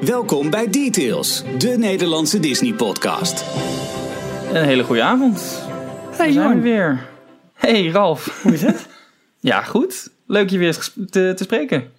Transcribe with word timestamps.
Welkom 0.00 0.50
bij 0.50 0.70
Details, 0.70 1.42
de 1.58 1.68
Nederlandse 1.78 2.40
Disney-podcast. 2.40 3.44
Een 4.52 4.64
hele 4.64 4.84
goede 4.84 5.02
avond. 5.02 5.40
Hey 5.40 6.16
Daar 6.16 6.16
zijn 6.16 6.34
we 6.34 6.40
Jorn, 6.42 6.60
weer. 6.60 7.06
Hey 7.54 7.86
Ralf. 7.88 8.42
hoe 8.42 8.52
is 8.52 8.62
het? 8.62 8.86
Ja, 9.40 9.62
goed. 9.62 10.10
Leuk 10.26 10.50
je 10.50 10.58
weer 10.58 10.90
te, 11.10 11.32
te 11.36 11.42
spreken. 11.44 11.90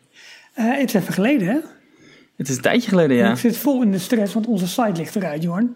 Eh, 0.54 0.78
het 0.78 0.88
is 0.88 0.94
even 0.94 1.14
geleden, 1.14 1.48
hè? 1.48 1.58
Het 2.38 2.50
is 2.50 2.56
een 2.56 2.62
tijdje 2.62 2.90
geleden, 2.90 3.18
ja. 3.18 3.32
Ik 3.32 3.38
zit 3.38 3.58
vol 3.58 3.82
in 3.82 3.92
de 3.92 4.00
stress, 4.00 4.34
want 4.34 4.48
onze 4.48 4.68
site 4.68 4.92
ligt 4.96 5.16
eruit, 5.16 5.44
Jorn. 5.44 5.76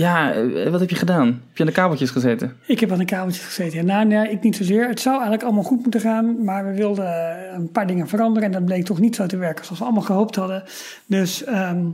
Ja, 0.00 0.32
eh, 0.32 0.70
wat 0.70 0.80
heb 0.80 0.90
je 0.90 0.96
gedaan? 0.96 1.26
Heb 1.26 1.36
je 1.56 1.60
aan 1.60 1.66
de 1.68 1.72
kabeltjes 1.74 2.10
gezeten? 2.10 2.56
Ik 2.66 2.80
heb 2.80 2.92
aan 2.92 2.98
de 2.98 3.04
kabeltjes 3.04 3.44
gezeten. 3.44 3.78
Ja, 3.78 3.84
nou, 3.84 4.06
nee, 4.06 4.30
ik 4.30 4.42
niet 4.42 4.56
zozeer. 4.56 4.88
Het 4.88 5.00
zou 5.00 5.14
eigenlijk 5.14 5.44
allemaal 5.44 5.62
goed 5.62 5.82
moeten 5.82 6.00
gaan, 6.00 6.44
maar 6.44 6.66
we 6.66 6.74
wilden 6.74 7.06
eh, 7.06 7.54
een 7.54 7.70
paar 7.70 7.86
dingen 7.86 8.08
veranderen 8.08 8.44
en 8.48 8.52
dat 8.52 8.64
bleek 8.64 8.84
toch 8.84 9.00
niet 9.00 9.16
zo 9.16 9.26
te 9.26 9.36
werken 9.36 9.64
zoals 9.64 9.78
we 9.78 9.84
allemaal 9.84 10.02
gehoopt 10.02 10.36
hadden. 10.36 10.62
Dus 11.06 11.44
ehm, 11.44 11.84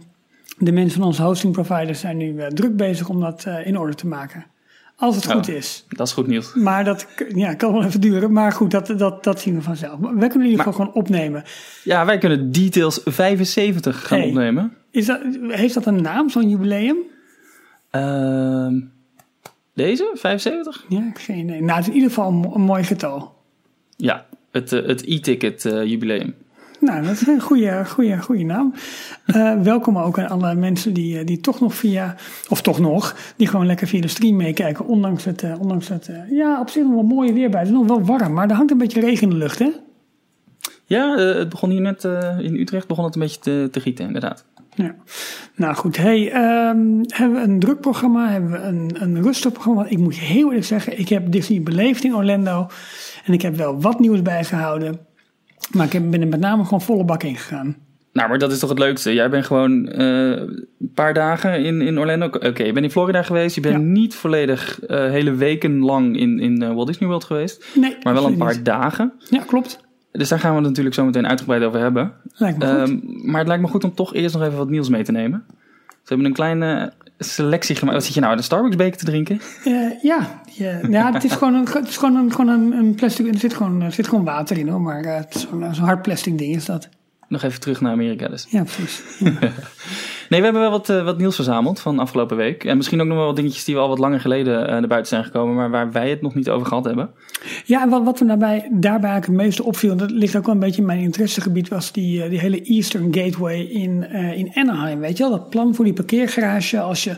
de 0.58 0.72
mensen 0.72 0.98
van 0.98 1.06
onze 1.08 1.22
hosting 1.22 1.52
providers 1.52 2.00
zijn 2.00 2.16
nu 2.16 2.38
eh, 2.38 2.46
druk 2.46 2.76
bezig 2.76 3.08
om 3.08 3.20
dat 3.20 3.46
in 3.64 3.78
orde 3.78 3.94
te 3.94 4.06
maken. 4.06 4.44
Als 4.96 5.16
het 5.16 5.26
Oh. 5.26 5.32
goed 5.32 5.48
is. 5.48 5.84
Dat 5.88 6.06
is 6.06 6.12
goed 6.12 6.26
nieuws. 6.26 6.54
Maar 6.54 6.84
dat 6.84 7.06
ja, 7.34 7.54
kan 7.54 7.72
wel 7.72 7.84
even 7.84 8.00
duren. 8.00 8.32
Maar 8.32 8.52
goed, 8.52 8.70
dat, 8.70 8.94
dat, 8.96 9.24
dat 9.24 9.40
zien 9.40 9.54
we 9.54 9.62
vanzelf. 9.62 9.98
Maar 9.98 10.16
wij 10.16 10.28
kunnen 10.28 10.48
in 10.48 10.50
ieder 10.50 10.64
geval 10.64 10.72
gewoon 10.84 10.94
opnemen. 11.02 11.42
Ja, 11.84 12.04
wij 12.06 12.18
kunnen 12.18 12.52
Details 12.52 13.00
75 13.04 14.06
gaan 14.06 14.18
Hey. 14.18 14.28
opnemen. 14.28 14.72
Is 14.90 15.06
dat, 15.06 15.20
heeft 15.48 15.74
dat 15.74 15.86
een 15.86 16.02
naam, 16.02 16.30
zo'n 16.30 16.48
jubileum? 16.48 16.96
Ehm, 17.92 18.80
deze? 19.74 20.10
75? 20.14 20.84
Ja, 20.88 21.10
geen 21.14 21.38
idee. 21.38 21.60
Nou, 21.62 21.70
het 21.78 21.80
is 21.80 21.88
in 21.88 21.94
ieder 21.94 22.08
geval 22.08 22.28
een, 22.28 22.34
mo- 22.34 22.54
een 22.54 22.60
mooi 22.60 22.84
getal. 22.84 23.34
Ja, 23.96 24.26
het, 24.50 24.72
eh, 24.72 24.86
het 24.86 25.02
e-ticket 25.06 25.64
eh, 25.64 25.84
jubileum. 25.84 26.34
Nou, 26.80 27.02
dat 27.02 27.12
is 27.12 27.26
een 27.26 27.40
goede, 27.40 27.84
goede, 27.86 28.18
goede 28.22 28.42
naam. 28.44 28.74
Eh, 29.26 29.60
welkom 29.60 29.98
ook 29.98 30.18
aan 30.18 30.28
alle 30.28 30.54
mensen 30.54 30.92
die, 30.94 31.24
die 31.24 31.40
toch 31.40 31.60
nog 31.60 31.74
via, 31.74 32.16
of 32.48 32.62
toch 32.62 32.78
nog, 32.78 33.16
die 33.36 33.46
gewoon 33.46 33.66
lekker 33.66 33.86
via 33.88 34.00
de 34.00 34.08
stream 34.08 34.36
meekijken. 34.36 34.86
Ondanks 34.86 35.24
het, 35.24 35.44
ondanks 35.58 35.88
het 35.88 36.10
ja, 36.30 36.60
op 36.60 36.68
zich 36.68 36.82
nog 36.82 36.92
wel 36.92 37.02
mooie 37.02 37.32
weer 37.32 37.50
bij. 37.50 37.60
Het 37.60 37.68
is 37.68 37.74
nog 37.74 37.86
wel 37.86 38.04
warm, 38.04 38.32
maar 38.32 38.48
er 38.50 38.56
hangt 38.56 38.70
een 38.70 38.78
beetje 38.78 39.00
regen 39.00 39.22
in 39.22 39.30
de 39.30 39.36
lucht, 39.36 39.58
hè? 39.58 39.70
Ja, 40.84 41.16
het 41.16 41.48
begon 41.48 41.70
hier 41.70 41.80
net 41.80 42.04
in 42.38 42.56
Utrecht 42.60 42.86
begon 42.86 43.04
het 43.04 43.14
een 43.14 43.20
beetje 43.20 43.40
te, 43.40 43.68
te 43.70 43.80
gieten, 43.80 44.06
inderdaad. 44.06 44.44
Ja. 44.74 44.94
Nou 45.56 45.74
goed, 45.74 45.96
hey, 45.96 46.30
ehm, 46.32 46.86
hebben 47.06 47.32
we 47.32 47.40
een 47.40 47.58
druk 47.58 47.80
programma, 47.80 48.30
hebben 48.30 48.50
we 48.50 48.58
een, 48.58 48.90
een 48.94 49.22
rustig 49.22 49.52
programma. 49.52 49.80
Want 49.80 49.92
ik 49.92 49.98
moet 49.98 50.16
je 50.16 50.24
heel 50.24 50.46
eerlijk 50.46 50.64
zeggen, 50.66 50.98
ik 50.98 51.08
heb 51.08 51.32
Disney 51.32 51.62
beleefd 51.62 52.04
in 52.04 52.14
Orlando. 52.14 52.66
En 53.24 53.32
ik 53.32 53.42
heb 53.42 53.56
wel 53.56 53.80
wat 53.80 54.00
nieuws 54.00 54.22
bijgehouden. 54.22 54.98
Maar 55.72 55.94
ik 55.94 56.10
ben 56.10 56.20
er 56.20 56.28
met 56.28 56.40
name 56.40 56.64
gewoon 56.64 56.80
volle 56.82 57.04
bak 57.04 57.22
in 57.22 57.36
gegaan. 57.36 57.76
Nou, 58.12 58.28
maar 58.28 58.38
dat 58.38 58.52
is 58.52 58.58
toch 58.58 58.68
het 58.70 58.78
leukste. 58.78 59.14
Jij 59.14 59.30
bent 59.30 59.46
gewoon 59.46 59.88
eh, 59.88 60.30
een 60.30 60.92
paar 60.94 61.14
dagen 61.14 61.64
in, 61.64 61.80
in 61.80 61.98
Orlando. 61.98 62.26
Oké, 62.26 62.62
je 62.62 62.72
bent 62.72 62.84
in 62.84 62.90
Florida 62.90 63.22
geweest. 63.22 63.54
Je 63.54 63.60
bent 63.60 63.74
Ja. 63.74 63.80
niet 63.80 64.14
volledig 64.14 64.80
eh, 64.80 65.10
hele 65.10 65.34
weken 65.34 65.78
lang 65.78 66.16
in, 66.16 66.40
in 66.40 66.62
eh, 66.62 66.74
Walt 66.74 66.86
Disney 66.86 67.08
World 67.08 67.24
geweest. 67.24 67.64
Nee, 67.74 67.96
Maar 68.02 68.14
wel 68.14 68.26
een 68.26 68.36
paar 68.36 68.62
dagen. 68.62 69.12
Ja, 69.30 69.42
klopt. 69.46 69.80
Dus 70.12 70.28
daar 70.28 70.38
gaan 70.38 70.50
we 70.50 70.56
het 70.56 70.66
natuurlijk 70.66 70.94
zo 70.94 71.04
meteen 71.04 71.28
uitgebreid 71.28 71.62
over 71.62 71.80
hebben. 71.80 72.12
Lijkt 72.32 72.58
me 72.58 72.66
goed. 72.66 72.88
Ehm, 72.88 73.30
maar 73.30 73.38
het 73.38 73.48
lijkt 73.48 73.62
me 73.62 73.68
goed 73.68 73.84
om 73.84 73.94
toch 73.94 74.14
eerst 74.14 74.34
nog 74.34 74.44
even 74.44 74.58
wat 74.58 74.70
nieuws 74.70 74.88
mee 74.88 75.02
te 75.02 75.12
nemen. 75.12 75.44
Ze 75.88 76.08
hebben 76.08 76.26
een 76.26 76.32
kleine 76.32 76.92
selectie 77.18 77.76
gemaakt. 77.76 77.96
Wat 77.96 78.06
zit 78.06 78.14
je 78.14 78.20
nou, 78.20 78.36
een 78.36 78.42
Starbucks 78.42 78.76
beker 78.76 78.98
te 78.98 79.04
drinken? 79.04 79.40
Eh, 79.64 80.02
ja, 80.02 80.42
ja, 80.52 80.80
ja, 80.88 81.12
het 81.12 81.24
is 81.24 81.32
gewoon 81.32 81.54
een, 81.54 81.66
het 81.72 81.88
is 81.88 81.96
gewoon 81.96 82.16
een, 82.16 82.30
gewoon 82.32 82.48
een, 82.48 82.72
een 82.72 82.94
plastic. 82.94 83.26
Er 83.26 83.38
zit 83.38 83.54
gewoon, 83.54 83.82
er 83.82 83.92
zit 83.92 84.08
gewoon 84.08 84.24
water 84.24 84.58
in 84.58 84.68
hoor, 84.68 84.80
maar 84.80 85.04
eh, 85.04 85.22
zo'n 85.30 85.74
zo'n 85.74 85.84
hard 85.84 86.02
plastic 86.02 86.38
ding 86.38 86.54
is 86.54 86.64
dat. 86.64 86.88
Nog 87.32 87.42
even 87.42 87.60
terug 87.60 87.80
naar 87.80 87.92
Amerika 87.92 88.28
dus. 88.28 88.46
Ja, 88.50 88.62
precies. 88.62 89.02
Ja. 89.40 89.52
Nee, 90.28 90.40
we 90.40 90.46
hebben 90.46 90.62
wel 90.62 90.70
wat, 90.70 90.88
eh, 90.88 91.04
wat 91.04 91.18
nieuws 91.18 91.34
verzameld 91.34 91.80
van 91.80 91.98
afgelopen 91.98 92.36
week. 92.36 92.64
En 92.64 92.76
misschien 92.76 93.00
ook 93.00 93.06
nog 93.06 93.16
wel 93.16 93.26
wat 93.26 93.36
dingetjes 93.36 93.64
die 93.64 93.74
we 93.74 93.80
al 93.80 93.88
wat 93.88 93.98
langer 93.98 94.20
geleden 94.20 94.66
eh, 94.66 94.72
naar 94.72 94.86
buiten 94.86 95.08
zijn 95.08 95.24
gekomen. 95.24 95.54
Maar 95.54 95.70
waar 95.70 95.92
wij 95.92 96.10
het 96.10 96.22
nog 96.22 96.34
niet 96.34 96.50
over 96.50 96.66
gehad 96.66 96.84
hebben. 96.84 97.10
Ja, 97.64 97.82
en 97.82 97.88
wat, 97.88 98.04
wat 98.04 98.20
me 98.20 98.26
daarbij, 98.26 98.68
daarbij 98.70 99.10
eigenlijk 99.10 99.26
het 99.26 99.46
meeste 99.46 99.64
opviel, 99.64 99.90
en 99.90 99.96
dat 99.96 100.10
ligt 100.10 100.36
ook 100.36 100.44
wel 100.44 100.54
een 100.54 100.60
beetje 100.60 100.80
in 100.80 100.86
mijn 100.86 101.00
interessegebied, 101.00 101.68
was 101.68 101.92
die, 101.92 102.22
eh, 102.22 102.30
die 102.30 102.38
hele 102.38 102.62
Eastern 102.62 103.14
Gateway 103.14 103.60
in, 103.60 104.10
in 104.12 104.50
Anaheim. 104.54 105.00
Weet 105.00 105.16
je 105.16 105.22
wel, 105.22 105.32
dat 105.32 105.50
plan 105.50 105.74
voor 105.74 105.84
die 105.84 105.94
parkeergarage. 105.94 106.80
Als 106.80 107.04
je 107.04 107.16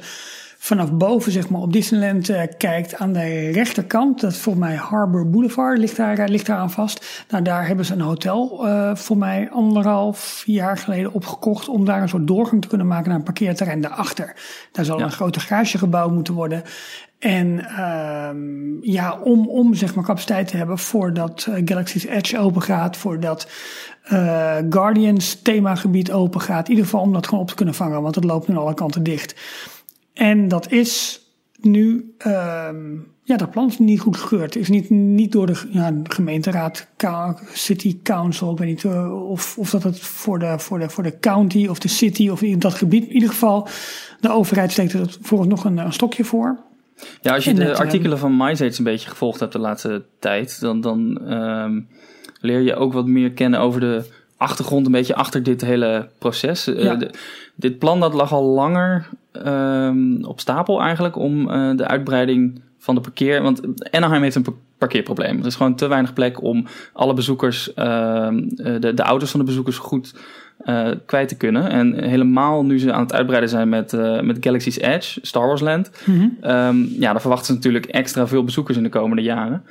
vanaf 0.65 0.93
boven 0.93 1.33
zeg 1.33 1.49
maar, 1.49 1.61
op 1.61 1.73
Disneyland 1.73 2.29
eh, 2.29 2.43
kijkt 2.59 2.97
aan 2.99 3.13
de 3.13 3.51
rechterkant, 3.51 4.21
dat 4.21 4.31
is 4.33 4.39
volgens 4.39 4.65
mij 4.65 4.75
Harbor 4.75 5.31
Boulevard, 5.31 5.79
ligt 5.79 5.97
daar, 5.97 6.19
eh, 6.19 6.29
ligt 6.29 6.47
daar 6.47 6.57
aan 6.57 6.71
vast. 6.71 7.25
Nou, 7.31 7.43
daar 7.43 7.67
hebben 7.67 7.85
ze 7.85 7.93
een 7.93 8.01
hotel 8.01 8.67
eh 8.69 8.95
voor 8.95 9.17
mij 9.17 9.49
anderhalf 9.51 10.43
jaar 10.47 10.79
geleden 10.79 11.13
opgekocht 11.13 11.69
om 11.69 11.85
daar 11.85 12.03
een 12.03 12.09
soort 12.09 12.27
doorgang 12.27 12.63
te 12.63 12.69
kunnen 12.69 12.87
maken 12.87 13.09
naar 13.09 13.19
een 13.19 13.25
parkeerterrein 13.25 13.81
daarachter. 13.81 14.37
Daar 14.73 14.85
zal 14.85 14.99
Ja. 14.99 15.05
een 15.05 15.13
grote 15.13 15.41
garage 15.41 15.79
gebouwd 15.79 16.13
moeten 16.13 16.35
worden. 16.35 16.63
En 17.19 17.65
ehm, 17.67 18.83
ja, 18.91 19.19
om, 19.23 19.49
om 19.49 19.75
zeg 19.75 19.95
maar 19.95 20.05
capaciteit 20.05 20.49
te 20.49 20.57
hebben 20.57 20.79
voordat 20.79 21.49
Galaxy's 21.65 22.05
Edge 22.05 22.39
open 22.39 22.63
gaat, 22.63 22.97
voordat 22.97 23.49
eh, 24.05 24.57
Guardians 24.71 25.43
themagebied 25.43 26.13
open 26.13 26.41
gaat. 26.41 26.65
In 26.65 26.71
ieder 26.71 26.85
geval 26.85 27.01
om 27.01 27.13
dat 27.13 27.27
gewoon 27.27 27.41
op 27.41 27.49
te 27.49 27.55
kunnen 27.55 27.75
vangen, 27.75 28.03
want 28.03 28.15
het 28.15 28.25
loopt 28.25 28.49
nu 28.49 28.55
aan 28.55 28.61
alle 28.61 28.75
kanten 28.75 29.03
dicht. 29.03 29.35
En 30.15 30.49
dat 30.49 30.73
is 30.73 31.21
nu, 31.61 32.15
ehm, 32.19 32.93
ja, 33.23 33.37
dat 33.37 33.51
plan 33.51 33.67
is 33.69 33.79
niet 33.79 34.01
goed 34.01 34.17
gekeurd. 34.17 34.57
Is 34.57 34.69
niet, 34.69 34.91
niet 34.91 35.33
door 35.33 35.47
de, 35.47 35.63
ja, 35.71 35.93
gemeenteraad, 36.03 36.89
city 37.53 37.99
council, 38.03 38.53
ik 38.53 38.59
weet 38.59 38.69
niet 38.69 38.85
eh, 38.85 39.31
of, 39.31 39.59
of 39.59 39.71
dat 39.71 39.83
het 39.83 40.01
voor 40.01 40.39
de, 40.39 40.59
voor, 40.59 40.79
de, 40.79 40.89
voor 40.89 41.03
de 41.03 41.19
county 41.19 41.67
of 41.67 41.79
de 41.79 41.89
city 41.89 42.29
of 42.29 42.43
in 42.43 42.59
dat 42.59 42.75
gebied. 42.75 43.07
In 43.07 43.13
ieder 43.13 43.29
geval, 43.29 43.69
de 44.21 44.31
overheid 44.31 44.73
steekt 44.73 44.93
er 44.93 45.17
volgens 45.21 45.51
nog 45.51 45.65
een, 45.65 45.79
een 45.79 45.93
stokje 45.93 46.25
voor. 46.25 46.59
Ja, 47.21 47.35
als 47.35 47.45
je 47.45 47.51
En 47.51 47.57
de 47.57 47.65
net, 47.65 47.79
artikelen 47.79 48.19
van 48.19 48.37
MySage 48.37 48.79
een 48.79 48.85
beetje 48.85 49.09
gevolgd 49.09 49.41
hebt 49.41 49.53
de 49.53 49.59
laatste 49.59 50.05
tijd, 50.19 50.61
dan, 50.61 50.81
dan 50.81 51.29
ehm, 51.29 51.81
leer 52.41 52.61
je 52.61 52.77
ook 52.77 52.93
wat 52.93 53.07
meer 53.07 53.33
kennen 53.33 53.61
over 53.61 53.81
de 53.81 54.05
achtergrond, 54.37 54.87
een 54.87 54.93
beetje 54.93 55.15
achter 55.15 55.43
dit 55.43 55.61
hele 55.61 56.09
proces. 56.19 56.67
Eh, 56.67 56.99
de- 56.99 57.11
dit 57.55 57.79
plan 57.79 58.01
dat 58.01 58.15
lag 58.15 58.33
al 58.33 58.45
langer 58.45 59.09
ehm, 59.43 60.25
op 60.25 60.41
stapel 60.41 60.81
eigenlijk 60.83 61.17
om 61.17 61.51
eh, 61.51 61.71
de 61.77 61.87
uitbreiding 61.87 62.61
van 62.79 62.95
de 62.95 63.01
parkeer. 63.01 63.43
Want 63.43 63.61
Anaheim 63.91 64.23
heeft 64.23 64.35
een 64.37 64.43
pa- 64.43 64.53
parkeerprobleem. 64.79 65.39
Er 65.41 65.47
is 65.47 65.55
gewoon 65.55 65.75
te 65.75 65.87
weinig 65.87 66.13
plek 66.13 66.43
om 66.43 66.67
alle 66.93 67.15
bezoekers, 67.15 67.75
ehm, 67.75 68.39
eh, 68.57 68.81
de, 68.81 68.95
de 68.95 69.03
auto's 69.03 69.31
van 69.31 69.41
de 69.41 69.47
bezoekers 69.47 69.79
goed 69.79 70.15
eh, 70.65 70.89
kwijt 71.07 71.29
te 71.29 71.37
kunnen. 71.37 71.71
En 71.71 72.05
helemaal 72.05 72.65
nu 72.65 72.79
ze 72.79 72.93
aan 72.93 73.03
het 73.03 73.13
uitbreiden 73.13 73.51
zijn 73.51 73.69
met, 73.69 73.93
met 74.23 74.37
Galaxy's 74.41 74.77
Edge, 74.79 75.19
Star 75.23 75.47
Wars 75.47 75.61
Land. 75.61 75.91
Ehm, 76.41 76.77
ja, 76.99 77.13
dan 77.13 77.21
verwachten 77.21 77.47
ze 77.47 77.53
natuurlijk 77.53 77.87
extra 77.87 78.27
veel 78.27 78.45
bezoekers 78.45 78.77
in 78.77 78.83
de 78.83 78.89
komende 78.89 79.23
jaren. 79.23 79.63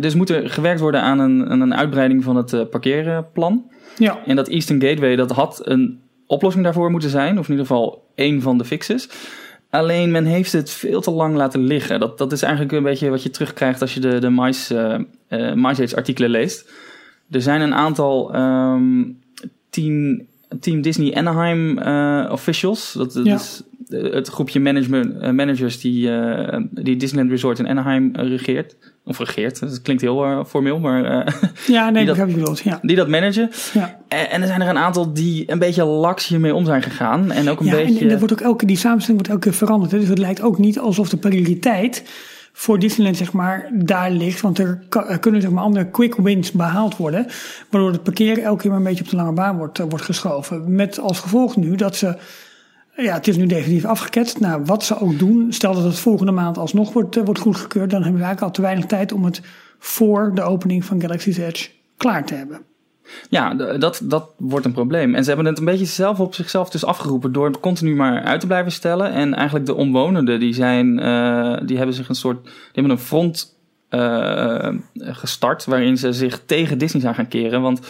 Dus 0.00 0.14
moet 0.14 0.30
er 0.30 0.50
gewerkt 0.50 0.80
worden 0.80 1.02
aan 1.02 1.18
een, 1.18 1.48
aan 1.50 1.60
een 1.60 1.74
uitbreiding 1.74 2.24
van 2.24 2.36
het 2.36 2.70
parkeerplan. 2.70 3.64
Ja, 3.98 4.18
En 4.26 4.36
dat 4.36 4.48
Eastern 4.48 4.82
Gateway, 4.82 5.16
dat 5.16 5.30
had 5.30 5.60
een 5.64 6.00
oplossing 6.26 6.64
daarvoor 6.64 6.90
moeten 6.90 7.10
zijn. 7.10 7.38
Of 7.38 7.44
in 7.44 7.50
ieder 7.50 7.66
geval 7.66 8.06
één 8.14 8.42
van 8.42 8.58
de 8.58 8.64
fixes. 8.64 9.08
Alleen 9.70 10.10
men 10.10 10.24
heeft 10.24 10.52
het 10.52 10.70
veel 10.70 11.00
te 11.00 11.10
lang 11.10 11.36
laten 11.36 11.60
liggen. 11.60 12.00
Dat, 12.00 12.18
dat 12.18 12.32
is 12.32 12.42
eigenlijk 12.42 12.72
een 12.72 12.82
beetje 12.82 13.10
wat 13.10 13.22
je 13.22 13.30
terugkrijgt 13.30 13.80
als 13.80 13.94
je 13.94 14.00
de, 14.00 14.18
de 14.18 14.30
Mice, 14.30 15.04
eh, 15.28 15.50
eh, 15.50 15.54
MySage 15.56 15.96
artikelen 15.96 16.30
leest. 16.30 16.70
Er 17.30 17.42
zijn 17.42 17.60
een 17.60 17.74
aantal 17.74 18.34
ehm, 18.34 19.02
team, 19.70 20.26
team 20.60 20.80
Disney 20.82 21.14
Anaheim 21.14 21.78
eh, 21.78 22.28
officials. 22.32 22.92
Dat, 22.92 23.12
dat 23.12 23.24
Ja. 23.24 23.34
is 23.34 23.62
eh, 23.88 24.12
het 24.12 24.28
groepje 24.28 24.60
management, 24.60 25.32
managers 25.32 25.80
die, 25.80 26.10
die 26.70 26.96
Disneyland 26.96 27.30
Resort 27.30 27.58
in 27.58 27.68
Anaheim 27.68 28.10
regeert. 28.14 28.76
Of 29.08 29.18
regeert, 29.18 29.60
dat 29.60 29.82
klinkt 29.82 30.02
heel 30.02 30.24
eh, 30.24 30.44
formeel, 30.44 30.78
maar 30.78 31.04
eh, 31.04 31.34
ja 31.76 31.90
nee, 31.90 32.04
dat- 32.06 32.16
wat 32.16 32.28
je 32.28 32.34
bedoelt. 32.34 32.58
Ja, 32.60 32.78
die 32.82 32.96
dat 32.96 33.08
managen. 33.08 33.50
ja. 33.72 33.96
En, 34.08 34.30
en 34.30 34.40
er 34.40 34.46
zijn 34.46 34.60
er 34.62 34.68
een 34.68 34.78
aantal 34.78 35.12
die 35.12 35.50
een 35.50 35.58
beetje 35.58 35.84
laks 35.84 36.26
hiermee 36.28 36.54
om 36.54 36.64
zijn 36.64 36.82
gegaan. 36.82 37.30
En 37.32 37.48
ook 37.50 37.60
een 37.60 37.66
ja 37.66 37.72
beetje... 37.72 38.04
en, 38.04 38.10
en 38.10 38.18
wordt 38.18 38.32
ook 38.32 38.40
elke, 38.40 38.66
die 38.66 38.76
samenstelling 38.76 39.22
wordt 39.26 39.28
elke 39.28 39.48
keer 39.50 39.66
veranderd. 39.66 39.92
hè. 39.92 39.98
Dus 39.98 40.08
het 40.08 40.18
lijkt 40.18 40.40
ook 40.42 40.58
niet 40.58 40.78
alsof 40.78 41.08
de 41.08 41.16
prioriteit 41.16 42.02
voor 42.52 42.78
Disneyland 42.78 43.16
zeg 43.16 43.32
maar 43.32 43.70
daar 43.74 44.10
ligt. 44.10 44.40
Want 44.40 44.58
er, 44.58 44.82
er 45.08 45.18
kunnen 45.18 45.40
zeg 45.40 45.50
maar 45.50 45.62
andere 45.64 45.90
quick 45.90 46.14
wins 46.16 46.52
behaald 46.52 46.96
worden. 46.96 47.26
Waardoor 47.70 47.92
het 47.92 48.02
parkeren 48.02 48.42
elke 48.44 48.60
keer 48.60 48.70
maar 48.70 48.78
een 48.78 48.84
beetje 48.86 49.04
op 49.04 49.10
de 49.10 49.16
lange 49.16 49.32
baan 49.32 49.56
wordt, 49.56 49.78
eh, 49.78 49.86
wordt 49.88 50.04
geschoven. 50.04 50.74
Met 50.74 50.98
als 51.00 51.20
gevolg 51.20 51.56
nu 51.56 51.74
dat 51.76 51.96
ze... 51.96 52.16
Ja, 52.96 53.14
het 53.14 53.28
is 53.28 53.36
nu 53.36 53.46
definitief 53.46 53.84
afgeketst. 53.84 54.40
Nou, 54.40 54.62
wat 54.64 54.84
ze 54.84 55.00
ook 55.00 55.18
doen, 55.18 55.52
stel 55.52 55.74
dat 55.74 55.84
het 55.84 55.98
volgende 55.98 56.32
maand 56.32 56.58
alsnog 56.58 56.92
wordt, 56.92 57.16
eh, 57.16 57.24
wordt 57.24 57.40
goedgekeurd, 57.40 57.90
dan 57.90 58.02
hebben 58.02 58.20
we 58.20 58.26
eigenlijk 58.26 58.40
al 58.42 58.50
te 58.50 58.62
weinig 58.62 58.86
tijd 58.86 59.12
om 59.12 59.24
het 59.24 59.40
voor 59.78 60.34
de 60.34 60.42
opening 60.42 60.84
van 60.84 61.00
Galaxy's 61.00 61.36
Edge 61.36 61.68
klaar 61.96 62.26
te 62.26 62.34
hebben. 62.34 62.60
Ja, 63.30 63.54
dat, 63.54 64.00
dat 64.04 64.30
wordt 64.38 64.66
een 64.66 64.72
probleem. 64.72 65.14
En 65.14 65.22
ze 65.22 65.28
hebben 65.28 65.46
het 65.46 65.58
een 65.58 65.64
beetje 65.64 65.84
zelf 65.84 66.20
op 66.20 66.34
zichzelf 66.34 66.70
dus 66.70 66.84
afgeroepen 66.84 67.32
door 67.32 67.46
het 67.46 67.60
continu 67.60 67.94
maar 67.94 68.22
uit 68.22 68.40
te 68.40 68.46
blijven 68.46 68.72
stellen. 68.72 69.12
En 69.12 69.34
eigenlijk 69.34 69.66
de 69.66 69.74
omwonenden, 69.74 70.40
die 70.40 70.54
zijn, 70.54 70.98
eh, 70.98 71.56
die 71.64 71.76
hebben 71.76 71.94
zich 71.94 72.08
een 72.08 72.14
soort, 72.14 72.44
die 72.44 72.52
hebben 72.72 72.92
een 72.92 72.98
front 72.98 73.54
eh, 73.88 74.74
gestart 74.94 75.64
waarin 75.64 75.98
ze 75.98 76.12
zich 76.12 76.42
tegen 76.46 76.78
Disney 76.78 77.02
zijn 77.02 77.14
gaan 77.14 77.28
keren. 77.28 77.62
Want 77.62 77.80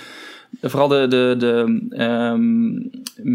vooral 0.63 0.89
de, 0.89 1.07
de, 1.09 1.35
de 1.39 1.87
ehm, 1.91 3.35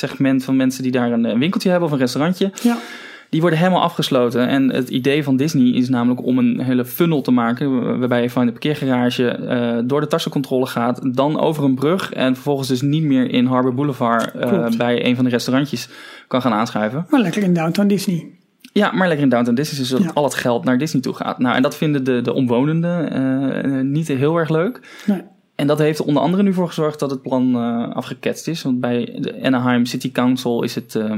middensegment 0.00 0.44
van 0.44 0.56
mensen 0.56 0.82
die 0.82 0.92
daar 0.92 1.12
een, 1.12 1.24
een 1.24 1.38
winkeltje 1.38 1.70
hebben 1.70 1.88
of 1.88 1.94
een 1.94 2.00
restaurantje. 2.00 2.52
Ja. 2.62 2.76
Die 3.30 3.40
worden 3.40 3.58
helemaal 3.58 3.82
afgesloten. 3.82 4.48
En 4.48 4.70
het 4.72 4.88
idee 4.88 5.24
van 5.24 5.36
Disney 5.36 5.72
is 5.72 5.88
namelijk 5.88 6.24
om 6.24 6.38
een 6.38 6.60
hele 6.60 6.84
funnel 6.84 7.20
te 7.22 7.30
maken. 7.30 7.98
Waarbij 7.98 8.22
je 8.22 8.30
van 8.30 8.46
de 8.46 8.52
parkeergarage 8.52 9.28
eh, 9.28 9.78
door 9.84 10.00
de 10.00 10.06
tassencontrole 10.06 10.66
gaat. 10.66 11.14
Dan 11.14 11.40
over 11.40 11.64
een 11.64 11.74
brug. 11.74 12.12
En 12.12 12.34
vervolgens 12.34 12.68
dus 12.68 12.82
niet 12.82 13.02
meer 13.02 13.30
in 13.30 13.46
Harbor 13.46 13.74
Boulevard 13.74 14.34
eh, 14.34 14.68
bij 14.76 15.06
een 15.06 15.14
van 15.14 15.24
de 15.24 15.30
restaurantjes 15.30 15.88
kan 16.28 16.42
gaan 16.42 16.52
aanschuiven. 16.52 17.06
Maar 17.10 17.20
lekker 17.20 17.42
in 17.42 17.54
Downtown 17.54 17.88
Disney. 17.88 18.26
Ja, 18.72 18.92
maar 18.92 19.06
lekker 19.06 19.24
in 19.24 19.30
Downtown 19.30 19.56
Disney 19.56 19.80
is 19.80 19.88
dat 19.88 20.02
Ja. 20.02 20.10
al 20.14 20.24
het 20.24 20.34
geld 20.34 20.64
naar 20.64 20.78
Disney 20.78 21.02
toe 21.02 21.14
gaat. 21.14 21.38
Nou, 21.38 21.56
en 21.56 21.62
dat 21.62 21.76
vinden 21.76 22.04
de, 22.04 22.20
de 22.20 22.32
omwonenden 22.32 23.10
eh, 23.64 23.80
niet 23.80 24.08
heel 24.08 24.36
erg 24.36 24.48
leuk. 24.48 24.80
Nee. 25.06 25.22
En 25.56 25.66
dat 25.66 25.78
heeft 25.78 25.98
er 25.98 26.04
onder 26.04 26.22
andere 26.22 26.42
nu 26.42 26.52
voor 26.52 26.66
gezorgd 26.66 26.98
dat 26.98 27.10
het 27.10 27.22
plan 27.22 27.54
eh, 27.54 27.96
afgeketst 27.96 28.48
is. 28.48 28.62
Want 28.62 28.80
bij 28.80 29.16
de 29.18 29.42
Anaheim 29.42 29.86
City 29.86 30.12
Council 30.12 30.62
is 30.62 30.74
het, 30.74 30.94
eh, 30.94 31.12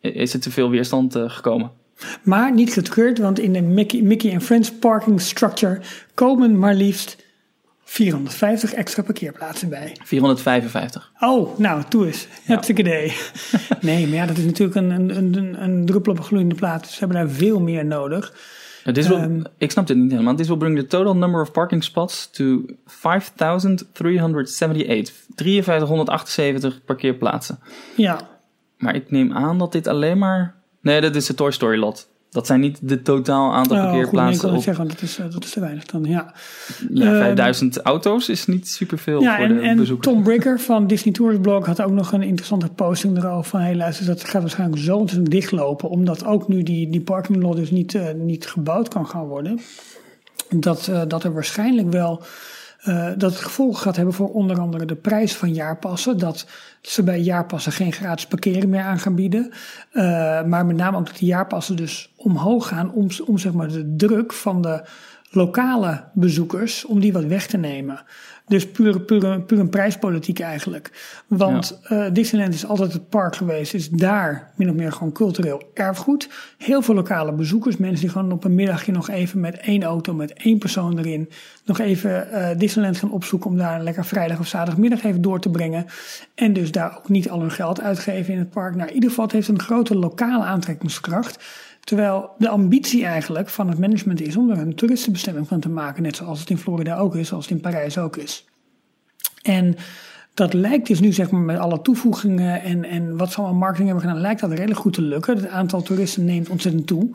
is 0.00 0.32
het 0.32 0.42
te 0.42 0.50
veel 0.50 0.70
weerstand 0.70 1.14
eh, 1.14 1.30
gekomen. 1.30 1.70
Maar 2.22 2.52
niet 2.52 2.72
getreurd, 2.72 3.18
want 3.18 3.38
in 3.38 3.52
de 3.52 3.62
Mickey, 3.62 4.02
Mickey 4.02 4.32
and 4.32 4.42
Friends 4.42 4.72
parking 4.72 5.20
structure 5.20 5.80
komen 6.14 6.58
maar 6.58 6.74
liefst 6.74 7.16
450 7.84 8.72
extra 8.72 9.02
parkeerplaatsen 9.02 9.68
bij. 9.68 9.96
455. 10.02 11.12
Oh, 11.20 11.58
nou, 11.58 11.82
toe 11.88 12.06
eens. 12.06 12.28
Hartstikke 12.46 12.80
idee. 12.80 13.16
Nee, 13.80 14.06
maar 14.06 14.16
ja, 14.16 14.26
dat 14.26 14.36
is 14.36 14.44
natuurlijk 14.44 14.76
een, 14.76 14.90
een, 14.90 15.16
een, 15.16 15.62
een 15.62 15.86
druppel 15.86 16.12
op 16.12 16.18
een 16.18 16.24
gloeiende 16.24 16.54
plaat. 16.54 16.88
Ze 16.88 16.98
hebben 16.98 17.16
daar 17.16 17.28
veel 17.28 17.60
meer 17.60 17.84
nodig. 17.84 18.32
Dit 18.92 19.06
will, 19.06 19.16
Ehm. 19.16 19.42
ik 19.58 19.70
snap 19.70 19.86
dit 19.86 19.96
niet 19.96 20.10
helemaal. 20.10 20.34
This 20.34 20.48
will 20.48 20.56
bring 20.56 20.78
the 20.78 20.86
total 20.86 21.16
number 21.16 21.40
of 21.40 21.52
parking 21.52 21.84
spots 21.84 22.30
to 22.30 22.64
5,378. 22.86 25.12
5378 25.36 26.84
parkeerplaatsen. 26.84 27.58
Ja, 27.96 28.32
Maar 28.78 28.94
ik 28.94 29.10
neem 29.10 29.32
aan 29.32 29.58
dat 29.58 29.72
dit 29.72 29.86
alleen 29.86 30.18
maar... 30.18 30.54
Nee, 30.80 31.00
dat 31.00 31.14
is 31.14 31.26
de 31.26 31.34
Toy 31.34 31.50
Story 31.50 31.78
lot. 31.78 32.08
Dat 32.34 32.46
zijn 32.46 32.60
niet 32.60 32.78
de 32.82 33.02
totaal 33.02 33.54
aantal 33.54 33.76
oh, 33.76 33.82
goed, 33.82 33.92
nee, 33.92 34.00
ik 34.00 34.10
parkeerplaatsen. 34.10 34.48
wil 34.48 34.56
op, 34.56 34.62
zeggen, 34.62 34.88
dat 34.88 35.02
is, 35.02 35.18
eh, 35.18 35.30
dat 35.30 35.44
is 35.44 35.50
te 35.50 35.60
weinig 35.60 35.84
dan, 35.84 36.04
ja. 36.04 36.34
ja, 36.92 37.06
Ehm, 37.06 37.18
5000 37.18 37.82
auto's 37.82 38.28
is 38.28 38.46
niet 38.46 38.68
superveel 38.68 39.20
Ja, 39.20 39.36
voor 39.36 39.44
en, 39.44 39.54
de 39.54 39.60
en 39.60 39.76
bezoekers. 39.76 40.12
Tom 40.12 40.22
Bricker 40.22 40.60
van 40.60 40.86
Disney 40.86 41.14
Tourist 41.14 41.42
Blog 41.42 41.66
had 41.66 41.82
ook 41.82 41.90
nog 41.90 42.12
een 42.12 42.22
interessante 42.22 42.68
posting 42.68 43.16
erover 43.16 43.44
van... 43.50 43.60
hey, 43.60 43.76
luister, 43.76 44.06
dat 44.06 44.24
gaat 44.24 44.40
waarschijnlijk 44.40 44.82
zo 44.82 44.96
ontzettend 44.96 45.30
dichtlopen... 45.30 45.88
omdat 45.88 46.24
ook 46.24 46.48
nu 46.48 46.62
die, 46.62 46.90
die 46.90 47.00
parking 47.00 47.42
lot 47.42 47.56
dus 47.56 47.70
niet, 47.70 47.94
eh, 47.94 48.14
niet 48.14 48.46
gebouwd 48.46 48.88
kan 48.88 49.06
gaan 49.06 49.26
worden... 49.26 49.60
dat, 50.48 50.88
eh, 50.88 51.02
dat 51.08 51.24
er 51.24 51.32
waarschijnlijk 51.32 51.90
wel... 51.90 52.22
dat 53.16 53.30
het 53.30 53.40
gevolgen 53.40 53.82
gaat 53.82 53.96
hebben 53.96 54.14
voor 54.14 54.32
onder 54.32 54.60
andere 54.60 54.84
de 54.84 54.94
prijs 54.94 55.34
van 55.34 55.54
jaarpassen. 55.54 56.18
Dat 56.18 56.46
ze 56.82 57.02
bij 57.02 57.20
jaarpassen 57.20 57.72
geen 57.72 57.92
gratis 57.92 58.26
parkeren 58.26 58.68
meer 58.68 58.82
aan 58.82 58.98
gaan 58.98 59.14
bieden. 59.14 59.52
Maar 60.46 60.66
met 60.66 60.76
name 60.76 60.96
ook 60.96 61.06
dat 61.06 61.18
die 61.18 61.28
jaarpassen 61.28 61.76
dus 61.76 62.13
omhoog 62.24 62.68
gaan 62.68 62.92
om, 62.92 63.08
om 63.26 63.38
zeg 63.38 63.52
maar 63.52 63.68
de 63.68 63.94
druk 63.96 64.32
van 64.32 64.62
de 64.62 64.82
lokale 65.34 66.04
bezoekers, 66.12 66.84
om 66.84 67.00
die 67.00 67.12
wat 67.12 67.24
weg 67.24 67.46
te 67.46 67.56
nemen. 67.56 68.02
Dus 68.46 68.70
puur, 68.70 69.00
puur, 69.00 69.40
puur 69.42 69.58
een 69.58 69.68
prijspolitiek 69.68 70.40
eigenlijk. 70.40 70.90
Want 71.26 71.80
eh, 71.82 72.04
Disneyland 72.12 72.54
is 72.54 72.66
altijd 72.66 72.92
het 72.92 73.08
park 73.08 73.36
geweest, 73.36 73.74
is 73.74 73.88
daar 73.88 74.52
min 74.56 74.68
of 74.68 74.74
meer 74.74 74.92
gewoon 74.92 75.12
cultureel 75.12 75.62
erfgoed. 75.74 76.28
Heel 76.58 76.82
veel 76.82 76.94
lokale 76.94 77.32
bezoekers, 77.32 77.76
mensen 77.76 78.00
die 78.00 78.10
gewoon 78.10 78.32
op 78.32 78.44
een 78.44 78.54
middagje 78.54 78.92
nog 78.92 79.10
even 79.10 79.40
met 79.40 79.56
één 79.56 79.82
auto, 79.82 80.14
met 80.14 80.32
één 80.32 80.58
persoon 80.58 80.98
erin, 80.98 81.30
nog 81.64 81.78
even 81.78 82.30
eh, 82.30 82.58
Disneyland 82.58 82.96
gaan 82.96 83.12
opzoeken 83.12 83.50
om 83.50 83.56
daar 83.56 83.76
een 83.76 83.82
lekker 83.82 84.04
vrijdag 84.04 84.38
of 84.38 84.46
zaterdagmiddag 84.46 85.04
even 85.04 85.22
door 85.22 85.40
te 85.40 85.50
brengen. 85.50 85.86
En 86.34 86.52
dus 86.52 86.72
daar 86.72 86.96
ook 86.96 87.08
niet 87.08 87.30
al 87.30 87.40
hun 87.40 87.50
geld 87.50 87.80
uitgeven 87.80 88.32
in 88.32 88.38
het 88.38 88.50
park. 88.50 88.74
Nou, 88.74 88.88
in 88.88 88.94
ieder 88.94 89.08
geval 89.08 89.24
het 89.24 89.34
heeft 89.34 89.48
een 89.48 89.60
grote 89.60 89.96
lokale 89.98 90.44
aantrekkingskracht. 90.44 91.44
Terwijl 91.84 92.30
de 92.38 92.48
ambitie 92.48 93.04
eigenlijk 93.04 93.48
van 93.48 93.68
het 93.68 93.78
management 93.78 94.20
is 94.20 94.36
om 94.36 94.50
er 94.50 94.58
een 94.58 94.74
toeristenbestemming 94.74 95.48
van 95.48 95.60
te 95.60 95.68
maken. 95.68 96.02
Net 96.02 96.16
zoals 96.16 96.40
het 96.40 96.50
in 96.50 96.58
Florida 96.58 96.96
ook 96.96 97.16
is, 97.16 97.28
zoals 97.28 97.44
het 97.44 97.54
in 97.54 97.60
Parijs 97.60 97.98
ook 97.98 98.16
is. 98.16 98.44
En 99.42 99.76
dat 100.34 100.52
lijkt 100.52 100.86
dus 100.86 101.00
nu 101.00 101.12
zeg 101.12 101.30
maar 101.30 101.40
met 101.40 101.58
alle 101.58 101.82
toevoegingen 101.82 102.62
en, 102.62 102.84
en 102.84 103.16
wat 103.16 103.32
ze 103.32 103.36
allemaal 103.36 103.58
marketing 103.58 103.88
hebben 103.88 104.06
gedaan, 104.06 104.22
lijkt 104.22 104.40
dat 104.40 104.50
redelijk 104.50 104.80
goed 104.80 104.92
te 104.92 105.02
lukken. 105.02 105.36
Het 105.36 105.46
aantal 105.46 105.82
toeristen 105.82 106.24
neemt 106.24 106.48
ontzettend 106.48 106.86
toe. 106.86 107.10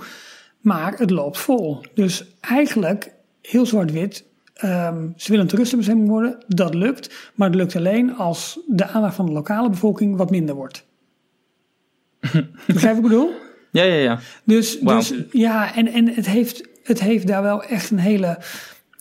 Maar 0.62 0.94
het 0.98 1.10
loopt 1.10 1.38
vol. 1.38 1.86
Dus 1.94 2.26
eigenlijk 2.40 3.12
heel 3.42 3.66
zwart-wit. 3.66 4.28
ehm, 4.54 5.08
ze 5.16 5.28
willen 5.28 5.44
een 5.44 5.50
toeristenbestemming 5.50 6.10
worden, 6.10 6.44
dat 6.48 6.74
lukt. 6.74 7.32
Maar 7.36 7.48
het 7.48 7.58
lukt 7.58 7.76
alleen 7.76 8.16
als 8.16 8.60
de 8.68 8.88
aandacht 8.88 9.16
van 9.16 9.26
de 9.26 9.32
lokale 9.32 9.70
bevolking 9.70 10.18
wat 10.18 10.30
minder 10.30 10.56
wordt. 10.56 10.86
Begrijp 12.68 12.96
ik 12.96 13.02
bedoel? 13.02 13.32
Ja, 13.72 13.84
ja, 13.84 13.94
ja. 13.94 14.20
Dus, 14.44 14.80
dus 14.80 15.14
ja, 15.32 15.76
en, 15.76 15.88
en 15.88 16.08
het, 16.10 16.26
heeft, 16.28 16.68
het 16.84 17.00
heeft 17.02 17.28
daar 17.28 17.42
wel 17.44 17.64
echt 17.64 17.92
een 17.92 18.00
hele. 18.00 18.38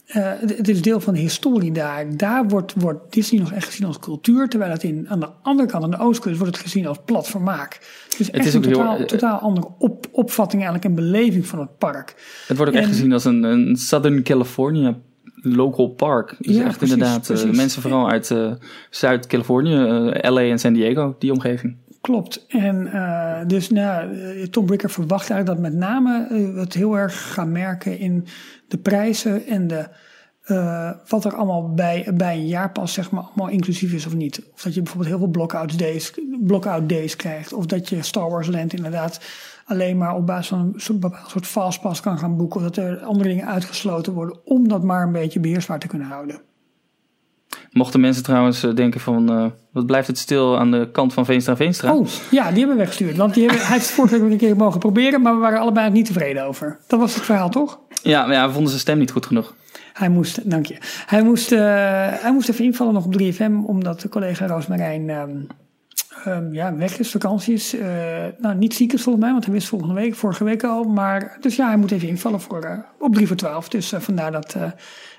eh, 0.06 0.32
het, 0.40 0.56
het 0.56 0.68
is 0.68 0.82
deel 0.82 1.00
van 1.00 1.14
de 1.14 1.20
historie 1.20 1.72
daar. 1.72 2.16
Daar 2.16 2.48
wordt, 2.48 2.72
wordt 2.76 3.12
Disney 3.12 3.40
nog 3.40 3.52
echt 3.52 3.66
gezien 3.66 3.86
als 3.86 3.98
cultuur. 3.98 4.48
Terwijl 4.48 4.70
het 4.72 4.82
in, 4.82 5.06
aan 5.08 5.20
de 5.20 5.28
andere 5.42 5.68
kant, 5.68 5.84
aan 5.84 5.90
de 5.90 5.98
oostkust, 5.98 6.38
wordt 6.38 6.54
het 6.56 6.64
gezien 6.64 6.86
als 6.86 6.98
plat 7.04 7.28
vermaak. 7.28 7.78
Dus 8.18 8.30
echt 8.30 8.46
is 8.46 8.54
een 8.54 8.58
ook 8.60 8.64
heel- 8.66 8.74
totaal, 8.76 8.96
eh, 8.98 9.04
totaal 9.04 9.38
andere 9.38 9.66
op, 9.78 10.06
opvatting 10.12 10.62
eigenlijk 10.62 10.84
en 10.84 11.04
beleving 11.04 11.46
van 11.46 11.58
het 11.58 11.78
park. 11.78 12.14
Het 12.46 12.56
wordt 12.56 12.72
ook 12.72 12.78
echt 12.78 12.88
En- 12.88 12.94
gezien 12.94 13.12
als 13.12 13.24
een, 13.24 13.42
een 13.42 13.76
Southern 13.76 14.22
California 14.22 14.96
local 15.42 15.88
park. 15.88 16.34
Dus 16.38 16.56
Ja, 16.56 16.64
echt 16.64 16.76
precies, 16.76 16.94
inderdaad 16.94 17.30
eh, 17.30 17.36
precies. 17.36 17.56
mensen 17.56 17.82
vooral 17.82 18.10
uit 18.10 18.34
Zuid-Californië, 18.90 19.74
LA 20.28 20.40
en 20.40 20.58
San 20.58 20.72
Diego, 20.72 21.16
die 21.18 21.32
omgeving. 21.32 21.76
Klopt. 22.08 22.46
En 22.46 22.92
eh, 22.92 23.46
dus 23.46 23.70
nou, 23.70 24.20
eh, 24.20 24.42
Tom 24.42 24.66
Bricker 24.66 24.90
verwacht 24.90 25.30
eigenlijk 25.30 25.62
dat 25.62 25.70
met 25.70 25.80
name 25.80 26.26
eh, 26.30 26.54
we 26.54 26.60
het 26.60 26.74
heel 26.74 26.98
erg 26.98 27.32
gaan 27.32 27.52
merken 27.52 27.98
in 27.98 28.26
de 28.68 28.78
prijzen 28.78 29.46
en 29.46 29.66
de, 29.66 29.88
wat 31.08 31.24
er 31.24 31.34
allemaal 31.34 31.74
bij, 31.74 32.10
bij 32.14 32.36
een 32.36 32.46
jaarpas 32.46 32.92
zeg 32.92 33.10
maar 33.10 33.22
allemaal 33.22 33.48
inclusief 33.48 33.92
is 33.92 34.06
of 34.06 34.14
niet. 34.14 34.42
Of 34.54 34.62
dat 34.62 34.74
je 34.74 34.82
bijvoorbeeld 34.82 35.10
heel 35.10 35.18
veel 35.18 35.30
block-out 35.30 35.78
days, 35.78 36.12
block 36.40 36.88
days 36.88 37.16
krijgt. 37.16 37.52
Of 37.52 37.66
dat 37.66 37.88
je 37.88 38.02
Star 38.02 38.30
Wars 38.30 38.48
Land 38.48 38.72
inderdaad 38.72 39.20
alleen 39.64 39.98
maar 39.98 40.14
op 40.14 40.26
basis 40.26 40.48
van 40.48 40.74
een 40.88 41.00
bepaald 41.00 41.30
soort 41.30 41.46
fastpass 41.46 42.00
kan 42.00 42.18
gaan 42.18 42.36
boeken. 42.36 42.60
Of 42.60 42.66
dat 42.66 42.76
er 42.76 42.98
andere 42.98 43.28
dingen 43.28 43.46
uitgesloten 43.46 44.12
worden 44.12 44.46
om 44.46 44.68
dat 44.68 44.82
maar 44.82 45.02
een 45.02 45.12
beetje 45.12 45.40
beheersbaar 45.40 45.78
te 45.78 45.86
kunnen 45.86 46.08
houden. 46.08 46.40
Mochten 47.72 48.00
mensen 48.00 48.22
trouwens 48.22 48.62
eh, 48.62 48.74
denken 48.74 49.00
van, 49.00 49.30
eh, 49.30 49.46
wat 49.72 49.86
blijft 49.86 50.06
het 50.06 50.18
stil 50.18 50.58
aan 50.58 50.70
de 50.70 50.88
kant 50.92 51.12
van 51.12 51.24
Veenstra 51.24 51.56
Veenstra? 51.56 51.94
Oh, 51.94 52.06
ja, 52.30 52.48
die 52.48 52.58
hebben 52.58 52.68
we 52.68 52.82
weggestuurd. 52.82 53.16
Want 53.16 53.34
die 53.34 53.44
hebben, 53.46 53.62
hij 53.62 53.72
heeft 53.72 53.86
het 53.86 53.94
vorige 53.94 54.20
week 54.20 54.30
een 54.32 54.38
keer 54.38 54.56
mogen 54.56 54.80
proberen, 54.80 55.22
maar 55.22 55.34
we 55.34 55.40
waren 55.40 55.60
allebei 55.60 55.90
niet 55.90 56.06
tevreden 56.06 56.44
over. 56.44 56.78
Dat 56.86 57.00
was 57.00 57.14
het 57.14 57.24
verhaal, 57.24 57.50
toch? 57.50 57.78
Ja, 58.02 58.26
maar 58.26 58.34
ja, 58.34 58.46
we 58.46 58.52
vonden 58.52 58.68
zijn 58.68 58.80
stem 58.80 58.98
niet 58.98 59.10
goed 59.10 59.26
genoeg. 59.26 59.54
Hij 59.92 60.08
moest, 60.08 60.50
dank 60.50 60.66
je. 60.66 60.76
Hij 61.06 61.22
moest, 61.22 61.52
eh, 61.52 61.60
hij 62.10 62.32
moest 62.32 62.48
even 62.48 62.64
invallen 62.64 62.94
nog 62.94 63.04
op 63.04 63.12
3FM, 63.12 63.64
omdat 63.66 64.00
de 64.00 64.08
collega 64.08 64.46
Roosmarijn 64.46 65.10
ehm, 65.10 66.52
ja, 66.52 66.76
weg 66.76 66.98
is, 66.98 67.10
vakantie 67.10 67.54
is. 67.54 67.76
Nou, 68.38 68.56
niet 68.56 68.74
ziek 68.74 68.92
is 68.92 69.02
volgens 69.02 69.24
mij, 69.24 69.32
want 69.32 69.44
hij 69.44 69.54
wist 69.54 69.68
volgende 69.68 69.94
week, 69.94 70.14
vorige 70.14 70.44
week 70.44 70.64
al. 70.64 70.84
Maar, 70.84 71.36
dus 71.40 71.56
ja, 71.56 71.66
hij 71.66 71.76
moet 71.76 71.90
even 71.90 72.08
invallen 72.08 72.40
voor, 72.40 72.84
op 72.98 73.14
3 73.14 73.26
voor 73.26 73.36
12. 73.36 73.68
Dus 73.68 73.92
vandaar 73.96 74.32
dat 74.32 74.56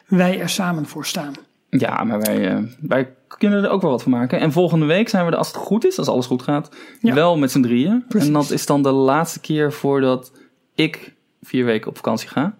wij 0.07 0.39
er 0.39 0.49
samen 0.49 0.85
voor 0.85 1.05
staan. 1.05 1.33
Ja, 1.69 2.03
maar 2.03 2.19
wij, 2.19 2.49
eh, 2.55 2.63
wij 2.81 3.13
kunnen 3.27 3.63
er 3.63 3.69
ook 3.69 3.81
wel 3.81 3.91
wat 3.91 4.03
van 4.03 4.11
maken. 4.11 4.39
En 4.39 4.51
volgende 4.51 4.85
week 4.85 5.09
zijn 5.09 5.25
we 5.25 5.31
er, 5.31 5.37
als 5.37 5.47
het 5.47 5.55
goed 5.55 5.85
is, 5.85 5.97
als 5.97 6.07
alles 6.07 6.25
goed 6.25 6.41
gaat, 6.41 6.69
Ja. 7.01 7.13
wel 7.13 7.37
met 7.37 7.51
z'n 7.51 7.61
drieën. 7.61 8.03
Precies. 8.07 8.27
En 8.27 8.33
dat 8.33 8.51
is 8.51 8.65
dan 8.65 8.83
de 8.83 8.91
laatste 8.91 9.39
keer 9.39 9.73
voordat 9.73 10.31
ik 10.75 11.13
vier 11.41 11.65
weken 11.65 11.89
op 11.89 11.95
vakantie 11.95 12.29
ga. 12.29 12.55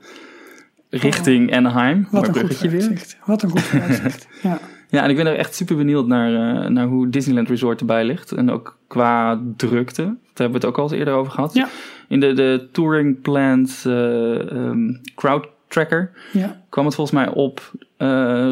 Richting 0.90 1.56
Anaheim. 1.56 2.08
Wat 2.12 2.28
een 2.28 2.34
goed 2.48 2.60
weer. 2.72 3.16
Wat 3.26 3.42
een 3.44 3.50
goed 3.50 3.62
vooruitzicht. 3.62 4.28
ja. 4.42 4.60
Ja, 4.92 5.04
en 5.04 5.10
ik 5.10 5.16
ben 5.16 5.28
er 5.28 5.36
echt 5.36 5.56
super 5.56 5.76
benieuwd 5.76 6.08
naar, 6.08 6.34
eh, 6.64 6.70
naar 6.70 6.86
hoe 6.88 7.10
Disneyland 7.10 7.50
Resort 7.50 7.80
erbij 7.80 8.06
ligt. 8.06 8.32
En 8.32 8.52
ook 8.52 8.78
qua 8.88 9.42
drukte. 9.58 10.02
Daar 10.04 10.14
hebben 10.34 10.52
we 10.62 10.66
het 10.66 10.66
ook 10.66 10.78
al 10.78 10.84
eens 10.84 10.92
eerder 10.92 11.14
over 11.14 11.32
gehad. 11.32 11.54
Ja. 11.54 11.68
In 12.08 12.20
de, 12.20 12.34
de 12.34 12.68
Touring 12.72 13.22
Plans 13.22 13.86
eh, 13.86 14.52
ehm, 14.52 14.94
Crowd 15.16 15.48
Tracker 15.68 16.12
Ja. 16.34 16.62
kwam 16.70 16.86
het 16.86 16.96
volgens 16.96 17.16
mij 17.16 17.30
op 17.30 17.72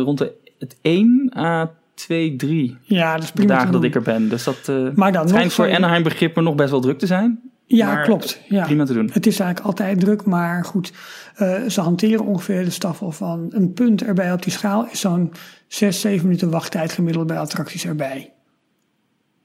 rond 0.03 0.17
de, 0.17 0.31
het 0.59 0.77
1 0.81 1.31
à 1.37 1.71
2, 1.93 2.35
3 2.35 2.77
ja, 2.83 3.13
dat 3.13 3.23
is 3.23 3.31
prima. 3.31 3.53
dagen 3.53 3.71
dat 3.71 3.83
ik 3.83 3.95
er 3.95 4.01
ben. 4.01 4.29
Dus 4.29 4.43
dat 4.43 4.69
eh 4.69 4.75
Maar 4.95 5.11
dan 5.11 5.27
schijnt 5.27 5.43
nog 5.43 5.53
voor 5.53 5.75
Anaheim 5.75 6.03
begrippen 6.03 6.43
nog 6.43 6.55
best 6.55 6.69
wel 6.69 6.81
druk 6.81 6.99
te 6.99 7.05
zijn. 7.05 7.39
Ja, 7.65 7.93
maar 7.93 8.03
klopt. 8.03 8.41
Ja. 8.47 8.63
Prima 8.63 8.85
te 8.85 8.93
doen. 8.93 9.09
Het 9.13 9.27
is 9.27 9.39
eigenlijk 9.39 9.69
altijd 9.69 9.99
druk, 9.99 10.25
maar 10.25 10.65
goed, 10.65 10.93
eh, 11.35 11.63
ze 11.63 11.81
hanteren 11.81 12.25
ongeveer 12.25 12.63
de 12.63 12.69
staf 12.69 13.01
al 13.01 13.11
van 13.11 13.45
een 13.49 13.73
punt 13.73 14.03
erbij 14.03 14.33
op 14.33 14.43
die 14.43 14.51
schaal 14.51 14.87
is 14.91 14.99
zo'n 14.99 15.33
6, 15.67 16.01
7 16.01 16.27
minuten 16.27 16.49
wachttijd 16.49 16.91
gemiddeld 16.91 17.27
bij 17.27 17.39
attracties 17.39 17.85
erbij. 17.85 18.33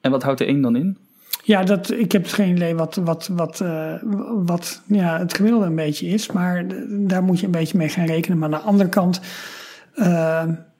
En 0.00 0.10
wat 0.10 0.22
houdt 0.22 0.38
de 0.38 0.48
1 0.48 0.60
dan 0.60 0.76
in? 0.76 0.98
Ja, 1.44 1.64
dat, 1.64 1.90
ik 1.90 2.12
heb 2.12 2.22
dus 2.22 2.32
geen 2.32 2.56
idee 2.56 2.74
wat, 2.74 3.00
wat, 3.04 3.28
wat, 3.32 3.60
eh, 3.60 3.94
wat 4.44 4.82
ja, 4.86 5.18
het 5.18 5.34
gemiddelde 5.34 5.66
een 5.66 5.74
beetje 5.74 6.06
is, 6.06 6.32
maar 6.32 6.64
daar 6.88 7.22
moet 7.22 7.40
je 7.40 7.46
een 7.46 7.52
beetje 7.52 7.78
mee 7.78 7.88
gaan 7.88 8.06
rekenen. 8.06 8.38
Maar 8.38 8.52
aan 8.52 8.60
de 8.60 8.66
andere 8.66 8.88
kant, 8.88 9.20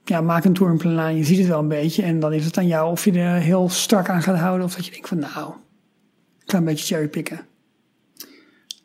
ja, 0.05 0.21
maak 0.21 0.45
een 0.45 0.53
touringplan 0.53 1.15
je 1.15 1.23
ziet 1.23 1.37
het 1.37 1.47
wel 1.47 1.59
een 1.59 1.67
beetje. 1.67 2.03
En 2.03 2.19
dan 2.19 2.33
is 2.33 2.45
het 2.45 2.57
aan 2.57 2.67
jou 2.67 2.91
of 2.91 3.05
je 3.05 3.11
er 3.11 3.35
heel 3.35 3.69
strak 3.69 4.09
aan 4.09 4.21
gaat 4.21 4.37
houden. 4.37 4.65
Of 4.65 4.75
dat 4.75 4.85
je 4.85 4.91
denkt 4.91 5.07
van 5.07 5.19
nou, 5.19 5.45
een 5.47 6.45
klein 6.45 6.63
beetje 6.65 6.85
cherrypicken. 6.85 7.39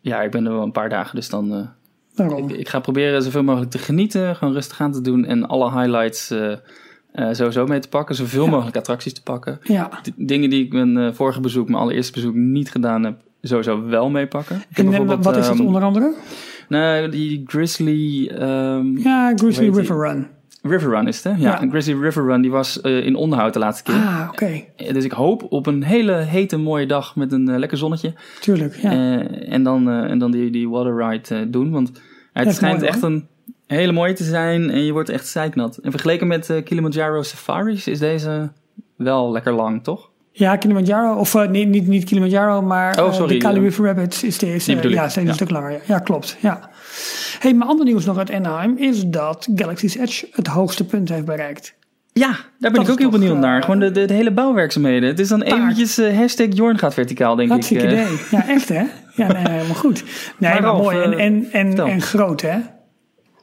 Ja, 0.01 0.23
ik 0.23 0.31
ben 0.31 0.47
er 0.47 0.53
wel 0.53 0.63
een 0.63 0.73
paar 0.73 0.89
dagen, 0.89 1.15
dus 1.17 1.29
dan... 1.29 1.53
eh, 1.55 1.67
Daarom. 2.15 2.49
ik, 2.49 2.57
ik 2.57 2.69
ga 2.69 2.81
proberen 2.81 3.23
zoveel 3.23 3.43
mogelijk 3.43 3.71
te 3.71 3.79
genieten, 3.79 4.37
gewoon 4.37 4.55
rustig 4.55 4.81
aan 4.81 4.93
te 4.93 5.01
doen 5.01 5.25
en 5.25 5.49
alle 5.49 5.71
highlights 5.81 6.31
eh, 6.31 6.53
eh, 7.13 7.29
sowieso 7.33 7.67
mee 7.67 7.79
te 7.81 7.89
pakken. 7.89 8.15
Zoveel 8.15 8.45
Ja. 8.45 8.51
mogelijk 8.51 8.77
attracties 8.77 9.13
te 9.15 9.23
pakken. 9.23 9.59
Ja. 9.63 9.91
Dingen 10.17 10.51
die 10.51 10.65
ik 10.65 10.73
mijn 10.73 11.15
vorige 11.15 11.41
bezoek, 11.41 11.69
mijn 11.69 11.81
allereerste 11.83 12.13
bezoek, 12.13 12.35
niet 12.35 12.71
gedaan 12.71 13.05
heb, 13.05 13.21
sowieso 13.43 13.85
wel 13.87 14.11
meepakken. 14.11 14.63
En 14.73 15.07
wat 15.07 15.37
is 15.37 15.47
dat 15.47 15.57
ehm, 15.57 15.67
onder 15.67 15.83
andere? 15.83 16.15
Nou, 16.69 17.09
die 17.09 17.43
Grizzly 17.47 18.27
ehm, 18.29 18.97
Ja, 18.99 19.33
Grizzly 19.37 19.69
River 19.71 19.97
Run. 20.09 20.27
River 20.63 20.91
Run 20.91 21.07
is 21.09 21.17
het, 21.17 21.25
hè? 21.25 21.31
Ja, 21.31 21.61
Ja. 21.61 21.69
Grizzly 21.71 22.01
River 22.01 22.25
Run, 22.25 22.41
die 22.41 22.51
was 22.51 22.81
eh, 22.81 23.05
in 23.07 23.15
onderhoud 23.15 23.53
de 23.53 23.59
laatste 23.59 23.83
keer. 23.83 23.95
Ah, 23.95 24.29
oké. 24.33 24.65
Eh, 24.77 24.93
Dus 24.93 25.05
ik 25.05 25.13
hoop 25.13 25.47
op 25.53 25.67
een 25.67 25.83
hele 25.83 26.13
hete 26.15 26.57
mooie 26.57 26.87
dag 26.87 27.17
met 27.17 27.33
een 27.33 27.49
eh, 27.49 27.59
lekker 27.59 27.79
zonnetje. 27.79 28.15
Tuurlijk, 28.41 28.75
ja. 28.77 28.91
En 29.29 29.63
dan, 29.63 29.91
en 29.91 30.19
dan 30.19 30.31
die, 30.31 30.51
die 30.51 30.69
water 30.69 30.97
ride 31.09 31.51
doen. 31.51 31.71
Want 31.71 31.93
het 32.33 32.55
schijnt 32.55 32.77
mooi, 32.79 32.89
echt 32.89 33.03
een 33.03 33.27
hele 33.67 33.93
mooie 33.93 34.13
te 34.13 34.25
zijn 34.25 34.71
en 34.71 34.85
je 34.85 34.93
wordt 34.93 35.09
echt 35.09 35.27
zeiknat. 35.27 35.77
En 35.77 35.91
vergeleken 35.91 36.27
met 36.27 36.61
Kilimanjaro 36.65 37.23
Safaris 37.23 37.87
is 37.89 37.99
deze 37.99 38.51
wel 38.97 39.33
lekker 39.33 39.53
lang, 39.53 39.85
toch? 39.85 40.11
Ja, 40.39 40.57
Kilimanjaro, 40.57 41.15
of 41.15 41.35
eh, 41.35 41.49
niet, 41.49 41.69
niet, 41.69 41.87
niet 41.87 42.05
Kilimanjaro, 42.05 42.63
maar 42.63 43.01
Oh, 43.01 43.07
eh, 43.07 43.13
sorry, 43.13 43.33
de 43.35 43.39
Kali. 43.41 43.61
River 43.61 43.85
Rapids 43.85 44.23
is. 44.23 44.39
Die 44.39 44.51
bedoel 44.75 44.91
ik, 44.91 44.97
ja, 44.97 45.03
deze 45.05 45.21
ja. 45.21 45.29
een 45.29 45.35
stuk 45.35 45.51
langer. 45.51 45.71
Ja, 45.71 45.79
ja 45.87 45.99
klopt. 45.99 46.37
Ja. 46.41 46.71
Hey, 47.39 47.55
maar 47.55 47.69
ander 47.69 47.85
nieuws 47.85 48.05
nog 48.05 48.19
uit 48.19 48.31
Anaheim 48.31 48.77
is 48.77 49.05
dat 49.07 49.49
Galaxy's 49.55 49.95
Edge 49.97 50.29
het 50.33 50.47
hoogste 50.47 50.85
punt 50.87 51.09
heeft 51.09 51.25
bereikt. 51.25 51.75
Ja, 52.13 52.27
daar 52.27 52.37
ben 52.59 52.73
Dat 52.73 52.83
ik 52.85 52.91
ook 52.91 52.99
heel 52.99 53.11
benieuwd 53.11 53.35
eh, 53.35 53.41
naar. 53.41 53.63
Gewoon 53.63 53.79
de, 53.79 53.91
de, 53.91 54.05
de 54.05 54.15
hele 54.15 54.33
bouwwerkzaamheden. 54.33 55.09
Het 55.09 55.19
is 55.19 55.29
dan 55.29 55.43
eventjes 55.43 55.99
eh, 55.99 56.17
hashtag 56.17 56.47
Jorn 56.51 56.79
gaat 56.79 56.95
verticaal, 56.95 57.37
denk 57.37 57.51
Hartstikke 57.51 57.85
ik. 57.85 57.91
eh. 57.93 58.03
idee. 58.03 58.17
Ja, 58.31 58.49
echt 58.49 58.69
hè? 58.69 58.83
Ja, 59.15 59.33
nee, 59.33 59.49
helemaal 59.49 59.75
goed. 59.75 60.05
Nee, 60.39 60.51
Maar 60.53 60.63
maar, 60.63 60.71
Ralf, 60.71 60.83
mooi. 60.83 61.01
En, 61.01 61.51
eh, 61.53 61.61
en, 61.61 61.79
en 61.79 62.01
groot 62.03 62.41
hè? 62.41 62.59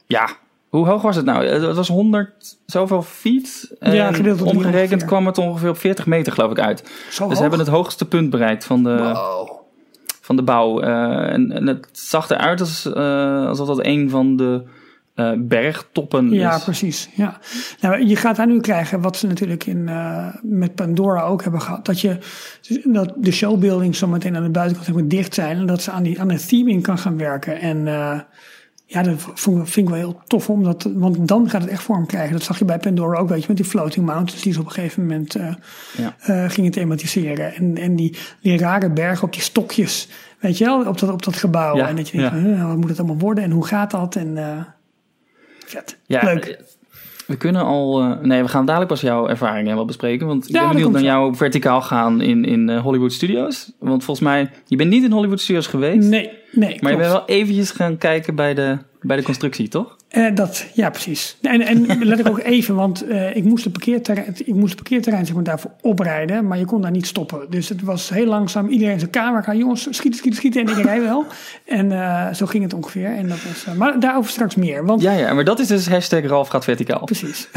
Ja, 0.06 0.28
hoe 0.76 0.86
hoog 0.86 1.02
was 1.02 1.16
het 1.16 1.24
nou? 1.24 1.46
Het 1.46 1.62
het 1.62 1.76
was 1.76 1.88
100 1.88 2.56
zoveel 2.66 3.02
feet. 3.02 3.74
Ja, 3.80 4.06
En 4.08 4.14
gedeeld 4.14 4.42
omgerekend 4.42 4.90
ongeveer. 4.92 5.06
kwam 5.06 5.26
het 5.26 5.38
ongeveer 5.38 5.68
op 5.70 5.78
40 5.78 6.06
meter, 6.06 6.32
geloof 6.32 6.50
ik, 6.50 6.58
uit. 6.60 6.78
Zo 6.78 6.88
Dus 7.08 7.18
hoog? 7.18 7.34
ze 7.34 7.40
hebben 7.40 7.58
het 7.58 7.68
hoogste 7.68 8.04
punt 8.08 8.30
bereikt 8.30 8.64
van 8.64 8.82
de, 8.82 8.96
Wow. 8.96 9.50
van 10.20 10.36
de 10.36 10.42
bouw. 10.42 10.80
Eh, 10.80 11.32
en, 11.32 11.52
en 11.52 11.66
het 11.66 11.88
zag 11.92 12.30
eruit 12.30 12.60
als, 12.60 12.92
eh, 12.92 13.46
alsof 13.46 13.66
dat 13.66 13.84
een 13.86 14.10
van 14.10 14.36
de 14.36 14.62
eh, 15.14 15.32
bergtoppen 15.38 16.30
Ja, 16.30 16.56
is. 16.56 16.64
precies. 16.64 17.08
Ja. 17.14 17.38
Nou, 17.80 18.06
je 18.06 18.16
gaat 18.16 18.36
daar 18.36 18.46
nu 18.46 18.60
krijgen 18.60 19.00
wat 19.00 19.16
ze 19.16 19.26
natuurlijk 19.26 19.66
in, 19.66 19.88
eh, 19.88 20.26
met 20.42 20.74
Pandora 20.74 21.22
ook 21.22 21.42
hebben 21.42 21.60
gehad. 21.60 21.84
Dat, 21.86 22.00
je, 22.00 22.18
dat 22.84 23.12
de 23.16 23.32
showbuildings 23.32 23.98
zo 23.98 24.06
meteen 24.06 24.36
aan 24.36 24.42
de 24.42 24.50
buitenkant 24.50 24.86
helemaal 24.88 25.08
dicht 25.08 25.34
zijn. 25.34 25.56
En 25.56 25.66
dat 25.66 25.82
ze 25.82 25.90
aan, 25.90 26.02
die, 26.02 26.20
aan 26.20 26.30
het 26.30 26.48
theming 26.48 26.82
kan 26.82 26.98
gaan 26.98 27.16
werken. 27.18 27.60
En 27.60 27.86
eh, 27.88 28.20
ja, 28.88 29.02
dat 29.02 29.22
vind 29.36 29.76
ik 29.76 29.88
wel 29.88 29.94
heel 29.94 30.20
tof. 30.26 30.50
Omdat, 30.50 30.88
want 30.94 31.28
dan 31.28 31.50
gaat 31.50 31.60
het 31.62 31.70
echt 31.70 31.82
vorm 31.82 32.06
krijgen. 32.06 32.32
Dat 32.32 32.42
zag 32.42 32.58
je 32.58 32.64
bij 32.64 32.78
Pandora 32.78 33.18
ook, 33.18 33.28
weet 33.28 33.40
je, 33.40 33.48
met 33.48 33.56
die 33.56 33.66
floating 33.66 34.06
mountains. 34.06 34.42
Die 34.42 34.52
ze 34.52 34.60
op 34.60 34.66
een 34.66 34.72
gegeven 34.72 35.02
moment 35.02 35.34
eh, 35.34 35.54
Ja. 35.96 36.16
eh, 36.20 36.50
gingen 36.50 36.70
thematiseren. 36.70 37.54
En, 37.54 37.76
en 37.76 37.96
die, 37.96 38.16
die 38.40 38.58
rare 38.58 38.90
bergen 38.90 39.24
op 39.26 39.32
die 39.32 39.42
stokjes. 39.42 40.08
Weet 40.38 40.58
je 40.58 40.64
wel, 40.64 40.86
op 40.86 40.98
dat, 40.98 41.10
op 41.10 41.22
dat 41.22 41.36
gebouw. 41.36 41.76
Ja, 41.76 41.88
en 41.88 41.96
dat 41.96 42.08
je 42.08 42.18
denkt, 42.18 42.34
ja. 42.34 42.40
huh, 42.40 42.66
wat 42.68 42.76
moet 42.76 42.88
het 42.88 42.98
allemaal 42.98 43.18
worden? 43.18 43.44
En 43.44 43.50
hoe 43.50 43.66
gaat 43.66 43.90
dat? 43.90 44.16
En 44.16 44.36
eh, 44.38 44.64
vet. 45.66 45.96
Ja, 46.06 46.22
Leuk. 46.24 46.64
We 47.26 47.36
kunnen 47.36 47.62
al. 47.64 48.00
eh, 48.00 48.12
nee, 48.22 48.42
we 48.42 48.48
gaan 48.48 48.64
dadelijk 48.66 48.90
pas 48.90 49.00
jouw 49.00 49.28
ervaringen 49.28 49.74
wel 49.74 49.84
bespreken. 49.84 50.26
Want 50.26 50.48
ik 50.48 50.54
Ja, 50.54 50.60
ben 50.60 50.68
benieuwd 50.68 50.90
naar 50.90 51.00
komt 51.00 51.10
jou 51.12 51.36
verticaal 51.36 51.82
gaan 51.82 52.20
in, 52.20 52.44
in 52.44 52.68
eh, 52.68 52.80
Hollywood 52.82 53.12
Studios. 53.12 53.72
Want 53.78 54.04
volgens 54.04 54.26
mij, 54.26 54.50
je 54.66 54.76
bent 54.76 54.90
niet 54.90 55.04
in 55.04 55.10
Hollywood 55.12 55.40
Studios 55.40 55.66
geweest. 55.66 56.08
Nee, 56.08 56.30
nee. 56.52 56.78
Maar 56.80 56.92
je 56.92 56.98
bent 56.98 57.10
wel 57.10 57.24
eventjes 57.26 57.70
gaan 57.70 57.98
kijken 57.98 58.34
bij 58.34 58.54
de, 58.54 58.78
bij 59.00 59.16
de 59.16 59.22
constructie, 59.22 59.68
toch? 59.68 59.96
Eh, 60.16 60.34
dat, 60.34 60.66
ja, 60.74 60.90
precies. 60.90 61.36
En, 61.42 61.60
en 61.60 61.86
let 62.04 62.18
ik 62.18 62.28
ook 62.28 62.38
even, 62.38 62.74
want 62.74 63.06
eh, 63.06 63.36
ik, 63.36 63.44
moest 63.44 63.64
de 63.64 63.70
parkeerterrein, 63.70 64.34
ik 64.44 64.54
moest 64.54 64.72
het 64.72 64.82
parkeerterrein 64.82 65.26
zeg 65.26 65.34
maar, 65.34 65.44
daarvoor 65.44 65.70
oprijden, 65.80 66.46
maar 66.46 66.58
je 66.58 66.64
kon 66.64 66.80
daar 66.80 66.90
niet 66.90 67.06
stoppen. 67.06 67.46
Dus 67.50 67.68
het 67.68 67.82
was 67.82 68.08
heel 68.08 68.26
langzaam. 68.26 68.68
Iedereen 68.68 68.98
zijn 68.98 69.10
kamer 69.10 69.42
gaan, 69.42 69.58
jongens, 69.58 69.80
schieten, 69.80 70.18
schieten, 70.18 70.34
schieten. 70.34 70.66
En 70.66 70.78
ik 70.78 70.84
rij 70.84 71.00
wel. 71.00 71.24
En 71.64 71.92
eh, 71.92 72.32
zo 72.34 72.46
ging 72.46 72.62
het 72.62 72.74
ongeveer. 72.74 73.06
En 73.06 73.28
dat 73.28 73.38
was, 73.42 73.74
maar 73.74 74.00
daarover 74.00 74.30
straks 74.30 74.54
meer. 74.54 74.84
Want 74.84 75.02
Ja, 75.02 75.12
ja, 75.12 75.32
maar 75.32 75.44
dat 75.44 75.58
is 75.58 75.66
dus 75.66 75.88
hashtag 75.88 76.24
Ralf 76.24 76.48
gaat 76.48 76.64
verticaal. 76.64 77.04
Precies. 77.04 77.48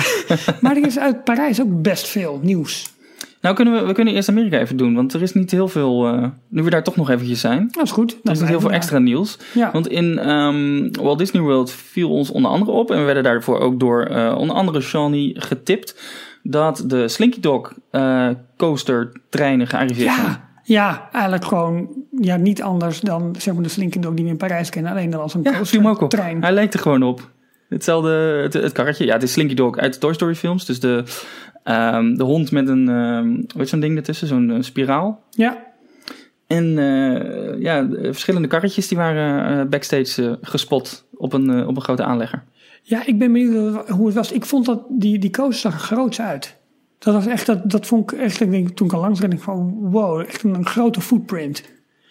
maar 0.62 0.76
er 0.76 0.86
is 0.86 1.00
uit 1.00 1.24
Parijs 1.24 1.62
ook 1.62 1.82
best 1.82 2.08
veel 2.08 2.40
nieuws. 2.42 2.92
Nou, 3.42 3.56
kunnen 3.56 3.74
we, 3.74 3.86
we 3.86 3.94
kunnen 3.94 4.14
eerst 4.14 4.30
Amerika 4.30 4.60
even 4.60 4.78
doen, 4.78 4.96
want 4.96 5.14
er 5.14 5.22
is 5.22 5.34
niet 5.34 5.52
heel 5.52 5.68
veel. 5.68 6.08
eh, 6.08 6.28
nu 6.48 6.64
we 6.64 6.70
daar 6.70 6.84
toch 6.84 6.96
nog 6.96 7.10
eventjes 7.10 7.40
zijn. 7.40 7.68
Dat 7.72 7.84
is 7.86 7.92
goed. 7.92 8.18
Er 8.24 8.32
is 8.32 8.40
niet 8.40 8.50
heel 8.50 8.60
veel 8.60 8.72
extra 8.72 8.98
nieuws. 9.00 9.38
Ja. 9.54 9.72
Want 9.72 9.88
in 9.88 10.20
ehm, 10.20 10.92
Walt 11.04 11.18
Disney 11.18 11.42
World 11.42 11.72
viel 11.72 12.10
ons 12.10 12.32
onder 12.32 12.52
andere 12.52 12.72
op, 12.72 12.92
en 12.92 12.98
we 12.98 13.04
werden 13.04 13.24
daarvoor 13.24 13.60
ook 13.60 13.80
door 13.80 14.04
eh, 14.06 14.36
onder 14.38 14.56
andere 14.56 14.82
Shawnee 14.82 15.36
getipt, 15.38 16.02
dat 16.44 16.84
de 16.86 17.08
Slinky 17.08 17.40
Dog 17.40 17.74
eh, 17.92 18.28
coaster 18.58 19.12
treinen 19.30 19.68
gearriveerd 19.68 20.14
zijn. 20.16 20.26
Ja, 20.28 20.50
ja, 20.64 21.10
eigenlijk 21.12 21.46
gewoon 21.46 21.88
ja, 22.22 22.36
niet 22.36 22.62
anders 22.62 23.00
dan 23.00 23.36
zeg 23.38 23.54
maar, 23.54 23.64
de 23.64 23.70
Slinky 23.70 24.00
Dog 24.00 24.14
die 24.14 24.26
we 24.26 24.32
in 24.32 24.38
Parijs 24.38 24.70
kennen. 24.70 24.92
Alleen 24.92 25.10
dan 25.10 25.22
als 25.22 25.34
een 25.34 25.42
Ja, 25.44 25.52
coaster 25.58 25.88
ook 25.88 26.02
op. 26.02 26.10
trein. 26.10 26.42
Hij 26.42 26.54
leek 26.54 26.74
er 26.74 26.80
gewoon 26.80 27.04
op. 27.04 27.30
Hetzelfde, 27.70 28.10
het, 28.44 28.54
het 28.54 28.72
karretje. 28.72 29.06
Ja, 29.06 29.14
het 29.14 29.24
is 29.24 29.32
Slinky 29.32 29.54
Dog 29.54 29.78
uit 29.78 29.94
de 29.94 30.00
Toy 30.00 30.14
Story 30.14 30.36
films. 30.36 30.66
Dus 30.66 30.80
de, 30.80 31.04
ehm, 31.64 32.14
de 32.16 32.24
hond 32.24 32.52
met 32.52 32.68
een, 32.68 32.90
ehm 32.90 33.28
weet 33.36 33.46
je 33.56 33.66
zo'n 33.66 33.80
ding 33.80 33.98
ertussen, 33.98 34.28
zo'n 34.28 34.58
spiraal. 34.60 35.24
Ja, 35.30 35.68
En 36.48 36.78
eh, 36.78 37.62
ja, 37.62 37.82
de 37.84 38.04
verschillende 38.04 38.48
karretjes 38.48 38.88
die 38.88 38.98
waren 38.98 39.60
eh, 39.60 39.66
backstage 39.70 40.30
eh, 40.30 40.36
gespot 40.42 41.08
op 41.14 41.34
een, 41.34 41.68
op 41.68 41.76
een 41.76 41.82
grote 41.82 42.04
aanlegger. 42.04 42.44
Ja, 42.84 43.06
ik 43.06 43.18
ben 43.20 43.32
benieuwd 43.32 43.88
hoe 43.90 44.06
het 44.06 44.16
was. 44.16 44.32
Ik 44.32 44.46
vond 44.46 44.66
dat 44.66 44.82
die, 44.90 45.20
die 45.20 45.30
coaster 45.30 45.72
zag 45.72 45.74
er 45.82 45.96
groots 45.96 46.22
uit. 46.22 46.58
Dat 47.00 47.14
was 47.14 47.26
echt, 47.28 47.46
dat, 47.46 47.70
dat 47.72 47.86
vond 47.86 48.12
ik 48.12 48.20
echt, 48.20 48.42
ik 48.42 48.52
denk, 48.52 48.70
toen 48.70 48.88
ik 48.88 48.94
al 48.94 49.02
langs 49.02 49.20
reed, 49.20 49.34
ik 49.34 49.40
van 49.40 49.78
wow, 49.80 50.20
echt 50.20 50.44
een, 50.44 50.54
een 50.56 50.66
grote 50.66 51.02
footprint. 51.02 51.64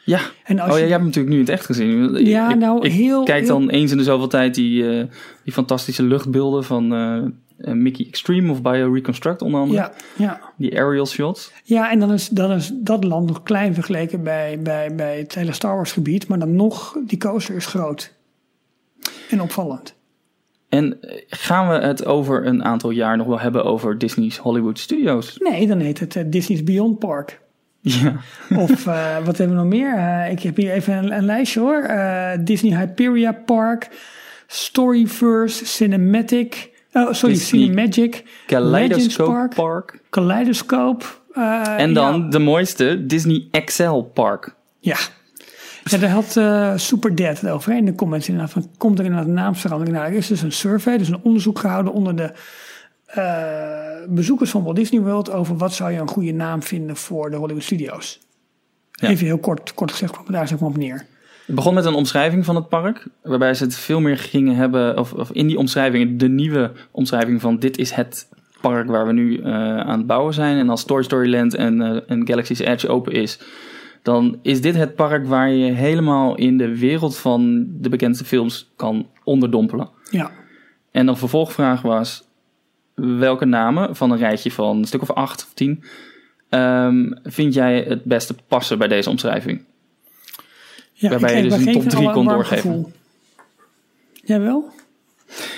Ja, 0.05 0.21
En 0.45 0.59
als 0.59 0.71
oh 0.71 0.77
ja, 0.77 0.83
je, 0.83 0.89
jij 0.89 0.99
hebt 0.99 1.03
hem 1.03 1.05
natuurlijk 1.05 1.35
nu 1.35 1.41
in 1.41 1.45
het 1.45 1.55
echt 1.55 1.67
gezien. 1.67 2.25
Ja, 2.27 2.51
ik, 2.51 2.57
nou, 2.59 2.85
ik 2.87 2.93
heel- 2.93 3.23
kijk 3.25 3.45
heel- 3.45 3.59
dan 3.59 3.69
eens 3.69 3.91
in 3.91 3.97
de 3.97 4.03
zoveel 4.03 4.29
tijd 4.29 4.55
die, 4.55 4.83
die 5.45 5.53
fantastische 5.53 6.03
luchtbeelden 6.03 6.65
van 6.65 6.93
Mickey 7.59 8.07
Extreme 8.07 8.53
of 8.53 8.63
BioReconstruct 8.63 9.43
onder 9.43 9.61
andere. 9.61 9.79
ja, 9.79 9.93
ja. 10.17 10.41
Die 10.57 10.79
aerial 10.79 11.07
shots. 11.07 11.53
ja, 11.65 11.91
en 11.91 11.99
dan 11.99 12.13
is, 12.13 12.29
dan 12.29 12.53
is 12.53 12.71
dat 12.75 13.05
land 13.05 13.27
nog 13.27 13.43
klein 13.43 13.75
vergeleken 13.75 14.23
bij, 14.23 14.59
bij, 14.63 14.95
bij 14.95 15.19
het 15.19 15.35
hele 15.35 15.53
Star 15.53 15.75
Wars 15.75 15.93
gebied. 15.93 16.29
Maar 16.29 16.39
dan 16.39 16.55
nog, 16.57 16.97
die 17.07 17.19
coaster 17.19 17.57
is 17.57 17.67
groot. 17.67 18.15
En 19.31 19.43
opvallend. 19.43 19.95
En 20.69 21.03
eh, 21.03 21.23
gaan 21.29 21.69
we 21.69 21.87
het 21.87 22.05
over 22.05 22.47
een 22.47 22.65
aantal 22.65 22.91
jaar 22.91 23.17
nog 23.17 23.27
wel 23.27 23.41
hebben 23.41 23.65
over 23.65 23.99
Disney's 23.99 24.37
Hollywood 24.37 24.79
Studios? 24.79 25.39
Nee, 25.39 25.67
dan 25.67 25.79
heet 25.79 26.01
het 26.01 26.17
eh, 26.17 26.25
Disney's 26.27 26.65
Beyond 26.65 26.99
Park. 26.99 27.41
Ja. 28.03 28.17
Of 28.57 28.87
eh, 28.87 29.25
wat 29.25 29.39
hebben 29.39 29.57
we 29.57 29.63
nog 29.63 29.73
meer? 29.73 29.97
Eh, 29.97 30.31
ik 30.31 30.41
heb 30.43 30.57
hier 30.57 30.73
even 30.73 30.95
een, 30.95 31.13
een 31.13 31.25
lijstje 31.25 31.61
hoor. 31.61 31.83
Eh, 31.83 32.39
Disney 32.41 32.79
Hyperia 32.79 33.33
Park, 33.33 33.89
Storyverse, 34.47 35.67
Cinematic, 35.67 36.71
oh 37.07 37.13
sorry, 37.13 37.35
Disney 37.35 37.61
Cinemagic, 37.63 38.25
Kaleidoscope 38.47 39.31
Park, 39.31 39.55
Park. 39.55 40.01
Kaleidoscope. 40.11 41.05
eh, 41.33 41.81
En 41.81 41.93
dan 41.95 42.23
ja, 42.23 42.29
de 42.31 42.39
mooiste, 42.39 43.07
Disney 43.07 43.49
XL 43.65 43.99
Park. 44.01 44.55
Ja. 44.81 44.97
Ja, 45.85 45.99
daar 45.99 46.11
had 46.11 46.37
eh 46.37 46.73
Super 46.77 47.15
Dead 47.17 47.41
het 47.41 47.51
over 47.51 47.77
in 47.77 47.85
de 47.85 47.95
comments. 47.95 48.29
Inderdaad, 48.29 48.53
van, 48.53 48.71
komt 48.79 48.99
er 48.99 49.05
inderdaad 49.05 49.29
een 49.29 49.35
naamsverandering? 49.35 49.97
Nou, 49.97 50.11
er 50.11 50.17
is 50.17 50.27
dus 50.27 50.43
een 50.43 50.53
survey, 50.53 50.99
dus 50.99 51.09
een 51.09 51.21
onderzoek 51.23 51.59
gehouden 51.59 51.93
onder 51.93 52.17
de 52.17 52.33
eh, 53.07 54.09
bezoekers 54.09 54.51
van 54.51 54.63
Walt 54.63 54.77
Disney 54.77 55.01
World 55.01 55.31
over 55.31 55.57
wat 55.57 55.73
zou 55.75 55.93
je 55.93 55.99
een 55.99 56.09
goede 56.09 56.33
naam 56.33 56.63
vinden 56.63 56.97
voor 56.97 57.31
de 57.31 57.37
Hollywood 57.37 57.63
Studios. 57.63 58.21
Ja. 58.93 59.09
Even 59.09 59.27
heel 59.27 59.39
kort, 59.39 59.75
kort 59.75 59.91
gezegd, 59.91 60.15
daar 60.29 60.49
zeg 60.49 60.59
maar 60.59 60.69
op 60.69 60.77
neer. 60.77 61.07
Het 61.49 61.57
begon 61.57 61.75
met 61.75 61.85
een 61.85 61.95
omschrijving 61.95 62.45
van 62.45 62.55
het 62.55 62.69
park, 62.69 63.07
waarbij 63.23 63.55
ze 63.55 63.65
het 63.65 63.77
veel 63.77 64.01
meer 64.01 64.19
gingen 64.19 64.55
hebben, 64.55 64.99
of, 64.99 65.13
of 65.13 65.31
in 65.33 65.47
die 65.47 65.59
omschrijving, 65.59 66.19
de 66.19 66.29
nieuwe 66.29 66.73
omschrijving 66.91 67.41
van 67.41 67.59
dit 67.59 67.79
is 67.79 67.91
het 67.91 68.29
park 68.61 68.89
waar 68.89 69.07
we 69.07 69.13
nu 69.13 69.39
eh, 69.39 69.53
aan 69.81 69.99
het 69.99 70.07
bouwen 70.07 70.35
zijn. 70.35 70.59
En 70.59 70.69
als 70.69 70.85
Toy 70.85 71.03
Story 71.03 71.31
Land 71.31 71.55
en, 71.55 71.83
eh, 71.83 72.01
en 72.07 72.27
Galaxy's 72.27 72.59
Edge 72.59 72.89
open 72.89 73.13
is, 73.13 73.41
dan 74.03 74.39
is 74.43 74.61
dit 74.61 74.75
het 74.75 74.95
park 74.95 75.27
waar 75.27 75.51
je 75.51 75.73
helemaal 75.73 76.37
in 76.37 76.59
de 76.59 76.79
wereld 76.79 77.19
van 77.19 77.67
de 77.81 77.89
bekendste 77.89 78.25
films 78.25 78.73
kan 78.77 79.07
onderdompelen. 79.25 79.89
Ja. 80.11 80.31
En 80.91 81.07
de 81.07 81.17
vervolgvraag 81.17 81.83
was, 81.83 82.25
welke 82.95 83.45
namen 83.45 83.97
van 83.97 84.11
een 84.11 84.19
rijtje 84.19 84.51
van 84.51 84.77
een 84.77 84.85
stuk 84.85 85.03
of 85.03 85.11
acht 85.11 85.43
of 85.43 85.55
tien 85.55 85.85
ehm, 86.49 87.13
vind 87.23 87.55
jij 87.55 87.85
het 87.89 88.05
beste 88.05 88.35
passen 88.49 88.79
bij 88.79 88.89
deze 88.89 89.11
omschrijving? 89.11 89.67
Ja 90.99 91.09
Waarbij 91.11 91.37
je 91.37 91.43
dus 91.49 91.53
een 91.67 91.73
top 91.73 91.83
van 91.83 91.91
drie 91.91 92.05
alle 92.05 92.13
kon 92.13 92.21
een 92.23 92.27
warm 92.29 92.39
doorgeven. 92.39 92.71
gevoel. 92.71 92.93
Jij 94.25 94.41
wel? 94.41 94.71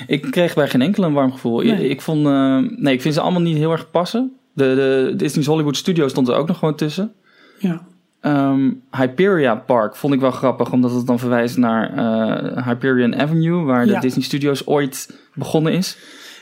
Ik 0.06 0.22
kreeg 0.30 0.54
bij 0.54 0.68
geen 0.68 0.82
enkele 0.82 1.06
een 1.06 1.12
warm 1.12 1.32
gevoel. 1.32 1.60
Nee. 1.62 1.84
Ik, 1.84 1.90
ik 1.90 2.00
vond, 2.00 2.26
eh, 2.26 2.58
nee, 2.76 2.94
ik 2.94 3.00
vind 3.02 3.14
ze 3.14 3.20
allemaal 3.20 3.40
niet 3.40 3.56
heel 3.56 3.72
erg 3.72 3.90
passen. 3.90 4.32
De, 4.52 4.64
de 4.74 5.16
Disney's 5.16 5.46
Hollywood 5.46 5.76
Studio 5.76 6.08
stond 6.08 6.28
er 6.28 6.34
ook 6.34 6.48
nog 6.48 6.58
gewoon 6.58 6.74
tussen. 6.74 7.12
Ja. 7.58 7.82
Ehm, 8.20 8.70
Hyperia 8.96 9.54
Park 9.54 9.96
vond 9.96 10.14
ik 10.14 10.20
wel 10.20 10.30
grappig, 10.30 10.72
omdat 10.72 10.90
het 10.92 11.06
dan 11.06 11.18
verwijst 11.18 11.56
naar 11.56 11.96
eh, 11.96 12.66
Hyperion 12.66 13.16
Avenue, 13.20 13.62
waar 13.64 13.86
de 13.86 13.92
Ja. 13.92 14.00
Disney 14.00 14.24
Studios 14.24 14.66
ooit 14.66 15.18
begonnen 15.34 15.72
is. 15.72 15.96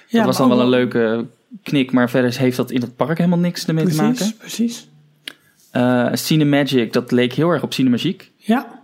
ja 0.08 0.16
dat 0.18 0.26
was 0.26 0.36
dan 0.36 0.48
wel 0.48 0.60
een 0.60 0.68
leuke 0.68 1.26
knik, 1.62 1.92
maar 1.92 2.10
verder 2.10 2.38
heeft 2.38 2.56
dat 2.56 2.70
in 2.70 2.80
het 2.80 2.96
park 2.96 3.18
helemaal 3.18 3.38
niks 3.38 3.66
ermee 3.66 3.84
te 3.84 3.94
Precies, 3.96 4.20
maken. 4.20 4.36
precies. 4.38 4.88
Eh 5.70 6.08
Cinemagic, 6.12 6.92
dat 6.92 7.10
leek 7.12 7.32
heel 7.32 7.50
erg 7.50 7.62
op 7.62 7.72
Cinemagic. 7.72 8.30
Ja. 8.36 8.77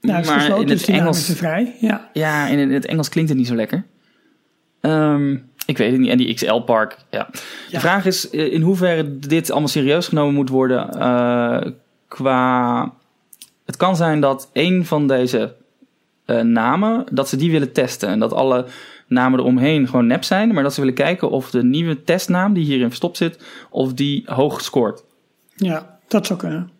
Nou, 0.00 0.26
maar 0.26 0.60
in 0.60 0.66
dus 0.66 0.78
het 0.78 0.86
die 0.86 1.00
Engels, 1.00 1.30
vrij. 1.34 1.76
Ja. 1.80 2.10
ja, 2.12 2.46
in 2.46 2.72
het 2.72 2.86
Engels 2.86 3.08
klinkt 3.08 3.30
het 3.30 3.38
niet 3.38 3.48
zo 3.48 3.54
lekker. 3.54 3.84
Ehm, 4.80 5.36
ik 5.66 5.78
weet 5.78 5.90
het 5.90 6.00
niet. 6.00 6.10
En 6.10 6.16
die 6.16 6.34
XL-park, 6.34 6.96
ja. 7.10 7.28
De 7.70 7.80
vraag 7.80 8.06
is 8.06 8.30
eh, 8.30 8.52
in 8.52 8.62
hoeverre 8.62 9.18
dit 9.18 9.50
allemaal 9.50 9.68
serieus 9.68 10.08
genomen 10.08 10.34
moet 10.34 10.48
worden 10.48 11.00
eh, 11.00 11.70
qua... 12.08 12.92
Het 13.64 13.76
kan 13.76 13.96
zijn 13.96 14.20
dat 14.20 14.50
een 14.52 14.86
van 14.86 15.06
deze 15.06 15.54
eh, 16.24 16.40
namen, 16.40 17.04
dat 17.12 17.28
ze 17.28 17.36
die 17.36 17.50
willen 17.50 17.72
testen. 17.72 18.08
En 18.08 18.18
dat 18.18 18.32
alle 18.32 18.66
namen 19.06 19.38
eromheen 19.38 19.88
gewoon 19.88 20.06
nep 20.06 20.24
zijn. 20.24 20.54
Maar 20.54 20.62
dat 20.62 20.74
ze 20.74 20.80
willen 20.80 20.94
kijken 20.94 21.30
of 21.30 21.50
de 21.50 21.64
nieuwe 21.64 22.04
testnaam 22.04 22.52
die 22.52 22.64
hierin 22.64 22.86
verstopt 22.86 23.16
zit, 23.16 23.44
of 23.70 23.92
die 23.92 24.22
hoog 24.26 24.60
scoort. 24.60 25.04
ja, 25.56 25.98
dat 26.08 26.26
zou 26.26 26.38
kunnen. 26.38 26.70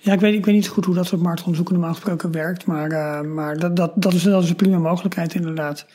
Ja, 0.00 0.12
ik 0.12 0.20
weet, 0.20 0.34
ik 0.34 0.44
weet 0.44 0.54
niet 0.54 0.64
zo 0.64 0.72
goed 0.72 0.84
hoe 0.84 0.94
dat 0.94 1.06
soort 1.06 1.22
marktonderzoeken 1.22 1.74
normaal 1.74 1.94
gesproken 1.94 2.32
werkt. 2.32 2.66
Maar, 2.66 2.90
eh, 2.90 3.20
maar 3.20 3.58
dat, 3.58 3.76
dat, 3.76 3.92
dat, 3.94 4.12
is, 4.12 4.22
dat 4.22 4.42
is 4.42 4.50
een 4.50 4.56
prima 4.56 4.78
mogelijkheid 4.78 5.34
inderdaad. 5.34 5.86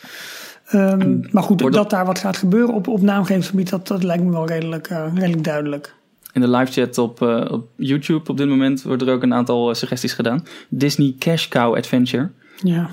Ehm, 0.67 1.19
maar 1.31 1.43
goed, 1.43 1.73
dat 1.73 1.89
daar 1.89 2.05
wat 2.05 2.19
gaat 2.19 2.37
gebeuren 2.37 2.75
op, 2.75 2.87
op 2.87 3.01
naamgevingsgebied, 3.01 3.69
dat, 3.69 3.87
dat 3.87 4.03
lijkt 4.03 4.23
me 4.23 4.31
wel 4.31 4.47
redelijk, 4.47 4.87
eh, 4.87 5.05
redelijk 5.13 5.43
duidelijk. 5.43 5.95
In 6.33 6.41
de 6.41 6.49
live 6.49 6.71
chat 6.71 6.97
op, 6.97 7.21
eh, 7.21 7.51
op 7.51 7.67
YouTube 7.75 8.29
op 8.29 8.37
dit 8.37 8.47
moment 8.47 8.83
wordt 8.83 9.01
er 9.01 9.13
ook 9.13 9.23
een 9.23 9.33
aantal 9.33 9.75
suggesties 9.75 10.13
gedaan. 10.13 10.45
Disney 10.69 11.15
Cash 11.19 11.47
Cow 11.47 11.75
Adventure. 11.75 12.29
Ja, 12.63 12.89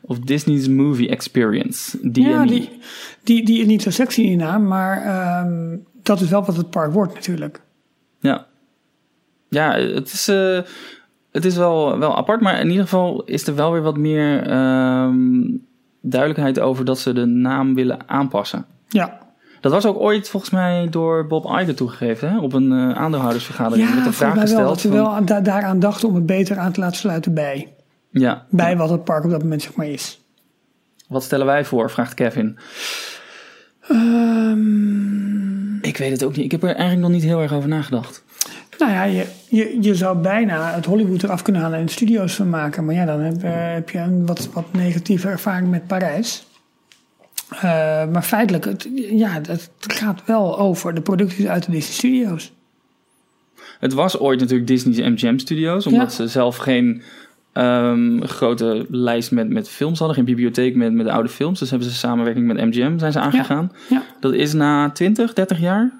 Of 0.00 0.18
Disney's 0.18 0.68
Movie 0.68 1.08
Experience. 1.08 1.98
DME. 2.10 2.28
ja 2.28 2.44
die, 2.44 2.68
die, 3.22 3.44
die 3.44 3.60
is 3.60 3.66
niet 3.66 3.82
zo 3.82 3.90
sexy 3.90 4.20
in 4.20 4.26
die 4.26 4.36
naam, 4.36 4.66
maar 4.66 5.02
ehm, 5.02 5.76
dat 6.02 6.20
is 6.20 6.28
wel 6.28 6.44
wat 6.44 6.56
het 6.56 6.70
park 6.70 6.92
wordt 6.92 7.14
natuurlijk. 7.14 7.60
Ja, 8.20 8.46
ja 9.48 9.72
het, 9.78 10.12
is, 10.12 10.28
eh, 10.28 10.58
het 11.32 11.44
is 11.44 11.56
wel, 11.56 11.98
wel 11.98 12.16
apart. 12.16 12.40
Maar 12.40 12.60
in 12.60 12.68
ieder 12.68 12.82
geval 12.82 13.22
is 13.24 13.46
er 13.46 13.54
wel 13.54 13.72
weer 13.72 13.82
wat 13.82 13.96
meer 13.96 14.42
ehm, 14.46 15.40
duidelijkheid 16.00 16.60
over 16.60 16.84
dat 16.84 16.98
ze 16.98 17.12
de 17.12 17.24
naam 17.24 17.74
willen 17.74 17.98
aanpassen. 18.08 18.66
Ja, 18.88 19.18
Dat 19.60 19.72
was 19.72 19.86
ook 19.86 19.98
ooit 19.98 20.28
volgens 20.28 20.52
mij 20.52 20.86
door 20.90 21.26
Bob 21.26 21.44
Iger 21.44 21.74
toegegeven. 21.74 22.30
Hè? 22.30 22.38
Op 22.38 22.52
een 22.52 22.72
eh, 22.72 22.90
aandeelhoudersvergadering. 22.92 23.88
ja 23.88 23.94
met 23.94 24.06
een 24.06 24.12
vraag 24.12 24.34
mij 24.34 24.36
wel 24.36 24.44
gesteld. 24.46 24.68
dat 24.68 24.80
ze 24.80 24.88
wel 24.90 25.08
aan- 25.14 25.24
da- 25.24 25.40
daaraan 25.40 25.78
dachten 25.78 26.08
om 26.08 26.14
het 26.14 26.26
beter 26.26 26.58
aan 26.58 26.72
te 26.72 26.80
laten 26.80 26.96
sluiten 26.96 27.34
bij. 27.34 27.72
ja, 28.10 28.46
Bij 28.50 28.76
wat 28.76 28.90
het 28.90 29.04
park 29.04 29.24
op 29.24 29.30
dat 29.30 29.42
moment 29.42 29.62
zeg 29.62 29.74
maar 29.74 29.86
is. 29.86 30.20
wat 31.08 31.22
stellen 31.22 31.46
wij 31.46 31.64
voor? 31.64 31.90
Vraagt 31.90 32.14
Kevin. 32.14 32.58
Ehm, 34.38 35.76
Ik 35.84 35.96
weet 35.96 36.10
het 36.10 36.24
ook 36.24 36.36
niet. 36.36 36.44
Ik 36.44 36.50
heb 36.50 36.62
er 36.62 36.68
eigenlijk 36.68 37.00
nog 37.00 37.10
niet 37.10 37.22
heel 37.22 37.40
erg 37.40 37.52
over 37.52 37.68
nagedacht. 37.68 38.24
Nou 38.78 38.92
ja, 38.92 39.02
je, 39.04 39.26
je, 39.48 39.78
je 39.80 39.94
zou 39.94 40.18
bijna 40.18 40.74
het 40.74 40.84
Hollywood 40.84 41.22
eraf 41.22 41.42
kunnen 41.42 41.62
halen 41.62 41.78
en 41.78 41.88
studio's 41.88 42.34
van 42.34 42.48
maken. 42.50 42.84
Maar 42.84 42.94
ja, 42.94 43.04
dan 43.04 43.20
heb, 43.20 43.42
eh, 43.42 43.50
heb 43.54 43.90
je 43.90 43.98
een 43.98 44.26
wat, 44.26 44.48
wat 44.52 44.72
negatieve 44.72 45.28
ervaring 45.28 45.70
met 45.70 45.86
Parijs. 45.86 46.46
Eh, 47.50 47.60
maar 48.06 48.22
feitelijk, 48.22 48.64
het, 48.64 48.88
ja, 49.10 49.32
het 49.32 49.70
gaat 49.78 50.22
wel 50.24 50.58
over 50.58 50.94
de 50.94 51.00
producties 51.00 51.46
uit 51.46 51.64
de 51.64 51.70
Disney 51.70 51.94
Studios. 51.94 52.52
Het 53.80 53.92
was 53.92 54.18
ooit 54.18 54.40
natuurlijk 54.40 54.68
Disney's 54.68 54.98
MGM 54.98 55.38
Studios, 55.38 55.86
omdat 55.86 56.08
Ja. 56.08 56.14
ze 56.14 56.28
zelf 56.28 56.56
geen 56.56 57.02
ehm, 57.52 58.22
grote 58.22 58.86
lijst 58.90 59.30
met, 59.30 59.48
met 59.48 59.68
films 59.68 59.98
hadden, 59.98 60.16
geen 60.16 60.24
bibliotheek 60.24 60.74
met, 60.76 60.92
met 60.92 61.06
oude 61.06 61.28
films. 61.28 61.58
Dus 61.58 61.70
hebben 61.70 61.88
ze 61.88 61.94
samenwerking 61.94 62.46
met 62.46 62.56
MGM 62.56 62.98
zijn 62.98 63.12
ze 63.12 63.20
aangegaan. 63.20 63.72
Ja. 63.88 64.02
Dat 64.20 64.32
is 64.32 64.52
na 64.52 64.90
20, 64.90 65.32
30 65.32 65.60
jaar 65.60 65.92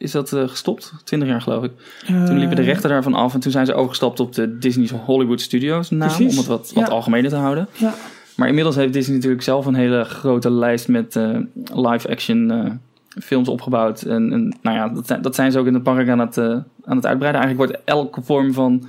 is 0.00 0.10
dat 0.10 0.32
eh, 0.32 0.48
gestopt. 0.48 0.92
20 1.04 1.28
jaar 1.28 1.40
geloof 1.40 1.64
ik. 1.64 1.70
Toen 2.06 2.38
liepen 2.38 2.56
de 2.56 2.62
Eh, 2.62 2.68
rechten 2.68 2.90
daarvan 2.90 3.14
af 3.14 3.34
en 3.34 3.40
toen 3.40 3.52
zijn 3.52 3.66
ze 3.66 3.74
overgestapt 3.74 4.20
op 4.20 4.34
de 4.34 4.58
Disney's 4.58 4.90
Hollywood 4.90 5.40
Studios 5.40 5.90
naam, 5.90 6.08
Precies. 6.08 6.30
om 6.32 6.36
het 6.38 6.46
wat, 6.46 6.72
wat 6.74 6.86
Ja. 6.86 6.92
algemener 6.92 7.30
te 7.30 7.36
houden. 7.36 7.68
Ja, 7.72 7.94
Maar 8.36 8.48
inmiddels 8.48 8.76
heeft 8.76 8.92
Disney 8.92 9.16
natuurlijk 9.16 9.42
zelf 9.42 9.66
een 9.66 9.74
hele 9.74 10.04
grote 10.04 10.50
lijst 10.50 10.88
met 10.88 11.16
eh, 11.16 11.38
live-action 11.74 12.80
films 13.22 13.48
opgebouwd. 13.48 14.02
En, 14.02 14.32
en 14.32 14.56
nou 14.62 14.76
ja, 14.76 14.88
dat 14.88 15.06
zijn, 15.06 15.22
dat 15.22 15.34
zijn 15.34 15.52
ze 15.52 15.58
ook 15.58 15.66
in 15.66 15.74
het 15.74 15.82
park 15.82 16.08
aan 16.08 16.18
het, 16.18 16.38
aan 16.38 16.96
het 16.96 17.06
uitbreiden. 17.06 17.40
Eigenlijk 17.42 17.56
wordt 17.56 17.84
elke 17.84 18.22
vorm 18.22 18.52
van 18.52 18.88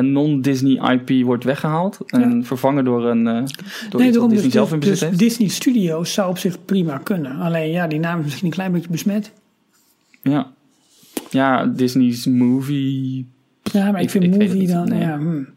non-Disney 0.00 0.92
IP 0.92 1.24
wordt 1.24 1.44
weggehaald. 1.44 1.98
En 2.06 2.44
vervangen 2.44 2.84
door, 2.84 3.04
een, 3.06 3.26
eh 3.26 3.42
door 3.90 4.00
Disney 4.00 4.28
dus, 4.28 4.52
zelf 4.52 4.72
in 4.72 4.80
dus, 4.80 4.88
bezit 4.90 5.08
heeft. 5.08 5.18
Disney 5.20 5.48
Studios 5.48 6.12
zou 6.12 6.30
op 6.30 6.38
zich 6.38 6.64
prima 6.64 6.98
kunnen. 6.98 7.36
Alleen 7.38 7.70
ja, 7.70 7.86
die 7.86 7.98
naam 8.00 8.18
is 8.18 8.24
misschien 8.24 8.46
een 8.46 8.52
klein 8.52 8.72
beetje 8.72 8.90
besmet. 8.90 9.32
Ja. 10.30 10.52
ja, 11.30 11.66
Disney's 11.66 12.26
Movie... 12.26 13.28
Ja, 13.62 13.90
maar 13.90 14.00
ik, 14.00 14.04
Ik- 14.04 14.10
vind 14.10 14.24
ik 14.24 14.30
weet 14.30 14.40
het 14.48 14.52
movie 14.52 14.72
dan, 14.72 14.88
nee. 14.88 15.00
ja, 15.00 15.16
hmm. 15.16 15.48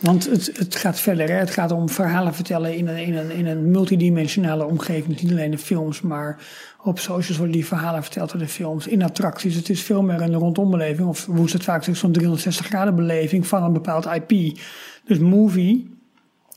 Want 0.00 0.30
het, 0.30 0.50
het 0.58 0.76
gaat 0.76 1.00
verder. 1.00 1.28
Hè? 1.28 1.34
Het 1.34 1.50
gaat 1.50 1.70
om 1.72 1.88
verhalen 1.88 2.34
vertellen 2.34 2.76
in 2.76 2.88
een, 2.88 2.96
in, 2.96 3.14
een, 3.16 3.30
in 3.30 3.46
een 3.46 3.70
multidimensionale 3.70 4.64
omgeving. 4.66 5.20
Niet 5.22 5.30
alleen 5.30 5.50
de 5.50 5.58
films, 5.58 6.00
maar 6.00 6.38
op 6.82 6.98
socials 6.98 7.36
worden 7.36 7.54
die 7.56 7.66
verhalen 7.66 8.02
verteld 8.02 8.30
door 8.30 8.40
de 8.40 8.48
films. 8.48 8.86
In 8.86 9.02
attracties. 9.02 9.54
Het 9.54 9.68
is 9.68 9.82
veel 9.82 10.02
meer 10.02 10.20
een 10.20 10.34
rondombeleving. 10.34 11.08
Of 11.08 11.26
hoe 11.26 11.48
ze 11.48 11.56
het 11.56 11.64
vaak 11.64 11.84
zo'n 11.84 12.12
360 12.12 12.66
graden 12.66 12.94
beleving 12.94 13.46
van 13.46 13.62
een 13.62 13.72
bepaald 13.72 14.06
IP. 14.06 14.58
Dus 15.04 15.18
movie 15.18 15.90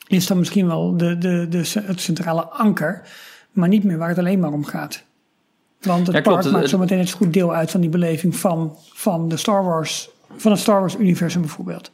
is 0.08 0.28
dan 0.28 0.38
misschien 0.38 0.67
wel 0.67 0.97
de, 0.97 1.17
de, 1.17 1.47
de, 1.50 1.82
het 1.84 2.02
centrale 2.02 2.43
anker. 2.43 3.02
Maar 3.52 3.67
niet 3.67 3.84
meer 3.84 3.97
waar 3.97 4.10
het 4.10 4.17
alleen 4.17 4.39
maar 4.39 4.52
om 4.54 4.65
gaat. 4.65 5.04
Want 5.81 6.07
het 6.07 6.15
Ja, 6.15 6.21
park 6.21 6.35
Het- 6.43 6.51
maakt 6.51 6.61
het- 6.63 6.69
zometeen 6.71 7.07
zo 7.07 7.17
goed 7.17 7.33
deel 7.33 7.53
uit 7.53 7.71
van 7.71 7.81
die 7.81 7.89
beleving 7.89 8.35
van, 8.35 8.75
van 8.93 9.29
de 9.29 9.37
Star 9.37 9.63
Wars. 9.63 10.09
Van 10.35 10.51
het 10.51 10.59
Star 10.59 10.79
Wars 10.79 10.95
universum 10.99 11.41
bijvoorbeeld. 11.41 11.91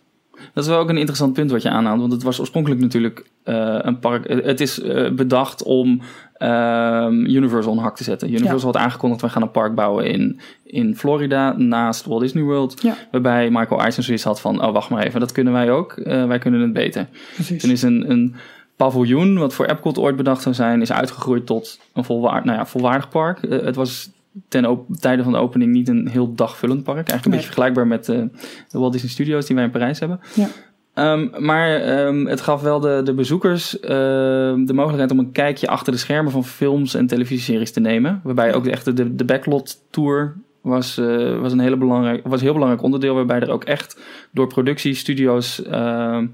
Dat 0.53 0.63
is 0.63 0.69
wel 0.69 0.79
ook 0.79 0.89
een 0.89 0.97
interessant 0.97 1.33
punt 1.33 1.51
wat 1.51 1.61
je 1.61 1.69
aanhaalt. 1.69 1.99
Want 1.99 2.11
het 2.11 2.23
was 2.23 2.39
oorspronkelijk 2.39 2.81
natuurlijk 2.81 3.25
eh, 3.43 3.77
een 3.81 3.99
park. 3.99 4.25
eh, 4.25 4.45
Het 4.45 4.61
is 4.61 4.81
eh, 4.81 5.11
bedacht 5.11 5.63
om 5.63 6.01
ehm, 6.33 7.13
Universal 7.25 7.71
een 7.73 7.77
hak 7.79 7.95
te 7.95 8.03
zetten. 8.03 8.29
Universal 8.33 8.71
had 8.71 8.81
aangekondigd: 8.81 9.21
we 9.21 9.29
gaan 9.29 9.41
een 9.41 9.51
park 9.51 9.75
bouwen 9.75 10.05
in, 10.05 10.39
in 10.63 10.95
Florida 10.95 11.57
naast 11.57 12.05
Walt 12.05 12.21
Disney 12.21 12.43
World. 12.43 12.81
Ja. 12.81 12.95
Waarbij 13.11 13.49
Michael 13.49 13.81
Eisner 13.81 14.05
zoiets 14.05 14.23
had 14.23 14.41
van: 14.41 14.63
oh, 14.65 14.73
wacht 14.73 14.89
maar 14.89 15.03
even, 15.03 15.19
dat 15.19 15.31
kunnen 15.31 15.53
wij 15.53 15.71
ook. 15.71 15.93
Wij 16.03 16.39
kunnen 16.39 16.61
het 16.61 16.73
beter. 16.73 17.07
Precies. 17.33 17.61
Toen 17.61 17.71
is 17.71 17.81
een, 17.81 18.09
een 18.11 18.35
paviljoen, 18.77 19.37
wat 19.37 19.53
voor 19.53 19.65
Epcot 19.65 19.97
ooit 19.97 20.15
bedacht 20.15 20.41
zou 20.41 20.55
zijn, 20.55 20.81
is 20.81 20.91
uitgegroeid 20.91 21.45
tot 21.45 21.79
een 21.93 22.03
volwaardig, 22.03 22.43
nou 22.43 22.57
ja, 22.57 22.65
volwaardig 22.65 23.09
park. 23.09 23.43
Eh, 23.43 23.61
het 23.61 23.75
was 23.75 24.09
ten 24.47 24.65
op, 24.65 24.85
tijde 24.99 25.23
van 25.23 25.31
de 25.31 25.37
opening 25.37 25.71
niet 25.71 25.87
een 25.87 26.07
heel 26.07 26.33
dagvullend 26.33 26.83
park. 26.83 27.09
Eigenlijk 27.09 27.25
een 27.25 27.31
Nee. 27.31 27.39
beetje 27.39 27.53
vergelijkbaar 27.53 27.87
met 27.87 28.09
eh, 28.09 28.41
de 28.71 28.79
Walt 28.79 28.91
Disney 28.91 29.11
Studios 29.11 29.45
die 29.45 29.55
wij 29.55 29.65
in 29.65 29.71
Parijs 29.71 29.99
hebben. 29.99 30.19
Ja. 30.35 30.47
Ehm, 30.93 31.27
maar 31.45 31.75
ehm, 31.75 32.25
het 32.25 32.41
gaf 32.41 32.61
wel 32.61 32.79
de, 32.79 33.01
de 33.03 33.13
bezoekers 33.13 33.79
ehm, 33.79 34.65
de 34.65 34.73
mogelijkheid 34.73 35.11
om 35.11 35.19
een 35.19 35.31
kijkje 35.31 35.67
achter 35.67 35.93
de 35.93 35.99
schermen 35.99 36.31
van 36.31 36.43
films 36.45 36.93
en 36.93 37.07
televisieseries 37.07 37.71
te 37.71 37.79
nemen. 37.79 38.21
Waarbij 38.23 38.53
ook 38.53 38.63
de 38.63 38.71
echte 38.71 38.93
de, 38.93 39.15
de 39.15 39.25
backlot 39.25 39.77
tour 39.89 40.35
was, 40.61 40.97
eh, 40.97 41.39
was 41.39 41.51
een 41.51 41.59
hele 41.59 41.77
belangrijk, 41.77 42.23
was 42.27 42.39
een 42.39 42.43
heel 42.45 42.53
belangrijk 42.53 42.83
onderdeel. 42.83 43.15
Waarbij 43.15 43.39
er 43.39 43.49
ook 43.51 43.63
echt 43.63 43.99
door 44.31 44.47
productiestudio's 44.47 45.63
ehm, 45.63 46.27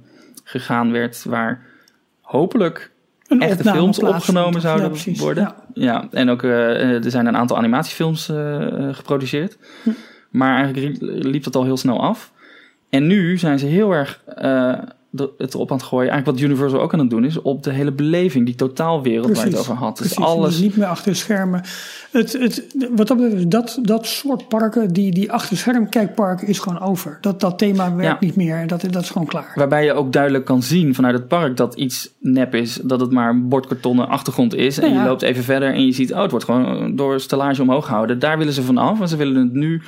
gegaan 0.43 0.91
werd. 0.91 1.23
Waar 1.23 1.65
hopelijk 2.23 2.91
Een 3.27 3.41
echte 3.41 3.63
films 3.63 3.99
opgenomen 3.99 4.62
zouden 4.62 4.86
Ja, 4.86 4.91
precies. 4.91 5.19
worden. 5.19 5.43
Ja. 5.43 5.55
Ja, 5.73 6.07
en 6.12 6.29
ook 6.29 6.43
eh, 6.43 7.05
er 7.05 7.12
zijn 7.12 7.25
een 7.25 7.38
aantal 7.38 7.57
animatiefilms 7.57 8.29
eh, 8.29 8.88
eh, 8.88 8.95
geproduceerd. 8.95 9.57
Hm. 9.83 9.89
Maar 10.29 10.63
eigenlijk 10.63 10.97
liep 11.01 11.43
dat 11.43 11.55
al 11.55 11.63
heel 11.63 11.77
snel 11.77 12.01
af. 12.01 12.31
En 12.89 13.07
nu 13.07 13.38
zijn 13.38 13.59
ze 13.59 13.65
heel 13.65 13.91
erg 13.91 14.21
eh, 14.36 14.73
het 15.38 15.54
erop 15.54 15.71
aan 15.71 15.78
het 15.78 15.86
gooien. 15.86 16.12
Eigenlijk 16.12 16.39
wat 16.39 16.49
Universal 16.49 16.82
ook 16.82 16.93
aan 16.93 16.99
het 16.99 17.10
doen 17.10 17.26
is, 17.26 17.41
op 17.41 17.63
de 17.63 17.71
hele 17.71 17.91
beleving, 17.91 18.45
die 18.45 18.56
het 18.58 18.73
Precies. 19.21 19.56
over 19.58 19.73
had. 19.73 19.97
Dus 19.97 20.08
Precies, 20.08 20.26
alles. 20.26 20.60
niet 20.60 20.78
meer 20.78 20.88
achter 20.88 21.12
de 21.12 21.17
schermen. 21.17 21.62
Het, 22.12 22.34
het, 22.34 22.76
wat 22.95 23.08
dat 23.08 23.17
betreft, 23.17 23.52
dat, 23.52 23.80
dat 23.82 24.06
soort 24.08 24.47
parken, 24.47 24.93
die, 24.93 25.12
die 25.12 25.32
achter 25.32 25.58
scherm 25.58 25.89
kijkparken, 25.89 26.47
is 26.47 26.60
gewoon 26.60 26.80
over. 26.80 27.17
Dat, 27.21 27.39
dat 27.39 27.58
thema 27.58 27.95
werkt 27.95 28.21
Ja. 28.21 28.28
niet 28.28 28.36
meer. 28.36 28.67
Dat, 28.67 28.82
dat 28.89 29.02
is 29.02 29.10
gewoon 29.10 29.28
klaar. 29.28 29.52
Waarbij 29.56 29.86
je 29.86 29.93
ook 29.93 30.13
duidelijk 30.13 30.45
kan 30.45 30.63
zien 30.63 30.95
vanuit 30.95 31.15
het 31.15 31.28
park 31.28 31.58
dat 31.58 31.76
iets 31.76 32.13
nep 32.19 32.56
is. 32.56 32.80
Dat 32.84 32.99
het 32.99 33.12
maar 33.12 33.30
een 33.30 33.47
bordkartonnen 33.47 34.08
achtergrond 34.08 34.56
is. 34.56 34.80
En 34.80 34.93
ja. 34.93 35.02
je 35.02 35.08
loopt 35.08 35.21
even 35.21 35.43
verder 35.43 35.73
en 35.73 35.86
je 35.86 35.91
ziet, 35.91 36.13
oh, 36.13 36.21
het 36.21 36.32
wordt 36.32 36.45
gewoon 36.45 36.95
door 36.95 37.19
stellage 37.19 37.62
omhoog 37.62 37.86
gehouden. 37.86 38.19
Daar 38.19 38.38
willen 38.38 38.54
ze 38.54 38.63
van 38.63 38.78
af. 38.78 39.02
En 39.02 39.08
ze 39.08 39.17
willen 39.17 39.36
het 39.36 39.54
nu 39.54 39.82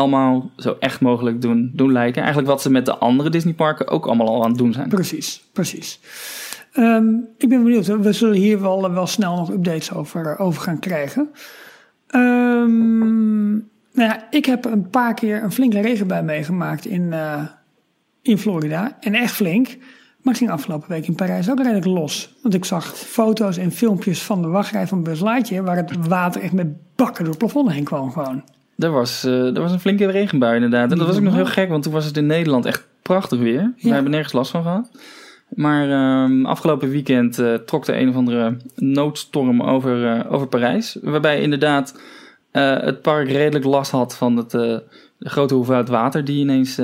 allemaal 0.00 0.50
zo 0.56 0.76
echt 0.78 1.00
mogelijk 1.00 1.42
doen, 1.42 1.70
doen 1.74 1.92
lijken. 1.92 2.20
Eigenlijk 2.20 2.50
wat 2.50 2.62
ze 2.62 2.70
met 2.70 2.86
de 2.86 2.96
andere 2.96 3.30
Disneyparken 3.30 3.88
ook 3.88 4.06
allemaal 4.06 4.28
al 4.28 4.42
aan 4.42 4.48
het 4.48 4.58
doen 4.58 4.72
zijn. 4.72 4.88
Precies, 4.88 5.44
precies. 5.52 6.00
Ehm, 6.72 7.08
ik 7.38 7.48
ben 7.48 7.62
benieuwd. 7.62 7.86
We 7.86 8.12
zullen 8.12 8.36
hier 8.36 8.60
wel, 8.60 8.92
wel 8.92 9.06
snel 9.06 9.36
nog 9.36 9.50
updates 9.50 9.94
over, 9.94 10.38
over 10.38 10.62
gaan 10.62 10.78
krijgen. 10.78 11.30
Ehm, 12.06 13.50
nou 13.92 14.08
ja, 14.08 14.26
ik 14.30 14.44
heb 14.44 14.64
een 14.64 14.90
paar 14.90 15.14
keer 15.14 15.42
een 15.42 15.52
flinke 15.52 15.80
regenbui 15.80 16.22
meegemaakt 16.22 16.84
in, 16.84 17.02
uh, 17.02 17.42
in 18.22 18.38
Florida. 18.38 18.96
En 19.00 19.14
echt 19.14 19.34
flink. 19.34 19.76
Maar 20.22 20.32
het 20.32 20.42
ging 20.42 20.50
afgelopen 20.50 20.88
week 20.88 21.06
in 21.06 21.14
Parijs 21.14 21.50
ook 21.50 21.58
redelijk 21.58 21.86
los. 21.86 22.36
Want 22.42 22.54
ik 22.54 22.64
zag 22.64 22.98
foto's 22.98 23.56
en 23.56 23.72
filmpjes 23.72 24.22
van 24.22 24.42
de 24.42 24.48
wachtrij 24.48 24.86
van 24.86 25.02
Buzz 25.02 25.22
Lightyear... 25.22 25.64
waar 25.64 25.76
het 25.76 26.06
water 26.06 26.42
echt 26.42 26.52
met 26.52 26.96
bakken 26.96 27.24
door 27.24 27.32
het 27.32 27.42
plafond 27.42 27.72
heen 27.72 27.84
kwam 27.84 28.10
gewoon. 28.10 28.42
Er 28.80 28.90
was, 28.90 29.24
uh, 29.24 29.54
er 29.56 29.60
was 29.60 29.72
een 29.72 29.80
flinke 29.80 30.10
regenbui 30.10 30.54
inderdaad. 30.54 30.92
En 30.92 30.98
dat 30.98 31.06
was 31.06 31.16
ook 31.16 31.22
nog 31.22 31.34
heel 31.34 31.46
gek, 31.46 31.68
want 31.68 31.82
toen 31.82 31.92
was 31.92 32.04
het 32.04 32.16
in 32.16 32.26
Nederland 32.26 32.66
echt 32.66 32.86
prachtig 33.02 33.38
weer. 33.38 33.72
Ja. 33.76 33.88
We 33.88 33.88
hebben 33.88 34.10
nergens 34.10 34.32
last 34.32 34.50
van 34.50 34.62
gehad. 34.62 34.90
Maar 35.48 35.88
uh, 35.88 36.46
afgelopen 36.46 36.90
weekend 36.90 37.38
uh, 37.38 37.54
trok 37.54 37.86
er 37.86 38.00
een 38.00 38.08
of 38.08 38.14
andere 38.14 38.56
noodstorm 38.76 39.62
over, 39.62 40.16
uh, 40.16 40.32
over 40.32 40.46
Parijs. 40.46 40.96
Waarbij 41.02 41.40
inderdaad 41.40 42.00
het 42.50 43.02
park 43.02 43.28
redelijk 43.28 43.64
last 43.64 43.90
had 43.90 44.16
van 44.16 44.36
het, 44.36 44.50
de 44.50 44.82
grote 45.18 45.54
hoeveelheid 45.54 45.88
water 45.88 46.24
die 46.24 46.40
ineens 46.40 46.80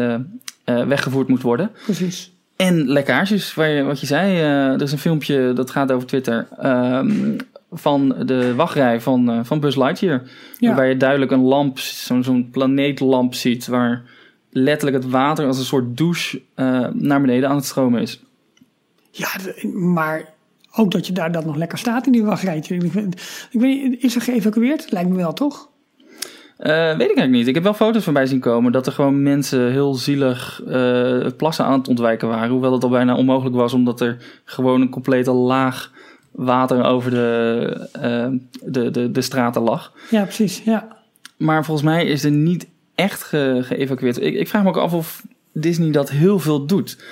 weggevoerd 0.64 1.28
moet 1.28 1.42
worden. 1.42 1.70
Precies. 1.84 2.32
En 2.56 2.88
lekkages, 2.88 3.54
waar 3.54 3.68
je, 3.68 3.82
wat 3.82 4.00
je 4.00 4.06
zei. 4.06 4.38
er 4.38 4.82
is 4.82 4.92
een 4.92 4.98
filmpje 4.98 5.52
dat 5.52 5.70
gaat 5.70 5.92
over 5.92 6.06
Twitter. 6.06 6.48
Um, 6.64 7.36
van 7.78 8.14
de 8.26 8.54
wachtrij 8.54 9.00
van, 9.00 9.44
van 9.44 9.60
Buzz 9.60 9.76
Lightyear. 9.76 10.22
Ja. 10.58 10.66
Waarbij 10.66 10.88
je 10.88 10.96
duidelijk 10.96 11.30
een 11.30 11.42
lamp, 11.42 11.78
zo'n 11.78 12.22
zo'n 12.22 12.48
planeetlamp 12.50 13.34
ziet. 13.34 13.66
Waar 13.66 14.02
letterlijk 14.50 15.02
het 15.02 15.12
water 15.12 15.46
als 15.46 15.58
een 15.58 15.64
soort 15.64 15.96
douche 15.96 16.42
naar 16.92 17.20
beneden 17.20 17.48
aan 17.48 17.56
het 17.56 17.64
stromen 17.64 18.00
is. 18.00 18.22
Ja, 19.10 19.28
maar 19.72 20.34
ook 20.74 20.90
dat 20.90 21.06
je 21.06 21.12
daar 21.12 21.32
dan 21.32 21.46
nog 21.46 21.56
lekker 21.56 21.78
staat 21.78 22.06
in 22.06 22.12
die 22.12 22.24
wachtrijtje. 22.24 22.74
Ik 22.74 22.92
weet, 22.92 23.48
ik 23.50 23.60
weet, 23.60 24.02
is 24.02 24.14
er 24.14 24.20
geëvacueerd? 24.20 24.92
Lijkt 24.92 25.08
me 25.08 25.16
wel, 25.16 25.32
toch? 25.32 25.68
Uh, 26.58 26.66
weet 26.66 26.92
ik 26.92 27.00
eigenlijk 27.00 27.30
niet. 27.30 27.46
Ik 27.46 27.54
heb 27.54 27.62
wel 27.62 27.74
foto's 27.74 28.04
voorbij 28.04 28.26
zien 28.26 28.40
komen 28.40 28.72
dat 28.72 28.86
er 28.86 28.92
gewoon 28.92 29.22
mensen 29.22 29.70
heel 29.70 29.94
zielig 29.94 30.62
uh, 30.66 31.26
plassen 31.36 31.64
aan 31.64 31.78
het 31.78 31.88
ontwijken 31.88 32.28
waren. 32.28 32.50
Hoewel 32.50 32.72
het 32.72 32.82
al 32.82 32.88
bijna 32.90 33.16
onmogelijk 33.16 33.56
was, 33.56 33.72
omdat 33.72 34.00
er 34.00 34.16
gewoon 34.44 34.80
een 34.80 34.90
complete 34.90 35.30
laag 35.30 35.92
water 36.36 36.84
over 36.84 37.10
de, 37.10 37.88
uh, 37.96 38.40
de, 38.72 38.90
de, 38.90 39.10
de 39.10 39.20
straten 39.20 39.62
lag. 39.62 39.92
Ja, 40.10 40.22
precies. 40.22 40.62
Ja. 40.64 40.96
Maar 41.36 41.64
volgens 41.64 41.86
mij 41.86 42.06
is 42.06 42.24
er 42.24 42.30
niet 42.30 42.66
echt 42.94 43.22
ge, 43.22 43.60
geëvacueerd. 43.62 44.20
Ik, 44.20 44.34
ik 44.34 44.48
vraag 44.48 44.62
me 44.62 44.68
ook 44.68 44.76
af 44.76 44.92
of 44.92 45.22
Disney 45.52 45.90
dat 45.90 46.10
heel 46.10 46.38
veel 46.38 46.66
doet. 46.66 47.04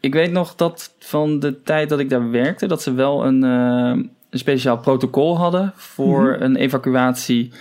Ik 0.00 0.12
weet 0.12 0.32
nog 0.32 0.54
dat 0.54 0.94
van 0.98 1.40
de 1.40 1.62
tijd 1.62 1.88
dat 1.88 1.98
ik 1.98 2.10
daar 2.10 2.30
werkte, 2.30 2.66
dat 2.66 2.82
ze 2.82 2.92
wel 2.92 3.24
een, 3.24 3.44
uh, 3.44 4.04
een 4.30 4.38
speciaal 4.38 4.78
protocol 4.78 5.38
hadden 5.38 5.72
voor 5.76 6.22
mm 6.22 6.32
-hmm. 6.32 6.42
een 6.42 6.56
evacuatie. 6.56 7.52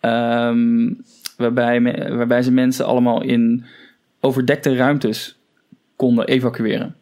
Um, 0.00 1.04
waarbij, 1.36 1.82
waarbij 2.16 2.42
ze 2.42 2.52
mensen 2.52 2.86
allemaal 2.86 3.22
in 3.22 3.64
overdekte 4.20 4.76
ruimtes 4.76 5.38
konden 5.96 6.26
evacueren. 6.26 6.94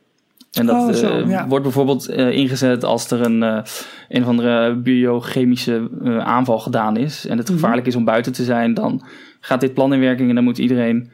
En 0.52 0.66
dat 0.66 0.76
oh, 0.76 0.92
zo, 0.92 1.28
ja. 1.28 1.48
wordt 1.48 1.64
bijvoorbeeld 1.64 2.10
uh, 2.10 2.30
ingezet 2.30 2.84
als 2.84 3.10
er 3.10 3.20
een, 3.20 3.42
uh, 3.42 3.60
een 4.08 4.22
of 4.22 4.28
andere 4.28 4.76
biochemische 4.76 5.88
aanval 6.24 6.58
gedaan 6.58 6.96
is. 6.96 7.26
En 7.26 7.38
het 7.38 7.50
gevaarlijk 7.50 7.86
is 7.86 7.96
om 7.96 8.04
buiten 8.04 8.32
te 8.32 8.44
zijn. 8.44 8.74
Dan 8.74 9.02
gaat 9.40 9.60
dit 9.60 9.74
plan 9.74 9.92
in 9.92 10.00
werking 10.00 10.28
en 10.28 10.34
dan 10.34 10.44
moet 10.44 10.58
iedereen 10.58 11.10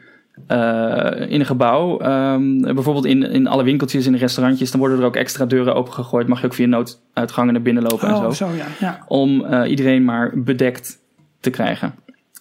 uh, 0.47 1.31
in 1.31 1.39
een 1.39 1.45
gebouw, 1.45 2.01
um, 2.01 2.61
bijvoorbeeld 2.61 3.05
in, 3.05 3.23
in 3.23 3.47
alle 3.47 3.63
winkeltjes, 3.63 4.05
in 4.05 4.11
de 4.11 4.17
restaurantjes, 4.17 4.71
dan 4.71 4.79
worden 4.79 4.99
er 4.99 5.05
ook 5.05 5.15
extra 5.15 5.45
deuren 5.45 5.75
opengegooid. 5.75 6.27
Mag 6.27 6.39
je 6.39 6.45
ook 6.45 6.53
via 6.53 6.65
nooduitgangen 6.65 7.53
naar 7.53 7.61
binnen 7.61 7.83
lopen 7.83 8.09
oh, 8.09 8.23
en 8.23 8.33
zo. 8.33 8.45
zo 8.45 8.55
ja, 8.55 8.65
ja. 8.79 9.03
Om 9.07 9.45
uh, 9.45 9.69
iedereen 9.69 10.03
maar 10.03 10.31
bedekt 10.35 10.99
te 11.39 11.49
krijgen. 11.49 11.93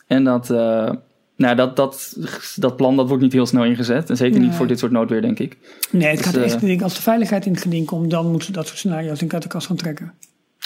En 0.06 0.24
dat, 0.24 0.50
uh, 0.50 0.90
nou, 1.36 1.56
dat, 1.56 1.76
dat, 1.76 2.16
dat 2.56 2.76
plan 2.76 2.96
dat 2.96 3.08
wordt 3.08 3.22
niet 3.22 3.32
heel 3.32 3.46
snel 3.46 3.64
ingezet. 3.64 4.10
En 4.10 4.16
zeker 4.16 4.38
Nee. 4.38 4.48
niet 4.48 4.56
voor 4.56 4.66
dit 4.66 4.78
soort 4.78 4.92
noodweer, 4.92 5.22
denk 5.22 5.38
ik. 5.38 5.56
Nee, 5.90 6.08
het 6.08 6.16
Dus, 6.16 6.26
gaat 6.26 6.36
eh, 6.36 6.42
echt, 6.42 6.54
ik 6.54 6.60
denk, 6.68 6.82
als 6.82 6.94
de 6.94 7.02
veiligheid 7.02 7.46
in 7.46 7.52
het 7.52 7.62
geding 7.62 7.86
komt, 7.86 8.10
dan 8.10 8.26
moeten 8.26 8.46
ze 8.46 8.52
dat 8.52 8.66
soort 8.66 8.78
scenario's 8.78 9.18
denk 9.18 9.22
ik 9.22 9.32
uit 9.32 9.42
de 9.42 9.48
kast 9.48 9.66
gaan 9.66 9.76
trekken. 9.76 10.12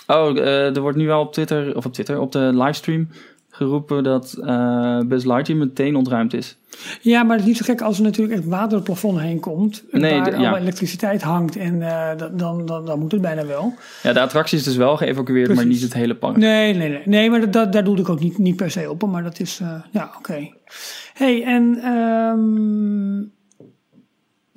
Oh, 0.07 0.37
uh, 0.37 0.77
er 0.77 0.81
wordt 0.81 0.97
nu 0.97 1.07
wel 1.07 1.21
op 1.21 1.33
Twitter, 1.33 1.77
of 1.77 1.87
op 1.87 1.93
Twitter, 1.93 2.21
op 2.21 2.33
de 2.33 2.39
livestream 2.55 3.09
geroepen 3.59 4.03
dat 4.05 4.37
uh, 4.41 5.01
Buzz 5.01 5.25
Lightyear 5.25 5.61
meteen 5.61 5.97
ontruimd 5.97 6.35
is. 6.35 6.57
Ja, 7.01 7.23
maar 7.23 7.37
het 7.37 7.41
is 7.41 7.47
niet 7.47 7.57
zo 7.57 7.65
gek 7.65 7.81
als 7.81 7.99
er 7.99 8.03
natuurlijk 8.03 8.39
echt 8.39 8.49
water 8.49 8.69
door 8.69 8.79
het 8.79 8.87
plafond 8.87 9.21
heen 9.21 9.41
komt. 9.41 9.85
Nee, 9.91 10.21
waar 10.21 10.41
ja. 10.41 10.57
elektriciteit 10.57 11.23
hangt 11.23 11.57
en 11.57 11.75
uh, 11.75 12.11
dan, 12.17 12.67
dan, 12.67 12.85
dan, 12.85 12.99
moet 12.99 13.13
het 13.13 13.21
bijna 13.21 13.47
wel. 13.47 13.75
Ja, 14.03 14.13
de 14.13 14.21
attractie 14.21 14.59
is 14.59 14.65
dus 14.65 14.77
wel 14.77 14.97
geëvacueerd, 14.97 15.55
maar 15.55 15.67
niet 15.67 15.83
het 15.83 15.95
hele 15.95 16.15
park. 16.15 16.37
Nee, 16.37 16.75
nee, 16.75 16.89
nee. 16.89 17.03
Nee, 17.05 17.31
maar 17.31 17.41
dat, 17.41 17.53
dat, 17.53 17.73
daar 17.73 17.85
doelde 17.85 18.03
ik 18.03 18.09
ook 18.09 18.21
niet, 18.21 18.39
niet 18.39 18.57
per 18.57 18.71
se 18.71 18.91
op. 18.91 19.07
Maar 19.07 19.23
dat 19.23 19.41
is, 19.41 19.61
uh, 19.63 19.75
ja, 19.91 20.05
oké. 20.05 20.19
Okay. 20.19 20.55
hey, 21.13 21.45
en 21.45 21.93
um, 21.93 23.33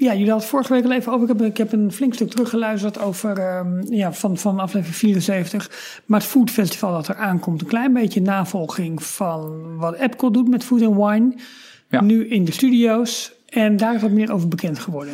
ja, 0.05 0.11
jullie 0.13 0.29
hadden 0.29 0.47
vorige 0.47 0.73
week 0.73 0.83
al 0.83 0.91
even 0.91 1.11
over. 1.13 1.29
Ik 1.29 1.37
heb, 1.37 1.47
ik 1.47 1.57
heb 1.57 1.71
een 1.71 1.91
flink 1.91 2.13
stuk 2.13 2.29
teruggeluisterd 2.29 2.99
over, 2.99 3.57
um, 3.57 3.93
ja, 3.93 4.13
van, 4.13 4.37
van 4.37 4.59
aflevering 4.59 4.95
74. 4.95 6.01
Maar 6.05 6.19
het 6.19 6.29
Food 6.29 6.49
Festival 6.49 6.91
dat 6.91 7.07
er 7.07 7.15
aankomt. 7.15 7.61
Een 7.61 7.67
klein 7.67 7.93
beetje 7.93 8.21
navolging 8.21 9.03
van 9.03 9.61
wat 9.77 9.95
Epcot 9.95 10.33
doet 10.33 10.47
met 10.49 10.63
Food 10.63 10.81
and 10.81 10.95
Wine. 10.95 11.33
Ja. 11.89 12.01
Nu 12.01 12.27
in 12.27 12.45
de 12.45 12.51
studio's. 12.51 13.31
En 13.49 13.77
daar 13.77 13.95
is 13.95 14.01
wat 14.01 14.11
meer 14.11 14.31
over 14.31 14.47
bekend 14.47 14.79
geworden. 14.79 15.13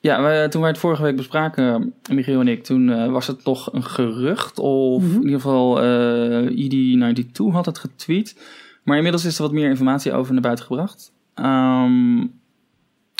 Ja, 0.00 0.22
we, 0.22 0.46
toen 0.48 0.60
wij 0.60 0.70
het 0.70 0.78
vorige 0.78 1.02
week 1.02 1.16
bespraken, 1.16 1.94
Michiel 2.10 2.40
en 2.40 2.48
ik, 2.48 2.64
toen 2.64 2.88
uh, 2.88 3.10
was 3.12 3.26
het 3.26 3.44
nog 3.44 3.72
een 3.72 3.84
gerucht. 3.84 4.58
Of 4.58 5.02
Mhm. 5.02 5.14
in 5.14 5.22
ieder 5.22 5.40
geval 5.40 5.84
uh, 5.84 6.50
ED92 6.50 7.52
had 7.52 7.66
het 7.66 7.78
getweet. 7.78 8.36
Maar 8.82 8.96
inmiddels 8.96 9.24
is 9.24 9.36
er 9.36 9.42
wat 9.42 9.52
meer 9.52 9.68
informatie 9.68 10.12
over 10.12 10.32
naar 10.32 10.42
buiten 10.42 10.64
gebracht. 10.64 11.12
Um, 11.34 12.40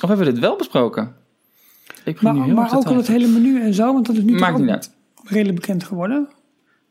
of 0.02 0.08
hebben 0.08 0.26
we 0.26 0.32
dit 0.32 0.40
wel 0.40 0.56
besproken? 0.56 1.14
Ik 2.04 2.22
Maar, 2.22 2.34
nu 2.34 2.42
heel 2.42 2.54
maar 2.54 2.76
ook 2.76 2.84
al 2.84 2.96
het 2.96 3.06
hele 3.06 3.26
menu 3.26 3.62
en 3.62 3.74
zo, 3.74 3.92
want 3.92 4.06
dat 4.06 4.16
is 4.16 4.22
nu 4.22 4.38
Maakt 4.38 4.54
ook 4.54 4.60
niet 4.60 4.70
uit. 4.70 4.90
redelijk 5.24 5.60
bekend 5.60 5.84
geworden. 5.84 6.28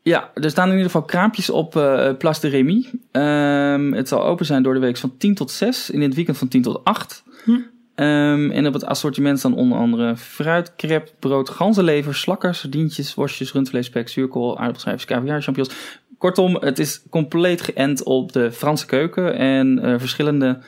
Ja, 0.02 0.30
er 0.34 0.50
staan 0.50 0.66
in 0.66 0.76
ieder 0.76 0.90
geval 0.90 1.02
kraampjes 1.02 1.50
op 1.50 1.76
uh, 1.76 2.10
Place 2.18 2.40
de 2.40 2.48
Remy. 2.48 2.86
Um, 3.12 3.92
het 3.92 4.08
zal 4.08 4.24
open 4.24 4.46
zijn 4.46 4.62
door 4.62 4.74
de 4.74 4.80
week 4.80 4.96
van 4.96 5.16
10 5.16 5.34
tot 5.34 5.50
6, 5.50 5.90
in 5.90 6.02
het 6.02 6.14
weekend 6.14 6.38
van 6.38 6.48
10 6.48 6.62
tot 6.62 6.84
8. 6.84 7.22
Hm. 7.44 7.50
Um, 7.50 8.50
en 8.50 8.66
op 8.66 8.72
het 8.72 8.84
assortiment 8.84 9.38
staan 9.38 9.54
onder 9.54 9.78
andere 9.78 10.16
fruit, 10.16 10.76
crepe, 10.76 11.10
brood, 11.18 11.48
ganzenlever, 11.48 12.14
slakkers, 12.14 12.60
sardientjes, 12.60 13.14
worstjes, 13.14 13.52
rundvlees, 13.52 13.86
spek, 13.86 14.08
zuurkool, 14.08 14.58
aardappelschijfjes, 14.58 15.04
caviar, 15.04 15.42
champignons. 15.42 15.76
Kortom, 16.18 16.56
het 16.60 16.78
is 16.78 17.02
compleet 17.10 17.60
geënt 17.60 18.02
op 18.02 18.32
de 18.32 18.52
Franse 18.52 18.86
keuken 18.86 19.34
en 19.34 19.80
uh, 19.84 19.98
verschillende 19.98 20.58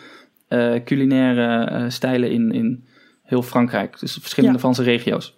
culinaire 0.84 1.70
uh, 1.84 1.90
stijlen 1.90 2.30
in, 2.30 2.52
in 2.52 2.84
heel 3.22 3.42
Frankrijk. 3.42 4.00
Dus 4.00 4.12
verschillende 4.20 4.54
Ja. 4.54 4.60
Franse 4.60 4.82
regio's. 4.82 5.34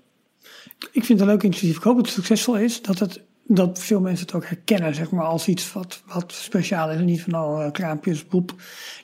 Ik 0.92 1.04
vind 1.04 1.08
het 1.08 1.20
een 1.20 1.26
leuk 1.26 1.42
initiatief. 1.42 1.76
Ik 1.76 1.82
hoop 1.82 1.96
dat 1.96 2.04
het 2.06 2.14
succesvol 2.14 2.56
is. 2.56 2.82
Dat, 2.82 2.98
het, 2.98 3.22
dat 3.46 3.78
veel 3.82 4.00
mensen 4.00 4.26
het 4.26 4.34
ook 4.34 4.46
herkennen, 4.46 4.94
zeg 4.94 5.10
maar, 5.10 5.24
als 5.24 5.48
iets 5.48 5.72
wat, 5.72 6.02
wat 6.06 6.32
speciaal 6.32 6.90
is. 6.90 6.96
En 6.98 7.04
niet 7.04 7.22
van, 7.22 7.60
uh, 7.60 7.70
kraampjes, 7.70 8.26
boep. 8.26 8.54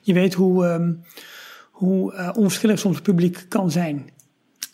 Je 0.02 0.12
weet 0.12 0.34
hoe, 0.34 0.66
um, 0.66 1.02
hoe 1.70 2.12
uh, 2.12 2.30
onverschillig 2.36 2.78
soms 2.78 2.94
het 2.94 3.04
publiek 3.04 3.44
kan 3.48 3.70
zijn. 3.70 4.10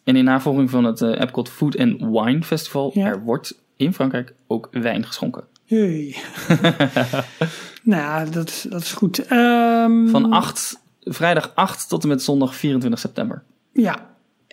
En 0.05 0.17
in 0.17 0.25
navolging 0.25 0.71
van 0.71 0.85
het 0.85 1.01
uh, 1.01 1.21
Epcot 1.21 1.49
Food 1.49 1.79
and 1.79 2.01
Wine 2.01 2.43
Festival, 2.43 2.91
Ja. 2.95 3.07
er 3.07 3.23
wordt 3.23 3.63
in 3.77 3.93
Frankrijk 3.95 4.35
ook 4.47 4.69
wijn 4.71 5.07
geschonken. 5.07 5.45
Hey. 5.69 6.17
nou 7.83 8.03
ja, 8.03 8.25
dat, 8.25 8.49
is- 8.49 8.67
dat 8.71 8.81
is 8.83 8.93
goed. 8.93 9.31
Um, 9.33 10.09
Van 10.09 10.33
8, 10.33 10.81
vrijdag 11.09 11.53
8 11.55 11.89
tot 11.89 12.03
en 12.03 12.09
met 12.09 12.23
zondag 12.23 12.55
24 12.55 13.01
september. 13.01 13.43
Ja. 13.73 14.07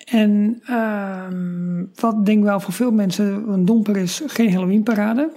En 0.06 0.62
um, 0.70 1.92
wat 1.96 2.26
denk 2.26 2.38
ik 2.38 2.44
wel 2.44 2.60
voor 2.60 2.74
veel 2.74 2.92
mensen 2.92 3.50
een 3.50 3.66
domper 3.66 3.98
is, 3.98 4.22
geen 4.28 4.54
Halloween 4.54 4.84
parade. 4.84 5.30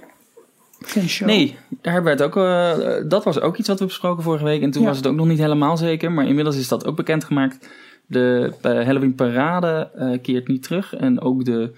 Geen 0.79 1.09
show. 1.09 1.27
Nee, 1.27 1.57
daar 1.81 1.93
hebben 1.93 2.17
we 2.17 2.23
het 2.23 2.35
ook. 2.35 2.43
Uh, 2.43 3.09
dat 3.09 3.23
was 3.23 3.39
ook 3.39 3.57
iets 3.57 3.67
wat 3.67 3.79
we 3.79 3.85
besproken 3.85 4.23
vorige 4.23 4.43
week. 4.43 4.61
En 4.61 4.71
toen 4.71 4.81
Ja. 4.81 4.87
was 4.87 4.97
het 4.97 5.07
ook 5.07 5.15
nog 5.15 5.27
niet 5.27 5.39
helemaal 5.39 5.77
zeker. 5.77 6.11
Maar 6.11 6.27
inmiddels 6.27 6.57
is 6.57 6.67
dat 6.67 6.85
ook 6.85 6.95
bekendgemaakt. 6.95 7.69
De 8.05 8.53
uh, 8.65 8.71
Halloween 8.71 9.15
parade 9.15 9.91
uh, 9.97 10.17
keert 10.21 10.47
niet 10.47 10.63
terug. 10.63 10.95
En 10.95 11.21
ook 11.21 11.45
de. 11.45 11.71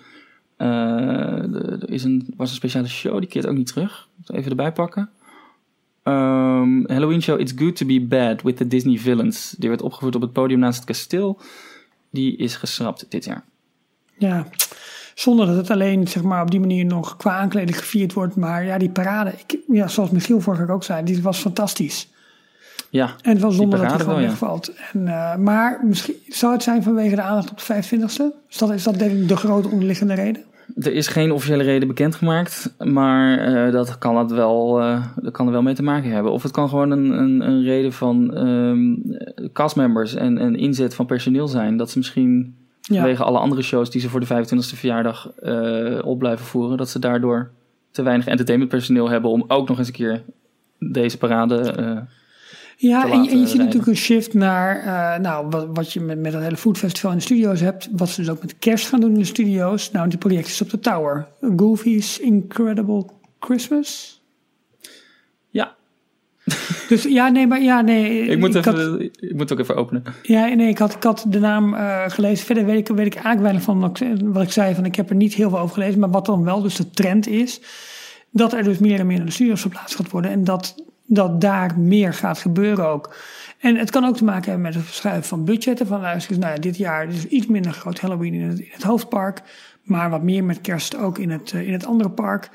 de 0.57 1.77
er 1.81 1.89
is 1.89 2.03
een, 2.03 2.33
was 2.37 2.49
een 2.49 2.55
speciale 2.55 2.87
show, 2.87 3.19
die 3.19 3.29
keert 3.29 3.47
ook 3.47 3.57
niet 3.57 3.67
terug. 3.67 4.07
Even 4.25 4.49
erbij 4.49 4.71
pakken. 4.71 5.09
Um, 6.03 6.83
Halloween 6.87 7.21
show 7.21 7.39
It's 7.39 7.53
Good 7.55 7.75
to 7.75 7.85
Be 7.85 8.01
Bad 8.01 8.41
with 8.41 8.57
the 8.57 8.67
Disney 8.67 8.97
Villains. 8.97 9.55
Die 9.57 9.69
werd 9.69 9.81
opgevoerd 9.81 10.15
op 10.15 10.21
het 10.21 10.33
podium 10.33 10.59
naast 10.59 10.77
het 10.77 10.85
kasteel. 10.85 11.39
Die 12.09 12.37
is 12.37 12.55
geschrapt 12.55 13.05
dit 13.09 13.25
jaar. 13.25 13.43
Ja, 14.17 14.47
zonder 15.15 15.45
dat 15.45 15.55
het 15.55 15.69
alleen 15.69 16.07
zeg 16.07 16.23
maar, 16.23 16.41
op 16.41 16.51
die 16.51 16.59
manier 16.59 16.85
nog 16.85 17.17
qua 17.17 17.37
aankleding 17.37 17.77
gevierd 17.77 18.13
wordt. 18.13 18.35
Maar 18.35 18.65
ja, 18.65 18.77
die 18.77 18.89
parade, 18.89 19.33
ik, 19.47 19.59
ja, 19.67 19.87
zoals 19.87 20.09
Michiel 20.09 20.41
vorige 20.41 20.65
keer 20.65 20.73
ook 20.73 20.83
zei, 20.83 21.03
die 21.03 21.21
was 21.21 21.39
fantastisch. 21.39 22.09
Ja, 22.89 23.15
En 23.21 23.31
het 23.31 23.41
was 23.41 23.55
zonder 23.55 23.79
dat 23.79 23.89
hij 23.89 23.99
gewoon 23.99 24.13
wel, 24.13 24.23
ja. 24.23 24.29
wegvalt. 24.29 24.73
En, 24.91 25.01
uh, 25.01 25.35
maar 25.35 25.79
misschien 25.83 26.15
zou 26.27 26.53
het 26.53 26.63
zijn 26.63 26.83
vanwege 26.83 27.15
de 27.15 27.21
aandacht 27.21 27.51
op 27.51 27.57
de 27.57 27.83
25e? 27.83 28.47
Is 28.49 28.57
dat, 28.57 28.71
is 28.71 28.83
dat 28.83 28.99
denk 28.99 29.11
ik 29.11 29.27
de 29.27 29.35
grote 29.35 29.67
onderliggende 29.67 30.13
reden? 30.13 30.43
Er 30.75 30.93
is 30.93 31.07
geen 31.07 31.31
officiële 31.31 31.63
reden 31.63 31.87
bekendgemaakt, 31.87 32.75
maar 32.77 33.37
eh, 33.37 33.71
dat, 33.71 33.97
kan 33.97 34.17
het 34.17 34.31
wel, 34.31 34.81
eh, 34.81 35.05
dat 35.15 35.31
kan 35.33 35.45
er 35.45 35.51
wel 35.51 35.61
mee 35.61 35.73
te 35.73 35.83
maken 35.83 36.11
hebben. 36.11 36.31
Of 36.31 36.43
het 36.43 36.51
kan 36.51 36.69
gewoon 36.69 36.91
een, 36.91 37.09
een, 37.11 37.41
een 37.41 37.63
reden 37.63 37.93
van 37.93 38.33
ehm 38.35 38.95
castmembers 39.53 40.15
en, 40.15 40.37
en 40.37 40.55
inzet 40.55 40.95
van 40.95 41.05
personeel 41.05 41.47
zijn. 41.47 41.77
Dat 41.77 41.89
ze 41.89 41.97
misschien 41.97 42.55
Ja. 42.81 42.95
vanwege 42.95 43.23
alle 43.23 43.37
andere 43.39 43.61
shows 43.61 43.89
die 43.89 44.01
ze 44.01 44.09
voor 44.09 44.19
de 44.19 44.25
25e 44.25 44.77
verjaardag 44.77 45.31
eh, 45.39 45.99
op 46.03 46.19
blijven 46.19 46.45
voeren, 46.45 46.77
dat 46.77 46.89
ze 46.89 46.99
daardoor 46.99 47.51
te 47.91 48.03
weinig 48.03 48.27
entertainmentpersoneel 48.27 49.09
hebben 49.09 49.31
om 49.31 49.43
ook 49.47 49.67
nog 49.67 49.77
eens 49.77 49.87
een 49.87 49.93
keer 49.93 50.23
deze 50.79 51.17
parade. 51.17 52.05
Ja, 52.83 53.03
en, 53.03 53.09
je- 53.09 53.15
en 53.15 53.23
je 53.23 53.29
laten 53.35 53.47
ziet 53.47 53.57
natuurlijk 53.57 53.87
een 53.87 53.95
shift 53.97 54.33
naar 54.33 54.77
eh, 54.79 55.19
nou, 55.21 55.47
wat, 55.49 55.67
wat 55.73 55.93
je 55.93 55.99
met, 55.99 56.19
met 56.19 56.31
dat 56.31 56.41
hele 56.41 56.57
foodfestival 56.57 57.11
in 57.11 57.17
de 57.17 57.23
studio's 57.23 57.59
hebt. 57.59 57.89
Wat 57.91 58.09
ze 58.09 58.21
dus 58.21 58.29
ook 58.29 58.41
met 58.41 58.55
kerst 58.59 58.87
gaan 58.87 58.99
doen 58.99 59.13
in 59.13 59.19
de 59.19 59.25
studio's. 59.25 59.91
Nou, 59.91 60.09
die 60.09 60.17
projectjes 60.17 60.61
op 60.61 60.69
de 60.69 60.79
Tower. 60.79 61.27
Goofy's 61.55 62.17
Incredible 62.19 63.05
Christmas. 63.39 64.21
ja, 65.49 65.75
Dus 66.89 67.03
ja, 67.03 67.27
nee, 67.29 67.47
maar 67.47 67.61
ja, 67.61 67.81
nee. 67.81 68.21
ik 68.25 68.39
moet, 68.39 68.53
had- 68.55 68.65
even, 68.77 69.01
ik 69.19 69.33
moet 69.35 69.51
ook 69.51 69.59
even 69.59 69.75
openen. 69.75 70.03
Ja, 70.23 70.45
nee, 70.47 70.67
ik 70.67 70.77
had, 70.77 70.93
ik 70.95 71.03
had 71.03 71.25
de 71.27 71.39
naam 71.39 71.73
eh, 71.73 72.03
gelezen. 72.07 72.45
Verder 72.45 72.65
weet 72.65 72.89
ik, 72.89 72.95
weet 72.95 73.05
ik 73.05 73.13
eigenlijk 73.13 73.41
weinig 73.43 73.63
van 73.63 73.79
wat 73.79 73.99
ik, 73.99 74.07
wat 74.23 74.43
ik 74.43 74.51
zei. 74.51 74.75
Van, 74.75 74.85
ik 74.85 74.95
heb 74.95 75.09
er 75.09 75.15
niet 75.15 75.33
heel 75.33 75.49
veel 75.49 75.59
over 75.59 75.73
gelezen. 75.73 75.99
Maar 75.99 76.09
wat 76.11 76.25
dan 76.25 76.43
wel 76.43 76.61
dus 76.61 76.75
de 76.75 76.89
trend 76.89 77.27
is. 77.27 77.61
Dat 78.31 78.53
er 78.53 78.63
dus 78.63 78.77
meer 78.77 78.99
en 78.99 79.07
meer 79.07 79.17
naar 79.17 79.25
de 79.25 79.31
studios 79.31 79.61
verplaatst 79.61 79.95
gaat 79.95 80.09
worden. 80.11 80.31
En 80.31 80.43
dat, 80.43 80.75
dat 81.13 81.41
daar 81.41 81.79
meer 81.79 82.13
gaat 82.13 82.37
gebeuren 82.37 82.87
ook. 82.87 83.15
En 83.59 83.75
het 83.75 83.89
kan 83.89 84.05
ook 84.05 84.17
te 84.17 84.23
maken 84.23 84.45
hebben 84.45 84.61
met 84.61 84.73
het 84.73 84.83
verschuiven 84.83 85.23
van 85.23 85.45
budgetten. 85.45 85.87
Van 85.87 86.01
luister 86.01 86.39
nou 86.39 86.53
ja, 86.53 86.59
dit 86.59 86.77
jaar 86.77 87.07
is 87.07 87.25
iets 87.25 87.47
minder 87.47 87.71
groot 87.71 87.99
Halloween 87.99 88.33
in 88.33 88.69
het, 88.71 88.83
hoofdpark. 88.83 89.41
Maar 89.83 90.09
wat 90.09 90.23
meer 90.23 90.43
met 90.43 90.61
kerst 90.61 90.97
ook 90.97 91.17
in 91.17 91.29
het, 91.29 91.51
eh, 91.51 91.67
in 91.67 91.73
het 91.73 91.85
andere 91.85 92.09
park. 92.09 92.49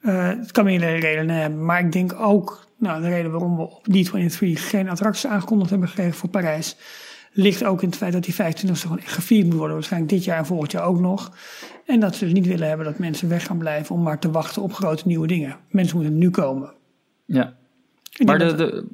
Eh, 0.00 0.28
het 0.28 0.52
kan 0.52 0.64
meerdere 0.64 0.96
redenen 0.96 1.36
hebben. 1.36 1.64
Maar 1.64 1.80
ik 1.80 1.92
denk 1.92 2.12
ook, 2.20 2.66
nou, 2.78 3.02
de 3.02 3.08
reden 3.08 3.30
waarom 3.30 3.56
we 3.56 3.62
op 3.62 3.86
D23 3.90 4.68
geen 4.68 4.88
attracties 4.88 5.26
aangekondigd 5.26 5.70
hebben 5.70 5.88
gekregen 5.88 6.14
voor 6.14 6.28
Parijs. 6.28 6.76
ligt 7.32 7.64
ook 7.64 7.82
in 7.82 7.88
het 7.88 7.96
feit 7.96 8.12
dat 8.12 8.24
die 8.24 8.34
25 8.34 8.82
gewoon 8.82 8.98
echt 8.98 9.12
gevierd 9.12 9.46
moet 9.46 9.54
worden. 9.54 9.74
Waarschijnlijk 9.74 10.12
dit 10.12 10.24
jaar 10.24 10.38
en 10.38 10.46
volgend 10.46 10.72
jaar 10.72 10.84
ook 10.84 11.00
nog. 11.00 11.32
En 11.86 12.00
dat 12.00 12.14
ze 12.14 12.24
dus 12.24 12.32
niet 12.32 12.46
willen 12.46 12.68
hebben 12.68 12.86
dat 12.86 12.98
mensen 12.98 13.28
weg 13.28 13.46
gaan 13.46 13.58
blijven 13.58 13.94
om 13.94 14.02
maar 14.02 14.18
te 14.18 14.30
wachten 14.30 14.62
op 14.62 14.72
grote 14.72 15.02
nieuwe 15.06 15.26
dingen. 15.26 15.56
Mensen 15.70 15.96
moeten 15.96 16.18
nu 16.18 16.30
komen. 16.30 16.72
Ja. 17.24 17.56
Maar 18.24 18.38
de, 18.38 18.54
de, 18.54 18.84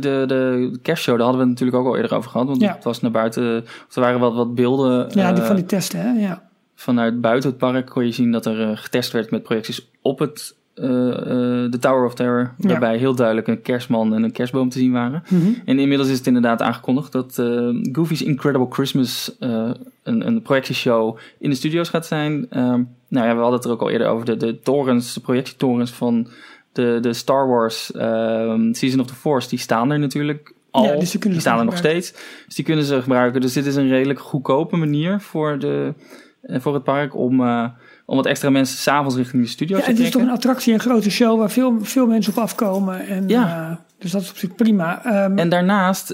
de, 0.00 0.24
de 0.26 0.78
kerstshow, 0.82 1.16
daar 1.16 1.24
hadden 1.26 1.42
we 1.44 1.48
natuurlijk 1.50 1.78
ook 1.78 1.86
al 1.86 1.96
eerder 1.96 2.14
over 2.16 2.30
gehad. 2.30 2.46
Want 2.46 2.60
Ja. 2.60 2.72
het 2.74 2.84
was 2.84 3.00
naar 3.00 3.10
buiten, 3.10 3.42
er 3.44 4.00
waren 4.00 4.20
wat, 4.20 4.34
wat 4.34 4.54
beelden 4.54 5.08
ja, 5.14 5.32
die 5.32 5.40
eh, 5.42 5.46
van 5.46 5.56
die 5.56 5.66
testen, 5.66 6.00
hè? 6.00 6.20
Ja. 6.20 6.48
vanuit 6.74 7.20
buiten 7.20 7.50
het 7.50 7.58
park. 7.58 7.86
Kon 7.90 8.04
je 8.04 8.12
zien 8.12 8.32
dat 8.32 8.46
er 8.46 8.60
eh, 8.70 8.76
getest 8.76 9.12
werd 9.12 9.30
met 9.30 9.42
projecties 9.42 9.88
op 10.02 10.18
het, 10.18 10.54
eh, 10.74 11.08
eh, 11.08 11.70
de 11.70 11.78
Tower 11.80 12.04
of 12.04 12.14
Terror. 12.14 12.54
Ja. 12.58 12.68
Waarbij 12.68 12.96
heel 12.96 13.14
duidelijk 13.14 13.46
een 13.46 13.62
kerstman 13.62 14.14
en 14.14 14.22
een 14.22 14.32
kerstboom 14.32 14.68
te 14.68 14.78
zien 14.78 14.92
waren. 14.92 15.22
Mhm. 15.28 15.52
En 15.64 15.78
inmiddels 15.78 16.08
is 16.10 16.18
het 16.18 16.26
inderdaad 16.26 16.62
aangekondigd 16.62 17.12
dat 17.12 17.38
eh, 17.38 17.68
Goofy's 17.92 18.22
Incredible 18.22 18.66
Christmas 18.70 19.36
eh, 19.38 19.70
een, 20.02 20.26
een 20.26 20.42
projectieshow 20.42 21.16
in 21.38 21.50
de 21.50 21.56
studio's 21.56 21.88
gaat 21.88 22.06
zijn. 22.06 22.46
Ehm, 22.50 22.82
nou 23.08 23.26
ja, 23.26 23.34
we 23.34 23.40
hadden 23.40 23.54
het 23.58 23.64
er 23.64 23.70
ook 23.70 23.80
al 23.80 23.90
eerder 23.90 24.06
over. 24.08 24.26
De, 24.26 24.36
de 24.36 24.60
torens, 24.60 25.14
de 25.14 25.20
projectietorens 25.20 25.90
van 25.90 26.26
de, 26.72 26.98
de 27.00 27.12
Star 27.12 27.48
Wars 27.48 27.92
ehm, 27.92 28.72
Season 28.72 29.00
of 29.00 29.06
the 29.06 29.14
Force, 29.14 29.48
die 29.48 29.58
staan 29.58 29.90
er 29.90 29.98
natuurlijk 29.98 30.52
al. 30.70 30.84
Ja, 30.84 30.96
dus 30.98 31.10
die 31.10 31.40
staan 31.40 31.58
er 31.58 31.64
nog 31.64 31.76
steeds. 31.76 32.12
Dus 32.46 32.54
die 32.54 32.64
kunnen 32.64 32.84
ze 32.84 33.02
gebruiken. 33.02 33.40
Dus 33.40 33.52
dit 33.52 33.66
is 33.66 33.76
een 33.76 33.88
redelijk 33.88 34.20
goedkope 34.20 34.76
manier 34.76 35.20
voor, 35.20 35.58
de, 35.58 35.94
eh, 36.42 36.60
voor 36.60 36.74
het 36.74 36.84
park 36.84 37.16
om, 37.16 37.40
eh, 37.40 37.64
om 38.06 38.16
wat 38.16 38.26
extra 38.26 38.50
mensen 38.50 38.78
s'avonds 38.78 39.16
richting 39.16 39.42
de 39.42 39.48
studio's 39.48 39.78
Ja, 39.78 39.84
te 39.84 39.90
het 39.90 39.98
is 40.00 40.04
toch 40.04 40.12
trekken. 40.14 40.32
een 40.32 40.38
attractie, 40.38 40.72
een 40.74 40.80
grote 40.80 41.10
show 41.10 41.38
waar 41.38 41.50
veel, 41.50 41.78
veel 41.80 42.06
mensen 42.06 42.32
op 42.32 42.38
afkomen. 42.38 43.06
En, 43.06 43.28
Ja. 43.28 43.70
eh, 43.70 43.76
dus 43.98 44.10
dat 44.10 44.22
is 44.22 44.30
op 44.30 44.36
zich 44.36 44.54
prima. 44.54 45.04
Ehm, 45.04 45.38
En 45.38 45.48
daarnaast, 45.48 46.10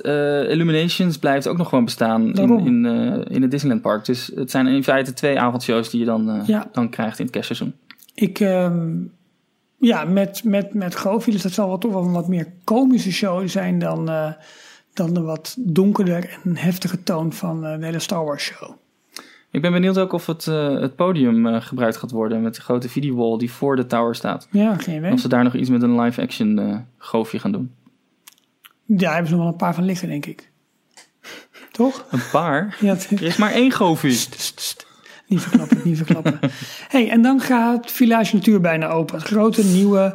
Illuminations 0.49 1.19
blijft 1.19 1.49
ook 1.49 1.57
nog 1.57 1.69
gewoon 1.69 1.85
bestaan 1.85 2.27
in, 2.27 2.33
Daarom. 2.33 2.67
in, 2.67 2.85
in 3.29 3.43
het 3.43 3.51
Disneyland 3.51 3.83
Park. 3.83 4.05
Dus 4.05 4.31
het 4.35 4.51
zijn 4.51 4.67
in 4.67 4.85
feite 4.85 5.13
twee 5.13 5.41
avondshows 5.41 5.91
die 5.91 6.01
je 6.01 6.07
dan, 6.07 6.43
Ja. 6.47 6.69
dan 6.73 6.89
krijgt 6.91 7.19
in 7.19 7.25
het 7.25 7.35
kerstseizoen. 7.35 7.75
Ik, 8.15 8.41
ehm, 8.41 8.89
ja, 9.79 10.05
met, 10.05 10.45
met, 10.45 10.75
met 10.75 11.03
dat 11.43 11.53
zal 11.53 11.69
wel 11.69 11.79
toch 11.79 11.93
wel 11.93 12.03
een 12.03 12.13
wat 12.13 12.29
meer 12.29 12.53
komische 12.65 13.13
show 13.13 13.49
zijn 13.49 13.79
dan, 13.79 14.09
eh, 14.11 14.33
dan 14.93 15.15
de 15.15 15.21
wat 15.21 15.55
donkerder 15.59 16.39
en 16.45 16.57
heftige 16.57 17.03
toon 17.03 17.33
van 17.33 17.67
eh, 17.67 17.79
de 17.79 17.85
hele 17.85 17.99
Star 17.99 18.25
Wars 18.25 18.43
show. 18.45 18.71
Ik 19.51 19.63
ben 19.63 19.73
benieuwd 19.73 19.99
ook 19.99 20.13
of 20.13 20.27
het, 20.27 20.47
eh, 20.47 20.81
het 20.81 20.97
podium 20.97 21.61
gebruikt 21.61 21.97
gaat 21.97 22.11
worden 22.11 22.43
met 22.43 22.55
de 22.55 22.61
grote 22.61 22.89
videowall 22.89 23.39
die 23.39 23.51
voor 23.53 23.77
de 23.77 23.87
tower 23.87 24.15
staat. 24.15 24.49
Ja, 24.51 24.75
geen 24.77 24.95
En 24.95 25.01
idee. 25.01 25.13
of 25.13 25.21
ze 25.21 25.29
daar 25.29 25.45
nog 25.45 25.55
iets 25.55 25.71
met 25.71 25.83
een 25.83 26.01
live-action 26.01 26.59
eh 26.59 26.77
goofje 26.99 27.39
gaan 27.39 27.53
doen. 27.53 27.75
Daar 28.85 29.13
hebben 29.13 29.29
ze 29.29 29.35
nog 29.35 29.43
wel 29.45 29.53
een 29.53 29.59
paar 29.59 29.75
van 29.75 29.85
liggen, 29.85 30.09
denk 30.09 30.27
ik. 30.27 30.51
Toch? 31.73 32.07
Een 32.11 32.23
paar? 32.33 32.77
Ja, 32.81 32.97
Er 33.11 33.23
is 33.23 33.37
maar 33.37 33.53
één 33.53 33.73
goofie. 33.73 34.11
St, 34.13 34.41
st, 34.41 34.61
st. 34.61 34.87
Niet 35.29 35.41
verklappen, 35.41 35.79
niet 35.85 35.97
verklappen. 35.97 36.39
hey, 36.95 37.11
en 37.11 37.23
dan 37.23 37.41
gaat 37.41 37.91
Village 37.91 38.35
Natuur 38.37 38.61
bijna 38.61 38.89
open. 38.89 39.15
Het 39.19 39.27
grote 39.27 39.65
nieuwe 39.65 40.15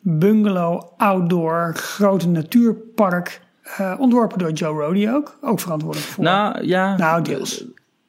bungalow, 0.00 0.92
outdoor, 0.96 1.72
grote 1.74 2.28
natuurpark. 2.28 3.40
eh, 3.76 3.94
ontworpen 3.98 4.38
door 4.38 4.50
Joe 4.52 4.82
Rody 4.82 5.08
ook. 5.08 5.38
Ook 5.40 5.60
verantwoordelijk 5.60 6.10
voor. 6.10 6.24
Nou 6.24 6.64
ja, 6.66 6.96
Nou, 6.96 7.22
deels. 7.22 7.58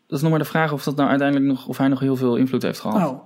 dat 0.07 0.17
is 0.17 0.21
nog 0.21 0.29
maar 0.29 0.39
de 0.39 0.45
vraag 0.45 0.71
of 0.73 0.83
dat 0.83 0.95
nou 0.95 1.09
uiteindelijk 1.09 1.49
nog, 1.49 1.67
of 1.67 1.77
hij 1.77 1.87
nog 1.87 1.99
heel 1.99 2.15
veel 2.15 2.35
invloed 2.35 2.61
heeft 2.61 2.79
gehad. 2.79 3.09
Oh. 3.09 3.19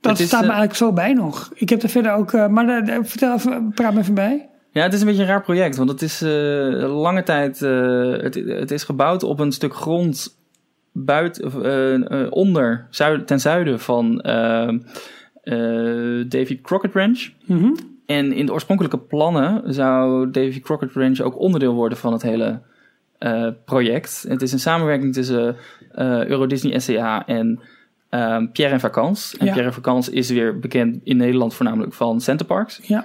Dat 0.00 0.12
Het 0.12 0.20
is, 0.20 0.26
staat 0.26 0.40
me 0.40 0.46
eh, 0.46 0.52
eigenlijk 0.52 0.78
zo 0.84 0.92
bij 0.92 1.12
nog. 1.12 1.50
Ik 1.54 1.68
heb 1.68 1.82
er 1.82 1.88
verder 1.88 2.12
ook... 2.12 2.32
eh, 2.32 2.46
maar 2.46 2.68
eh, 2.68 2.98
vertel 3.02 3.34
even, 3.34 3.70
praat 3.74 3.94
me 3.94 4.00
even 4.00 4.14
bij. 4.14 4.48
Ja, 4.72 4.82
het 4.82 4.92
is 4.92 5.00
een 5.00 5.06
beetje 5.06 5.22
een 5.22 5.28
raar 5.28 5.42
project, 5.42 5.76
want 5.76 5.90
het 5.90 6.02
is 6.02 6.22
eh, 6.22 6.30
lange 7.00 7.22
tijd. 7.22 7.62
eh, 7.62 8.10
het, 8.22 8.34
het 8.34 8.70
is 8.70 8.84
gebouwd 8.84 9.22
op 9.22 9.40
een 9.40 9.52
stuk 9.52 9.74
grond 9.74 10.39
buiten, 10.92 11.64
eh, 11.64 11.94
eh, 11.94 12.26
onder, 12.30 12.86
zuid, 12.90 13.26
ten 13.26 13.40
zuiden 13.40 13.80
van 13.80 14.20
eh, 14.20 14.68
Davy 16.28 16.60
Crockett 16.62 16.94
Ranch. 16.94 17.28
Mhm. 17.44 17.74
En 18.06 18.32
in 18.32 18.46
de 18.46 18.52
oorspronkelijke 18.52 18.98
plannen 18.98 19.74
zou 19.74 20.30
Davy 20.30 20.60
Crockett 20.60 20.94
Ranch 20.94 21.20
ook 21.20 21.38
onderdeel 21.38 21.74
worden 21.74 21.98
van 21.98 22.12
het 22.12 22.22
hele 22.22 22.60
project. 23.64 24.24
Het 24.28 24.42
is 24.42 24.52
een 24.52 24.58
samenwerking 24.58 25.12
tussen 25.12 25.56
Euro 25.94 26.46
Disney 26.46 26.78
SCA 26.78 27.26
en 27.26 27.60
Pierre 28.52 28.74
en 28.74 28.80
Vacances. 28.80 29.36
En 29.36 29.46
Ja. 29.46 29.52
Pierre 29.52 29.68
en 29.68 29.74
Vacances 29.74 30.14
is 30.14 30.30
weer 30.30 30.58
bekend 30.58 31.00
in 31.04 31.16
Nederland 31.16 31.54
voornamelijk 31.54 31.92
van 31.92 32.20
Centerparks. 32.20 32.80
Ja. 32.82 33.04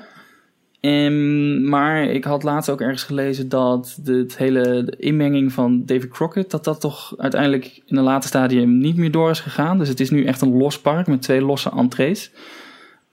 Ehm, 0.85 1.69
maar 1.69 2.03
ik 2.03 2.23
had 2.23 2.43
laatst 2.43 2.69
ook 2.69 2.81
ergens 2.81 3.03
gelezen 3.03 3.49
dat 3.49 3.99
de, 4.03 4.13
het 4.13 4.37
hele 4.37 4.93
inmenging 4.97 5.53
van 5.53 5.85
David 5.85 6.09
Crockett, 6.09 6.51
dat 6.51 6.63
dat 6.63 6.79
toch 6.79 7.13
uiteindelijk 7.17 7.81
in 7.85 7.97
een 7.97 8.03
later 8.03 8.29
stadium 8.29 8.77
niet 8.77 8.97
meer 8.97 9.11
door 9.11 9.29
is 9.29 9.39
gegaan. 9.39 9.77
Dus 9.77 9.87
het 9.87 9.99
is 9.99 10.09
nu 10.09 10.23
echt 10.25 10.41
een 10.41 10.57
los 10.57 10.79
park 10.79 11.07
met 11.07 11.21
twee 11.21 11.41
losse 11.41 11.69
entrees. 11.69 12.31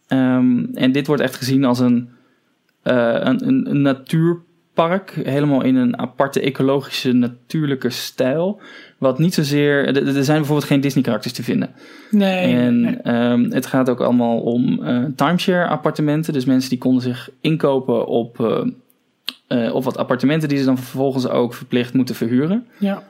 Ehm, 0.07 0.65
en 0.75 0.93
dit 0.93 1.07
wordt 1.07 1.23
echt 1.23 1.37
gezien 1.37 1.65
als 1.65 1.81
eh, 1.81 1.87
een, 1.87 3.49
een, 3.49 3.71
een 3.71 3.83
natuurpark, 3.83 5.11
helemaal 5.11 5.63
in 5.63 5.77
een 5.77 5.99
aparte 5.99 6.41
ecologische, 6.41 7.13
natuurlijke 7.13 7.91
stijl. 7.91 8.61
Wat 9.03 9.19
niet 9.19 9.35
zozeer. 9.35 9.97
Er 9.97 10.25
zijn 10.25 10.37
bijvoorbeeld 10.37 10.69
geen 10.69 10.81
Disney-karakters 10.81 11.33
te 11.33 11.43
vinden. 11.43 11.71
Nee, 12.11 12.55
En 12.55 12.81
nee. 12.81 12.97
ehm, 12.97 13.51
het 13.51 13.67
gaat 13.67 13.91
ook 13.91 14.01
allemaal 14.01 14.41
om 14.41 14.83
eh, 14.83 15.05
timeshare 15.17 15.69
appartementen. 15.69 16.33
Dus 16.33 16.45
mensen 16.45 16.71
die 16.71 16.79
konden 16.79 17.03
zich 17.03 17.31
inkopen 17.41 18.07
op, 18.07 18.41
eh, 18.41 19.67
eh, 19.67 19.75
op 19.75 19.85
wat 19.85 19.97
appartementen 19.97 20.49
die 20.49 20.59
ze 20.59 20.65
dan 20.65 20.77
vervolgens 20.77 21.29
ook 21.29 21.55
verplicht 21.55 21.95
moeten 21.95 22.15
verhuren. 22.15 22.67
Ja. 22.79 23.03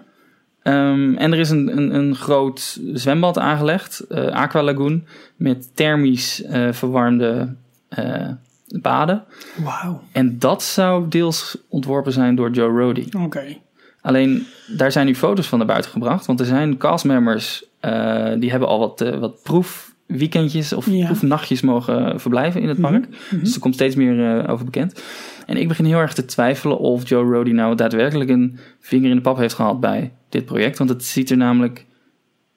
Ehm, 0.62 1.14
en 1.14 1.32
er 1.32 1.38
is 1.38 1.50
een, 1.50 1.76
een, 1.76 1.94
een 1.94 2.14
groot 2.14 2.80
zwembad 2.92 3.38
aangelegd, 3.38 4.04
Aqua 4.30 4.62
Lagoon, 4.62 5.04
met 5.36 5.76
thermisch 5.76 6.44
verwarmde 6.70 7.54
baden. 8.80 9.24
Wauw. 9.56 10.02
En 10.12 10.38
dat 10.38 10.62
zou 10.62 11.08
deels 11.08 11.56
ontworpen 11.68 12.12
zijn 12.12 12.34
door 12.34 12.50
Joe 12.50 12.80
Rody. 12.80 13.06
Oké. 13.18 13.56
Alleen 14.02 14.46
daar 14.66 14.92
zijn 14.92 15.06
nu 15.06 15.14
foto's 15.14 15.46
van 15.48 15.58
naar 15.58 15.66
buiten 15.66 15.90
gebracht. 15.90 16.26
Want 16.26 16.40
er 16.40 16.46
zijn 16.46 16.76
castmembers 16.76 17.64
uh, 17.84 18.32
die 18.38 18.50
hebben 18.50 18.68
al 18.68 18.78
wat, 18.78 19.00
uh, 19.02 19.18
wat 19.18 19.42
proefweekendjes 19.42 20.72
of 20.72 20.86
Ja. 20.90 21.06
proefnachtjes 21.06 21.60
mogen 21.60 22.20
verblijven 22.20 22.60
in 22.60 22.68
het 22.68 22.80
park. 22.80 23.08
Mhm. 23.08 23.40
Dus 23.42 23.54
er 23.54 23.60
komt 23.60 23.74
steeds 23.74 23.94
meer 23.94 24.42
uh, 24.42 24.50
over 24.50 24.64
bekend. 24.64 25.02
En 25.46 25.56
ik 25.56 25.68
begin 25.68 25.84
heel 25.84 25.98
erg 25.98 26.14
te 26.14 26.24
twijfelen 26.24 26.78
of 26.78 27.08
Joe 27.08 27.32
Rody 27.32 27.50
nou 27.50 27.74
daadwerkelijk 27.74 28.30
een 28.30 28.58
vinger 28.80 29.10
in 29.10 29.16
de 29.16 29.22
pap 29.22 29.36
heeft 29.36 29.54
gehad 29.54 29.80
bij 29.80 30.12
dit 30.28 30.44
project. 30.44 30.78
Want 30.78 30.90
het 30.90 31.04
ziet 31.04 31.30
er 31.30 31.36
namelijk 31.36 31.86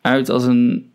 uit 0.02 0.30
als 0.30 0.44
een. 0.46 0.90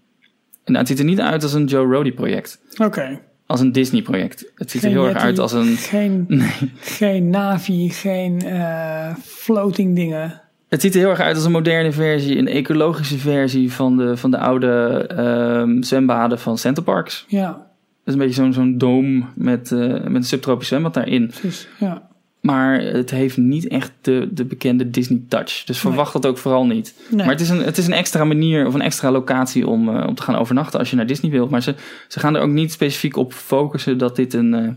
Nou, 0.64 0.78
het 0.78 0.88
ziet 0.88 0.98
er 0.98 1.04
niet 1.04 1.20
uit 1.20 1.42
als 1.42 1.52
een 1.52 1.64
Joe 1.64 1.94
Rody 1.94 2.12
project. 2.12 2.60
Oké. 2.76 3.20
Als 3.50 3.60
een 3.60 3.72
Disney 3.72 4.02
project. 4.02 4.52
Het 4.54 4.70
ziet 4.70 4.80
Geen 4.80 4.90
er 4.90 4.96
heel 4.96 5.08
erg 5.08 5.22
uit 5.22 5.38
als 5.38 5.52
een. 5.52 5.76
Geen, 5.76 6.24
Nee. 6.28 6.50
geen 6.80 7.30
Navi, 7.30 7.88
geen 7.90 8.40
eh, 8.42 9.14
floating 9.22 9.96
dingen. 9.96 10.40
Het 10.68 10.80
ziet 10.80 10.94
er 10.94 11.00
heel 11.00 11.10
erg 11.10 11.20
uit 11.20 11.34
als 11.36 11.44
een 11.44 11.50
moderne 11.50 11.92
versie, 11.92 12.38
een 12.38 12.48
ecologische 12.48 13.18
versie 13.18 13.72
van 13.72 13.96
de, 13.96 14.16
van 14.16 14.30
de 14.30 14.38
oude 14.38 15.04
ehm, 15.16 15.82
zwembaden 15.82 16.38
van 16.38 16.58
Center 16.58 16.82
Parks. 16.82 17.24
Ja, 17.28 17.46
Dat 17.48 17.58
is 18.04 18.12
een 18.12 18.18
beetje 18.18 18.34
zo'n 18.34 18.52
zo'n 18.52 18.78
doom 18.78 19.28
met, 19.34 19.72
eh, 19.72 19.78
met 19.88 20.14
een 20.14 20.24
subtropisch 20.24 20.68
zwembad 20.68 20.94
daarin. 20.94 21.26
precies. 21.26 21.68
Ja. 21.78 22.08
Maar 22.40 22.80
het 22.80 23.10
heeft 23.10 23.36
niet 23.36 23.68
echt 23.68 23.92
de, 24.00 24.28
de 24.32 24.44
bekende 24.44 24.90
Disney 24.90 25.22
touch. 25.28 25.64
Dus 25.64 25.78
verwacht 25.78 26.12
dat 26.12 26.26
ook 26.26 26.38
vooral 26.38 26.66
niet. 26.66 26.94
Nee. 27.08 27.18
Maar 27.18 27.34
het 27.34 27.40
is, 27.40 27.48
een, 27.48 27.62
het 27.62 27.78
is 27.78 27.86
een 27.86 27.92
extra 27.92 28.24
manier 28.24 28.66
of 28.66 28.74
een 28.74 28.80
extra 28.80 29.10
locatie 29.10 29.66
om, 29.66 29.88
eh, 29.96 30.06
om 30.06 30.14
te 30.14 30.22
gaan 30.22 30.36
overnachten 30.36 30.78
als 30.78 30.90
je 30.90 30.96
naar 30.96 31.06
Disney 31.06 31.30
wilt. 31.30 31.50
Maar 31.50 31.62
ze, 31.62 31.74
ze 32.08 32.20
gaan 32.20 32.36
er 32.36 32.42
ook 32.42 32.50
niet 32.50 32.72
specifiek 32.72 33.16
op 33.16 33.32
focussen 33.32 33.98
dat 33.98 34.16
dit 34.16 34.34
een, 34.34 34.54
eh, 34.54 34.68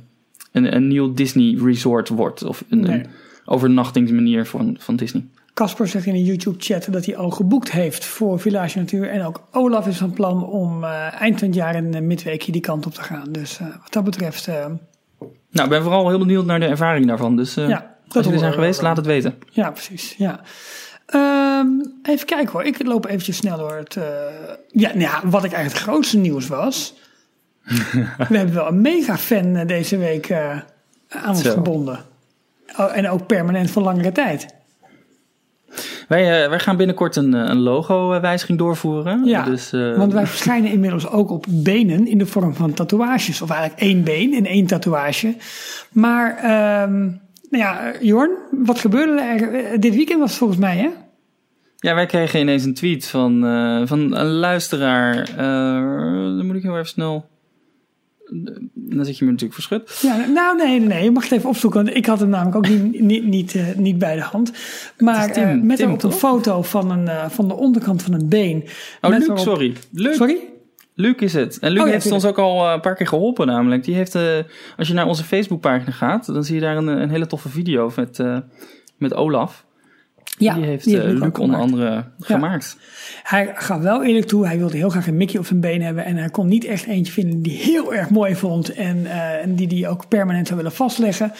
een, 0.51 0.75
een 0.75 0.87
nieuw 0.87 1.13
Disney 1.13 1.57
resort 1.63 2.09
wordt. 2.09 2.43
Of 2.43 2.63
een, 2.69 2.79
Nee. 2.79 2.99
een 2.99 3.05
overnachtingsmanier 3.45 4.45
van, 4.45 4.75
van 4.79 4.95
Disney. 4.95 5.23
Casper 5.53 5.87
zegt 5.87 6.05
in 6.05 6.13
de 6.13 6.23
YouTube-chat 6.23 6.87
dat 6.91 7.05
hij 7.05 7.17
al 7.17 7.29
geboekt 7.29 7.71
heeft 7.71 8.05
voor 8.05 8.39
Village 8.39 8.77
Natuur. 8.77 9.09
En 9.09 9.25
ook 9.25 9.43
Olaf 9.51 9.87
is 9.87 9.97
van 9.97 10.13
plan 10.13 10.45
om 10.45 10.83
eh, 10.83 11.21
eind 11.21 11.39
van 11.39 11.47
het 11.47 11.57
jaar 11.57 11.75
een 11.75 12.07
midweekje 12.07 12.51
die 12.51 12.61
kant 12.61 12.85
op 12.85 12.93
te 12.93 13.01
gaan. 13.01 13.31
Dus 13.31 13.59
wat 13.59 13.93
dat 13.93 14.03
betreft, 14.03 14.49
Nou, 15.53 15.65
ik 15.65 15.69
ben 15.73 15.81
vooral 15.83 16.09
heel 16.09 16.17
benieuwd 16.19 16.45
naar 16.45 16.59
de 16.59 16.65
ervaring 16.65 17.07
daarvan. 17.07 17.35
Dus 17.35 17.57
eh, 17.57 17.67
Ja, 17.67 17.95
als 18.11 18.23
jullie 18.25 18.39
zijn 18.39 18.51
we 18.51 18.57
geweest, 18.57 18.81
laat 18.81 18.97
het 18.97 19.05
weten. 19.05 19.35
ja, 19.51 19.71
precies. 19.71 20.15
Ja. 20.17 20.39
Ehm, 21.05 21.67
even 22.03 22.25
kijken 22.25 22.51
hoor, 22.51 22.63
ik 22.63 22.85
loop 22.85 23.05
eventjes 23.05 23.37
snel 23.37 23.57
door 23.57 23.75
het... 23.75 23.95
eh, 23.95 24.03
ja, 24.67 24.87
nou 24.89 24.99
ja, 24.99 25.21
wat 25.23 25.43
ik 25.43 25.51
eigenlijk 25.51 25.85
het 25.85 25.93
grootste 25.93 26.17
nieuws 26.17 26.47
was. 26.47 26.93
we 28.29 28.37
hebben 28.37 28.53
wel 28.53 28.67
een 28.67 28.81
mega-fan 28.81 29.55
eh, 29.55 29.67
deze 29.67 29.97
week 29.97 30.31
aan 30.31 31.29
ons 31.29 31.41
Zo. 31.41 31.51
gebonden. 31.53 31.99
Oh, 32.77 32.97
en 32.97 33.09
ook 33.09 33.27
permanent 33.27 33.71
voor 33.71 33.81
langere 33.81 34.11
tijd. 34.11 34.45
Wij, 36.07 36.43
eh, 36.43 36.49
wij 36.49 36.59
gaan 36.59 36.77
binnenkort 36.77 37.15
een, 37.15 37.33
eh, 37.33 37.49
een 37.49 37.59
logo-wijziging 37.59 38.57
doorvoeren. 38.57 39.25
Ja, 39.25 39.43
dus, 39.43 39.73
eh, 39.73 39.97
Want 39.97 40.13
wij 40.13 40.27
verschijnen 40.27 40.71
inmiddels 40.71 41.09
ook 41.09 41.31
op 41.31 41.45
benen 41.49 42.07
in 42.07 42.17
de 42.17 42.25
vorm 42.25 42.55
van 42.55 42.73
tatoeages. 42.73 43.41
Of 43.41 43.49
eigenlijk 43.49 43.81
één 43.81 44.03
been 44.03 44.33
en 44.33 44.45
één 44.45 44.65
tatoeage. 44.65 45.35
Maar, 45.91 46.37
ehm, 46.37 47.01
nou 47.49 47.63
ja, 47.63 47.93
Jorn, 48.01 48.31
wat 48.51 48.79
gebeurde 48.79 49.21
er? 49.21 49.79
Dit 49.79 49.95
weekend 49.95 50.19
was 50.19 50.29
het 50.29 50.39
volgens 50.39 50.59
mij, 50.59 50.77
hè? 50.77 50.89
Ja, 51.77 51.95
wij 51.95 52.05
kregen 52.05 52.39
ineens 52.39 52.63
een 52.63 52.73
tweet 52.73 53.07
van, 53.07 53.39
van 53.87 54.15
een 54.15 54.31
luisteraar. 54.31 55.29
Dan 55.35 56.45
moet 56.45 56.55
ik 56.55 56.61
heel 56.61 56.77
even 56.77 56.87
snel. 56.87 57.31
Dan 58.73 59.05
zit 59.05 59.17
je 59.17 59.25
me 59.25 59.31
natuurlijk 59.31 59.61
verschut. 59.61 59.99
Ja, 60.01 60.25
nou, 60.25 60.57
nee, 60.57 60.79
nee. 60.79 61.03
Je 61.03 61.11
mag 61.11 61.23
het 61.23 61.31
even 61.31 61.49
opzoeken. 61.49 61.83
Want 61.83 61.97
ik 61.97 62.05
had 62.05 62.19
hem 62.19 62.29
namelijk 62.29 62.55
ook 62.55 62.67
niet, 62.69 62.99
niet, 63.01 63.25
niet, 63.25 63.55
eh, 63.55 63.75
niet 63.75 63.97
bij 63.97 64.15
de 64.15 64.21
hand. 64.21 64.51
Maar 64.97 65.31
Tim, 65.31 65.43
eh, 65.43 65.61
met 65.61 65.77
Tim, 65.77 65.89
een 65.89 65.97
toch? 65.97 66.17
foto 66.17 66.61
van, 66.61 66.91
een, 66.91 67.07
eh, 67.07 67.29
van 67.29 67.47
de 67.47 67.53
onderkant 67.53 68.03
van 68.03 68.13
een 68.13 68.29
been. 68.29 68.63
Oh, 69.01 69.11
Luc, 69.11 69.41
sorry. 69.41 69.73
Luc, 69.91 70.15
Sorry? 70.15 70.37
Luc 70.95 71.15
is 71.15 71.33
het. 71.33 71.59
En 71.59 71.71
Luc 71.71 71.81
Oh, 71.81 71.87
ja, 71.87 71.93
heeft 71.93 72.11
ons 72.11 72.25
ook 72.25 72.37
al 72.37 72.69
een 72.69 72.81
paar 72.81 72.95
keer 72.95 73.07
geholpen 73.07 73.47
namelijk. 73.47 73.83
Die 73.83 73.95
heeft, 73.95 74.17
als 74.77 74.87
je 74.87 74.93
naar 74.93 75.07
onze 75.07 75.23
Facebookpagina 75.23 75.91
gaat, 75.91 76.25
dan 76.25 76.43
zie 76.43 76.55
je 76.55 76.61
daar 76.61 76.77
een, 76.77 76.87
een 76.87 77.09
hele 77.09 77.27
toffe 77.27 77.49
video 77.49 77.91
met, 77.95 78.23
met 78.97 79.13
Olaf. 79.13 79.65
Ja, 80.37 80.53
die 80.53 80.63
heeft 80.63 80.85
die 80.85 80.93
eh, 80.97 81.01
heeft 81.01 81.13
Luc 81.13 81.21
Luc 81.21 81.29
ook 81.29 81.37
onder 81.37 81.59
andere 81.59 82.05
gemaakt. 82.19 82.77
Hij 83.23 83.51
gaf 83.55 83.81
wel 83.81 84.03
eerlijk 84.03 84.27
toe, 84.27 84.45
hij 84.45 84.57
wilde 84.57 84.77
heel 84.77 84.89
graag 84.89 85.07
een 85.07 85.17
Mickey 85.17 85.39
op 85.39 85.45
zijn 85.45 85.59
been 85.59 85.81
hebben. 85.81 86.05
En 86.05 86.15
hij 86.15 86.29
kon 86.29 86.47
niet 86.47 86.65
echt 86.65 86.85
eentje 86.85 87.13
vinden 87.13 87.41
die 87.41 87.57
hij 87.57 87.65
heel 87.65 87.93
erg 87.93 88.09
mooi 88.09 88.35
vond. 88.35 88.73
En, 88.73 89.05
eh, 89.05 89.41
en 89.41 89.55
die 89.55 89.67
hij 89.67 89.89
ook 89.89 90.07
permanent 90.07 90.47
zou 90.47 90.59
willen 90.59 90.75
vastleggen. 90.75 91.31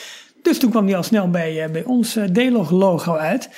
Dus 0.44 0.60
toen 0.60 0.70
kwam 0.70 0.86
hij 0.86 0.96
al 0.96 1.04
snel 1.04 1.30
bij, 1.30 1.64
eh, 1.64 1.72
bij 1.72 1.84
ons 1.84 2.16
eh, 2.16 2.24
D-Log 2.24 2.72
logo 2.72 3.16
uit. 3.16 3.50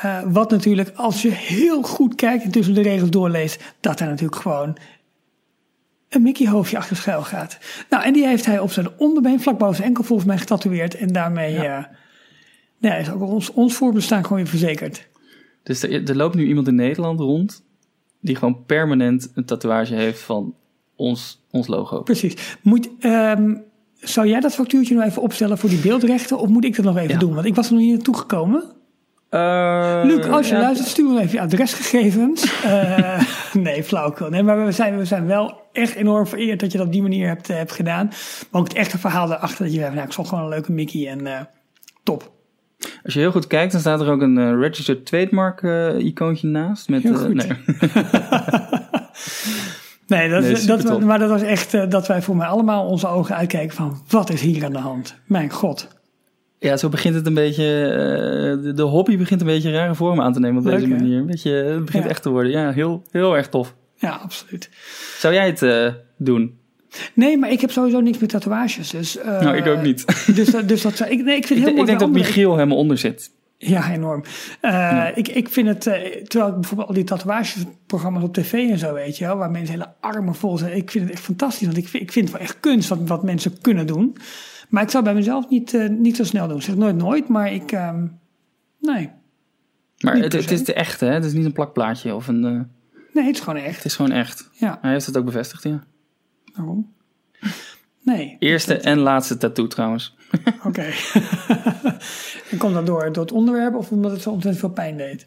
Eh, 0.00 0.18
wat 0.26 0.50
natuurlijk, 0.50 0.92
als 0.94 1.22
je 1.22 1.30
heel 1.30 1.82
goed 1.82 2.14
kijkt 2.14 2.44
en 2.44 2.50
tussen 2.50 2.74
de 2.74 2.82
regels 2.82 3.10
doorleest, 3.10 3.74
dat 3.80 3.98
daar 3.98 4.08
natuurlijk 4.08 4.42
gewoon 4.42 4.76
een 6.08 6.22
Mickey 6.22 6.48
hoofdje 6.48 6.76
achter 6.76 6.96
schuil 6.96 7.22
gaat. 7.22 7.58
Nou, 7.90 8.04
en 8.04 8.12
die 8.12 8.26
heeft 8.26 8.46
hij 8.46 8.58
op 8.58 8.72
zijn 8.72 8.88
onderbeen, 8.96 9.40
vlak 9.40 9.58
boven 9.58 9.76
zijn 9.76 9.88
enkel 9.88 10.04
volgens 10.04 10.28
mij 10.28 10.38
getatoeëerd. 10.38 10.94
En 10.94 11.08
daarmee 11.08 11.52
Ja. 11.52 11.90
Ja, 12.90 12.94
is 12.94 13.10
ook 13.10 13.22
ons, 13.22 13.52
ons 13.52 13.74
voorbestaan 13.74 14.22
gewoon 14.22 14.38
weer 14.38 14.46
verzekerd. 14.46 15.08
Dus 15.62 15.82
er, 15.82 16.08
er 16.08 16.16
loopt 16.16 16.34
nu 16.34 16.46
iemand 16.46 16.68
in 16.68 16.74
Nederland 16.74 17.20
rond 17.20 17.64
die 18.20 18.36
gewoon 18.36 18.64
permanent 18.66 19.30
een 19.34 19.44
tatoeage 19.44 19.94
heeft 19.94 20.20
van 20.20 20.54
ons, 20.96 21.44
ons 21.50 21.66
logo. 21.66 22.02
Precies. 22.02 22.56
Moet, 22.62 22.88
ehm, 23.00 23.54
zou 23.94 24.26
jij 24.26 24.40
dat 24.40 24.54
factuurtje 24.54 24.94
nog 24.94 25.04
even 25.04 25.22
opstellen 25.22 25.58
voor 25.58 25.68
die 25.68 25.78
beeldrechten? 25.80 26.38
Of 26.38 26.48
moet 26.48 26.64
ik 26.64 26.76
dat 26.76 26.84
nog 26.84 26.96
even 26.96 27.12
Ja. 27.12 27.18
doen? 27.18 27.34
Want 27.34 27.46
ik 27.46 27.54
was 27.54 27.66
er 27.66 27.72
nog 27.72 27.82
niet 27.82 27.92
naartoe 27.92 28.16
gekomen. 28.16 28.64
Eh, 29.28 30.00
Luc, 30.04 30.26
als 30.26 30.48
je 30.48 30.54
ja, 30.54 30.60
luistert, 30.60 30.88
stuur 30.88 31.10
me 31.10 31.20
even 31.20 31.32
je 31.32 31.40
adresgegevens. 31.40 32.44
Eh, 32.64 33.22
nee, 33.52 33.84
flauwkul. 33.84 34.28
Nee, 34.28 34.42
maar 34.42 34.64
we 34.64 34.72
zijn, 34.72 34.98
we 34.98 35.04
zijn 35.04 35.26
wel 35.26 35.60
echt 35.72 35.94
enorm 35.94 36.26
vereerd 36.26 36.60
dat 36.60 36.72
je 36.72 36.78
dat 36.78 36.86
op 36.86 36.92
die 36.92 37.02
manier 37.02 37.28
hebt, 37.28 37.50
eh, 37.50 37.56
hebt 37.56 37.72
gedaan. 37.72 38.06
Maar 38.50 38.60
ook 38.60 38.68
het 38.68 38.76
echte 38.76 38.98
verhaal 38.98 39.26
daarachter. 39.26 39.64
Dat 39.64 39.74
je 39.74 39.80
zei, 39.80 39.94
nou, 39.94 40.06
ik 40.06 40.12
zocht 40.12 40.28
gewoon 40.28 40.44
een 40.44 40.50
leuke 40.50 40.72
Mickey 40.72 41.08
en 41.08 41.48
top. 42.02 42.30
Als 43.04 43.14
je 43.14 43.20
heel 43.20 43.30
goed 43.30 43.46
kijkt, 43.46 43.72
dan 43.72 43.80
staat 43.80 44.00
er 44.00 44.10
ook 44.10 44.20
een 44.20 44.38
eh, 44.38 44.58
registered 44.58 45.06
trademark 45.06 45.62
eh, 45.62 45.98
icoontje 45.98 46.46
naast. 46.48 46.88
Met, 46.88 47.02
Heel 47.02 47.12
eh, 47.14 47.20
goed. 47.20 47.34
nee. 47.34 47.46
Nee, 50.06 50.28
dat, 50.28 50.42
Nee, 50.42 50.66
dat, 50.66 51.00
maar 51.00 51.18
dat 51.18 51.28
was 51.30 51.42
echt 51.42 51.90
dat 51.90 52.06
wij 52.06 52.22
voor 52.22 52.36
mij 52.36 52.46
allemaal 52.46 52.86
onze 52.86 53.06
ogen 53.06 53.36
uitkijken 53.36 53.76
van... 53.76 54.02
wat 54.08 54.30
is 54.30 54.40
hier 54.40 54.64
aan 54.64 54.72
de 54.72 54.78
hand? 54.78 55.14
Mijn 55.26 55.50
god. 55.50 55.88
Ja, 56.58 56.76
zo 56.76 56.88
begint 56.88 57.14
het 57.14 57.26
een 57.26 57.34
beetje. 57.34 57.62
de, 58.62 58.72
de 58.74 58.82
hobby 58.82 59.16
begint 59.18 59.40
een 59.40 59.46
beetje 59.46 59.72
rare 59.72 59.94
vormen 59.94 60.24
aan 60.24 60.32
te 60.32 60.40
nemen 60.40 60.58
op 60.58 60.64
Leuk, 60.64 60.74
deze 60.74 60.88
manier. 60.88 61.18
Een 61.18 61.26
beetje, 61.26 61.50
het 61.50 61.84
begint 61.84 62.04
Ja. 62.04 62.10
echt 62.10 62.22
te 62.22 62.30
worden. 62.30 62.50
Ja, 62.52 62.70
heel, 62.72 63.02
heel 63.10 63.36
erg 63.36 63.48
tof. 63.48 63.74
Ja, 63.96 64.10
absoluut. 64.10 64.70
Zou 65.18 65.34
jij 65.34 65.46
het 65.46 65.94
doen? 66.16 66.58
Nee, 67.14 67.36
maar 67.38 67.50
ik 67.50 67.60
heb 67.60 67.70
sowieso 67.70 68.00
niks 68.00 68.18
met 68.18 68.28
tatoeages. 68.28 68.90
Dus, 68.90 69.18
eh, 69.18 69.40
nou, 69.40 69.56
ik 69.56 69.66
ook 69.66 69.82
niet. 69.82 70.04
Dus, 70.34 70.50
dat- 70.50 70.68
dus 70.68 70.82
dat 70.82 70.96
zou 70.96 71.10
ik. 71.10 71.24
Nee, 71.24 71.36
ik 71.36 71.46
vind 71.46 71.58
ik, 71.58 71.64
het 71.64 71.74
heel 71.74 71.80
ik 71.82 71.86
denk 71.86 72.00
dat 72.00 72.10
Michiel 72.10 72.54
helemaal 72.54 72.76
onder 72.78 72.98
zit. 72.98 73.30
Ja, 73.58 73.90
enorm. 73.92 74.22
Eh, 74.60 75.06
ik, 75.14 75.28
ik 75.28 75.48
vind 75.48 75.68
het, 75.68 75.86
eh, 75.86 76.22
terwijl 76.22 76.50
ik 76.52 76.60
bijvoorbeeld 76.60 76.88
al 76.88 76.94
die 76.94 77.04
tatoeagesprogramma's 77.04 78.22
op 78.22 78.34
tv 78.34 78.52
en 78.70 78.78
zo, 78.78 78.92
weet 78.94 79.18
je 79.18 79.24
wel, 79.26 79.36
waar 79.36 79.50
mensen 79.50 79.74
hele 79.74 79.92
armen 80.00 80.34
vol 80.34 80.58
zijn. 80.58 80.76
Ik 80.76 80.90
vind 80.90 81.04
het 81.04 81.12
echt 81.12 81.22
fantastisch, 81.24 81.66
want 81.66 81.78
ik 81.78 81.88
vind, 81.88 82.02
ik 82.02 82.12
vind 82.12 82.28
het 82.28 82.36
wel 82.36 82.46
echt 82.46 82.60
kunst 82.60 82.88
wat, 82.88 82.98
wat 83.04 83.22
mensen 83.22 83.60
kunnen 83.60 83.86
doen. 83.86 84.16
Maar 84.68 84.82
ik 84.82 84.90
zou 84.90 85.04
bij 85.04 85.14
mezelf 85.14 85.48
niet, 85.48 85.88
niet 85.90 86.16
zo 86.16 86.24
snel 86.24 86.48
doen. 86.48 86.56
Ik 86.56 86.62
zeg 86.62 86.74
nooit 86.76 86.96
nooit, 86.96 87.28
maar 87.28 87.52
ik, 87.52 87.72
ehm, 87.72 88.06
nee. 88.80 89.10
Maar 89.98 90.16
het, 90.16 90.32
het 90.32 90.50
is 90.50 90.64
de 90.64 90.74
echte, 90.74 91.04
hè? 91.04 91.12
Het 91.12 91.24
is 91.24 91.32
niet 91.32 91.44
een 91.44 91.52
plakplaatje 91.52 92.14
of 92.14 92.28
een. 92.28 92.40
Nee, 93.12 93.24
het 93.24 93.34
is 93.34 93.40
gewoon 93.40 93.56
het 93.56 93.64
echt. 93.64 93.84
is 93.84 93.94
gewoon 93.96 94.10
echt. 94.10 94.48
Ja, 94.52 94.78
Hij 94.82 94.92
heeft 94.92 95.06
het 95.06 95.16
ook 95.16 95.24
bevestigd, 95.24 95.62
ja. 95.62 95.82
Waarom? 96.54 96.92
Nee. 98.04 98.36
Eerste 98.38 98.76
en 98.78 98.98
laatste 98.98 99.36
tattoo 99.36 99.66
trouwens. 99.66 100.16
Oké. 100.66 100.90
en 102.50 102.58
komt 102.58 102.74
dat 102.74 102.86
door, 102.86 103.12
door 103.12 103.22
het 103.22 103.32
onderwerp 103.32 103.74
of 103.74 103.90
omdat 103.90 104.10
het 104.10 104.22
zo 104.22 104.30
ontzettend 104.30 104.64
veel 104.64 104.72
pijn 104.74 104.96
deed? 104.96 105.26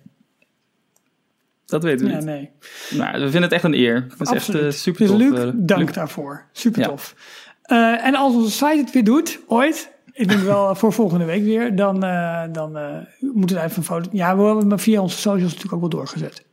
Dat 1.65 1.83
weten 1.83 2.05
we 2.05 2.11
Ja, 2.11 2.17
niet. 2.17 2.25
nee. 2.25 2.49
Nou, 2.89 3.11
we 3.13 3.21
vinden 3.23 3.41
het 3.41 3.51
echt 3.51 3.63
een 3.63 3.73
eer. 3.73 3.95
Het 4.09 4.21
is 4.21 4.27
Absoluut. 4.27 4.61
echt 4.63 4.73
eh, 4.73 4.79
super 4.81 4.99
dus 5.07 5.09
tof. 5.09 5.19
Luc, 5.19 5.39
eh, 5.39 5.49
dank 5.53 5.81
Luc. 5.85 5.91
daarvoor. 5.93 6.45
Super 6.51 6.81
Ja. 6.81 6.87
tof. 6.87 7.15
Eh, 7.61 8.05
en 8.05 8.15
als 8.15 8.33
onze 8.35 8.51
site 8.51 8.77
het 8.77 8.91
weer 8.91 9.03
doet, 9.03 9.39
ooit, 9.47 9.91
ik 10.11 10.27
denk 10.27 10.41
wel 10.41 10.75
voor 10.75 10.93
volgende 10.93 11.25
week 11.25 11.43
weer, 11.43 11.75
dan, 11.75 12.03
eh, 12.03 12.43
dan 12.51 12.77
eh, 12.77 12.97
moeten 13.19 13.55
we 13.55 13.63
even 13.63 13.77
een 13.77 13.83
foto. 13.83 14.09
Ja, 14.13 14.37
we 14.37 14.43
hebben 14.43 14.69
hem 14.69 14.79
via 14.79 15.01
onze 15.01 15.17
socials 15.17 15.43
natuurlijk 15.53 15.73
ook 15.73 15.79
wel 15.79 15.89
doorgezet. 15.99 16.45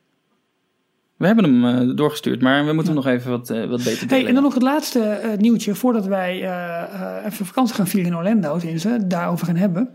We 1.23 1.29
hebben 1.29 1.45
hem 1.45 1.89
eh, 1.89 1.97
doorgestuurd, 1.97 2.41
maar 2.41 2.67
we 2.67 2.73
moeten 2.73 2.95
hem 2.95 3.05
nog 3.05 3.13
even 3.13 3.31
wat, 3.31 3.51
eh, 3.51 3.65
wat 3.65 3.83
beter 3.83 4.09
delen. 4.09 4.09
Hey, 4.09 4.27
en 4.27 4.35
dan 4.35 4.43
nog 4.43 4.55
het 4.55 4.63
laatste 4.63 5.01
eh, 5.01 5.39
nieuwtje 5.39 5.75
voordat 5.75 6.07
wij 6.07 6.35
even 7.27 7.47
vakantie 7.47 7.75
gaan 7.75 7.87
vieren 7.87 8.11
in 8.11 8.17
Orlando, 8.17 8.59
tenminste, 8.59 9.07
daarover 9.07 9.47
gaan 9.47 9.57
hebben. 9.57 9.89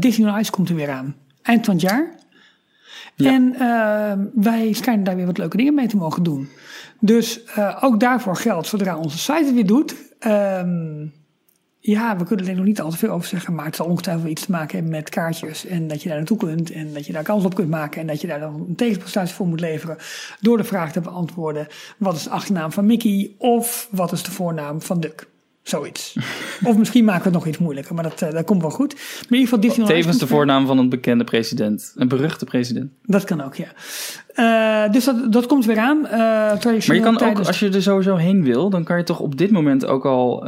Disney 0.00 0.30
on 0.30 0.38
Ice 0.38 0.50
komt 0.50 0.68
er 0.68 0.74
weer 0.74 0.90
aan. 0.90 1.16
Eind 1.42 1.64
van 1.64 1.74
het 1.74 1.82
jaar. 1.82 2.14
Ja. 3.14 3.32
En 3.32 3.54
wij 4.34 4.72
schijnen 4.72 5.04
daar 5.04 5.16
weer 5.16 5.26
wat 5.26 5.38
leuke 5.38 5.56
dingen 5.56 5.74
mee 5.74 5.86
te 5.86 5.96
mogen 5.96 6.22
doen. 6.22 6.48
Dus 7.00 7.40
ook 7.80 8.00
daarvoor 8.00 8.36
geldt, 8.36 8.66
zodra 8.66 8.96
onze 8.96 9.18
site 9.18 9.44
het 9.44 9.54
weer 9.54 9.66
doet. 9.66 9.94
ehm, 10.18 11.06
ja, 11.86 12.16
we 12.16 12.24
kunnen 12.24 12.48
er 12.48 12.54
nog 12.54 12.64
niet 12.64 12.80
al 12.80 12.90
te 12.90 12.96
veel 12.96 13.10
over 13.10 13.28
zeggen, 13.28 13.54
maar 13.54 13.64
het 13.64 13.76
zal 13.76 13.86
ongetwijfeld 13.86 14.28
iets 14.28 14.44
te 14.44 14.50
maken 14.50 14.74
hebben 14.74 14.90
met 14.92 15.08
kaartjes. 15.08 15.66
En 15.66 15.88
dat 15.88 16.02
je 16.02 16.08
daar 16.08 16.16
naartoe 16.18 16.36
kunt 16.36 16.70
en 16.70 16.92
dat 16.92 17.06
je 17.06 17.12
daar 17.12 17.22
kans 17.22 17.44
op 17.44 17.54
kunt 17.54 17.70
maken. 17.70 18.00
En 18.00 18.06
dat 18.06 18.20
je 18.20 18.26
daar 18.26 18.40
dan 18.40 18.64
een 18.68 18.76
tegenprestatie 18.76 19.34
voor 19.34 19.46
moet 19.46 19.60
leveren 19.60 19.96
door 20.40 20.56
de 20.56 20.64
vraag 20.64 20.92
te 20.92 21.00
beantwoorden. 21.00 21.66
Wat 21.98 22.16
is 22.16 22.22
de 22.22 22.30
achternaam 22.30 22.72
van 22.72 22.86
Mickey 22.86 23.30
of 23.38 23.88
wat 23.90 24.12
is 24.12 24.22
de 24.22 24.30
voornaam 24.30 24.82
van 24.82 25.00
Duck? 25.00 25.26
Zoiets. 25.68 26.16
of 26.64 26.76
misschien 26.76 27.04
maken 27.04 27.22
we 27.22 27.28
het 27.28 27.38
nog 27.38 27.46
iets 27.46 27.58
moeilijker, 27.58 27.94
maar 27.94 28.02
dat, 28.02 28.22
eh, 28.22 28.30
dat 28.30 28.44
komt 28.44 28.62
wel 28.62 28.70
goed. 28.70 28.94
Maar 28.94 29.02
in 29.02 29.26
ieder 29.28 29.44
geval 29.44 29.60
Disney 29.60 29.86
on 29.86 29.90
Ice 29.92 30.00
Tevens 30.00 30.18
de 30.18 30.26
voornaam 30.26 30.66
van 30.66 30.78
een 30.78 30.88
bekende 30.88 31.24
president. 31.24 31.92
Een 31.96 32.08
beruchte 32.08 32.44
president. 32.44 32.90
Dat 33.02 33.24
kan 33.24 33.40
ook, 33.40 33.54
ja. 33.54 33.66
Eh, 34.34 34.92
dus 34.92 35.04
dat, 35.04 35.32
dat 35.32 35.46
komt 35.46 35.64
weer 35.64 35.78
aan. 35.78 36.06
eh 36.06 36.18
Maar 36.64 36.94
je 36.94 37.00
kan 37.00 37.20
ook, 37.20 37.38
als 37.38 37.60
je 37.60 37.70
er 37.70 37.82
sowieso 37.82 38.16
heen 38.16 38.42
wil, 38.42 38.70
dan 38.70 38.84
kan 38.84 38.96
je 38.98 39.02
toch 39.02 39.20
op 39.20 39.38
dit 39.38 39.50
moment 39.50 39.86
ook 39.86 40.04
al 40.04 40.38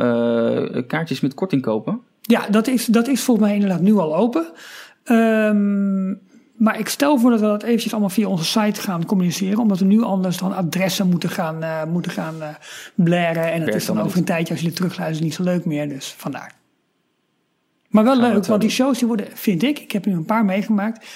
kaartjes 0.86 1.20
met 1.20 1.34
korting 1.34 1.62
kopen? 1.62 2.00
Ja, 2.22 2.48
dat 2.50 2.66
is, 2.66 2.86
dat 2.86 3.08
is 3.08 3.22
volgens 3.22 3.46
mij 3.46 3.54
inderdaad 3.56 3.80
nu 3.80 3.94
al 3.94 4.16
open. 4.16 4.46
Ehm, 5.04 6.14
maar 6.58 6.78
ik 6.78 6.88
stel 6.88 7.18
voor 7.18 7.30
dat 7.30 7.40
we 7.40 7.46
dat 7.46 7.62
eventjes 7.62 7.92
allemaal 7.92 8.10
via 8.10 8.28
onze 8.28 8.44
site 8.44 8.80
gaan 8.80 9.04
communiceren. 9.04 9.58
Omdat 9.58 9.78
we 9.78 9.84
nu 9.84 10.02
anders 10.02 10.36
dan 10.36 10.54
adressen 10.54 11.08
moeten 11.08 11.30
gaan, 11.30 11.62
uh, 11.62 11.84
moeten 11.84 12.10
gaan 12.10 12.36
uh, 12.40 12.48
blaren. 12.94 13.52
En 13.52 13.60
het 13.60 13.74
is 13.74 13.86
dan 13.86 14.00
over 14.00 14.18
een 14.18 14.24
tijdje 14.24 14.52
als 14.52 14.62
je 14.62 14.66
het 14.66 14.76
terugluistert 14.76 15.24
niet 15.24 15.34
zo 15.34 15.42
leuk 15.42 15.64
meer. 15.64 15.88
Dus 15.88 16.14
vandaar. 16.16 16.56
Maar 17.88 18.04
wel 18.04 18.20
leuk, 18.20 18.46
want 18.46 18.60
die 18.60 18.70
shows 18.70 18.98
die 18.98 19.06
worden, 19.06 19.26
vind 19.34 19.62
ik, 19.62 19.78
ik 19.78 19.92
heb 19.92 20.06
nu 20.06 20.12
een 20.12 20.24
paar 20.24 20.44
meegemaakt. 20.44 21.06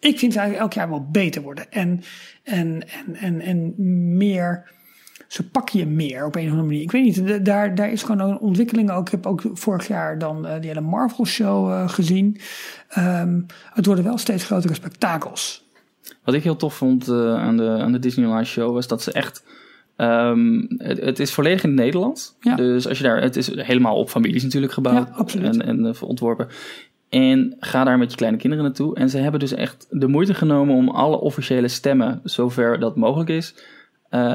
Ik 0.00 0.18
vind 0.18 0.32
ze 0.32 0.38
eigenlijk 0.38 0.58
elk 0.58 0.72
jaar 0.72 0.88
wel 0.88 1.08
beter 1.10 1.42
worden. 1.42 1.72
En, 1.72 2.02
en, 2.42 2.82
en, 2.88 3.16
en, 3.16 3.40
en 3.40 3.74
meer 4.16 4.70
ze 5.32 5.48
pakken 5.48 5.78
je 5.78 5.86
meer 5.86 6.26
op 6.26 6.34
een 6.34 6.42
of 6.42 6.48
andere 6.48 6.66
manier. 6.66 6.82
Ik 6.82 6.90
weet 6.90 7.02
niet, 7.02 7.44
daar, 7.44 7.74
daar 7.74 7.92
is 7.92 8.02
gewoon 8.02 8.30
een 8.30 8.38
ontwikkeling 8.38 8.90
ook. 8.90 9.06
Ik 9.06 9.10
heb 9.10 9.26
ook 9.26 9.42
vorig 9.52 9.88
jaar 9.88 10.18
dan 10.18 10.46
uh, 10.46 10.52
die 10.60 10.68
hele 10.68 10.80
Marvel 10.80 11.26
show 11.26 11.70
uh, 11.70 11.88
gezien. 11.88 12.40
Um, 12.98 13.46
het 13.72 13.86
worden 13.86 14.04
wel 14.04 14.18
steeds 14.18 14.44
grotere 14.44 14.74
spektakels. 14.74 15.64
Wat 16.24 16.34
ik 16.34 16.42
heel 16.42 16.56
tof 16.56 16.74
vond 16.74 17.08
uh, 17.08 17.34
aan, 17.34 17.56
de, 17.56 17.68
aan 17.68 17.92
de 17.92 17.98
Disneyland 17.98 18.46
show 18.46 18.74
was 18.74 18.88
dat 18.88 19.02
ze 19.02 19.12
echt... 19.12 19.44
Um, 19.96 20.66
het, 20.76 21.00
het, 21.00 21.18
is 21.18 21.32
volledig 21.32 21.62
in 21.62 21.70
het 21.70 21.78
Nederlands. 21.78 22.36
Ja. 22.40 22.56
Dus 22.56 22.88
als 22.88 22.98
je 22.98 23.04
daar, 23.04 23.22
het 23.22 23.36
is 23.36 23.54
helemaal 23.54 23.96
op 23.96 24.10
families 24.10 24.42
natuurlijk 24.42 24.72
gebouwd 24.72 25.32
ja, 25.32 25.40
en, 25.40 25.62
en 25.62 26.00
ontworpen. 26.00 26.48
En 27.08 27.56
ga 27.58 27.84
daar 27.84 27.98
met 27.98 28.10
je 28.10 28.16
kleine 28.16 28.38
kinderen 28.38 28.64
naartoe. 28.64 28.94
En 28.94 29.10
ze 29.10 29.18
hebben 29.18 29.40
dus 29.40 29.52
echt 29.52 29.86
de 29.90 30.08
moeite 30.08 30.34
genomen 30.34 30.74
om 30.74 30.88
alle 30.88 31.20
officiële 31.20 31.68
stemmen, 31.68 32.20
zover 32.24 32.80
dat 32.80 32.96
mogelijk 32.96 33.30
is, 33.30 33.54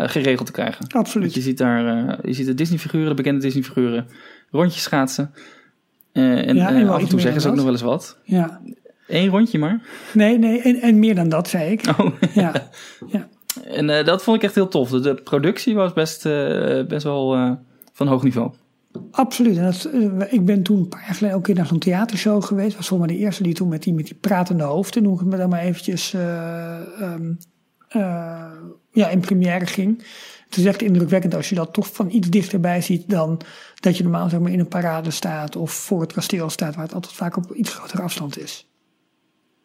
geregeld 0.06 0.46
te 0.46 0.52
krijgen. 0.52 0.88
Absoluut. 0.88 1.34
je 1.34 1.42
ziet 1.42 1.58
daar, 1.58 2.08
uh, 2.08 2.14
je 2.24 2.34
ziet 2.34 2.46
de 2.46 2.54
Disney-figuren, 2.54 3.10
de 3.10 3.14
bekende 3.14 3.42
Disney-figuren, 3.42 4.08
rondjes 4.52 4.84
schaatsen. 4.84 5.32
Uh, 6.14 6.48
en, 6.48 6.56
ja, 6.56 6.70
en 6.70 6.88
af 6.90 7.02
en 7.02 7.08
toe 7.08 7.20
zeggen 7.20 7.42
ze 7.42 7.48
ook 7.48 7.56
nog 7.56 7.64
wel 7.64 7.74
eens 7.74 7.82
wat. 7.82 8.18
Ja. 8.24 8.62
Eén 9.08 9.30
rondje 9.30 9.60
maar. 9.60 9.82
Nee, 10.14 10.38
nee, 10.38 10.62
en, 10.62 10.76
en 10.76 11.00
meer 11.00 11.16
dan 11.16 11.30
dat, 11.30 11.48
zei 11.48 11.72
ik. 11.72 11.84
Oh. 11.98 12.12
ja. 12.34 12.54
ja. 13.08 13.28
En 13.64 14.06
dat 14.06 14.24
vond 14.24 14.38
ik 14.38 14.44
echt 14.44 14.56
heel 14.56 14.68
tof. 14.68 14.90
De, 14.90 15.00
de 15.00 15.14
productie 15.14 15.76
was 15.76 15.94
best, 15.94 16.24
best 16.88 17.04
wel 17.04 17.58
van 17.94 18.08
hoog 18.08 18.24
niveau. 18.24 18.52
Absoluut. 19.12 19.58
En 19.58 19.64
dat, 19.64 19.90
ik 20.32 20.46
ben 20.46 20.64
toen 20.64 20.78
een 20.78 20.88
paar 20.88 21.04
jaar 21.06 21.16
geleden 21.16 21.38
ook 21.38 21.42
een 21.42 21.54
keer 21.54 21.56
naar 21.56 21.68
zo'n 21.68 21.80
theatershow 21.80 22.44
geweest. 22.44 22.76
was 22.76 22.88
volgens 22.88 23.10
mij 23.10 23.18
de 23.18 23.24
eerste 23.26 23.44
die 23.44 23.54
toen 23.54 23.68
met 23.68 23.84
die, 23.84 23.94
met 23.94 24.06
die 24.06 24.18
pratende 24.22 24.64
hoofden, 24.64 25.04
noem 25.04 25.20
ik 25.20 25.26
me 25.26 25.38
dan 25.38 25.50
maar 25.50 25.62
eventjes, 25.62 26.14
um, 26.14 27.38
ja, 28.98 29.10
in 29.10 29.20
première 29.20 29.66
ging. 29.66 30.04
Het 30.46 30.58
is 30.58 30.66
echt 30.66 30.82
indrukwekkend 30.82 31.36
als 31.36 31.50
je 31.50 31.56
dat 31.56 31.74
toch 31.74 31.94
van 31.94 32.10
iets 32.12 32.30
dichterbij 32.30 32.82
ziet 32.82 33.10
dan 33.10 33.42
dat 33.80 33.98
je 33.98 34.04
normaal 34.04 34.30
zeg 34.30 34.40
maar, 34.40 34.52
in 34.52 34.60
een 34.60 34.68
parade 34.68 35.12
staat 35.12 35.56
of 35.56 35.72
voor 35.72 36.02
het 36.02 36.14
kasteel 36.14 36.50
staat, 36.50 36.76
waar 36.76 36.84
het 36.84 36.94
altijd 36.94 37.14
vaak 37.14 37.38
op 37.38 37.54
iets 37.54 37.74
grotere 37.74 38.02
afstand 38.02 38.40
is. 38.40 38.68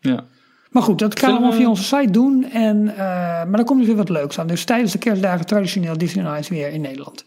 Ja. 0.00 0.24
Maar 0.70 0.82
goed, 0.82 0.98
dat 0.98 1.18
gaan 1.18 1.30
we 1.30 1.36
allemaal 1.36 1.56
via 1.56 1.68
onze 1.68 1.82
site 1.82 2.10
doen. 2.10 2.50
En, 2.50 2.76
uh, 2.76 2.96
maar 2.96 3.56
dan 3.56 3.64
komt 3.64 3.78
dus 3.78 3.88
weer 3.88 3.96
wat 3.96 4.08
leuks 4.08 4.38
aan. 4.38 4.46
Dus 4.46 4.64
tijdens 4.64 4.92
de 4.92 4.98
kerstdagen 4.98 5.46
traditioneel 5.46 5.98
Disney 5.98 6.24
Nights 6.24 6.48
weer 6.48 6.68
in 6.68 6.80
Nederland. 6.80 7.24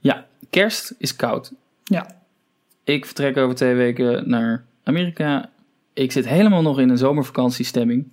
Ja, 0.00 0.26
kerst 0.50 0.94
is 0.98 1.16
koud. 1.16 1.52
Ja. 1.84 2.06
Ik 2.84 3.04
vertrek 3.04 3.36
over 3.36 3.54
twee 3.54 3.74
weken 3.74 4.28
naar 4.28 4.64
Amerika. 4.82 5.50
Ik 5.92 6.12
zit 6.12 6.28
helemaal 6.28 6.62
nog 6.62 6.80
in 6.80 6.88
een 6.88 6.98
zomervakantiestemming. 6.98 8.06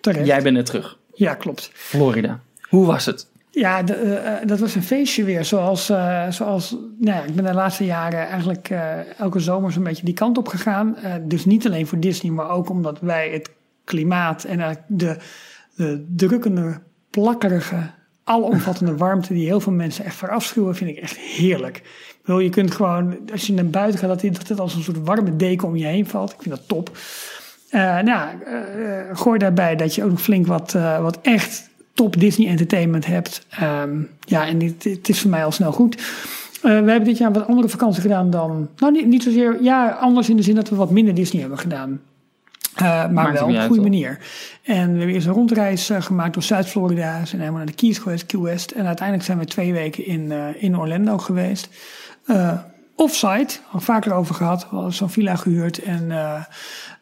Terecht. 0.00 0.26
Jij 0.26 0.42
bent 0.42 0.56
net 0.56 0.66
terug. 0.66 0.98
Ja, 1.14 1.34
klopt. 1.34 1.70
Florida. 1.72 2.40
Hoe 2.68 2.86
was 2.86 3.06
het? 3.06 3.26
Ja, 3.58 3.82
de, 3.82 4.22
uh, 4.42 4.48
dat 4.48 4.58
was 4.58 4.74
een 4.74 4.82
feestje 4.82 5.24
weer. 5.24 5.44
Zoals, 5.44 5.90
uh, 5.90 6.30
zoals 6.30 6.70
nou 6.70 7.16
ja, 7.16 7.22
ik 7.22 7.34
ben 7.34 7.44
de 7.44 7.54
laatste 7.54 7.84
jaren 7.84 8.28
eigenlijk 8.28 8.70
uh, 8.70 9.18
elke 9.18 9.40
zomer 9.40 9.72
zo'n 9.72 9.82
beetje 9.82 10.04
die 10.04 10.14
kant 10.14 10.38
op 10.38 10.48
gegaan. 10.48 10.96
dus 11.22 11.44
niet 11.44 11.66
alleen 11.66 11.86
voor 11.86 12.00
Disney, 12.00 12.32
maar 12.32 12.50
ook 12.50 12.68
omdat 12.68 13.00
wij 13.00 13.30
het 13.30 13.50
klimaat 13.84 14.44
en 14.44 14.78
de, 14.86 15.16
de 15.76 16.06
drukkende, 16.16 16.80
plakkerige, 17.10 17.90
alomvattende 18.24 18.96
warmte 19.04 19.34
die 19.34 19.46
heel 19.46 19.60
veel 19.60 19.72
mensen 19.72 20.04
echt 20.04 20.16
verafschuwen, 20.16 20.74
vind 20.74 20.90
ik 20.90 20.96
echt 20.96 21.16
heerlijk. 21.16 21.76
Ik 21.76 22.18
bedoel, 22.22 22.40
je 22.40 22.50
kunt 22.50 22.70
gewoon, 22.70 23.18
als 23.32 23.46
je 23.46 23.52
naar 23.52 23.66
buiten 23.66 23.98
gaat, 23.98 24.08
dat, 24.08 24.32
dat 24.32 24.48
het 24.48 24.60
als 24.60 24.74
een 24.74 24.82
soort 24.82 25.04
warme 25.04 25.36
deken 25.36 25.68
om 25.68 25.76
je 25.76 25.86
heen 25.86 26.06
valt. 26.06 26.32
Ik 26.32 26.42
vind 26.42 26.54
dat 26.54 26.68
top. 26.68 26.90
nou, 28.04 28.28
gooi 29.12 29.38
daarbij 29.38 29.76
dat 29.76 29.94
je 29.94 30.04
ook 30.04 30.10
nog 30.10 30.22
flink 30.22 30.46
wat, 30.46 30.72
wat 31.00 31.18
echt 31.22 31.74
top 31.96 32.20
Disney 32.20 32.48
Entertainment 32.48 33.06
hebt. 33.06 33.46
Um, 33.62 34.10
ja, 34.20 34.46
en 34.46 34.60
het 34.78 35.08
is 35.08 35.20
voor 35.20 35.30
mij 35.30 35.44
al 35.44 35.52
snel 35.52 35.72
goed. 35.72 35.96
Uh, 35.96 36.62
we 36.62 36.68
hebben 36.68 37.04
dit 37.04 37.18
jaar 37.18 37.32
wat 37.32 37.46
andere 37.46 37.68
vakantie 37.68 38.00
gedaan 38.00 38.30
dan. 38.30 38.68
Nou, 38.76 38.92
niet, 38.92 39.06
niet 39.06 39.22
zozeer. 39.22 39.62
Ja, 39.62 39.88
anders 39.88 40.28
in 40.28 40.36
de 40.36 40.42
zin 40.42 40.54
dat 40.54 40.68
we 40.68 40.76
wat 40.76 40.90
minder 40.90 41.14
Disney 41.14 41.40
hebben 41.40 41.58
gedaan. 41.58 42.00
Uh, 42.82 43.08
maar 43.08 43.32
wel 43.32 43.44
op 43.44 43.48
een 43.48 43.66
goede 43.66 43.82
manier. 43.82 44.18
En 44.62 44.92
we 44.92 44.96
hebben 44.98 45.14
eerst 45.14 45.26
een 45.26 45.32
rondreis 45.32 45.90
uh, 45.90 46.02
gemaakt 46.02 46.34
door 46.34 46.42
Zuid-Florida. 46.42 47.24
Zijn 47.24 47.40
helemaal 47.40 47.64
naar 47.64 47.70
de 47.70 47.74
Keys 47.74 47.98
geweest, 47.98 48.26
Key 48.26 48.40
West. 48.40 48.70
En 48.70 48.86
uiteindelijk 48.86 49.26
zijn 49.26 49.38
we 49.38 49.44
twee 49.44 49.72
weken 49.72 50.06
in, 50.06 50.32
in 50.58 50.78
Orlando 50.78 51.18
geweest. 51.18 51.68
offsite, 52.94 53.58
al 53.72 53.80
vaker 53.80 54.12
over 54.12 54.34
gehad. 54.34 54.62
We 54.70 54.74
hadden 54.74 54.92
zo'n 54.92 55.10
villa 55.10 55.36
gehuurd. 55.36 55.78
En 55.82 56.06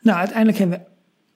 nou, 0.01 0.19
uiteindelijk 0.19 0.59
hebben 0.59 0.79
we 0.79 0.94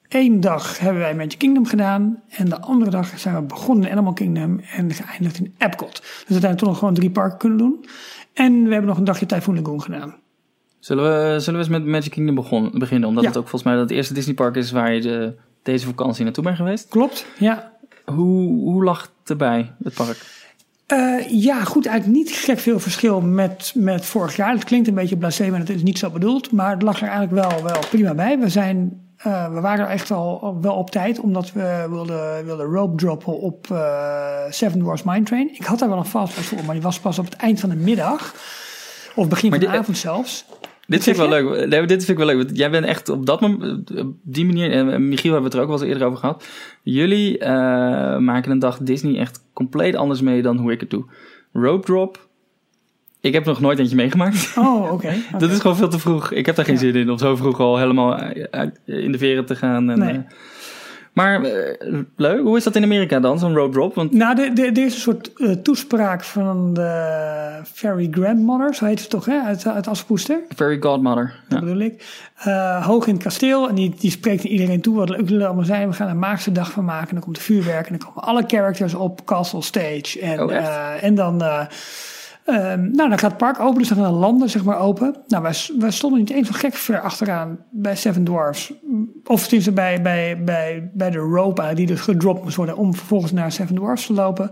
Eén 0.08 0.40
dag 0.40 0.78
hebben 0.78 1.00
wij 1.02 1.14
Magic 1.14 1.38
Kingdom 1.38 1.66
gedaan. 1.66 2.22
En 2.28 2.48
de 2.48 2.60
andere 2.60 2.90
dag 2.90 3.18
zijn 3.18 3.34
we 3.34 3.42
begonnen 3.42 3.86
in 3.86 3.92
Animal 3.92 4.12
Kingdom 4.12 4.60
en 4.60 4.92
geëindigd 4.92 5.38
in 5.38 5.54
Epcot. 5.58 5.92
Dus 5.92 6.02
uiteindelijk 6.18 6.58
toch 6.58 6.68
nog 6.68 6.78
gewoon 6.78 6.94
drie 6.94 7.10
parken 7.10 7.38
kunnen 7.38 7.58
doen. 7.58 7.84
En 8.32 8.64
we 8.64 8.70
hebben 8.70 8.88
nog 8.88 8.98
een 8.98 9.04
dagje 9.04 9.26
Typhoon 9.26 9.54
Lagoon 9.54 9.82
gedaan. 9.82 10.16
Zullen 10.78 11.04
we, 11.04 11.40
zullen 11.40 11.60
we 11.60 11.66
eens 11.66 11.76
met 11.76 11.86
Magic 11.86 12.10
Kingdom 12.10 12.34
begon, 12.34 12.70
beginnen? 12.74 13.08
Omdat 13.08 13.24
het 13.24 13.36
ook 13.36 13.48
volgens 13.48 13.72
mij 13.72 13.80
het 13.80 13.90
eerste 13.90 14.14
Disney 14.14 14.34
park 14.34 14.56
is 14.56 14.70
waar 14.70 14.94
je 14.94 15.00
de, 15.00 15.34
deze 15.62 15.86
vakantie 15.86 16.24
naartoe 16.24 16.44
bent 16.44 16.56
geweest. 16.56 16.88
Klopt, 16.88 17.26
ja. 17.38 17.72
Hoe, 18.04 18.48
hoe 18.48 18.84
lag 18.84 19.00
het 19.00 19.30
erbij, 19.30 19.72
het 19.82 19.94
park? 19.94 20.36
Uh, 20.92 21.42
ja, 21.42 21.64
goed, 21.64 21.86
eigenlijk 21.86 22.18
niet 22.18 22.30
gek 22.30 22.58
veel 22.58 22.80
verschil 22.80 23.20
met, 23.20 23.72
met 23.74 24.04
vorig 24.04 24.36
jaar. 24.36 24.52
Het 24.52 24.64
klinkt 24.64 24.88
een 24.88 24.94
beetje 24.94 25.16
blasé, 25.16 25.50
maar 25.50 25.58
dat 25.58 25.68
is 25.68 25.82
niet 25.82 25.98
zo 25.98 26.10
bedoeld. 26.10 26.52
Maar 26.52 26.70
het 26.70 26.82
lag 26.82 27.02
er 27.02 27.08
eigenlijk 27.08 27.48
wel, 27.48 27.62
wel 27.62 27.78
prima 27.90 28.14
bij. 28.14 28.38
We 28.38 28.48
zijn 28.48 29.07
uh, 29.26 29.52
we 29.52 29.60
waren 29.60 29.88
echt 29.88 30.10
al 30.10 30.58
wel 30.60 30.74
op 30.74 30.90
tijd, 30.90 31.20
omdat 31.20 31.52
we 31.52 31.86
wilden, 31.90 32.44
wilden 32.44 32.66
rope 32.66 32.96
droppen 32.96 33.38
op 33.38 33.66
uh, 33.72 34.38
Seven 34.48 34.80
Dwarfs 34.80 35.02
Mine 35.02 35.22
Train. 35.22 35.50
Ik 35.54 35.64
had 35.64 35.78
daar 35.78 35.88
wel 35.88 35.98
een 35.98 36.04
fastpass 36.04 36.48
voor, 36.48 36.64
maar 36.64 36.74
die 36.74 36.82
was 36.82 37.00
pas 37.00 37.18
op 37.18 37.24
het 37.24 37.36
eind 37.36 37.60
van 37.60 37.68
de 37.68 37.76
middag. 37.76 38.34
Of 39.14 39.28
begin 39.28 39.50
van 39.50 39.60
de 39.60 39.68
avond 39.68 39.98
zelfs. 39.98 40.44
Dit 40.86 41.02
vind 41.02 41.16
ik 41.16 41.28
wel 41.28 41.42
leuk. 41.42 41.68
Nee, 41.68 41.86
dit 41.86 42.04
vind 42.04 42.18
ik 42.18 42.26
wel 42.26 42.36
leuk. 42.36 42.50
Jij 42.52 42.70
bent 42.70 42.86
echt 42.86 43.08
op 43.08 43.26
dat 43.26 43.40
moment, 43.40 43.96
op 43.96 44.14
die 44.22 44.44
manier, 44.44 44.72
en 44.72 45.08
Michiel 45.08 45.32
hebben 45.32 45.40
we 45.40 45.44
het 45.44 45.54
er 45.54 45.60
ook 45.60 45.68
wel 45.68 45.78
eens 45.78 45.88
eerder 45.88 46.06
over 46.06 46.18
gehad. 46.18 46.44
Jullie 46.82 47.38
uh, 47.38 47.46
maken 48.18 48.50
een 48.50 48.58
dag 48.58 48.78
Disney 48.78 49.18
echt 49.20 49.44
compleet 49.52 49.96
anders 49.96 50.20
mee 50.20 50.42
dan 50.42 50.56
hoe 50.56 50.72
ik 50.72 50.80
het 50.80 50.90
doe. 50.90 51.04
Rope 51.52 51.86
drop, 51.86 52.27
ik 53.20 53.32
heb 53.32 53.44
nog 53.44 53.60
nooit 53.60 53.78
eentje 53.78 53.96
meegemaakt. 53.96 54.54
Oh, 54.56 54.92
oké. 54.92 55.12
dat 55.38 55.50
is 55.50 55.58
gewoon 55.58 55.76
veel 55.76 55.88
te 55.88 55.98
vroeg. 55.98 56.32
Ik 56.32 56.46
heb 56.46 56.56
daar 56.56 56.64
geen 56.64 56.78
zin 56.78 56.94
in 56.94 57.10
om 57.10 57.18
zo 57.18 57.36
vroeg 57.36 57.60
al 57.60 57.78
helemaal 57.78 58.20
in 58.84 59.12
de 59.12 59.18
veren 59.18 59.46
te 59.46 59.56
gaan. 59.56 59.90
En, 59.90 59.98
nee. 59.98 60.14
Uh, 60.14 60.20
maar 61.12 61.44
uh, 61.44 61.98
leuk, 62.16 62.40
hoe 62.40 62.56
is 62.56 62.64
dat 62.64 62.76
in 62.76 62.82
Amerika 62.82 63.20
dan, 63.20 63.38
zo'n 63.38 63.54
road 63.54 63.72
drop? 63.72 63.94
Want... 63.94 64.12
Nou, 64.12 64.34
de, 64.34 64.52
de, 64.52 64.62
er 64.62 64.78
is 64.78 64.94
een 64.94 65.00
soort 65.00 65.30
uh, 65.36 65.52
toespraak 65.52 66.24
van 66.24 66.74
de 66.74 67.60
Fairy 67.72 68.08
Grandmother, 68.10 68.74
zo 68.74 68.84
heet 68.84 69.00
het 69.00 69.10
toch, 69.10 69.24
hè, 69.24 69.40
uit, 69.40 69.66
uit 69.66 69.88
Aspoester. 69.88 70.40
Fairy 70.56 70.80
Godmother. 70.80 71.34
Dat 71.48 71.58
ja. 71.58 71.64
bedoel 71.64 71.80
ik. 71.80 72.24
hoog 72.80 73.06
in 73.06 73.14
het 73.14 73.22
kasteel 73.22 73.68
en 73.68 73.74
die, 73.74 73.94
die 73.98 74.10
spreekt 74.10 74.44
iedereen 74.44 74.80
toe 74.80 74.96
wat 74.96 75.08
leuk 75.08 75.28
jullie 75.28 75.46
allemaal 75.46 75.64
zijn. 75.64 75.88
We 75.88 75.94
gaan 75.94 76.08
een 76.08 76.18
maagse 76.18 76.52
dag 76.52 76.70
van 76.70 76.84
maken. 76.84 77.08
En 77.08 77.14
dan 77.14 77.24
komt 77.24 77.36
de 77.36 77.42
vuurwerk 77.42 77.86
en 77.88 77.98
dan 77.98 78.08
komen 78.08 78.28
alle 78.28 78.44
characters 78.46 78.94
op 78.94 79.24
Castle 79.24 79.62
Stage. 79.62 80.20
En, 80.20 80.42
oh, 80.42 81.04
en 81.04 81.14
dan... 81.14 81.42
Um, 82.50 82.90
nou, 82.90 83.08
dan 83.08 83.18
gaat 83.18 83.30
het 83.30 83.36
park 83.36 83.60
open, 83.60 83.78
dus 83.78 83.88
dan 83.88 83.98
gaan 83.98 84.12
de 84.12 84.18
landen 84.18 84.50
zeg 84.50 84.64
maar 84.64 84.78
open. 84.78 85.16
Nou, 85.26 85.42
wij, 85.42 85.54
wij 85.78 85.90
stonden 85.90 86.18
niet 86.18 86.30
eens 86.30 86.46
zo 86.46 86.52
gek 86.54 86.74
ver 86.74 87.00
achteraan 87.00 87.58
bij 87.70 87.96
Seven 87.96 88.24
Dwarfs. 88.24 88.72
Of 89.24 89.42
tenminste 89.42 89.72
bij, 89.72 90.02
bij, 90.02 90.44
bij, 90.44 90.90
bij 90.94 91.10
de 91.10 91.18
rope 91.18 91.74
die 91.74 91.86
dus 91.86 92.00
gedropt 92.00 92.42
moest 92.42 92.56
worden 92.56 92.76
om 92.76 92.94
vervolgens 92.94 93.32
naar 93.32 93.52
Seven 93.52 93.74
Dwarfs 93.74 94.06
te 94.06 94.12
lopen. 94.12 94.50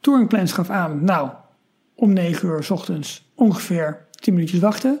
Touring 0.00 0.28
Plans 0.28 0.52
gaf 0.52 0.70
aan, 0.70 1.04
nou, 1.04 1.30
om 1.94 2.12
9 2.12 2.48
uur 2.48 2.62
s 2.62 2.70
ochtends 2.70 3.30
ongeveer 3.34 4.06
10 4.10 4.34
minuutjes 4.34 4.60
wachten. 4.60 5.00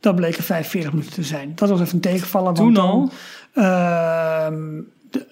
Dat 0.00 0.14
bleken 0.14 0.42
45 0.42 0.92
minuten 0.92 1.12
te 1.12 1.22
zijn. 1.22 1.52
Dat 1.54 1.68
was 1.68 1.80
even 1.80 1.94
een 1.94 2.00
tegenvallen. 2.00 2.54
Toen 2.54 2.76
al? 2.76 3.10
Uh, 3.54 4.46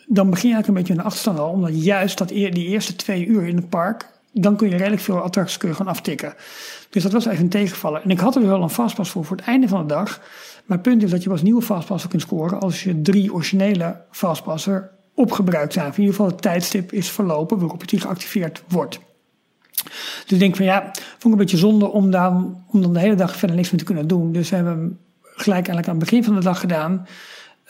dan 0.06 0.30
begin 0.30 0.48
je 0.48 0.54
eigenlijk 0.54 0.66
een 0.66 0.74
beetje 0.74 0.92
een 0.92 1.02
achterstand 1.02 1.38
al. 1.38 1.50
Omdat 1.50 1.84
juist 1.84 2.18
dat, 2.18 2.28
die 2.28 2.66
eerste 2.66 2.96
twee 2.96 3.26
uur 3.26 3.46
in 3.46 3.56
het 3.56 3.68
park 3.68 4.11
dan 4.32 4.56
kun 4.56 4.68
je 4.68 4.76
redelijk 4.76 5.02
veel 5.02 5.20
attracties 5.20 5.56
kun 5.56 5.68
je 5.68 5.74
gewoon 5.74 5.92
aftikken. 5.92 6.34
Dus 6.90 7.02
dat 7.02 7.12
was 7.12 7.26
even 7.26 7.42
een 7.42 7.48
tegenvaller. 7.48 8.02
En 8.02 8.10
ik 8.10 8.20
had 8.20 8.36
er 8.36 8.46
wel 8.46 8.62
een 8.62 8.70
fastpass 8.70 9.10
voor 9.10 9.24
voor 9.24 9.36
het 9.36 9.46
einde 9.46 9.68
van 9.68 9.80
de 9.80 9.94
dag. 9.94 10.20
Maar 10.64 10.76
het 10.78 10.86
punt 10.86 11.02
is 11.02 11.10
dat 11.10 11.22
je 11.22 11.30
als 11.30 11.42
nieuwe 11.42 11.62
fastpasser 11.62 12.10
kunt 12.10 12.22
scoren 12.22 12.60
als 12.60 12.82
je 12.82 13.02
drie 13.02 13.32
originele 13.32 13.96
fastpassen 14.10 14.90
opgebruikt 15.14 15.72
zijn. 15.72 15.86
in 15.86 15.92
ieder 15.98 16.14
geval 16.14 16.26
het 16.30 16.42
tijdstip 16.42 16.92
is 16.92 17.10
verlopen 17.10 17.58
waarop 17.58 17.80
het 17.80 17.90
die 17.90 18.00
geactiveerd 18.00 18.62
wordt. 18.68 19.00
Dus 20.22 20.32
ik 20.32 20.38
denk 20.38 20.56
van 20.56 20.64
ja, 20.64 20.80
vond 20.92 21.24
ik 21.24 21.30
een 21.30 21.36
beetje 21.36 21.56
zonde 21.56 21.90
om 21.90 22.10
dan, 22.10 22.64
om 22.66 22.92
de 22.92 22.98
hele 22.98 23.14
dag 23.14 23.36
verder 23.36 23.56
niks 23.56 23.70
meer 23.70 23.80
te 23.80 23.86
kunnen 23.86 24.06
doen. 24.06 24.32
Dus 24.32 24.48
we 24.50 24.56
hebben 24.56 24.72
hem 24.72 24.98
gelijk 25.20 25.66
eigenlijk 25.66 25.88
aan 25.88 25.94
het 25.94 26.04
begin 26.04 26.24
van 26.24 26.34
de 26.34 26.40
dag 26.40 26.60
gedaan. 26.60 27.06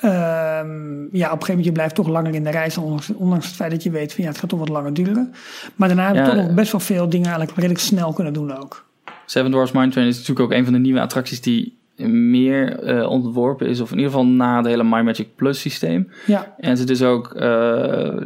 Ehm, 0.02 1.00
ja, 1.12 1.26
op 1.26 1.40
een 1.40 1.46
gegeven 1.46 1.46
moment 1.48 1.64
je 1.64 1.72
blijft 1.72 1.94
toch 1.94 2.08
langer 2.08 2.34
in 2.34 2.44
de 2.44 2.50
reis, 2.50 2.78
ondanks, 2.78 3.14
ondanks 3.14 3.46
het 3.46 3.54
feit 3.54 3.70
dat 3.70 3.82
je 3.82 3.90
weet 3.90 4.12
van 4.12 4.24
ja, 4.24 4.30
het 4.30 4.38
gaat 4.38 4.48
toch 4.48 4.58
wat 4.58 4.68
langer 4.68 4.94
duren. 4.94 5.34
Maar 5.76 5.88
daarna 5.88 6.04
hebben 6.04 6.24
we 6.24 6.30
toch 6.30 6.46
nog 6.46 6.54
best 6.54 6.72
wel 6.72 6.80
veel 6.80 7.08
dingen 7.08 7.26
eigenlijk 7.26 7.56
redelijk 7.56 7.80
snel 7.80 8.12
kunnen 8.12 8.32
doen 8.32 8.56
ook. 8.58 8.84
Seven 9.26 9.50
Dwarfs 9.50 9.72
Mine 9.72 9.88
Train 9.88 10.06
is 10.06 10.16
natuurlijk 10.18 10.46
ook 10.46 10.58
een 10.58 10.64
van 10.64 10.72
de 10.72 10.78
nieuwe 10.78 11.00
attracties 11.00 11.40
die 11.40 11.80
meer 12.06 12.78
eh, 12.78 13.08
ontworpen 13.10 13.68
is, 13.68 13.80
of 13.80 13.90
in 13.90 13.96
ieder 13.96 14.10
geval 14.12 14.26
na 14.26 14.56
het 14.56 14.66
hele 14.66 14.84
My 14.84 15.00
Magic 15.00 15.28
Plus 15.36 15.60
systeem. 15.60 16.10
Ja, 16.26 16.54
En 16.58 16.76
ze 16.76 16.84
dus 16.84 17.02
ook 17.02 17.34
eh, 17.34 18.16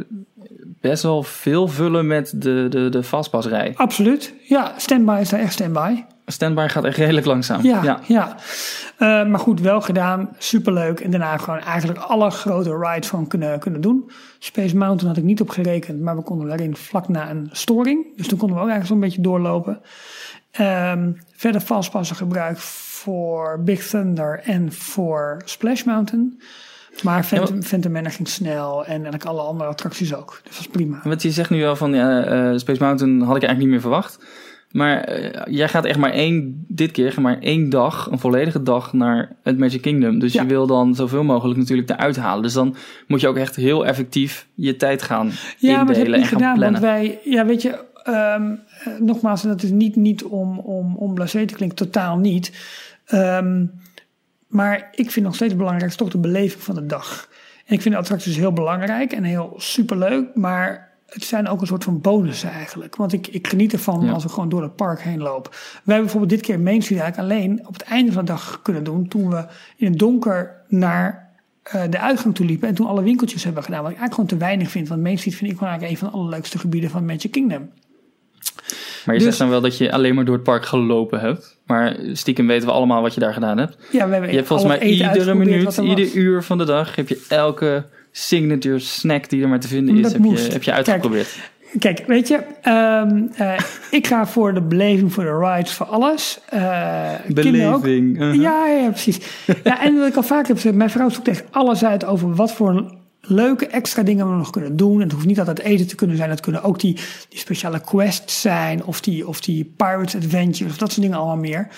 best 0.80 1.02
wel 1.02 1.22
veel 1.22 1.68
vullen 1.68 2.06
met 2.06 2.32
de, 2.36 2.66
de, 2.68 2.88
de 2.88 3.02
fastpassrij. 3.02 3.72
absoluut. 3.76 4.34
Ja, 4.42 4.72
standby 4.76 5.18
is 5.20 5.28
daar 5.28 5.40
echt 5.40 5.52
standby. 5.52 6.04
Standby 6.26 6.66
gaat 6.68 6.84
echt 6.84 6.96
redelijk 6.96 7.26
langzaam. 7.26 7.62
Ja, 7.62 8.00
ja. 8.06 8.36
Eh, 8.96 9.26
maar 9.26 9.38
goed, 9.38 9.60
wel 9.60 9.80
gedaan. 9.80 10.28
Superleuk. 10.38 11.00
En 11.00 11.10
daarna 11.10 11.36
gewoon 11.36 11.60
eigenlijk 11.60 11.98
alle 11.98 12.30
grote 12.30 12.78
rides 12.78 13.08
van 13.08 13.26
kunnen, 13.26 13.58
kunnen 13.58 13.80
doen. 13.80 14.10
Space 14.38 14.76
Mountain 14.76 15.08
had 15.08 15.16
ik 15.16 15.24
niet 15.24 15.40
op 15.40 15.48
gerekend, 15.48 16.00
maar 16.00 16.16
we 16.16 16.22
konden 16.22 16.48
daarin 16.48 16.76
vlak 16.76 17.08
na 17.08 17.30
een 17.30 17.48
storing. 17.52 18.16
Dus 18.16 18.28
toen 18.28 18.38
konden 18.38 18.56
we 18.56 18.62
ook 18.62 18.68
eigenlijk 18.68 19.00
zo'n 19.00 19.08
beetje 19.10 19.30
doorlopen. 19.30 19.80
Ehm, 20.50 21.12
verder 21.32 21.60
fastpassen 21.60 22.16
gebruik 22.16 22.58
voor 22.58 23.60
Big 23.64 23.86
Thunder 23.86 24.40
en 24.44 24.72
voor 24.72 25.42
Splash 25.44 25.82
Mountain. 25.82 26.40
Maar 27.02 27.24
Phantom, 27.24 27.62
Phantom 27.62 27.92
Manor 27.92 28.10
ging 28.10 28.28
snel 28.28 28.84
en 28.84 28.92
eigenlijk 28.92 29.24
alle 29.24 29.40
andere 29.40 29.70
attracties 29.70 30.14
ook. 30.14 30.40
Dus 30.42 30.42
dat 30.42 30.56
was 30.56 30.66
prima. 30.66 31.00
Want 31.04 31.22
je 31.22 31.30
zegt 31.30 31.50
nu 31.50 31.60
wel 31.60 31.76
van 31.76 31.94
ja, 31.94 32.24
eh, 32.24 32.58
Space 32.58 32.82
Mountain 32.82 33.20
had 33.20 33.36
ik 33.36 33.42
eigenlijk 33.42 33.58
niet 33.58 33.68
meer 33.68 33.80
verwacht. 33.80 34.18
Maar 34.72 35.00
eh, 35.00 35.42
jij 35.54 35.68
gaat 35.68 35.84
echt 35.84 35.98
maar 35.98 36.10
één, 36.10 36.64
dit 36.68 36.90
keer 36.90 37.20
maar 37.20 37.38
één 37.40 37.70
dag, 37.70 38.08
een 38.10 38.18
volledige 38.18 38.62
dag 38.62 38.92
naar 38.92 39.36
het 39.42 39.58
Magic 39.58 39.80
Kingdom. 39.82 40.18
Dus 40.18 40.32
Ja. 40.32 40.42
je 40.42 40.48
wil 40.48 40.66
dan 40.66 40.94
zoveel 40.94 41.24
mogelijk 41.24 41.58
natuurlijk 41.58 41.90
eruit 41.90 42.16
halen. 42.16 42.42
Dus 42.42 42.52
dan 42.52 42.74
moet 43.06 43.20
je 43.20 43.28
ook 43.28 43.36
echt 43.36 43.56
heel 43.56 43.86
effectief 43.86 44.46
je 44.54 44.76
tijd 44.76 45.02
gaan 45.02 45.30
Ja, 45.58 45.76
maar 45.76 45.86
dat 45.86 45.96
heb 45.96 45.96
ik 45.96 45.96
indelen 45.96 46.14
en 46.14 46.20
niet 46.20 46.28
gaan 46.28 46.38
gedaan, 46.38 46.54
plannen. 46.54 46.80
want 46.80 46.92
wij, 46.92 47.18
ja, 47.24 47.46
weet 47.46 47.62
je, 47.62 47.84
eh, 48.02 48.42
nogmaals, 48.98 49.42
en 49.42 49.48
dat 49.48 49.62
is 49.62 49.70
niet, 49.70 49.96
niet 49.96 50.24
om, 50.24 50.58
om, 50.58 50.96
om 50.96 51.14
blasé 51.14 51.44
te 51.46 51.54
klinken, 51.54 51.76
totaal 51.76 52.18
niet. 52.18 52.52
Ehm, 53.06 53.64
maar 54.46 54.88
ik 54.94 55.10
vind 55.10 55.26
nog 55.26 55.34
steeds 55.34 55.56
belangrijk 55.56 55.92
toch 55.92 56.10
de 56.10 56.18
beleving 56.18 56.62
van 56.62 56.74
de 56.74 56.86
dag. 56.86 57.28
En 57.66 57.74
ik 57.74 57.82
vind 57.82 57.94
de 57.94 58.00
attracties 58.00 58.36
heel 58.36 58.52
belangrijk 58.52 59.12
en 59.12 59.22
heel 59.24 59.54
superleuk, 59.56 60.34
maar 60.34 60.90
het 61.06 61.24
zijn 61.24 61.48
ook 61.48 61.60
een 61.60 61.66
soort 61.66 61.84
van 61.84 62.00
bonussen 62.00 62.50
eigenlijk. 62.50 62.96
Want 62.96 63.12
ik, 63.12 63.26
ik 63.26 63.46
geniet 63.48 63.72
ervan 63.72 64.04
Ja. 64.04 64.12
als 64.12 64.22
we 64.22 64.28
gewoon 64.28 64.48
door 64.48 64.62
het 64.62 64.76
park 64.76 65.00
heen 65.02 65.18
lopen. 65.18 65.50
Wij 65.50 65.60
hebben 65.84 66.02
bijvoorbeeld 66.02 66.30
dit 66.32 66.40
keer 66.40 66.60
Main 66.60 66.82
Street 66.82 67.00
eigenlijk 67.00 67.32
alleen 67.32 67.66
op 67.66 67.72
het 67.72 67.82
einde 67.82 68.12
van 68.12 68.24
de 68.24 68.30
dag 68.32 68.60
kunnen 68.62 68.84
doen, 68.84 69.08
toen 69.08 69.30
we 69.30 69.44
in 69.76 69.90
het 69.90 69.98
donker 69.98 70.62
naar 70.68 71.24
eh, 71.62 71.82
de 71.90 71.98
uitgang 72.00 72.34
toe 72.34 72.46
liepen 72.46 72.68
en 72.68 72.74
toen 72.74 72.86
alle 72.86 73.02
winkeltjes 73.02 73.44
hebben 73.44 73.62
gedaan. 73.62 73.82
Wat 73.82 73.90
ik 73.90 73.98
eigenlijk 73.98 74.28
gewoon 74.28 74.40
te 74.40 74.46
weinig 74.46 74.70
vind. 74.70 74.88
Want 74.88 75.02
Main 75.02 75.18
Street 75.18 75.34
vind 75.36 75.50
ik 75.50 75.56
gewoon 75.58 75.72
eigenlijk 75.72 76.00
een 76.02 76.08
van 76.08 76.18
de 76.18 76.22
allerleukste 76.24 76.58
gebieden 76.58 76.90
van 76.90 77.04
Magic 77.04 77.30
Kingdom. 77.30 77.70
Maar 79.04 79.14
je 79.14 79.20
Dus- 79.20 79.22
zegt 79.22 79.38
dan 79.38 79.48
wel 79.48 79.60
dat 79.60 79.78
je 79.78 79.92
alleen 79.92 80.14
maar 80.14 80.24
door 80.24 80.34
het 80.34 80.44
park 80.44 80.66
gelopen 80.66 81.20
hebt. 81.20 81.58
Maar 81.66 81.96
stiekem 82.12 82.46
weten 82.46 82.66
we 82.68 82.74
allemaal 82.74 83.02
wat 83.02 83.14
je 83.14 83.20
daar 83.20 83.32
gedaan 83.32 83.58
hebt. 83.58 83.76
Ja, 83.92 84.06
we 84.06 84.12
hebben 84.12 84.30
Je 84.30 84.36
hebt 84.36 84.48
volgens 84.48 84.68
mij 84.68 84.88
iedere 84.88 85.34
minuut, 85.34 85.76
er 85.76 85.84
ieder 85.84 86.14
uur 86.14 86.42
van 86.42 86.58
de 86.58 86.64
dag 86.64 86.94
heb 86.96 87.08
je 87.08 87.24
elke 87.28 87.86
signature 88.16 88.78
snack 88.78 89.28
die 89.28 89.42
er 89.42 89.48
maar 89.48 89.60
te 89.60 89.68
vinden 89.68 89.96
is, 89.96 90.02
dat 90.02 90.12
heb 90.12 90.22
je, 90.24 90.48
heb 90.52 90.62
je 90.62 90.72
uitgeprobeerd. 90.72 91.38
Kijk, 91.78 92.04
weet 92.06 92.28
je, 92.28 92.40
ehm, 92.62 93.22
eh, 93.34 93.58
ik 93.90 94.06
ga 94.06 94.26
voor 94.26 94.54
de 94.54 94.60
beleving, 94.60 95.12
voor 95.12 95.24
de 95.24 95.38
rides, 95.38 95.72
voor 95.72 95.86
alles. 95.86 96.40
Ook. 96.52 97.34
Beleving. 97.34 98.16
uh-huh. 98.16 98.34
Ja, 98.34 98.66
ja, 98.66 98.88
precies. 98.88 99.18
ja, 99.64 99.82
en 99.82 99.98
wat 99.98 100.08
ik 100.08 100.16
al 100.16 100.22
vaak 100.22 100.46
heb 100.46 100.56
gezegd, 100.56 100.74
mijn 100.74 100.90
vrouw 100.90 101.08
zoekt 101.08 101.28
echt 101.28 101.44
alles 101.50 101.84
uit 101.84 102.04
over 102.04 102.34
wat 102.34 102.52
voor 102.52 102.94
leuke 103.20 103.66
extra 103.66 104.02
dingen 104.02 104.30
we 104.30 104.36
nog 104.36 104.50
kunnen 104.50 104.76
doen. 104.76 104.94
En 104.94 105.02
het 105.02 105.12
hoeft 105.12 105.26
niet 105.26 105.38
altijd 105.38 105.58
eten 105.58 105.86
te 105.86 105.94
kunnen 105.94 106.16
zijn. 106.16 106.30
Het 106.30 106.40
kunnen 106.40 106.62
ook 106.62 106.80
die, 106.80 106.94
die 107.28 107.38
speciale 107.38 107.80
quests 107.80 108.40
zijn 108.40 108.84
of 108.84 109.00
die, 109.00 109.28
of 109.28 109.40
die 109.40 109.72
Pirates 109.76 110.16
Adventures 110.16 110.72
of 110.72 110.78
dat 110.78 110.90
soort 110.90 111.02
dingen 111.02 111.18
allemaal 111.18 111.36
meer. 111.36 111.68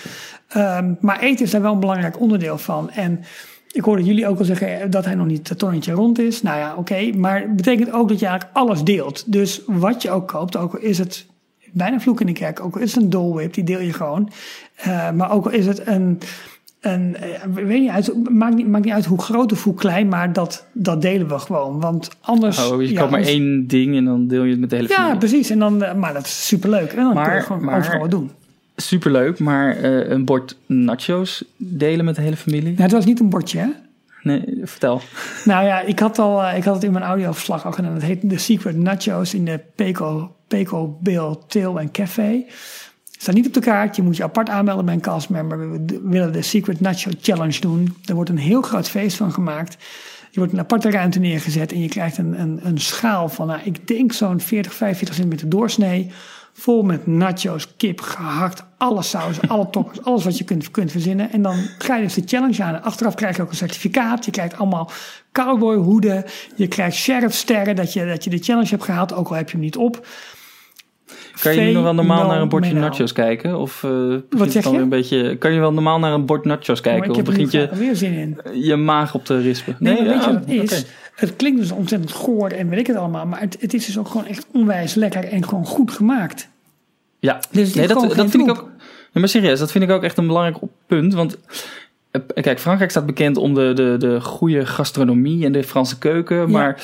Ehm, 0.47 0.93
maar 0.99 1.19
eten 1.19 1.45
is 1.45 1.51
daar 1.51 1.61
wel 1.61 1.73
een 1.73 1.79
belangrijk 1.79 2.19
onderdeel 2.19 2.57
van. 2.57 2.89
En 2.89 3.23
ik 3.71 3.83
hoorde 3.83 4.03
jullie 4.03 4.27
ook 4.27 4.39
al 4.39 4.45
zeggen 4.45 4.91
dat 4.91 5.05
hij 5.05 5.15
nog 5.15 5.25
niet 5.27 5.49
het 5.49 5.57
tonnetje 5.57 5.91
rond 5.93 6.19
is. 6.19 6.41
Nou 6.41 6.57
ja, 6.57 6.75
oké. 6.75 7.11
maar 7.17 7.39
het 7.41 7.55
betekent 7.55 7.91
ook 7.91 8.09
dat 8.09 8.19
je 8.19 8.25
eigenlijk 8.25 8.57
alles 8.57 8.83
deelt. 8.83 9.31
Dus 9.31 9.61
wat 9.65 10.01
je 10.01 10.11
ook 10.11 10.27
koopt, 10.27 10.57
ook 10.57 10.73
al 10.73 10.79
is 10.79 10.97
het 10.97 11.25
bijna 11.71 11.99
vloek 11.99 12.19
in 12.21 12.25
de 12.27 12.33
kerk, 12.33 12.59
ook 12.59 12.75
al 12.75 12.81
is 12.81 12.93
het 12.93 13.03
een 13.03 13.09
Dole 13.09 13.33
Whip, 13.33 13.53
die 13.53 13.63
deel 13.63 13.79
je 13.79 13.93
gewoon. 13.93 14.29
Eh, 14.75 15.11
maar 15.11 15.31
ook 15.31 15.45
al 15.45 15.51
is 15.51 15.65
het 15.65 15.87
een, 15.87 16.19
een 16.81 17.15
eh, 17.15 17.43
weet 17.53 17.79
niet 17.79 17.89
uit, 17.89 18.29
maakt, 18.29 18.55
niet, 18.55 18.67
maakt 18.67 18.85
niet 18.85 18.93
uit 18.93 19.05
hoe 19.05 19.21
groot 19.21 19.51
of 19.51 19.63
hoe 19.63 19.73
klein, 19.73 20.07
maar 20.07 20.33
dat, 20.33 20.65
dat 20.73 21.01
delen 21.01 21.27
we 21.27 21.39
gewoon. 21.39 21.79
Want 21.79 22.09
anders... 22.21 22.71
Oh, 22.71 22.81
je 22.81 22.91
ja, 22.91 22.99
koopt 22.99 23.11
maar 23.11 23.21
één 23.21 23.67
ding 23.67 23.95
en 23.95 24.05
dan 24.05 24.27
deel 24.27 24.43
je 24.43 24.51
het 24.51 24.59
met 24.59 24.69
de 24.69 24.75
hele 24.75 24.87
Ja, 24.87 24.95
familie. 24.95 25.17
precies. 25.17 25.49
En 25.49 25.59
dan, 25.59 25.83
eh, 25.83 25.93
maar 25.95 26.13
dat 26.13 26.25
is 26.25 26.47
superleuk. 26.47 26.91
En 26.91 27.03
dan 27.03 27.13
kun 27.13 27.21
je 27.23 27.27
Maar- 27.29 27.41
gewoon 27.41 27.63
maar- 27.63 27.77
overal 27.79 27.99
wat 27.99 28.11
doen. 28.11 28.31
Superleuk, 28.81 29.39
maar 29.39 29.77
eh, 29.77 30.09
een 30.09 30.25
bord 30.25 30.57
nachos 30.65 31.43
delen 31.57 32.05
met 32.05 32.15
de 32.15 32.21
hele 32.21 32.35
familie? 32.35 32.69
Nou, 32.69 32.81
het 32.81 32.91
was 32.91 33.05
niet 33.05 33.19
een 33.19 33.29
bordje, 33.29 33.59
hè? 33.59 33.67
Nee, 34.23 34.43
vertel. 34.63 35.01
Nou 35.45 35.65
ja, 35.65 35.79
ik 35.79 35.99
had, 35.99 36.19
al, 36.19 36.43
eh, 36.43 36.57
ik 36.57 36.63
had 36.63 36.75
het 36.75 36.83
in 36.83 36.91
mijn 36.91 37.03
audioverslag 37.03 37.65
al 37.65 37.71
gedaan. 37.71 37.93
Het 37.93 38.03
heet 38.03 38.29
The 38.29 38.37
Secret 38.37 38.75
Nachos 38.75 39.33
in 39.33 39.45
de 39.45 39.59
Peco, 39.75 40.35
Peco 40.47 40.97
Bill 41.01 41.35
Tail 41.47 41.79
en 41.79 41.91
Café. 41.91 42.43
Staat 43.17 43.35
niet 43.35 43.47
op 43.47 43.53
de 43.53 43.59
kaart. 43.59 43.95
Je 43.95 44.01
moet 44.01 44.17
je 44.17 44.23
apart 44.23 44.49
aanmelden 44.49 44.85
bij 44.85 44.93
een 44.93 45.01
castmember. 45.01 45.71
We 45.71 45.99
willen 46.03 46.33
de 46.33 46.41
Secret 46.41 46.79
Nacho 46.79 47.11
Challenge 47.21 47.59
doen. 47.59 47.95
Er 48.05 48.15
wordt 48.15 48.29
een 48.29 48.37
heel 48.37 48.61
groot 48.61 48.89
feest 48.89 49.17
van 49.17 49.31
gemaakt. 49.31 49.77
Je 50.31 50.39
wordt 50.39 50.53
een 50.53 50.59
aparte 50.59 50.91
ruimte 50.91 51.19
neergezet 51.19 51.71
en 51.71 51.81
je 51.81 51.87
krijgt 51.87 52.17
een, 52.17 52.39
een, 52.41 52.59
een 52.63 52.79
schaal 52.79 53.29
van, 53.29 53.47
nou, 53.47 53.59
ik 53.63 53.87
denk 53.87 54.11
zo'n 54.11 54.39
40, 54.39 54.73
45 54.73 55.15
centimeter 55.15 55.49
doorsnee. 55.49 56.11
Vol 56.53 56.83
met 56.83 57.07
nachos, 57.07 57.75
kip, 57.77 58.01
gehakt, 58.01 58.63
alle 58.77 59.01
sausen, 59.01 59.47
alle 59.47 59.69
toppers, 59.69 60.03
alles 60.05 60.23
wat 60.23 60.37
je 60.37 60.43
kunt, 60.43 60.71
kunt 60.71 60.91
verzinnen. 60.91 61.31
En 61.31 61.41
dan 61.41 61.55
ga 61.77 61.95
je 61.95 62.03
dus 62.03 62.13
de 62.13 62.23
challenge 62.25 62.63
aan. 62.63 62.75
En 62.75 62.83
achteraf 62.83 63.15
krijg 63.15 63.35
je 63.35 63.41
ook 63.41 63.49
een 63.49 63.55
certificaat. 63.55 64.25
Je 64.25 64.31
krijgt 64.31 64.57
allemaal 64.57 64.91
cowboyhoeden. 65.31 66.23
Je 66.55 66.67
krijgt 66.67 66.95
sheriffsterren 66.95 67.75
dat 67.75 67.93
je, 67.93 68.05
dat 68.05 68.23
je 68.23 68.29
de 68.29 68.37
challenge 68.37 68.69
hebt 68.69 68.83
gehaald, 68.83 69.13
ook 69.13 69.29
al 69.29 69.35
heb 69.35 69.49
je 69.49 69.55
hem 69.55 69.65
niet 69.65 69.77
op. 69.77 70.07
Kan 71.41 71.55
je 71.55 71.61
nu 71.61 71.71
nog 71.71 71.83
wel 71.83 71.93
normaal 71.93 72.27
naar 72.27 72.41
een 72.41 72.49
bordje 72.49 72.73
nachos 72.73 73.13
kijken? 73.13 73.57
Of 73.57 73.81
begint 73.81 74.39
het 74.39 74.51
zeg 74.51 74.63
dan 74.63 74.73
je? 74.73 74.79
een 74.79 74.89
beetje... 74.89 75.37
Kan 75.37 75.53
je 75.53 75.59
wel 75.59 75.73
normaal 75.73 75.99
naar 75.99 76.13
een 76.13 76.25
bord 76.25 76.45
nachos 76.45 76.81
kijken? 76.81 77.15
Of 77.15 77.23
begint 77.23 77.51
je 77.51 77.69
weer 77.73 77.95
zin 77.95 78.13
in. 78.13 78.37
je 78.53 78.75
maag 78.75 79.15
op 79.15 79.25
te 79.25 79.41
rispen? 79.41 79.75
Nee, 79.79 79.93
maar 79.93 80.03
weet 80.03 80.23
je 80.23 80.31
wat 80.31 80.45
het 80.45 80.71
is? 80.71 80.85
Het 81.19 81.35
klinkt 81.35 81.59
dus 81.59 81.71
ontzettend 81.71 82.11
goor 82.11 82.49
en 82.49 82.69
weet 82.69 82.79
ik 82.79 82.87
het 82.87 82.95
allemaal. 82.95 83.25
Maar 83.25 83.39
het, 83.39 83.57
het 83.59 83.73
is 83.73 83.85
dus 83.85 83.97
ook 83.97 84.07
gewoon 84.07 84.25
echt 84.25 84.45
onwijs 84.53 84.93
lekker 84.93 85.23
en 85.23 85.47
gewoon 85.47 85.65
goed 85.65 85.91
gemaakt. 85.91 86.47
Ja, 87.19 87.39
Dus 87.51 87.73
nee, 87.73 87.87
dat, 87.87 88.01
dat 88.01 88.29
vind 88.29 88.33
ik 88.33 88.49
ook. 88.49 88.61
Nee, 89.13 89.23
maar 89.23 89.29
serieus, 89.29 89.59
dat 89.59 89.71
vind 89.71 89.83
ik 89.83 89.89
ook 89.89 90.03
echt 90.03 90.17
een 90.17 90.27
belangrijk 90.27 90.57
punt. 90.87 91.13
Want 91.13 91.37
eh, 92.11 92.21
kijk, 92.43 92.59
Frankrijk 92.59 92.91
staat 92.91 93.05
bekend 93.05 93.37
om 93.37 93.53
de, 93.53 93.73
de, 93.73 93.95
de 93.99 94.21
goede 94.21 94.65
gastronomie 94.65 95.45
en 95.45 95.51
de 95.51 95.63
Franse 95.63 95.97
keuken. 95.97 96.51
Maar 96.51 96.81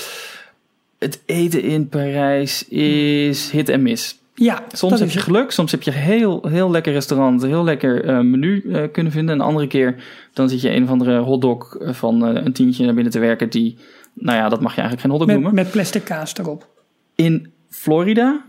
het 0.99 1.21
eten 1.25 1.61
in 1.61 1.89
Parijs 1.89 2.67
is 2.67 3.49
hit 3.51 3.69
en 3.69 3.81
miss. 3.81 4.19
Ja, 4.33 4.63
Soms 4.71 4.99
heb 4.99 5.09
je 5.09 5.19
geluk, 5.19 5.51
soms 5.51 5.71
heb 5.71 5.81
je 5.81 5.91
heel, 5.91 6.47
heel 6.47 6.71
lekker 6.71 6.93
restaurant, 6.93 7.41
heel 7.41 7.63
lekker 7.63 8.05
eh, 8.05 8.19
menu 8.19 8.71
eh, 8.71 8.83
kunnen 8.91 9.11
vinden. 9.11 9.35
En 9.35 9.41
een 9.41 9.47
andere 9.47 9.67
keer 9.67 9.95
dan 10.33 10.49
zit 10.49 10.61
je 10.61 10.71
een 10.71 10.83
of 10.83 10.89
andere 10.89 11.17
hotdog 11.17 11.77
van 11.79 12.21
een 12.21 12.53
tientje 12.53 12.85
naar 12.85 12.93
binnen 12.93 13.11
te 13.11 13.19
werken. 13.19 13.49
Die, 13.49 13.77
nou 14.15 14.37
ja, 14.37 14.49
dat 14.49 14.61
mag 14.61 14.75
je 14.75 14.81
eigenlijk 14.81 15.01
geen 15.01 15.11
hotdog 15.11 15.27
Met, 15.27 15.35
noemen. 15.35 15.55
met 15.63 15.71
plastic 15.71 16.03
kaas 16.03 16.37
erop. 16.37 16.67
In 17.15 17.51
Florida 17.69 18.45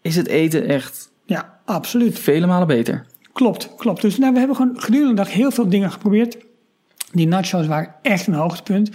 is 0.00 0.16
het 0.16 0.26
eten 0.26 0.66
echt 0.68 1.10
Ja, 1.26 1.60
absoluut. 1.64 2.18
vele 2.18 2.46
malen 2.46 2.66
beter. 2.66 3.06
Klopt, 3.32 3.74
klopt. 3.76 4.02
Dus 4.02 4.18
nou, 4.18 4.32
we 4.32 4.38
hebben 4.38 4.56
gewoon 4.56 4.80
gedurende 4.80 5.14
de 5.14 5.22
dag 5.22 5.32
heel 5.32 5.50
veel 5.50 5.68
dingen 5.68 5.92
geprobeerd. 5.92 6.36
Die 7.12 7.26
nachos 7.26 7.66
waren 7.66 7.94
echt 8.02 8.26
een 8.26 8.34
hoogtepunt. 8.34 8.90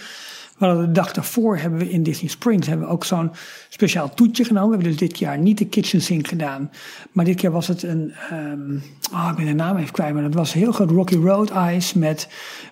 Hadden 0.60 0.86
de 0.86 0.92
dag 0.92 1.14
daarvoor 1.14 1.58
hebben 1.58 1.80
we 1.80 1.90
in 1.90 2.04
Disney 2.04 2.30
Springs 2.30 2.68
hebben 2.68 2.88
we 2.88 2.94
ook 2.94 3.06
zo'n 3.06 3.32
speciaal 3.70 4.14
toetje 4.14 4.44
genomen. 4.44 4.70
We 4.70 4.76
hebben 4.76 4.98
dus 4.98 5.10
dit 5.10 5.20
jaar 5.20 5.38
niet 5.38 5.58
de 5.58 5.68
kitchen 5.68 6.02
sink 6.02 6.28
gedaan. 6.28 6.72
Maar 7.12 7.26
dit 7.26 7.36
keer 7.36 7.52
was 7.52 7.68
het 7.68 7.84
een, 7.84 8.14
ehm 8.30 8.78
oh, 9.14 9.28
ik 9.30 9.36
ben 9.36 9.46
de 9.46 9.54
naam 9.54 9.78
even 9.78 9.92
kwijt, 9.92 10.14
maar 10.14 10.24
dat 10.24 10.34
was 10.34 10.54
heel 10.54 10.72
groot 10.72 10.92
Rocky 10.92 11.16
Road 11.16 11.52
Ice 11.72 12.00
met, 12.00 12.28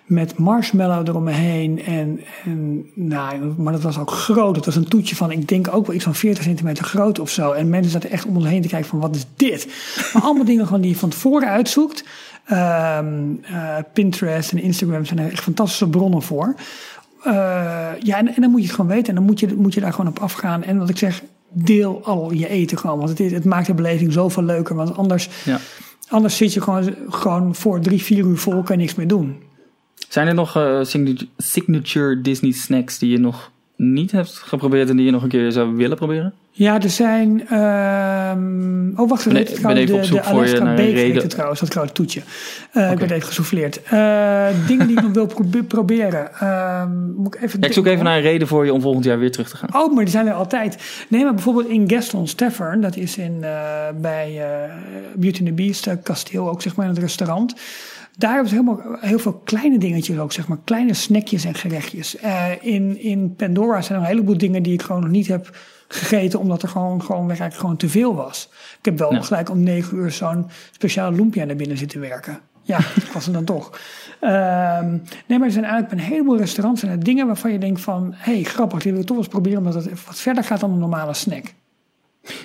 met 0.06 0.38
marshmallow 0.38 1.08
eromheen. 1.08 1.84
En, 1.84 2.20
en 2.44 2.86
nou, 2.94 3.54
maar 3.56 3.72
dat 3.72 3.82
was 3.82 3.98
ook 3.98 4.10
groot. 4.10 4.56
Het 4.56 4.64
was 4.64 4.76
een 4.76 4.88
toetje 4.88 5.16
van, 5.16 5.30
ik 5.30 5.48
denk 5.48 5.74
ook 5.74 5.86
wel 5.86 5.94
iets 5.94 6.04
van 6.04 6.14
40 6.14 6.42
centimeter 6.42 6.84
groot 6.84 7.18
of 7.18 7.30
zo. 7.30 7.52
En 7.52 7.68
mensen 7.68 7.92
zaten 7.92 8.10
echt 8.10 8.26
om 8.26 8.36
ons 8.36 8.46
heen 8.46 8.62
te 8.62 8.68
kijken 8.68 8.88
van, 8.88 9.00
wat 9.00 9.16
is 9.16 9.26
dit? 9.36 9.66
Maar 10.12 10.22
allemaal 10.22 10.44
dingen 10.52 10.66
gewoon 10.66 10.80
die 10.80 10.90
je 10.90 10.96
van 10.96 11.08
tevoren 11.08 11.48
uitzoekt. 11.48 12.04
Ehm, 12.44 13.34
eh, 13.42 13.76
Pinterest 13.92 14.52
en 14.52 14.58
Instagram 14.58 15.04
zijn 15.04 15.18
er 15.18 15.32
echt 15.32 15.42
fantastische 15.42 15.88
bronnen 15.88 16.22
voor. 16.22 16.54
Eh, 17.28 17.34
ja, 18.02 18.16
en, 18.18 18.34
en 18.34 18.40
dan 18.40 18.50
moet 18.50 18.60
je 18.60 18.66
het 18.66 18.74
gewoon 18.76 18.90
weten. 18.90 19.08
En 19.08 19.14
dan 19.14 19.24
moet 19.24 19.40
je, 19.40 19.54
moet 19.56 19.74
je 19.74 19.80
daar 19.80 19.92
gewoon 19.92 20.10
op 20.10 20.18
afgaan. 20.18 20.62
En 20.62 20.78
wat 20.78 20.88
ik 20.88 20.98
zeg, 20.98 21.22
deel 21.48 22.04
al 22.04 22.32
je 22.32 22.48
eten 22.48 22.78
gewoon. 22.78 22.98
Want 22.98 23.18
het, 23.18 23.30
het 23.30 23.44
maakt 23.44 23.66
de 23.66 23.74
beleving 23.74 24.12
zoveel 24.12 24.42
leuker. 24.42 24.74
Want 24.74 24.96
anders, 24.96 25.28
Ja. 25.44 25.58
anders 26.08 26.36
zit 26.36 26.52
je 26.52 26.60
gewoon, 26.60 26.94
gewoon 27.08 27.54
voor 27.54 27.80
drie, 27.80 28.02
vier 28.02 28.24
uur 28.24 28.36
vol, 28.38 28.62
kan 28.62 28.76
je 28.76 28.82
niks 28.82 28.94
meer 28.94 29.08
doen. 29.08 29.26
Zijn 29.26 30.08
Zijn 30.08 30.26
er 30.26 30.34
nog 30.34 30.56
uh, 30.56 30.80
signature 31.36 32.20
Disney 32.20 32.52
snacks 32.52 32.98
die 32.98 33.10
je 33.10 33.18
nog 33.18 33.50
niet 33.76 34.12
hebt 34.12 34.30
geprobeerd 34.30 34.90
en 34.90 34.96
die 34.96 35.04
je 35.04 35.10
nog 35.10 35.22
een 35.22 35.28
keer 35.28 35.52
zou 35.52 35.76
willen 35.76 35.96
proberen? 35.96 36.34
Ja, 36.58 36.80
er 36.80 36.90
zijn. 36.90 37.42
Uh, 37.52 39.00
oh, 39.00 39.08
wacht 39.08 39.26
even. 39.26 39.54
Ik 39.54 39.62
ben 39.62 39.76
even 39.76 39.94
op 39.94 40.04
zoek 40.04 40.24
voor 40.24 40.46
je 40.46 40.60
naar 40.60 40.78
een 40.78 40.90
reden. 40.90 41.28
trouwens, 41.28 41.60
dat 41.60 41.68
grote 41.68 41.92
toetje. 41.92 42.20
Uh, 42.20 42.82
okay. 42.82 42.92
Ik 42.92 42.98
ben 42.98 43.10
even 43.10 43.26
gesouffleerd. 43.26 43.80
Uh, 43.92 44.46
dingen 44.66 44.86
die 44.86 44.96
ik 44.96 45.02
nog 45.02 45.12
wil 45.12 45.26
pro 45.26 45.62
proberen. 45.62 46.30
Uh, 46.42 46.84
moet 47.16 47.34
ik 47.34 47.42
even. 47.42 47.60
Ja, 47.60 47.66
ik 47.66 47.72
zoek 47.72 47.86
even 47.86 48.04
naar 48.04 48.16
een 48.16 48.22
reden 48.22 48.48
voor 48.48 48.64
je 48.64 48.72
om 48.72 48.80
volgend 48.80 49.04
jaar 49.04 49.18
weer 49.18 49.30
terug 49.30 49.48
te 49.48 49.56
gaan. 49.56 49.68
Oh, 49.74 49.94
maar 49.94 50.04
die 50.04 50.12
zijn 50.12 50.26
er 50.26 50.32
altijd. 50.32 50.76
Nee, 51.08 51.24
maar 51.24 51.34
bijvoorbeeld 51.34 51.68
in 51.68 51.90
Gaston's 51.90 52.34
Tavern, 52.34 52.80
dat 52.80 52.96
is 52.96 53.18
in, 53.18 53.44
bij 54.00 54.42
Beauty 55.14 55.38
and 55.38 55.48
the 55.48 55.52
Beast 55.52 55.88
kasteel 56.02 56.48
ook, 56.48 56.62
zeg 56.62 56.76
maar, 56.76 56.86
in 56.86 56.92
het 56.92 57.00
restaurant. 57.00 57.54
Daar 58.16 58.32
hebben 58.32 58.48
ze 58.48 58.54
helemaal, 58.54 58.80
heel 59.00 59.18
veel 59.18 59.40
kleine 59.44 59.78
dingetjes 59.78 60.18
ook, 60.18 60.32
zeg 60.32 60.48
maar. 60.48 60.58
Kleine 60.64 60.94
snackjes 60.94 61.44
en 61.44 61.54
gerechtjes. 61.54 62.16
in, 62.60 63.00
in 63.00 63.34
Pandora 63.36 63.82
zijn 63.82 63.98
er 63.98 64.04
een 64.04 64.10
heleboel 64.10 64.38
dingen 64.38 64.62
die 64.62 64.72
ik 64.72 64.82
gewoon 64.82 65.02
nog 65.02 65.10
niet 65.10 65.28
heb 65.28 65.50
gegeten, 65.88 66.38
omdat 66.38 66.62
er 66.62 66.68
gewoon, 66.68 67.02
gewoon 67.02 67.36
gewoon 67.36 67.76
te 67.76 67.88
veel 67.88 68.14
was. 68.14 68.48
Ik 68.78 68.84
heb 68.84 68.98
wel 68.98 69.22
gelijk 69.22 69.50
om 69.50 69.62
negen 69.62 69.96
uur 69.96 70.10
zo'n 70.10 70.46
speciale 70.70 71.16
lumpia 71.16 71.44
naar 71.44 71.56
binnen 71.56 71.78
zitten 71.78 72.00
werken. 72.00 72.40
Ja, 72.62 72.78
ik 73.02 73.10
was 73.12 73.26
er 73.26 73.32
dan 73.32 73.44
toch. 73.44 73.80
Ehm, 74.20 74.90
nee, 75.26 75.38
maar 75.38 75.46
er 75.46 75.52
zijn 75.52 75.64
eigenlijk 75.64 75.92
een 75.92 76.08
heleboel 76.08 76.36
restaurants 76.36 76.82
en 76.82 77.00
dingen 77.00 77.26
waarvan 77.26 77.52
je 77.52 77.58
denkt 77.58 77.80
van... 77.80 78.14
hé, 78.16 78.32
hey, 78.32 78.42
grappig, 78.42 78.82
die 78.82 78.92
wil 78.92 79.00
ik 79.00 79.06
toch 79.06 79.16
eens 79.16 79.28
proberen 79.28 79.58
omdat 79.58 79.74
het 79.74 80.04
wat 80.06 80.18
verder 80.18 80.44
gaat 80.44 80.60
dan 80.60 80.72
een 80.72 80.78
normale 80.78 81.14
snack. 81.14 81.54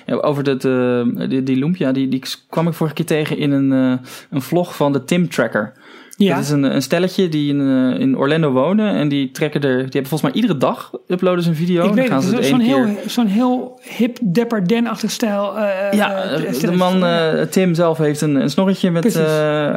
Ja, 0.06 0.14
over 0.14 0.44
dat, 0.44 0.64
uh, 0.64 1.28
die, 1.28 1.42
die 1.42 1.56
lumpia, 1.56 1.92
die, 1.92 2.08
die 2.08 2.22
kwam 2.48 2.68
ik 2.68 2.74
vorige 2.74 2.94
keer 2.94 3.06
tegen 3.06 3.38
in 3.38 3.50
een, 3.50 3.72
uh, 3.72 3.98
een 4.30 4.42
vlog 4.42 4.76
van 4.76 4.92
de 4.92 5.04
Tim 5.04 5.28
Tracker. 5.28 5.72
Ja. 6.16 6.34
Dat 6.34 6.44
is 6.44 6.50
een, 6.50 6.62
een 6.62 6.82
stelletje 6.82 7.28
die 7.28 7.48
in, 7.48 7.60
uh, 7.60 8.00
in 8.00 8.16
Orlando 8.16 8.50
wonen. 8.50 8.94
En 8.94 9.08
die 9.08 9.30
trekken 9.30 9.60
er. 9.60 9.76
Die 9.76 9.82
hebben 9.82 10.06
volgens 10.06 10.22
mij 10.22 10.32
iedere 10.32 10.58
dag 10.58 10.92
uploaden 11.08 11.42
ze 11.42 11.48
een 11.48 11.56
video. 11.56 11.86
Ik 11.86 11.94
weet 11.94 12.08
gaan 12.08 12.24
het. 12.24 12.44
Zo'n 12.44 12.60
heel, 12.60 12.86
zo'n 13.06 13.26
heel 13.26 13.80
hip 13.82 14.18
Dapper 14.22 14.68
Den-achtig 14.68 15.10
stijl. 15.10 15.56
Uh, 15.56 15.92
ja, 15.92 16.38
uh, 16.38 16.60
de 16.60 16.72
man 16.72 17.04
Tim 17.50 17.74
zelf 17.74 17.98
heeft 17.98 18.20
een, 18.20 18.34
een 18.34 18.50
snorretje 18.50 18.90
met, 18.90 19.12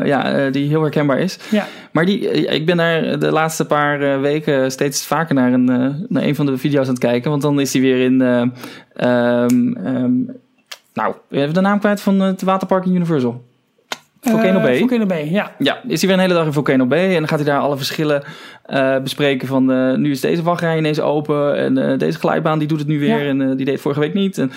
ja, 0.05 0.49
die 0.49 0.67
heel 0.67 0.81
herkenbaar 0.81 1.19
is. 1.19 1.39
Ja. 1.51 1.67
Maar 1.91 2.05
die, 2.05 2.19
ik 2.45 2.65
ben 2.65 2.77
daar 2.77 3.19
de 3.19 3.31
laatste 3.31 3.65
paar 3.65 4.21
weken 4.21 4.71
steeds 4.71 5.05
vaker 5.05 5.35
naar 5.35 5.53
een, 5.53 5.65
naar 6.09 6.23
een 6.23 6.35
van 6.35 6.45
de 6.45 6.57
video's 6.57 6.85
aan 6.85 6.93
het 6.93 6.99
kijken. 6.99 7.29
Want 7.29 7.41
dan 7.41 7.59
is 7.59 7.73
hij 7.73 7.81
weer 7.81 8.03
in. 8.03 8.21
Um, 8.21 9.77
um, 9.85 10.31
nou, 10.93 11.15
even 11.29 11.53
de 11.53 11.61
naam 11.61 11.79
kwijt 11.79 12.01
van 12.01 12.19
het 12.19 12.41
waterpark 12.41 12.85
in 12.85 12.95
Universal. 12.95 13.45
Volcano 14.30 14.61
Bay. 14.61 14.78
Volcano 14.78 15.05
Bay, 15.05 15.30
ja. 15.32 15.55
Ja, 15.57 15.82
is 15.88 15.99
hij 16.01 16.09
weer 16.09 16.17
een 16.17 16.23
hele 16.23 16.34
dag 16.34 16.45
in 16.45 16.53
Volcano 16.53 16.86
Bay. 16.86 17.07
En 17.07 17.13
dan 17.13 17.28
gaat 17.28 17.39
hij 17.39 17.47
daar 17.47 17.59
alle 17.59 17.78
verschillen 17.78 18.23
uh, 18.69 18.99
bespreken 18.99 19.47
van... 19.47 19.71
Uh, 19.71 19.95
nu 19.95 20.11
is 20.11 20.21
deze 20.21 20.43
wachtrij 20.43 20.78
ineens 20.78 20.99
open. 20.99 21.55
En 21.55 21.78
uh, 21.78 21.97
deze 21.97 22.19
glijbaan 22.19 22.59
die 22.59 22.67
doet 22.67 22.80
het 22.80 22.88
nu 22.88 22.99
weer. 22.99 23.23
Ja. 23.23 23.30
En 23.30 23.55
die 23.55 23.65
deed 23.65 23.82
vorige 23.82 23.99
week 23.99 24.13
niet. 24.13 24.38
En 24.38 24.51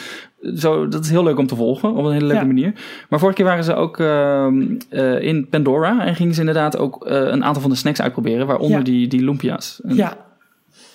zo, 0.57 0.89
dat 0.89 1.05
is 1.05 1.11
heel 1.11 1.23
leuk 1.23 1.39
om 1.39 1.47
te 1.47 1.57
volgen. 1.57 1.95
Op 1.95 2.05
een 2.05 2.12
hele 2.12 2.27
leuke 2.27 2.41
ja. 2.41 2.47
manier. 2.47 2.73
Maar 3.09 3.18
vorige 3.18 3.37
keer 3.37 3.47
waren 3.47 3.64
ze 3.64 3.75
ook 3.75 3.99
ehm, 3.99 4.62
in 5.21 5.49
Pandora. 5.49 6.07
En 6.07 6.14
gingen 6.14 6.35
ze 6.35 6.41
inderdaad 6.41 6.79
ook 6.79 7.05
een 7.07 7.45
aantal 7.45 7.62
van 7.62 7.71
de 7.71 7.77
snacks 7.77 8.03
uitproberen. 8.03 8.47
Waaronder 8.47 8.79
ja. 8.79 8.85
die, 8.85 9.09
die 9.09 9.25
lumpia's. 9.25 9.81
En 9.85 9.95
ja. 9.95 10.16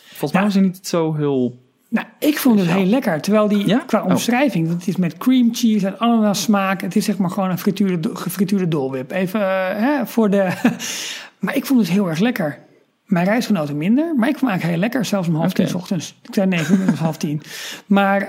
Volgens 0.06 0.32
mij 0.32 0.44
was 0.44 0.54
hij 0.54 0.64
niet 0.64 0.88
zo 0.88 1.16
heel 1.16 1.65
nou, 1.96 2.08
ik 2.20 2.38
vond 2.38 2.60
het 2.60 2.70
heel 2.70 2.86
lekker. 2.86 3.22
Terwijl 3.22 3.48
die 3.48 3.68
ja? 3.68 3.84
qua 3.86 4.04
oh. 4.04 4.10
omschrijving, 4.10 4.70
het 4.70 4.88
is 4.88 4.96
met 4.96 5.18
cream 5.18 5.50
cheese 5.54 5.88
en 5.88 6.00
ananas 6.00 6.42
smaak. 6.42 6.82
Het 6.82 6.96
is 6.96 7.06
zeg 7.06 7.18
maar 7.18 7.30
gewoon 7.30 7.50
een 7.50 7.56
gefrituurde, 7.56 8.16
gefrituurde 8.16 8.68
dolwip. 8.68 9.12
Even 9.12 9.40
uh, 9.40 9.48
hè, 9.70 10.06
voor 10.06 10.30
de... 10.30 10.50
maar 11.40 11.56
ik 11.56 11.66
vond 11.66 11.80
het 11.80 11.90
heel 11.90 12.10
erg 12.10 12.20
lekker. 12.20 12.60
Mijn 13.06 13.26
reisgenoten 13.26 13.78
minder, 13.78 14.16
maar 14.16 14.30
ik 14.30 14.38
vond 14.38 14.52
het 14.52 14.62
eigenlijk 14.62 14.72
heel 14.72 14.80
lekker. 14.80 15.06
Zelfs 15.06 15.28
om 15.28 15.36
half 15.36 15.52
okay. 15.52 15.66
tien 15.66 15.76
ochtends. 15.76 16.16
Ik 16.22 16.34
zei 16.34 16.48
negen 16.48 16.80
uur, 16.80 16.96
half 16.96 17.18
tien. 17.18 17.42
Maar 17.86 18.22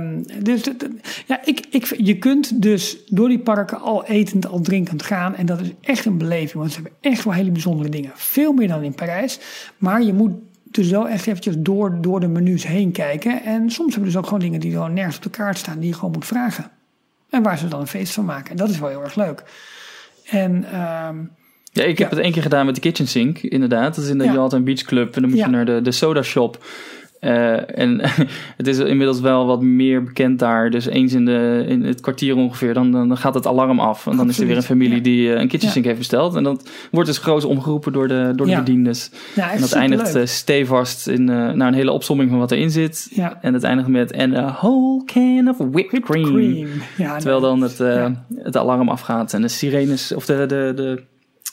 um, 0.00 0.24
dus, 0.42 0.62
ja, 1.26 1.40
ik, 1.44 1.66
ik, 1.70 1.94
je 1.96 2.18
kunt 2.18 2.62
dus 2.62 2.96
door 3.06 3.28
die 3.28 3.38
parken 3.38 3.80
al 3.80 4.04
etend, 4.04 4.46
al 4.46 4.60
drinkend 4.60 5.02
gaan. 5.02 5.36
En 5.36 5.46
dat 5.46 5.60
is 5.60 5.70
echt 5.80 6.04
een 6.04 6.18
beleving. 6.18 6.52
Want 6.52 6.72
ze 6.72 6.80
hebben 6.80 6.98
echt 7.00 7.24
wel 7.24 7.34
hele 7.34 7.50
bijzondere 7.50 7.88
dingen. 7.88 8.10
Veel 8.14 8.52
meer 8.52 8.68
dan 8.68 8.82
in 8.82 8.94
Parijs. 8.94 9.38
Maar 9.76 10.02
je 10.02 10.12
moet 10.12 10.32
dus 10.76 10.90
wel 10.90 11.08
echt 11.08 11.26
eventjes 11.26 11.54
door, 11.58 11.98
door 12.00 12.20
de 12.20 12.28
menus 12.28 12.66
heen 12.66 12.92
kijken. 12.92 13.42
En 13.42 13.70
soms 13.70 13.94
hebben 13.94 13.98
we 13.98 14.04
dus 14.04 14.16
ook 14.16 14.24
gewoon 14.24 14.40
dingen 14.40 14.60
die 14.60 14.72
gewoon 14.72 14.92
nergens 14.92 15.16
op 15.16 15.22
de 15.22 15.30
kaart 15.30 15.58
staan, 15.58 15.78
die 15.78 15.88
je 15.88 15.94
gewoon 15.94 16.10
moet 16.10 16.26
vragen. 16.26 16.70
En 17.30 17.42
waar 17.42 17.58
ze 17.58 17.68
dan 17.68 17.80
een 17.80 17.86
feest 17.86 18.12
van 18.12 18.24
maken. 18.24 18.50
En 18.50 18.56
dat 18.56 18.68
is 18.68 18.78
wel 18.78 18.88
heel 18.88 19.02
erg 19.02 19.14
leuk. 19.14 19.44
En, 20.24 20.52
um, 20.80 21.30
ja, 21.72 21.82
ik 21.84 21.98
heb 21.98 22.10
het 22.10 22.18
één 22.18 22.32
keer 22.32 22.42
gedaan 22.42 22.66
met 22.66 22.74
de 22.74 22.80
Kitchen 22.80 23.08
Sink, 23.08 23.38
inderdaad. 23.38 23.94
Dat 23.94 24.04
is 24.04 24.10
in 24.10 24.18
de 24.18 24.24
ja. 24.24 24.60
Beach 24.60 24.82
Club. 24.82 25.14
En 25.14 25.20
dan 25.20 25.30
moet 25.30 25.38
je 25.38 25.46
naar 25.46 25.64
de, 25.64 25.80
de 25.82 25.92
soda 25.92 26.22
shop. 26.22 26.64
Uh, 27.20 27.78
en 27.78 28.00
het 28.56 28.66
is 28.66 28.78
inmiddels 28.78 29.20
wel 29.20 29.46
wat 29.46 29.62
meer 29.62 30.02
bekend 30.02 30.38
daar. 30.38 30.70
Dus 30.70 30.86
eens 30.86 31.12
in, 31.12 31.24
de, 31.24 31.64
in 31.68 31.84
het 31.84 32.00
kwartier 32.00 32.36
ongeveer, 32.36 32.74
dan, 32.74 32.90
dan 32.90 33.16
gaat 33.16 33.34
het 33.34 33.46
alarm 33.46 33.80
af. 33.80 34.06
En 34.06 34.16
dan 34.16 34.28
is 34.28 34.38
er 34.38 34.46
weer 34.46 34.56
een 34.56 34.62
familie 34.62 35.00
die 35.00 35.28
uh, 35.28 35.40
een 35.40 35.48
kitchen 35.48 35.70
sink 35.70 35.84
heeft 35.84 35.98
besteld. 35.98 36.34
En 36.34 36.42
dat 36.42 36.70
wordt 36.90 37.08
dus 37.08 37.18
groot 37.18 37.44
omgeroepen 37.44 37.92
door 37.92 38.08
de, 38.08 38.32
door 38.36 38.46
de 38.46 38.52
ja. 38.52 38.58
bediendes. 38.58 39.10
en 39.34 39.60
dat 39.60 39.72
eindigt 39.72 40.16
uh, 40.16 40.24
stevast 40.24 41.08
in 41.08 41.24
naar 41.24 41.60
een 41.60 41.74
hele 41.74 41.92
opsomming 41.92 42.30
van 42.30 42.38
wat 42.38 42.50
erin 42.50 42.70
zit. 42.70 43.10
En 43.40 43.54
het 43.54 43.62
eindigt 43.62 43.88
met 43.88 44.12
en 44.12 44.36
a 44.36 44.52
whole 44.52 45.04
can 45.04 45.48
of 45.48 45.56
whipped, 45.58 46.00
cream. 46.00 46.24
cream. 46.24 46.68
Terwijl 46.96 47.40
dan 47.40 47.60
het, 47.60 47.78
het 48.34 48.56
alarm 48.56 48.88
afgaat 48.88 49.32
en 49.32 49.42
de 49.42 49.48
sirenes 49.48 50.12
of 50.12 50.26
de, 50.26 50.46
de, 50.46 50.72
de 50.76 51.02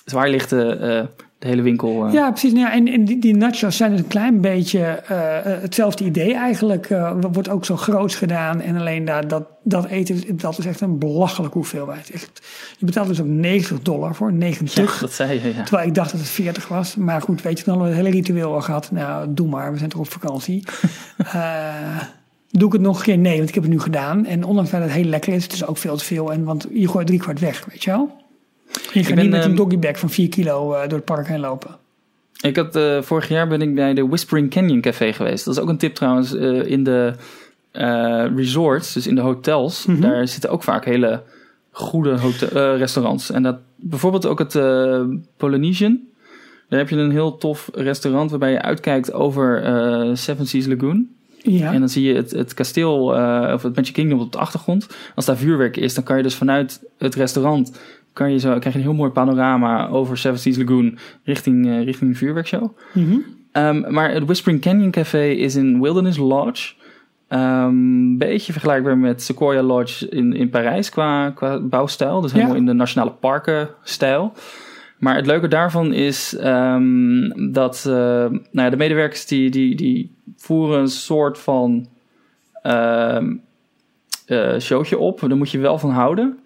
zwaarlichten 0.05 1.09
de 1.43 1.49
hele 1.49 1.61
winkel. 1.61 2.07
Uh... 2.07 2.13
Ja, 2.13 2.29
precies. 2.29 2.53
Nou 2.53 2.65
ja, 2.65 2.73
en, 2.73 2.87
en 2.87 3.05
die, 3.05 3.19
die, 3.19 3.35
nachos 3.35 3.77
zijn 3.77 3.97
een 3.97 4.07
klein 4.07 4.41
beetje 4.41 5.03
uh, 5.11 5.17
hetzelfde 5.43 6.03
idee 6.03 6.33
eigenlijk. 6.33 6.89
Uh, 6.89 7.13
wordt 7.31 7.49
ook 7.49 7.65
zo 7.65 7.75
groots 7.75 8.15
gedaan. 8.15 8.61
En 8.61 8.77
alleen 8.77 9.05
daar, 9.05 9.27
dat, 9.27 9.43
dat 9.63 9.85
eten, 9.85 10.37
dat 10.37 10.57
is 10.57 10.65
echt 10.65 10.81
een 10.81 10.99
belachelijke 10.99 11.57
hoeveelheid. 11.57 12.11
Echt, 12.11 12.41
je 12.77 12.85
betaalt 12.85 13.07
dus 13.07 13.21
ook 13.21 13.27
90 13.27 13.81
dollar 13.81 14.15
voor, 14.15 14.33
90. 14.33 14.93
Ja, 14.93 14.99
dat 14.99 15.11
zei 15.11 15.41
je, 15.41 15.53
ja. 15.55 15.63
Terwijl 15.63 15.87
ik 15.87 15.95
dacht 15.95 16.11
dat 16.11 16.19
het 16.19 16.29
40 16.29 16.67
was. 16.67 16.95
Maar 16.95 17.21
goed, 17.21 17.41
weet 17.41 17.59
je, 17.59 17.65
dan 17.65 17.73
hebben 17.73 17.91
we 17.91 17.97
het 17.97 18.05
hele 18.05 18.21
ritueel 18.21 18.53
al 18.53 18.61
gehad. 18.61 18.91
Nou, 18.91 19.33
doe 19.33 19.47
maar, 19.47 19.71
we 19.71 19.77
zijn 19.77 19.89
toch 19.89 19.99
op 19.99 20.11
vakantie. 20.11 20.63
doe 22.49 22.67
ik 22.67 22.73
het 22.73 22.81
nog 22.81 22.97
een 22.97 23.03
keer? 23.03 23.17
Nee, 23.17 23.37
want 23.37 23.49
ik 23.49 23.55
heb 23.55 23.63
het 23.63 23.71
nu 23.71 23.79
gedaan. 23.79 24.25
En 24.25 24.43
ondanks 24.43 24.71
dat 24.71 24.81
het 24.81 24.91
heel 24.91 25.03
lekker 25.03 25.33
is, 25.33 25.43
het 25.43 25.53
is 25.53 25.65
ook 25.65 25.77
veel 25.77 25.97
te 25.97 26.05
veel. 26.05 26.31
En, 26.31 26.43
want 26.43 26.67
je 26.73 26.87
gooit 26.87 27.07
drie 27.07 27.19
kwart 27.19 27.39
weg, 27.39 27.65
weet 27.69 27.83
je 27.83 27.91
wel? 27.91 28.21
Je 28.93 29.03
gaat 29.03 29.15
niet 29.15 29.29
met 29.29 29.43
een 29.43 29.47
ehm, 29.47 29.55
doggybag 29.55 29.99
van 29.99 30.09
4 30.09 30.29
kilo 30.29 30.73
uh, 30.73 30.81
door 30.81 30.97
het 30.97 31.05
park 31.05 31.27
heen 31.27 31.39
lopen. 31.39 31.75
Ik 32.41 32.55
had, 32.55 32.75
uh, 32.75 33.01
vorig 33.01 33.27
jaar 33.27 33.47
ben 33.47 33.61
ik 33.61 33.75
bij 33.75 33.93
de 33.93 34.07
Whispering 34.07 34.49
Canyon 34.49 34.81
Café 34.81 35.13
geweest. 35.13 35.45
Dat 35.45 35.55
is 35.55 35.61
ook 35.61 35.69
een 35.69 35.77
tip 35.77 35.95
trouwens. 35.95 36.33
Uh, 36.33 36.65
in 36.65 36.83
de 36.83 37.13
resorts, 38.35 38.93
dus 38.93 39.07
in 39.07 39.15
de 39.15 39.21
hotels, 39.21 39.85
mm 39.85 39.93
-hmm. 39.93 40.03
daar 40.03 40.27
zitten 40.27 40.49
ook 40.49 40.63
vaak 40.63 40.85
hele 40.85 41.21
goede 41.71 42.17
restaurants. 42.77 43.31
En 43.31 43.43
dat 43.43 43.57
bijvoorbeeld 43.75 44.25
ook 44.25 44.39
het 44.39 44.59
Polynesian. 45.37 45.99
Daar 46.69 46.79
heb 46.79 46.89
je 46.89 46.95
een 46.95 47.11
heel 47.11 47.37
tof 47.37 47.69
restaurant 47.73 48.29
waarbij 48.29 48.51
je 48.51 48.61
uitkijkt 48.61 49.13
over 49.13 49.61
Seven 50.17 50.47
Seas 50.47 50.65
Lagoon. 50.65 51.07
Ja. 51.37 51.73
En 51.73 51.79
dan 51.79 51.89
zie 51.89 52.03
je 52.03 52.15
het, 52.15 52.31
het 52.31 52.53
kasteel 52.53 53.03
of 53.53 53.63
het 53.63 53.75
Magic 53.75 53.93
Kingdom 53.93 54.19
op 54.19 54.31
de 54.31 54.37
achtergrond. 54.37 54.87
Als 55.15 55.25
daar 55.25 55.37
vuurwerk 55.37 55.77
is, 55.77 55.93
dan 55.93 56.03
kan 56.03 56.17
je 56.17 56.23
dus 56.23 56.35
vanuit 56.35 56.81
het 56.97 57.15
restaurant 57.15 57.71
kan 58.13 58.31
je 58.31 58.39
zo, 58.39 58.49
krijg 58.49 58.75
je 58.75 58.79
een 58.79 58.85
heel 58.85 58.93
mooi 58.93 59.11
panorama 59.11 59.87
over 59.87 60.17
Seven 60.17 60.39
Seas 60.39 60.57
Lagoon 60.57 60.97
richting, 61.23 61.65
uh, 61.65 61.83
richting 61.83 62.11
de 62.11 62.17
vuurwerkshow. 62.17 62.77
Mm 62.93 63.05
-hmm. 63.05 63.23
um, 63.63 63.93
maar 63.93 64.11
het 64.11 64.25
Whispering 64.25 64.61
Canyon 64.61 64.91
Café 64.91 65.25
is 65.25 65.55
in 65.55 65.81
Wilderness 65.81 66.17
Lodge. 66.17 66.73
Een 67.27 67.39
um, 67.39 68.17
beetje 68.17 68.51
vergelijkbaar 68.51 68.97
met 68.97 69.21
Sequoia 69.21 69.61
Lodge 69.61 70.09
in, 70.09 70.33
in 70.33 70.49
Parijs 70.49 70.89
qua, 70.89 71.29
qua 71.29 71.59
bouwstijl. 71.59 72.21
Dus 72.21 72.31
helemaal 72.31 72.53
ja. 72.53 72.59
in 72.59 72.65
de 72.65 72.73
nationale 72.73 73.11
parken 73.11 73.69
stijl. 73.83 74.33
Maar 74.97 75.15
het 75.15 75.25
leuke 75.25 75.47
daarvan 75.47 75.93
is 75.93 76.37
um, 76.43 77.51
dat 77.51 77.85
uh, 77.87 77.93
nou 77.93 78.39
ja, 78.51 78.69
de 78.69 78.77
medewerkers 78.77 79.25
die, 79.25 79.49
die, 79.49 79.75
die 79.75 80.15
voeren 80.35 80.79
een 80.79 80.87
soort 80.87 81.39
van 81.39 81.87
uh, 82.63 83.19
showtje 84.59 84.97
op. 84.97 85.19
Daar 85.19 85.37
moet 85.37 85.51
je 85.51 85.59
wel 85.59 85.77
van 85.77 85.89
houden. 85.89 86.39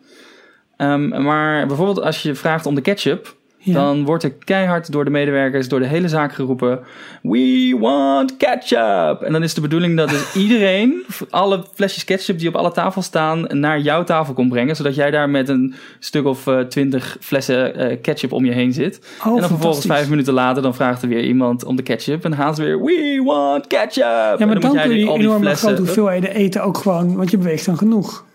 Um, 0.78 1.24
maar 1.24 1.68
bijvoorbeeld 1.68 2.02
als 2.02 2.22
je 2.22 2.36
vraagt 2.36 2.66
om 2.66 2.76
de 2.76 2.82
ketchup, 2.82 3.36
ja. 3.58 3.74
dan 3.74 4.06
wordt 4.06 4.24
er 4.24 4.34
keihard 4.34 4.92
door 4.92 5.06
de 5.06 5.12
medewerkers, 5.12 5.68
door 5.68 5.80
de 5.80 5.86
hele 5.86 6.08
zaak 6.08 6.34
geroepen: 6.34 6.80
We 7.22 7.78
want 7.80 8.38
ketchup! 8.38 9.22
En 9.22 9.32
dan 9.32 9.44
is 9.44 9.54
de 9.54 9.62
bedoeling 9.62 9.98
dat 9.98 10.10
dus 10.10 10.36
iedereen 10.44 11.04
alle 11.30 11.64
flesjes 11.74 12.04
ketchup 12.04 12.40
die 12.40 12.48
op 12.48 12.56
alle 12.56 12.72
tafels 12.72 13.06
staan 13.06 13.48
naar 13.50 13.80
jouw 13.80 14.04
tafel 14.04 14.34
komt 14.34 14.50
brengen, 14.50 14.76
zodat 14.76 14.96
jij 14.96 15.12
daar 15.12 15.30
met 15.30 15.50
een 15.50 15.76
stuk 16.00 16.26
of 16.26 16.48
uh, 16.48 16.60
twintig 16.60 17.18
flessen 17.20 17.92
uh, 17.92 17.98
ketchup 18.02 18.32
om 18.32 18.46
je 18.46 18.52
heen 18.52 18.74
zit. 18.74 19.16
Oh, 19.20 19.34
en 19.34 19.40
dan 19.40 19.50
vervolgens 19.50 19.86
vijf 19.86 20.10
minuten 20.10 20.34
later 20.34 20.62
dan 20.62 20.76
vraagt 20.76 21.02
er 21.02 21.08
weer 21.08 21.24
iemand 21.24 21.64
om 21.64 21.76
de 21.76 21.84
ketchup 21.84 22.26
en 22.26 22.56
ze 22.56 22.64
weer: 22.64 22.84
We 22.84 23.22
want 23.26 23.68
ketchup! 23.68 24.40
Ja, 24.40 24.46
maar 24.46 24.60
dan, 24.60 24.74
dan 24.74 24.82
kun 24.82 24.90
je 24.90 25.06
die 25.06 25.14
enorme 25.14 25.56
grote 25.56 25.82
hoeveelheden 25.82 26.30
eten 26.30 26.64
ook 26.64 26.78
gewoon, 26.78 27.16
want 27.16 27.32
je 27.32 27.38
beweegt 27.38 27.66
dan 27.66 27.78
genoeg. 27.78 28.26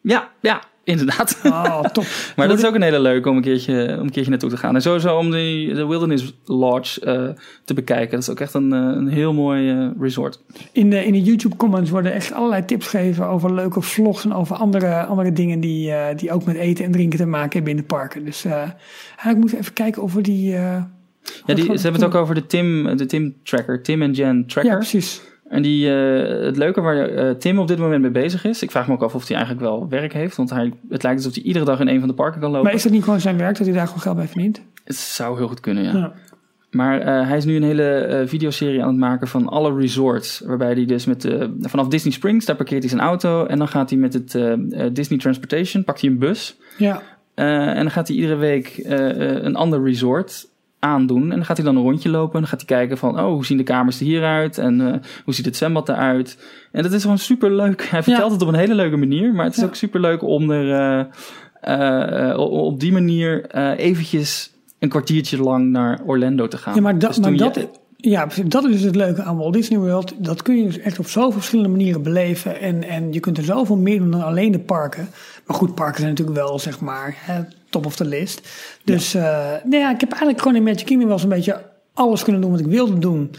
Ja, 0.00 0.30
ja, 0.40 0.62
Inderdaad. 0.86 1.38
Oh, 1.46 1.80
top. 1.80 2.04
maar 2.36 2.48
dat 2.48 2.58
is 2.58 2.66
ook 2.66 2.74
een 2.74 2.82
hele 2.82 3.00
leuke 3.00 3.28
om 3.28 3.36
een 3.36 3.42
keertje, 3.42 3.96
om 3.98 4.04
een 4.04 4.10
keertje 4.10 4.30
naartoe 4.30 4.50
te 4.50 4.56
gaan. 4.56 4.74
En 4.74 4.82
sowieso 4.82 5.16
om 5.16 5.30
die, 5.30 5.74
de 5.74 5.86
Wilderness 5.86 6.34
Lodge 6.44 7.06
uh, 7.06 7.28
te 7.64 7.74
bekijken. 7.74 8.10
Dat 8.10 8.20
is 8.20 8.28
ook 8.28 8.40
echt 8.40 8.54
een, 8.54 8.70
een 8.70 9.08
heel 9.08 9.32
mooi 9.32 9.72
uh, 9.72 9.88
resort. 10.00 10.40
In 10.72 10.90
de, 10.90 11.04
in 11.04 11.12
de 11.12 11.22
YouTube 11.22 11.56
comments 11.56 11.90
worden 11.90 12.12
echt 12.12 12.32
allerlei 12.32 12.64
tips 12.64 12.86
gegeven 12.86 13.26
over 13.26 13.54
leuke 13.54 13.82
vlogs 13.82 14.24
en 14.24 14.34
over 14.34 14.56
andere, 14.56 15.04
andere 15.04 15.32
dingen 15.32 15.60
die, 15.60 15.88
uh, 15.88 16.06
die 16.16 16.32
ook 16.32 16.44
met 16.44 16.56
eten 16.56 16.84
en 16.84 16.92
drinken 16.92 17.18
te 17.18 17.26
maken 17.26 17.52
hebben 17.52 17.70
in 17.70 17.76
de 17.76 17.82
parken. 17.86 18.24
Dus 18.24 18.44
ik 19.30 19.36
moet 19.36 19.52
even 19.52 19.72
kijken 19.72 20.02
of 20.02 20.14
we 20.14 20.20
die... 20.20 20.50
ja, 20.50 20.88
die, 21.44 21.64
ze 21.64 21.70
hebben 21.70 21.92
het 21.92 22.04
ook 22.04 22.14
over 22.14 22.34
de 22.34 22.46
Tim, 22.46 22.96
de 22.96 23.06
Tim 23.06 23.34
Tracker, 23.42 23.82
Tim 23.82 24.02
en 24.02 24.12
Jen 24.12 24.46
Tracker. 24.46 24.70
Ja, 24.70 24.76
precies. 24.76 25.22
En 25.48 25.62
die, 25.62 25.86
uh, 25.86 26.44
het 26.44 26.56
leuke 26.56 26.80
waar 26.80 27.10
uh, 27.10 27.30
Tim 27.30 27.58
op 27.58 27.68
dit 27.68 27.78
moment 27.78 28.02
mee 28.02 28.10
bezig 28.10 28.44
is, 28.44 28.62
ik 28.62 28.70
vraag 28.70 28.86
me 28.88 28.92
ook 28.92 29.02
af 29.02 29.14
of 29.14 29.28
hij 29.28 29.36
eigenlijk 29.36 29.66
wel 29.66 29.88
werk 29.88 30.12
heeft, 30.12 30.36
want 30.36 30.50
hij, 30.50 30.72
het 30.88 31.02
lijkt 31.02 31.18
alsof 31.18 31.34
hij 31.34 31.42
iedere 31.42 31.64
dag 31.64 31.80
in 31.80 31.88
een 31.88 31.98
van 31.98 32.08
de 32.08 32.14
parken 32.14 32.40
kan 32.40 32.50
lopen. 32.50 32.64
Maar 32.64 32.74
is 32.74 32.82
dat 32.82 32.92
niet 32.92 33.04
gewoon 33.04 33.20
zijn 33.20 33.36
werk 33.36 33.56
dat 33.56 33.66
hij 33.66 33.76
daar 33.76 33.86
gewoon 33.86 34.02
geld 34.02 34.16
bij 34.16 34.26
verdient? 34.26 34.62
Het 34.84 34.96
zou 34.96 35.36
heel 35.36 35.48
goed 35.48 35.60
kunnen, 35.60 35.84
ja. 35.84 35.92
ja. 35.92 36.12
Maar 36.70 37.00
uh, 37.00 37.28
hij 37.28 37.36
is 37.36 37.44
nu 37.44 37.56
een 37.56 37.62
hele 37.62 38.22
videoserie 38.26 38.82
aan 38.82 38.88
het 38.88 38.96
maken 38.96 39.28
van 39.28 39.48
alle 39.48 39.76
resorts, 39.76 40.42
waarbij 40.46 40.72
hij 40.72 40.84
dus 40.84 41.04
met 41.06 41.28
vanaf 41.60 41.88
Disney 41.88 42.12
Springs, 42.12 42.44
daar 42.44 42.56
parkeert 42.56 42.80
hij 42.80 42.90
zijn 42.90 43.02
auto 43.02 43.46
en 43.46 43.58
dan 43.58 43.68
gaat 43.68 43.90
hij 43.90 43.98
met 43.98 44.12
het 44.12 44.38
Disney 44.94 45.18
Transportation, 45.18 45.84
pakt 45.84 46.00
hij 46.00 46.10
een 46.10 46.18
bus. 46.18 46.56
Ja. 46.78 47.02
en 47.34 47.74
dan 47.74 47.90
gaat 47.90 48.08
hij 48.08 48.16
iedere 48.16 48.36
week 48.36 48.80
een 48.84 49.56
ander 49.56 49.84
resort 49.84 50.48
aandoen. 50.86 51.22
En 51.22 51.36
dan 51.36 51.44
gaat 51.44 51.56
hij 51.56 51.66
dan 51.66 51.76
een 51.76 51.82
rondje 51.82 52.08
lopen. 52.08 52.34
En 52.34 52.40
dan 52.40 52.48
gaat 52.48 52.66
hij 52.66 52.78
kijken 52.78 52.98
van, 52.98 53.20
oh, 53.20 53.24
hoe 53.32 53.46
zien 53.46 53.56
de 53.56 53.62
kamers 53.62 54.00
er 54.00 54.06
hieruit? 54.06 54.58
En 54.58 54.80
uh, 54.80 54.94
hoe 55.24 55.34
ziet 55.34 55.44
het 55.44 55.56
zwembad 55.56 55.88
eruit? 55.88 56.38
En 56.72 56.82
dat 56.82 56.92
is 56.92 57.02
gewoon 57.02 57.18
super 57.18 57.54
leuk. 57.54 57.82
Hij 57.90 58.02
vertelt 58.02 58.32
het 58.32 58.42
op 58.42 58.48
een 58.48 58.54
hele 58.54 58.74
leuke 58.74 58.96
manier. 58.96 59.34
Maar 59.34 59.44
het 59.44 59.56
is 59.56 59.64
ook 59.64 59.74
super 59.74 60.00
leuk 60.00 60.22
om 60.22 60.50
er 60.50 61.08
uh, 61.68 62.30
uh, 62.32 62.38
op 62.38 62.80
die 62.80 62.92
manier 62.92 63.50
eventjes 63.76 64.54
een 64.78 64.88
kwartiertje 64.88 65.38
lang 65.42 65.70
naar 65.70 66.00
Orlando 66.04 66.48
te 66.48 66.58
gaan. 66.58 66.74
Ja, 66.74 66.80
maar, 66.80 66.98
dus 66.98 67.18
maar 67.18 67.36
dat, 67.36 67.68
ja, 67.96 68.26
dat 68.46 68.64
is 68.64 68.72
dus 68.72 68.82
het 68.82 68.96
leuke 68.96 69.22
aan 69.22 69.36
Walt 69.36 69.52
Disney 69.52 69.78
World. 69.78 70.12
Dat 70.18 70.42
kun 70.42 70.56
je 70.56 70.64
dus 70.64 70.78
echt 70.78 70.98
op 70.98 71.08
zoveel 71.08 71.32
verschillende 71.32 71.70
manieren 71.70 72.02
beleven. 72.02 72.60
En, 72.60 72.82
en 72.82 73.12
je 73.12 73.20
kunt 73.20 73.38
er 73.38 73.44
zoveel 73.44 73.76
meer 73.76 73.98
doen 73.98 74.10
dan 74.10 74.22
alleen 74.22 74.52
de 74.52 74.58
parken. 74.58 75.08
Maar 75.46 75.56
goed, 75.56 75.74
parken 75.74 76.00
zijn 76.00 76.10
natuurlijk 76.10 76.36
wel, 76.36 76.58
zeg 76.58 76.80
maar, 76.80 77.14
hè, 77.18 77.42
top 77.70 77.86
of 77.86 77.96
the 77.96 78.04
list. 78.04 78.48
Dus 78.84 79.12
ja. 79.12 79.54
Uh, 79.54 79.64
nou 79.64 79.82
ja, 79.82 79.90
ik 79.90 80.00
heb 80.00 80.10
eigenlijk 80.10 80.40
gewoon 80.40 80.56
in 80.56 80.62
Magic 80.62 80.86
Kingdom 80.86 81.08
wel 81.08 81.18
zo'n 81.18 81.28
beetje 81.28 81.62
alles 81.94 82.22
kunnen 82.22 82.40
doen 82.40 82.50
wat 82.50 82.60
ik 82.60 82.66
wilde 82.66 82.98
doen. 82.98 83.30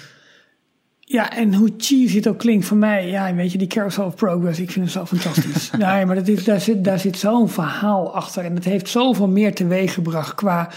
Ja, 1.00 1.32
en 1.32 1.54
hoe 1.54 1.74
cheesy 1.78 2.16
het 2.16 2.28
ook 2.28 2.38
klinkt 2.38 2.66
voor 2.66 2.78
mij, 2.78 3.08
ja, 3.08 3.34
weet 3.36 3.52
je, 3.52 3.58
die 3.58 3.68
Carousel 3.68 4.06
of 4.06 4.16
Progress, 4.16 4.60
ik 4.60 4.72
vind 4.72 4.86
het 4.86 4.94
zo 4.94 5.06
fantastisch. 5.06 5.72
nee, 5.78 6.06
maar 6.06 6.16
dat 6.16 6.28
is, 6.28 6.44
daar 6.44 6.62
zit, 6.62 6.84
daar 6.84 7.00
zit 7.00 7.18
zo'n 7.18 7.50
verhaal 7.50 8.14
achter. 8.14 8.44
En 8.44 8.56
het 8.56 8.64
heeft 8.64 8.90
zoveel 8.90 9.28
meer 9.28 9.56
teweeg 9.56 9.94
gebracht 9.94 10.36
qua 10.36 10.70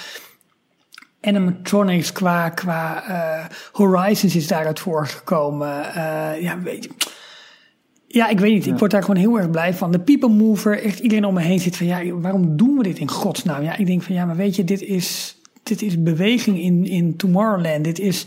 animatronics, 1.21 2.13
qua, 2.13 2.49
qua 2.49 3.05
uh, 3.09 3.45
Horizons 3.73 4.37
is 4.37 4.47
daaruit 4.47 4.81
voortgekomen. 4.81 5.85
Uh, 5.97 6.41
ja, 6.41 6.61
weet 6.61 6.85
je. 6.85 6.91
Ja, 8.07 8.29
ik 8.29 8.41
weet 8.41 8.53
niet. 8.53 8.67
Ik 8.67 8.79
word 8.79 8.91
daar 8.91 9.03
gewoon 9.03 9.21
heel 9.21 9.39
erg 9.39 9.51
blij 9.51 9.75
van. 9.75 9.93
De 9.93 10.01
people 10.01 10.29
mover, 10.29 10.83
echt 10.83 10.99
iedereen 10.99 11.25
om 11.25 11.35
me 11.35 11.41
heen 11.41 11.61
zit 11.61 11.77
van 11.77 11.87
ja, 11.87 12.15
waarom 12.15 12.57
doen 12.57 12.77
we 12.77 12.83
dit 12.83 12.99
in 12.99 13.11
godsnaam? 13.11 13.63
Ja, 13.63 13.77
ik 13.77 13.87
denk 13.87 14.03
van 14.03 14.15
ja, 14.15 14.25
maar 14.25 14.37
weet 14.37 14.57
je, 14.57 14.65
dit 14.65 14.83
is, 14.83 15.37
dit 15.63 15.83
is 15.83 16.03
beweging 16.03 16.61
in, 16.61 16.87
in 16.87 17.17
Tomorrowland. 17.17 17.85
Dit 17.85 17.99
is 17.99 18.27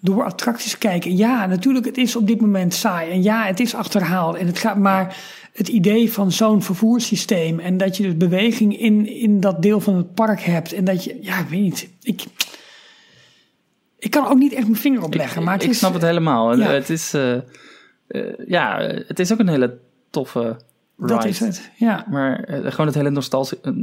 door 0.00 0.24
attracties 0.24 0.78
kijken. 0.78 1.16
Ja, 1.16 1.46
natuurlijk, 1.46 1.86
het 1.86 1.96
is 1.96 2.16
op 2.16 2.26
dit 2.26 2.40
moment 2.40 2.74
saai. 2.74 3.10
En 3.10 3.22
ja, 3.22 3.44
het 3.44 3.60
is 3.60 3.74
achterhaald. 3.74 4.36
En 4.36 4.46
het 4.46 4.58
gaat 4.58 4.78
maar 4.78 5.16
het 5.58 5.68
idee 5.68 6.12
van 6.12 6.32
zo'n 6.32 6.62
vervoerssysteem. 6.62 7.58
En 7.58 7.76
dat 7.76 7.96
je 7.96 8.02
dus 8.02 8.16
beweging 8.16 8.78
in, 8.78 9.06
in 9.06 9.40
dat 9.40 9.62
deel 9.62 9.80
van 9.80 9.96
het 9.96 10.14
park 10.14 10.40
hebt. 10.40 10.72
En 10.72 10.84
dat 10.84 11.04
je, 11.04 11.18
ja, 11.20 11.38
ik 11.38 11.48
weet 11.48 11.60
niet. 11.60 11.88
Ik, 12.02 12.24
ik 13.98 14.10
kan 14.10 14.26
ook 14.26 14.38
niet 14.38 14.52
echt 14.52 14.66
mijn 14.66 14.80
vinger 14.80 15.02
op 15.02 15.14
leggen. 15.14 15.42
maar 15.42 15.54
het 15.54 15.62
ik 15.62 15.70
is, 15.70 15.78
snap 15.78 15.92
het 15.92 16.02
helemaal. 16.02 16.56
Ja. 16.56 16.70
Het 16.70 16.90
is, 16.90 17.14
uh, 17.14 17.34
uh, 18.08 18.32
ja, 18.46 18.78
het 19.06 19.18
is 19.18 19.32
ook 19.32 19.38
een 19.38 19.48
hele 19.48 19.78
toffe 20.10 20.56
ride. 20.96 21.14
Dat 21.14 21.24
is 21.24 21.38
het, 21.40 21.70
ja. 21.76 22.06
Maar 22.10 22.48
uh, 22.50 22.70
gewoon 22.70 22.86
het 22.86 22.94
hele 22.94 23.10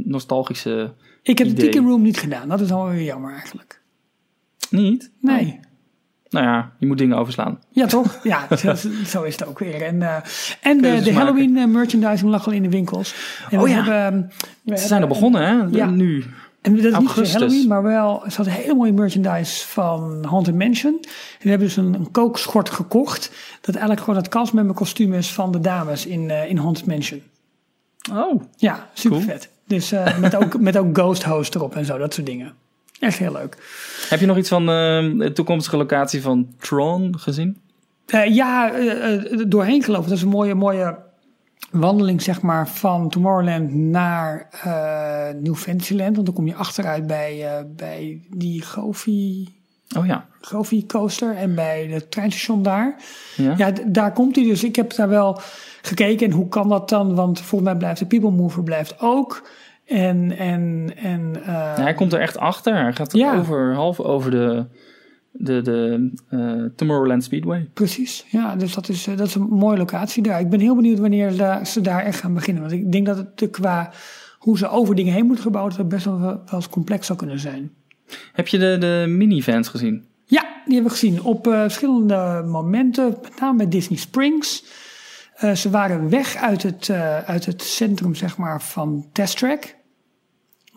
nostalgische 0.04 0.92
Ik 1.22 1.38
heb 1.38 1.46
idee. 1.46 1.64
de 1.64 1.70
Tiki 1.70 1.84
Room 1.84 2.02
niet 2.02 2.18
gedaan. 2.18 2.48
Dat 2.48 2.60
is 2.60 2.68
dan 2.68 2.90
weer 2.90 3.02
jammer 3.02 3.32
eigenlijk. 3.32 3.80
Niet? 4.70 5.10
Nee. 5.20 5.60
Nou 6.28 6.46
ja, 6.46 6.72
je 6.78 6.86
moet 6.86 6.98
dingen 6.98 7.16
overslaan. 7.16 7.58
Ja, 7.70 7.86
toch? 7.86 8.18
Ja, 8.22 8.56
zo, 9.06 9.22
is 9.22 9.38
het 9.38 9.46
ook 9.46 9.58
weer. 9.58 9.82
En, 9.82 9.96
uh, 9.96 10.16
en 10.62 10.80
de, 10.80 11.00
de 11.02 11.12
Halloween 11.12 11.56
uh, 11.56 11.66
merchandising 11.66 12.30
lag 12.30 12.46
al 12.46 12.52
in 12.52 12.62
de 12.62 12.70
winkels. 12.70 13.14
En 13.50 13.60
oh 13.60 13.68
ja, 13.68 13.84
hebben, 13.84 14.32
we 14.62 14.78
ze 14.78 14.86
zijn 14.86 15.02
er 15.02 15.08
begonnen 15.08 15.46
hè, 15.46 15.78
ja. 15.78 15.86
nu. 15.90 16.24
En 16.62 16.76
dat 16.76 16.84
is 16.84 16.92
Augustus. 16.92 17.16
niet 17.18 17.30
voor 17.30 17.40
Halloween, 17.40 17.68
maar 17.68 17.82
wel, 17.82 18.22
ze 18.28 18.36
hadden 18.36 18.54
hele 18.54 18.74
mooie 18.74 18.92
merchandise 18.92 19.66
van 19.66 20.24
Haunted 20.28 20.54
Mansion. 20.54 20.98
En 21.02 21.08
we 21.42 21.48
hebben 21.48 21.66
dus 21.66 21.76
een, 21.76 21.94
een 21.94 22.10
kookschort 22.10 22.70
gekocht. 22.70 23.30
Dat 23.60 23.74
eigenlijk 23.74 24.00
gewoon 24.00 24.20
het 24.20 24.28
castmember 24.28 24.74
kostuum 24.74 25.12
is 25.14 25.32
van 25.32 25.52
de 25.52 25.60
dames 25.60 26.06
in, 26.06 26.28
uh, 26.28 26.50
in 26.50 26.56
Haunted 26.56 26.86
Mansion. 26.86 27.22
Oh. 28.12 28.42
Ja, 28.56 28.88
super 28.92 29.18
cool. 29.18 29.30
vet. 29.30 29.48
Dus 29.66 29.92
uh, 29.92 30.18
met, 30.18 30.34
ook, 30.34 30.60
met 30.60 30.76
ook 30.76 30.98
Ghost 30.98 31.22
Host 31.22 31.54
erop 31.54 31.74
en 31.74 31.84
zo, 31.84 31.98
dat 31.98 32.14
soort 32.14 32.26
dingen. 32.26 32.54
Echt 33.00 33.18
heel 33.18 33.32
leuk. 33.32 33.56
Heb 34.08 34.20
je 34.20 34.26
nog 34.26 34.36
iets 34.36 34.48
van 34.48 34.62
uh, 34.62 35.18
de 35.18 35.30
toekomstige 35.34 35.76
locatie 35.76 36.22
van 36.22 36.54
Tron 36.58 37.18
gezien? 37.18 37.60
Uh, 38.14 38.34
ja, 38.34 38.78
uh, 38.78 39.44
doorheen 39.48 39.82
gelopen. 39.82 40.08
Dat 40.08 40.16
is 40.16 40.22
een 40.22 40.28
mooie, 40.28 40.54
mooie 40.54 40.98
wandeling, 41.70 42.22
zeg 42.22 42.42
maar, 42.42 42.68
van 42.68 43.08
Tomorrowland 43.08 43.74
naar 43.74 44.48
New 45.40 45.54
Fantasyland. 45.54 46.14
Want 46.14 46.26
dan 46.26 46.34
kom 46.34 46.46
je 46.46 46.54
achteruit 46.54 47.06
bij, 47.06 47.66
bij 47.76 48.20
die 48.30 48.62
Goofy... 48.62 49.46
Oh 49.96 50.06
ja. 50.06 50.26
Goofy 50.40 50.86
Coaster 50.86 51.36
en 51.36 51.54
bij 51.54 51.86
het 51.90 52.10
treinstation 52.10 52.62
daar. 52.62 52.96
Ja, 53.36 53.54
ja 53.56 53.72
daar 53.86 54.12
komt 54.12 54.36
hij 54.36 54.44
dus. 54.44 54.64
Ik 54.64 54.76
heb 54.76 54.94
daar 54.94 55.08
wel 55.08 55.40
gekeken 55.82 56.26
en 56.26 56.32
hoe 56.32 56.48
kan 56.48 56.68
dat 56.68 56.88
dan? 56.88 57.14
Want 57.14 57.40
volgens 57.40 57.70
mij 57.70 57.78
blijft 57.78 57.98
de 57.98 58.06
People 58.06 58.30
Mover 58.30 58.62
blijft 58.62 59.00
ook... 59.00 59.48
En, 59.86 60.36
en, 60.38 60.92
en, 60.96 61.32
uh, 61.36 61.46
ja, 61.46 61.82
hij 61.82 61.94
komt 61.94 62.12
er 62.12 62.20
echt 62.20 62.38
achter. 62.38 62.74
Hij 62.74 62.92
gaat 62.92 63.12
ja. 63.12 63.38
over, 63.38 63.74
half 63.74 64.00
over 64.00 64.30
de, 64.30 64.64
de, 65.32 65.62
de 65.62 66.10
uh, 66.30 66.64
Tomorrowland 66.76 67.24
Speedway. 67.24 67.68
Precies, 67.72 68.24
ja. 68.28 68.56
Dus 68.56 68.74
dat 68.74 68.88
is, 68.88 69.04
dat 69.04 69.26
is 69.26 69.34
een 69.34 69.42
mooie 69.42 69.76
locatie 69.76 70.22
daar. 70.22 70.40
Ik 70.40 70.50
ben 70.50 70.60
heel 70.60 70.76
benieuwd 70.76 70.98
wanneer 70.98 71.36
da 71.36 71.64
ze 71.64 71.80
daar 71.80 72.04
echt 72.04 72.20
gaan 72.20 72.34
beginnen. 72.34 72.62
Want 72.62 72.74
ik 72.74 72.92
denk 72.92 73.06
dat 73.06 73.16
het 73.16 73.50
qua 73.50 73.92
hoe 74.38 74.58
ze 74.58 74.68
over 74.68 74.94
dingen 74.94 75.12
heen 75.12 75.26
moeten 75.26 75.44
gebouwd, 75.44 75.76
dat 75.76 75.88
best 75.88 76.04
wel, 76.04 76.20
wel 76.20 76.42
eens 76.50 76.68
complex 76.68 77.06
zou 77.06 77.18
kunnen 77.18 77.38
zijn. 77.38 77.70
Heb 78.32 78.48
je 78.48 78.58
de, 78.58 78.76
de 78.78 79.04
minivans 79.08 79.68
gezien? 79.68 80.04
Ja, 80.24 80.40
die 80.40 80.74
hebben 80.74 80.92
we 80.92 80.98
gezien 80.98 81.22
op 81.22 81.46
uh, 81.46 81.60
verschillende 81.60 82.42
momenten. 82.46 83.16
Met 83.22 83.40
name 83.40 83.56
bij 83.56 83.68
Disney 83.68 83.98
Springs. 83.98 84.64
Uh, 85.44 85.52
ze 85.54 85.70
waren 85.70 86.08
weg 86.10 86.36
uit 86.36 86.62
het, 86.62 86.88
uh, 86.88 87.18
uit 87.18 87.46
het 87.46 87.62
centrum 87.62 88.14
zeg 88.14 88.36
maar, 88.36 88.62
van 88.62 89.06
Test 89.12 89.38
Track. 89.38 89.74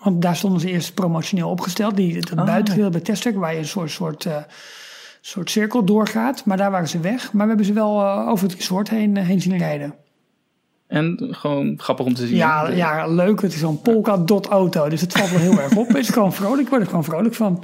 Want 0.04 0.22
daar 0.22 0.36
stonden 0.36 0.60
ze 0.62 0.70
eerst 0.70 0.94
promotioneel 0.94 1.50
opgesteld. 1.50 1.96
Die, 1.96 2.14
dat 2.22 2.40
Ah. 2.40 2.46
buitengedeelte 2.46 2.92
bij 2.92 3.02
Test 3.02 3.22
Track, 3.22 3.36
waar 3.36 3.54
je 3.54 3.60
een 3.60 3.68
soort, 3.68 3.92
soort, 3.92 4.26
uh, 4.26 4.36
soort 5.22 5.50
cirkel 5.50 5.84
doorgaat. 5.86 6.46
Maar 6.46 6.58
daar 6.58 6.72
waren 6.72 6.88
ze 6.88 7.00
weg. 7.00 7.34
Maar 7.34 7.42
we 7.42 7.48
hebben 7.48 7.66
ze 7.66 7.74
wel 7.74 8.04
over 8.28 8.48
het 8.48 8.56
resort 8.56 8.90
heen, 8.90 9.18
heen 9.18 9.42
zien 9.42 9.58
rijden. 9.58 9.96
En 10.88 11.28
gewoon 11.32 11.74
grappig 11.80 12.06
om 12.06 12.14
te 12.14 12.28
zien. 12.28 12.36
Ja, 12.36 12.68
ja 12.68 13.08
leuk. 13.08 13.42
Het 13.42 13.54
is 13.54 13.60
zo'n 13.60 13.82
Polka-dot 13.82 14.48
auto. 14.48 14.90
Dus 14.90 15.02
het 15.02 15.14
valt 15.14 15.30
wel 15.30 15.40
heel 15.40 15.60
erg 15.60 15.76
op. 15.76 15.88
Het 15.88 15.98
is 15.98 16.10
gewoon 16.10 16.34
vrolijk. 16.34 16.62
Ik 16.62 16.70
word 16.70 16.82
er 16.82 16.88
gewoon 16.88 17.04
vrolijk 17.04 17.36
van. 17.36 17.64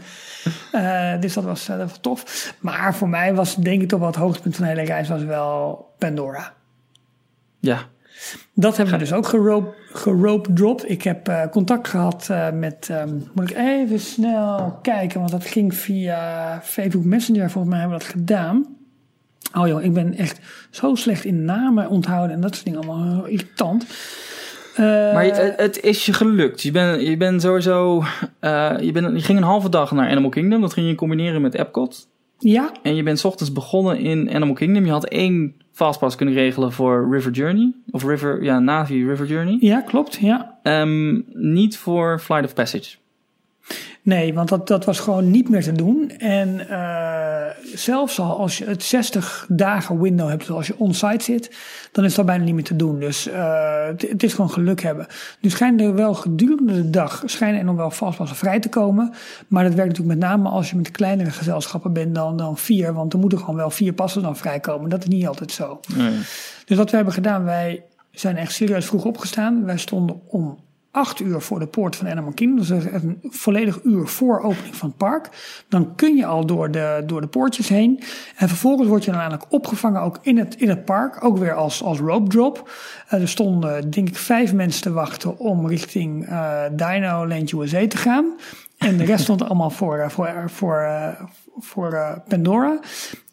Uh, 0.71 1.19
dus 1.19 1.33
dat 1.33 1.43
was, 1.43 1.69
uh, 1.69 1.77
dat 1.77 1.89
was 1.89 1.97
tof. 2.01 2.53
Maar 2.59 2.95
voor 2.95 3.09
mij 3.09 3.35
was 3.35 3.55
denk 3.55 3.81
ik 3.81 3.87
toch 3.87 3.99
wel 3.99 4.07
het 4.07 4.17
hoogtepunt 4.17 4.55
van 4.55 4.63
de 4.65 4.71
hele 4.71 4.83
reis 4.85 5.09
was 5.09 5.23
wel 5.23 5.85
Pandora. 5.97 6.53
Ja. 7.65 7.79
Dat 8.53 8.77
hebben 8.77 8.93
we 8.93 8.99
dus 8.99 9.13
ook 9.13 9.27
gerope, 9.27 9.73
gerope 9.93 10.53
dropped. 10.53 10.89
Ik 10.89 11.01
heb 11.01 11.29
uh, 11.29 11.41
contact 11.51 11.87
gehad 11.87 12.27
uh, 12.31 12.51
met, 12.51 12.89
um, 12.91 13.23
moet 13.33 13.49
ik 13.49 13.57
even 13.57 13.99
snel 13.99 14.79
kijken, 14.81 15.19
want 15.19 15.31
dat 15.31 15.45
ging 15.45 15.75
via 15.75 16.59
Facebook 16.63 17.03
Messenger. 17.03 17.49
Volgens 17.49 17.73
mij 17.73 17.81
hebben 17.81 17.97
we 17.97 18.03
dat 18.03 18.13
gedaan. 18.13 18.65
Oh 19.53 19.67
joh, 19.67 19.83
ik 19.83 19.93
ben 19.93 20.17
echt 20.17 20.39
zo 20.69 20.95
slecht 20.95 21.25
in 21.25 21.45
namen 21.45 21.89
onthouden 21.89 22.35
en 22.35 22.41
dat 22.41 22.53
soort 22.53 22.65
dingen 22.65 22.81
allemaal 22.81 23.25
irritant. 23.25 23.85
Uh, 24.71 24.79
maar 25.13 25.25
je, 25.25 25.53
het 25.57 25.81
is 25.81 26.05
je 26.05 26.13
gelukt. 26.13 26.61
Je 26.61 26.71
bent 26.71 27.01
je 27.01 27.17
ben 27.17 27.41
sowieso. 27.41 28.03
Je, 28.79 28.89
ben, 28.93 29.13
je 29.13 29.21
ging 29.21 29.37
een 29.37 29.43
halve 29.43 29.69
dag 29.69 29.91
naar 29.91 30.09
Animal 30.09 30.29
Kingdom. 30.29 30.61
Dat 30.61 30.73
ging 30.73 30.87
je 30.87 30.95
combineren 30.95 31.41
met 31.41 31.53
Epcot. 31.53 32.07
Ja. 32.39 32.71
En 32.81 32.95
je 32.95 33.03
bent 33.03 33.19
's 33.19 33.23
ochtends 33.23 33.51
begonnen 33.51 33.99
in 33.99 34.33
Animal 34.33 34.55
Kingdom. 34.55 34.85
Je 34.85 34.91
had 34.91 35.05
één 35.05 35.55
fastpass 35.75 36.15
kunnen 36.15 36.35
regelen 36.35 36.71
voor 36.71 37.07
River 37.11 37.31
Journey. 37.31 37.73
Of 37.91 38.03
River, 38.03 38.43
ja, 38.43 38.59
Navi 38.59 39.07
River 39.07 39.25
Journey. 39.25 39.57
Ja, 39.59 39.81
klopt. 39.81 40.15
Ja. 40.15 40.59
Um, 40.63 41.25
niet 41.33 41.77
voor 41.77 42.19
Flight 42.19 42.45
of 42.45 42.53
Passage. 42.53 42.95
Nee, 44.05 44.33
want 44.33 44.49
dat, 44.49 44.67
dat 44.67 44.85
was 44.85 44.99
gewoon 44.99 45.31
niet 45.31 45.49
meer 45.49 45.63
te 45.63 45.71
doen. 45.71 46.09
En 46.09 46.61
uh, 46.69 47.45
zelfs 47.73 48.19
al 48.19 48.37
als 48.37 48.57
je 48.57 48.65
het 48.65 48.83
60 48.83 49.45
dagen 49.49 50.01
window 50.01 50.29
hebt, 50.29 50.45
zoals 50.45 50.67
je 50.67 50.79
on-site 50.79 51.23
zit, 51.23 51.55
dan 51.91 52.03
is 52.03 52.15
dat 52.15 52.25
bijna 52.25 52.43
niet 52.43 52.53
meer 52.53 52.63
te 52.63 52.75
doen. 52.75 52.99
Dus 52.99 53.27
uh, 53.27 53.85
het, 53.85 54.01
het, 54.09 54.23
is 54.23 54.33
gewoon 54.33 54.49
geluk 54.49 54.81
hebben. 54.81 55.07
Nu 55.39 55.49
schijnen 55.49 55.85
er 55.85 55.95
wel 55.95 56.13
gedurende 56.13 56.73
de 56.73 56.89
dag, 56.89 57.23
schijnen 57.25 57.59
er 57.59 57.65
nog 57.65 57.75
wel 57.75 57.91
vastpassen 57.91 58.37
vrij 58.37 58.59
te 58.59 58.69
komen. 58.69 59.13
Maar 59.47 59.63
dat 59.63 59.73
werkt 59.73 59.89
natuurlijk 59.89 60.19
met 60.19 60.29
name 60.29 60.49
als 60.49 60.69
je 60.69 60.75
met 60.75 60.91
kleinere 60.91 61.31
gezelschappen 61.31 61.93
bent 61.93 62.15
dan, 62.15 62.37
dan 62.37 62.57
vier. 62.57 62.93
Want 62.93 63.13
er 63.13 63.19
moeten 63.19 63.39
gewoon 63.39 63.55
wel 63.55 63.69
vier 63.69 63.93
passen 63.93 64.21
dan 64.21 64.37
vrijkomen. 64.37 64.89
Dat 64.89 65.01
is 65.01 65.07
niet 65.07 65.27
altijd 65.27 65.51
zo. 65.51 65.79
Nee. 65.95 66.19
Dus 66.65 66.77
wat 66.77 66.89
we 66.89 66.95
hebben 66.95 67.13
gedaan, 67.13 67.43
wij 67.43 67.83
zijn 68.11 68.37
echt 68.37 68.51
serieus 68.51 68.85
vroeg 68.85 69.05
opgestaan. 69.05 69.65
Wij 69.65 69.77
stonden 69.77 70.21
om 70.27 70.57
acht 70.95 71.19
uur 71.19 71.41
voor 71.41 71.59
de 71.59 71.67
poort 71.67 71.95
van 71.95 72.09
Animal 72.09 72.31
Kingdom. 72.31 72.57
Dus 72.57 72.69
een 72.69 73.19
volledig 73.23 73.79
uur 73.83 74.07
voor 74.07 74.39
opening 74.41 74.75
van 74.75 74.87
het 74.87 74.97
park. 74.97 75.29
Dan 75.69 75.95
kun 75.95 76.15
je 76.15 76.25
al 76.25 76.45
door 76.45 76.71
de, 76.71 77.03
door 77.05 77.21
de 77.21 77.27
poortjes 77.27 77.67
heen. 77.67 78.03
En 78.35 78.47
vervolgens 78.47 78.87
word 78.87 79.03
je 79.03 79.11
dan 79.11 79.19
eigenlijk 79.19 79.51
opgevangen 79.51 80.01
ook 80.01 80.19
in 80.21 80.37
het, 80.37 80.55
in 80.55 80.69
het 80.69 80.85
park. 80.85 81.23
Ook 81.23 81.37
weer 81.37 81.53
als, 81.53 81.83
als 81.83 81.99
rope 81.99 82.29
drop. 82.29 82.71
Uh, 83.13 83.21
er 83.21 83.27
stonden 83.27 83.89
denk 83.91 84.07
ik 84.07 84.15
vijf 84.15 84.53
mensen 84.53 84.81
te 84.81 84.91
wachten 84.91 85.39
om 85.39 85.67
richting 85.67 86.29
uh, 86.29 86.61
Dino 86.71 87.27
Land 87.27 87.51
USA 87.51 87.87
te 87.87 87.97
gaan. 87.97 88.25
En 88.77 88.97
de 88.97 89.05
rest 89.05 89.23
stond 89.23 89.43
allemaal 89.43 89.69
voor, 89.69 89.97
uh, 89.97 90.09
voor, 90.09 90.43
voor, 90.47 91.15
voor 91.57 92.21
Pandora. 92.27 92.79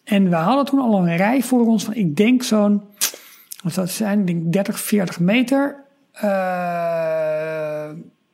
En 0.05 0.29
we 0.29 0.37
hadden 0.37 0.65
toen 0.65 0.81
al 0.81 0.99
een 0.99 1.17
rij 1.17 1.43
voor 1.43 1.67
ons 1.67 1.85
van 1.85 1.95
ik 1.95 2.17
denk 2.17 2.43
zo'n... 2.43 2.83
Wat 3.63 3.73
zou 3.73 3.87
het 3.87 3.95
zijn? 3.95 4.21
Ik 4.21 4.27
denk 4.27 4.53
30, 4.53 4.81
40 4.81 5.21
meter 5.21 5.82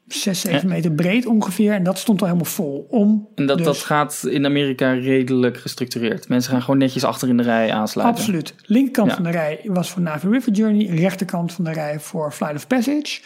6, 0.08 0.40
7 0.40 0.68
meter 0.68 0.92
breed 0.92 1.26
ongeveer. 1.26 1.72
En 1.72 1.82
dat 1.82 1.98
stond 1.98 2.20
al 2.20 2.26
helemaal 2.26 2.50
vol. 2.50 2.86
Om 2.90 3.28
en 3.34 3.46
dat, 3.46 3.56
dus, 3.56 3.66
dat 3.66 3.78
gaat 3.78 4.24
in 4.30 4.44
Amerika 4.44 4.92
redelijk 4.92 5.56
gestructureerd. 5.56 6.28
Mensen 6.28 6.52
gaan 6.52 6.62
gewoon 6.62 6.78
netjes 6.78 7.04
achter 7.04 7.28
in 7.28 7.36
de 7.36 7.42
rij 7.42 7.72
aansluiten. 7.72 8.18
Absoluut. 8.18 8.54
Linkerkant 8.64 9.08
ja. 9.08 9.14
van 9.14 9.24
de 9.24 9.30
rij 9.30 9.60
was 9.64 9.90
voor 9.90 10.02
Navi 10.02 10.28
River 10.28 10.52
Journey. 10.52 10.86
Rechterkant 10.86 11.52
van 11.52 11.64
de 11.64 11.72
rij 11.72 12.00
voor 12.00 12.32
Flight 12.32 12.56
of 12.56 12.66
Passage. 12.66 13.20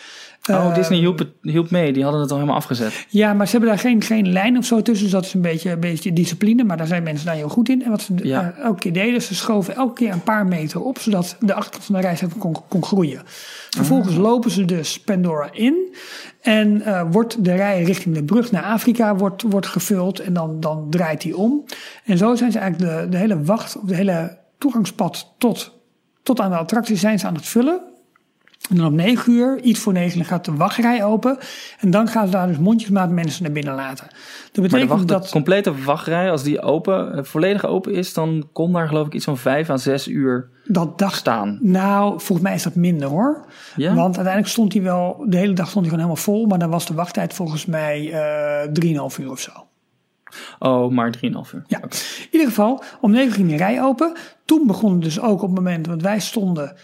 Oh, 0.50 0.56
uh, 0.56 0.74
Disney 0.74 0.98
hielp, 0.98 1.18
het, 1.18 1.28
hielp 1.42 1.70
mee. 1.70 1.92
Die 1.92 2.02
hadden 2.02 2.20
het 2.20 2.30
al 2.30 2.36
helemaal 2.36 2.58
afgezet. 2.58 3.06
Ja, 3.08 3.32
maar 3.32 3.46
ze 3.46 3.52
hebben 3.52 3.70
daar 3.70 3.78
geen, 3.78 4.02
geen 4.02 4.32
lijn 4.32 4.58
of 4.58 4.64
zo 4.64 4.82
tussen. 4.82 5.04
Dus 5.04 5.14
dat 5.14 5.24
is 5.24 5.34
een 5.34 5.40
beetje, 5.40 5.70
een 5.70 5.80
beetje 5.80 6.12
discipline. 6.12 6.64
Maar 6.64 6.76
daar 6.76 6.86
zijn 6.86 7.02
mensen 7.02 7.26
daar 7.26 7.34
heel 7.34 7.48
goed 7.48 7.68
in. 7.68 7.84
En 7.84 7.90
wat 7.90 8.02
ze 8.02 8.14
ja. 8.22 8.54
uh, 8.58 8.64
elke 8.64 8.78
keer 8.78 8.92
deden, 8.92 9.22
ze 9.22 9.34
schoven 9.34 9.74
elke 9.74 9.94
keer 9.94 10.12
een 10.12 10.22
paar 10.22 10.46
meter 10.46 10.80
op. 10.80 10.98
Zodat 10.98 11.36
de 11.40 11.54
achterkant 11.54 11.84
van 11.84 11.94
de 11.94 12.00
reis 12.00 12.20
even 12.20 12.38
kon, 12.38 12.56
kon 12.68 12.84
groeien. 12.84 13.22
Vervolgens 13.70 14.16
ah. 14.16 14.22
lopen 14.22 14.50
ze 14.50 14.64
dus 14.64 15.00
Pandora 15.00 15.48
in. 15.52 15.94
En 16.40 16.82
uh, 16.86 17.02
wordt 17.10 17.44
de 17.44 17.54
rij 17.54 17.82
richting 17.82 18.14
de 18.14 18.24
brug 18.24 18.50
naar 18.50 18.62
Afrika 18.62 19.16
wordt, 19.16 19.42
wordt 19.42 19.66
gevuld. 19.66 20.20
En 20.20 20.32
dan, 20.32 20.60
dan 20.60 20.86
draait 20.90 21.20
die 21.20 21.36
om. 21.36 21.64
En 22.04 22.18
zo 22.18 22.34
zijn 22.34 22.52
ze 22.52 22.58
eigenlijk 22.58 23.02
de, 23.02 23.08
de 23.08 23.16
hele 23.16 23.42
wacht, 23.42 23.76
of 23.76 23.82
de 23.84 23.96
hele 23.96 24.38
toegangspad 24.58 25.34
tot, 25.38 25.78
tot 26.22 26.40
aan 26.40 26.50
de 26.50 26.56
attractie 26.56 26.96
zijn 26.96 27.18
ze 27.18 27.26
aan 27.26 27.34
het 27.34 27.46
vullen. 27.46 27.80
En 28.70 28.76
dan 28.76 28.86
om 28.86 28.94
negen 28.94 29.32
uur, 29.32 29.60
iets 29.60 29.80
voor 29.80 29.92
negen, 29.92 30.24
gaat 30.24 30.44
de 30.44 30.54
wachtrij 30.54 31.04
open. 31.04 31.38
En 31.78 31.90
dan 31.90 32.08
gaan 32.08 32.26
ze 32.26 32.32
daar 32.32 32.46
dus 32.46 32.58
mondjesmaat 32.58 33.10
mensen 33.10 33.42
naar 33.42 33.52
binnen 33.52 33.74
laten. 33.74 34.06
Dat 34.52 34.62
betekent 34.62 34.88
de, 34.88 34.94
wacht, 34.94 35.08
dat... 35.08 35.24
de 35.24 35.30
complete 35.30 35.82
wachtrij, 35.82 36.30
als 36.30 36.42
die 36.42 36.60
open, 36.60 37.26
volledig 37.26 37.64
open 37.64 37.92
is, 37.94 38.14
dan 38.14 38.48
kon 38.52 38.72
daar 38.72 38.88
geloof 38.88 39.06
ik 39.06 39.14
iets 39.14 39.24
van 39.24 39.38
vijf 39.38 39.70
à 39.70 39.76
zes 39.76 40.08
uur 40.08 40.50
dat 40.64 40.98
dag 40.98 41.14
staan. 41.14 41.58
Nou, 41.60 42.10
volgens 42.10 42.40
mij 42.40 42.54
is 42.54 42.62
dat 42.62 42.74
minder 42.74 43.08
hoor. 43.08 43.44
Ja? 43.76 43.94
Want 43.94 44.14
uiteindelijk 44.14 44.52
stond 44.52 44.72
hij 44.72 44.82
wel, 44.82 45.24
de 45.28 45.36
hele 45.36 45.52
dag 45.52 45.68
stond 45.68 45.86
hij 45.86 45.94
gewoon 45.94 46.10
helemaal 46.10 46.34
vol. 46.34 46.46
Maar 46.46 46.58
dan 46.58 46.70
was 46.70 46.86
de 46.86 46.94
wachttijd 46.94 47.34
volgens 47.34 47.66
mij 47.66 48.00
uh, 48.74 49.10
3,5 49.10 49.20
uur 49.20 49.30
of 49.30 49.40
zo. 49.40 49.50
Oh, 50.58 50.90
maar 50.90 51.14
3,5 51.16 51.20
uur. 51.22 51.64
Ja, 51.66 51.80
in 51.82 52.28
ieder 52.30 52.48
geval, 52.48 52.82
om 53.00 53.10
9 53.10 53.32
ging 53.32 53.48
de 53.48 53.56
rij 53.56 53.82
open. 53.82 54.12
Toen 54.44 54.66
begon 54.66 54.92
het 54.92 55.02
dus 55.02 55.20
ook 55.20 55.42
op 55.42 55.48
het 55.48 55.58
moment, 55.58 55.86
want 55.86 56.02
wij 56.02 56.20
stonden 56.20 56.76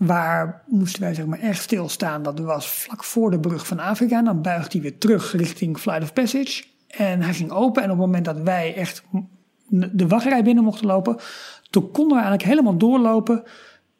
Waar 0.00 0.62
moesten 0.66 1.02
wij 1.02 1.14
zeg 1.14 1.26
maar 1.26 1.38
echt 1.38 1.62
stilstaan? 1.62 2.22
Dat 2.22 2.38
was 2.38 2.68
vlak 2.68 3.04
voor 3.04 3.30
de 3.30 3.40
brug 3.40 3.66
van 3.66 3.78
Afrika. 3.78 4.22
Dan 4.22 4.42
buigt 4.42 4.72
hij 4.72 4.82
weer 4.82 4.98
terug 4.98 5.32
richting 5.32 5.78
Flight 5.78 6.02
of 6.02 6.12
Passage. 6.12 6.64
En 6.88 7.22
hij 7.22 7.34
ging 7.34 7.50
open. 7.50 7.82
En 7.82 7.90
op 7.90 7.96
het 7.96 8.06
moment 8.06 8.24
dat 8.24 8.40
wij 8.40 8.74
echt 8.74 9.02
de 9.70 10.06
wachtrij 10.06 10.42
binnen 10.42 10.64
mochten 10.64 10.86
lopen, 10.86 11.16
toen 11.70 11.90
konden 11.90 12.16
we 12.16 12.22
eigenlijk 12.22 12.42
helemaal 12.42 12.76
doorlopen 12.76 13.42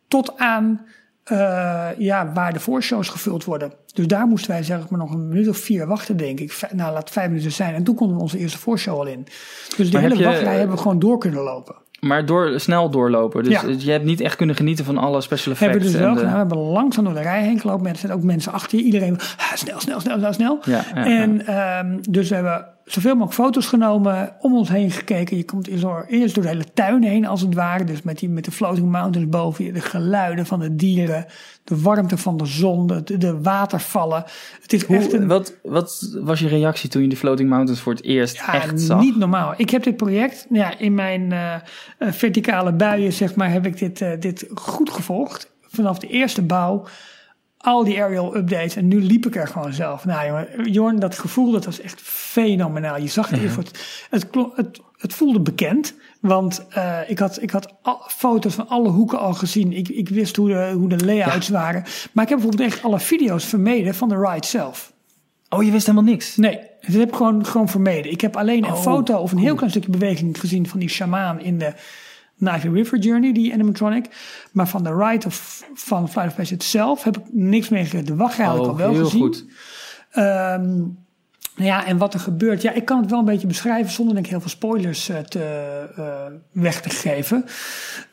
tot 0.09 0.39
aan 0.39 0.87
uh, 1.33 1.89
ja, 1.99 2.33
waar 2.33 2.53
de 2.53 2.61
voorshows 2.61 3.09
gevuld 3.09 3.45
worden. 3.45 3.73
Dus 3.95 4.07
daar 4.07 4.27
moesten 4.27 4.51
wij 4.51 4.63
zeg 4.63 4.89
maar 4.89 4.99
nog 4.99 5.11
een 5.11 5.29
minuut 5.29 5.49
of 5.49 5.57
vier 5.57 5.87
wachten, 5.87 6.17
denk 6.17 6.41
ik. 6.41 6.61
Nou, 6.73 6.93
laat 6.93 7.11
vijf 7.11 7.29
minuten 7.29 7.53
zijn. 7.53 7.75
En 7.75 7.85
toen 7.85 7.95
konden 7.95 8.17
we 8.17 8.23
onze 8.23 8.39
eerste 8.39 8.59
voorshow 8.59 8.99
al 8.99 9.07
in. 9.07 9.27
Dus 9.77 9.91
de 9.91 9.99
hele 9.99 10.17
je, 10.17 10.25
wachtrij 10.25 10.57
hebben 10.57 10.77
we 10.77 10.83
gewoon 10.83 10.99
door 10.99 11.19
kunnen 11.19 11.43
lopen. 11.43 11.77
Maar 12.01 12.27
door, 12.27 12.61
snel 12.61 12.91
doorlopen. 12.91 13.45
Dus 13.45 13.53
ja. 13.53 13.69
je 13.79 13.91
hebt 13.91 14.05
niet 14.05 14.21
echt 14.21 14.37
kunnen 14.37 14.57
genieten 14.57 14.85
van 14.85 14.99
alle 14.99 15.21
special 15.21 15.53
effects. 15.53 15.73
Hebben 15.73 15.93
we 15.93 15.99
dus 15.99 16.07
wel 16.07 16.15
gedaan. 16.15 16.33
We 16.33 16.39
hebben 16.39 16.59
langzaam 16.59 17.05
door 17.05 17.15
de 17.15 17.21
rij 17.21 17.43
heen 17.43 17.61
gelopen. 17.61 17.87
Er 17.87 17.97
zijn 17.97 18.13
ook 18.13 18.23
mensen 18.23 18.53
achter 18.53 18.79
je. 18.79 18.85
Iedereen, 18.85 19.19
ah, 19.37 19.53
snel, 19.55 19.81
snel, 19.81 20.01
snel, 20.01 20.19
snel, 20.19 20.33
snel. 20.33 20.59
Ja, 20.65 20.85
ja, 20.95 21.05
en 21.05 21.59
um, 21.87 22.01
dus 22.11 22.29
we 22.29 22.35
hebben 22.35 22.67
zoveel 22.93 23.13
mogelijk 23.13 23.35
foto's 23.35 23.67
genomen, 23.67 24.37
om 24.41 24.55
ons 24.55 24.69
heen 24.69 24.91
gekeken. 24.91 25.37
Je 25.37 25.45
komt 25.45 25.67
eerst 25.67 26.35
door, 26.35 26.43
de 26.43 26.49
hele 26.49 26.73
tuin 26.75 27.03
heen 27.03 27.27
als 27.27 27.41
het 27.41 27.55
ware. 27.55 27.85
Dus 27.85 28.03
met, 28.03 28.19
die, 28.19 28.29
met 28.29 28.45
de 28.45 28.51
floating 28.51 28.91
mountains 28.91 29.29
boven 29.29 29.65
je, 29.65 29.73
de 29.73 29.81
geluiden 29.81 30.47
van 30.47 30.61
de 30.61 30.77
dieren, 30.77 31.27
de 31.65 31.81
warmte 31.81 32.17
van 32.17 32.37
de 32.37 32.47
zon, 32.47 32.87
de, 32.87 33.19
de 33.19 33.41
watervallen. 33.41 34.25
Het 34.63 34.73
is 34.73 34.85
Hoe, 34.85 34.97
echt 34.97 35.13
een, 35.13 35.27
wat, 35.27 35.55
wat 35.63 36.17
was 36.21 36.41
je 36.41 36.49
reactie 36.49 36.91
toen 36.91 37.03
je 37.03 37.09
die 37.09 37.19
floating 37.19 37.49
mountains 37.49 37.81
voor 37.81 37.93
het 37.93 38.05
eerst 38.05 38.37
ja, 38.37 38.55
echt 38.55 38.81
zag? 38.81 39.01
niet 39.01 39.17
normaal. 39.17 39.55
Ik 39.57 39.71
heb 39.71 39.83
dit 39.83 39.97
project, 39.97 40.47
ja, 40.51 40.79
in 40.79 40.95
mijn 40.95 41.31
uh, 41.31 41.55
verticale 41.99 42.73
buien 42.73 43.13
zeg 43.13 43.35
maar, 43.35 43.53
heb 43.53 43.67
ik 43.67 43.79
dit, 43.79 44.01
uh, 44.01 44.11
dit 44.19 44.49
goed 44.55 44.91
gevolgd. 44.91 45.51
Vanaf 45.61 45.99
de 45.99 46.07
eerste 46.07 46.43
bouw 46.43 46.87
al 47.61 47.85
die 47.85 48.03
aerial 48.03 48.37
updates. 48.37 48.77
En 48.77 48.89
nu 48.89 49.03
liep 49.03 49.27
ik 49.27 49.37
er 49.37 49.47
gewoon 49.47 49.73
zelf. 49.73 50.05
Nou 50.05 50.27
jongen, 50.27 50.71
Jorn, 50.71 50.99
dat 50.99 51.19
gevoel 51.19 51.51
dat 51.51 51.65
was 51.65 51.81
echt 51.81 52.01
fenomenaal. 52.03 52.99
Je 52.99 53.09
zag 53.09 53.31
het, 53.31 53.41
ja. 53.41 53.49
het, 53.49 53.57
het, 54.11 54.27
het, 54.55 54.81
het 54.97 55.15
voelde 55.15 55.41
bekend. 55.41 55.95
Want 56.21 56.67
uh, 56.77 56.99
ik 57.07 57.19
had, 57.19 57.43
ik 57.43 57.51
had 57.51 57.75
al, 57.83 58.03
foto's 58.07 58.55
van 58.55 58.69
alle 58.69 58.89
hoeken 58.89 59.19
al 59.19 59.35
gezien. 59.35 59.73
Ik, 59.73 59.89
ik 59.89 60.09
wist 60.09 60.37
hoe 60.37 60.49
de, 60.49 60.73
hoe 60.75 60.89
de 60.89 61.05
layouts 61.05 61.47
ja. 61.47 61.53
waren. 61.53 61.83
Maar 62.13 62.25
ik 62.25 62.31
heb 62.31 62.39
bijvoorbeeld 62.39 62.73
echt 62.73 62.83
alle 62.83 63.01
video's 63.01 63.45
vermeden 63.45 63.95
van 63.95 64.09
de 64.09 64.17
ride 64.17 64.47
zelf. 64.47 64.93
Oh, 65.49 65.63
je 65.63 65.71
wist 65.71 65.87
helemaal 65.87 66.11
niks? 66.11 66.37
Nee, 66.37 66.61
dat 66.81 66.95
heb 66.95 67.09
ik 67.09 67.15
gewoon, 67.15 67.47
gewoon 67.47 67.69
vermeden. 67.69 68.13
Ik 68.13 68.21
heb 68.21 68.37
alleen 68.37 68.65
een 68.65 68.73
oh, 68.73 68.81
foto 68.81 69.17
of 69.17 69.33
een 69.33 69.39
heel 69.39 69.55
klein 69.55 69.71
stukje 69.71 69.91
beweging 69.91 70.41
gezien 70.41 70.69
van 70.69 70.79
die 70.79 70.89
shamaan 70.89 71.41
in 71.41 71.59
de 71.59 71.73
Navy 72.41 72.69
River 72.69 72.99
Journey, 72.99 73.33
die 73.33 73.53
animatronic. 73.53 74.07
Maar 74.53 74.69
van 74.69 74.83
de 74.83 74.95
ride 74.97 75.27
of 75.27 75.65
van 75.75 76.09
Flight 76.09 76.31
of 76.31 76.37
Passage 76.37 76.63
zelf 76.63 77.03
heb 77.03 77.17
ik 77.19 77.25
niks 77.31 77.69
meer 77.69 77.83
gekregen. 77.85 78.07
De 78.07 78.17
wachtrij 78.17 78.47
had 78.47 78.59
ik 78.59 78.67
al 78.67 78.77
wel 78.77 78.93
heel 78.93 79.05
gezien. 79.05 79.21
Goed. 79.21 79.45
Um, 80.17 80.99
ja, 81.57 81.87
en 81.87 81.97
wat 81.97 82.15
er 82.15 82.21
gebeurt. 82.21 82.63
Ja, 82.63 82.73
ik 82.73 82.85
kan 82.85 83.01
het 83.01 83.11
wel 83.11 83.19
een 83.19 83.25
beetje 83.25 83.47
beschrijven 83.47 83.93
zonder 83.93 84.15
denk 84.15 84.27
ik 84.27 84.33
heel 84.33 84.41
veel 84.41 84.51
spoilers 84.51 85.09
uh, 85.09 85.19
te, 85.19 85.85
uh, 85.99 86.05
weg 86.53 86.81
te 86.81 86.91
geven. 86.91 87.45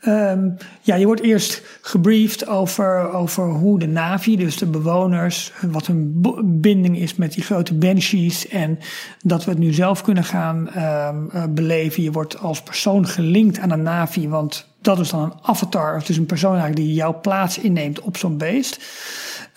Um, 0.06 0.58
ja, 0.82 0.96
je 0.96 1.06
wordt 1.06 1.22
eerst 1.22 1.62
gebriefd 1.82 2.48
over, 2.48 3.12
over 3.12 3.44
hoe 3.44 3.80
de 3.80 3.88
Navi, 3.88 4.36
dus 4.36 4.58
de 4.58 4.66
bewoners, 4.66 5.54
wat 5.72 5.88
hun 5.88 6.22
binding 6.46 6.98
is 6.98 7.16
met 7.16 7.34
die 7.34 7.44
grote 7.44 7.74
banshees. 7.74 8.48
En 8.48 8.80
dat 9.24 9.46
we 9.46 9.50
het 9.52 9.60
nu 9.60 9.74
zelf 9.74 10.02
kunnen 10.02 10.24
gaan 10.24 10.70
um, 10.78 11.54
beleven. 11.54 12.04
Je 12.04 12.12
wordt 12.12 12.40
als 12.40 12.62
persoon 12.62 13.08
gelinkt 13.08 13.60
aan 13.60 13.72
een 13.72 13.82
Navi, 13.82 14.30
want 14.30 14.68
dat 14.82 15.00
is 15.00 15.10
dan 15.10 15.22
een 15.22 15.34
avatar. 15.42 15.96
Het 15.96 16.10
is 16.10 16.18
een 16.18 16.26
persoon 16.26 16.72
die 16.72 16.94
jouw 16.94 17.20
plaats 17.22 17.58
inneemt 17.58 18.00
op 18.00 18.18
zo'n 18.18 18.38
beest. 18.38 18.80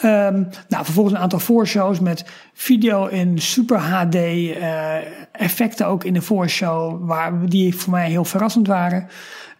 Um, 0.04 0.48
nou, 0.68 0.84
vervolgens 0.84 1.14
een 1.14 1.22
aantal 1.22 1.38
voorshows 1.38 2.00
met 2.00 2.24
video 2.52 3.06
in 3.06 3.38
super 3.38 3.78
HD, 3.78 4.14
uh, 4.14 4.94
effecten 5.32 5.86
ook 5.86 6.04
in 6.04 6.14
de 6.14 6.22
voorshow, 6.22 7.06
waar, 7.06 7.46
die 7.48 7.76
voor 7.76 7.90
mij 7.90 8.08
heel 8.08 8.24
verrassend 8.24 8.66
waren. 8.66 9.08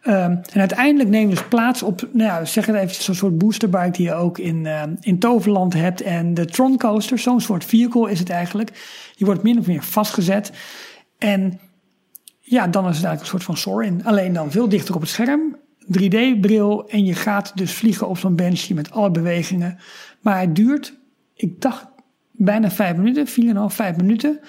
Um, 0.07 0.41
en 0.53 0.61
uiteindelijk 0.61 1.11
neemt 1.11 1.31
dus 1.31 1.45
plaats 1.45 1.83
op, 1.83 2.09
nou 2.13 2.31
ja, 2.31 2.45
zeg 2.45 2.67
het 2.67 2.77
even, 2.77 3.03
zo'n 3.03 3.15
soort 3.15 3.39
boosterbike 3.39 3.91
die 3.91 4.07
je 4.07 4.15
ook 4.15 4.39
in, 4.39 4.65
uh, 4.65 4.83
in 5.01 5.19
Toverland 5.19 5.73
hebt. 5.73 6.01
En 6.01 6.35
de 6.35 6.45
Tron 6.45 6.77
Coaster, 6.79 7.19
zo'n 7.19 7.41
soort 7.41 7.65
vehicle 7.65 8.11
is 8.11 8.19
het 8.19 8.31
eigenlijk. 8.31 8.71
Die 9.17 9.27
wordt 9.27 9.43
min 9.43 9.59
of 9.59 9.67
meer 9.67 9.83
vastgezet. 9.83 10.53
En 11.19 11.61
ja, 12.41 12.67
dan 12.67 12.89
is 12.89 12.97
het 12.97 13.05
eigenlijk 13.05 13.21
een 13.21 13.27
soort 13.27 13.43
van 13.43 13.57
soar-in. 13.57 14.05
Alleen 14.05 14.33
dan 14.33 14.51
veel 14.51 14.69
dichter 14.69 14.95
op 14.95 15.01
het 15.01 15.11
scherm. 15.11 15.57
3D-bril 15.99 16.89
en 16.89 17.05
je 17.05 17.15
gaat 17.15 17.57
dus 17.57 17.75
vliegen 17.75 18.09
op 18.09 18.19
zo'n 18.19 18.37
benchje 18.37 18.75
met 18.75 18.91
alle 18.91 19.11
bewegingen. 19.11 19.79
Maar 20.21 20.41
het 20.41 20.57
duurt, 20.57 20.99
ik 21.35 21.61
dacht, 21.61 21.87
bijna 22.33 22.71
vijf 22.71 22.97
minuten, 22.97 23.27
4,5, 23.27 23.75
vijf 23.75 23.97
minuten. 23.97 24.41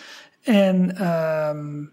En 0.44 1.08
um, 1.08 1.92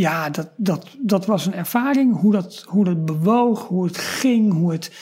ja, 0.00 0.30
dat, 0.30 0.48
dat, 0.56 0.86
dat 0.98 1.26
was 1.26 1.46
een 1.46 1.54
ervaring. 1.54 2.20
Hoe 2.20 2.32
dat, 2.32 2.62
hoe 2.66 2.84
dat 2.84 3.04
bewoog, 3.04 3.66
hoe 3.66 3.84
het 3.86 3.98
ging, 3.98 4.52
hoe 4.52 4.72
het, 4.72 4.92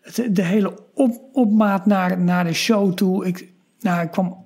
het 0.00 0.36
de 0.36 0.42
hele 0.42 0.78
op, 0.94 1.20
opmaat 1.32 1.86
naar, 1.86 2.18
naar 2.18 2.44
de 2.44 2.52
show 2.52 2.94
toe. 2.94 3.26
Ik, 3.26 3.48
nou, 3.80 4.02
ik 4.02 4.10
kwam 4.10 4.44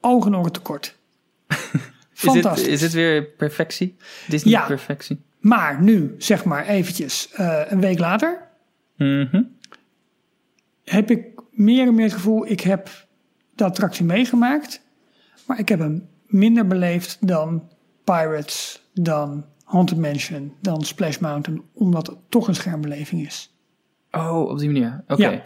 ogen 0.00 0.32
en 0.32 0.38
oren 0.38 0.52
tekort. 0.52 0.96
Is 2.14 2.22
Fantastisch. 2.22 2.66
is 2.66 2.80
dit 2.80 2.92
weer 2.92 3.24
perfectie? 3.24 3.96
Disney 4.28 4.52
Ja. 4.52 4.66
perfectie? 4.66 5.20
Maar 5.38 5.82
nu, 5.82 6.14
zeg 6.18 6.44
maar 6.44 6.66
eventjes, 6.66 7.28
eh, 7.32 7.60
een 7.68 7.80
week 7.80 7.98
later, 7.98 8.44
Mhm. 8.96 9.42
heb 10.84 11.10
ik 11.10 11.26
meer 11.50 11.86
en 11.86 11.94
meer 11.94 12.04
het 12.04 12.14
gevoel, 12.14 12.46
ik 12.46 12.60
heb 12.60 13.06
de 13.54 13.64
attractie 13.64 14.04
meegemaakt, 14.04 14.80
maar 15.46 15.58
ik 15.58 15.68
heb 15.68 15.78
hem 15.78 16.08
minder 16.26 16.66
beleefd 16.66 17.16
dan 17.20 17.68
Pirates, 18.04 18.85
dan 19.02 19.44
Haunted 19.64 19.98
Mansion, 19.98 20.52
dan 20.60 20.82
Splash 20.84 21.18
Mountain, 21.18 21.62
omdat 21.72 22.06
het 22.06 22.16
toch 22.28 22.48
een 22.48 22.54
schermbeleving 22.54 23.26
is. 23.26 23.50
Oh, 24.10 24.48
op 24.48 24.58
die 24.58 24.70
manier. 24.70 25.04
Oké. 25.08 25.28
Ja. 25.28 25.42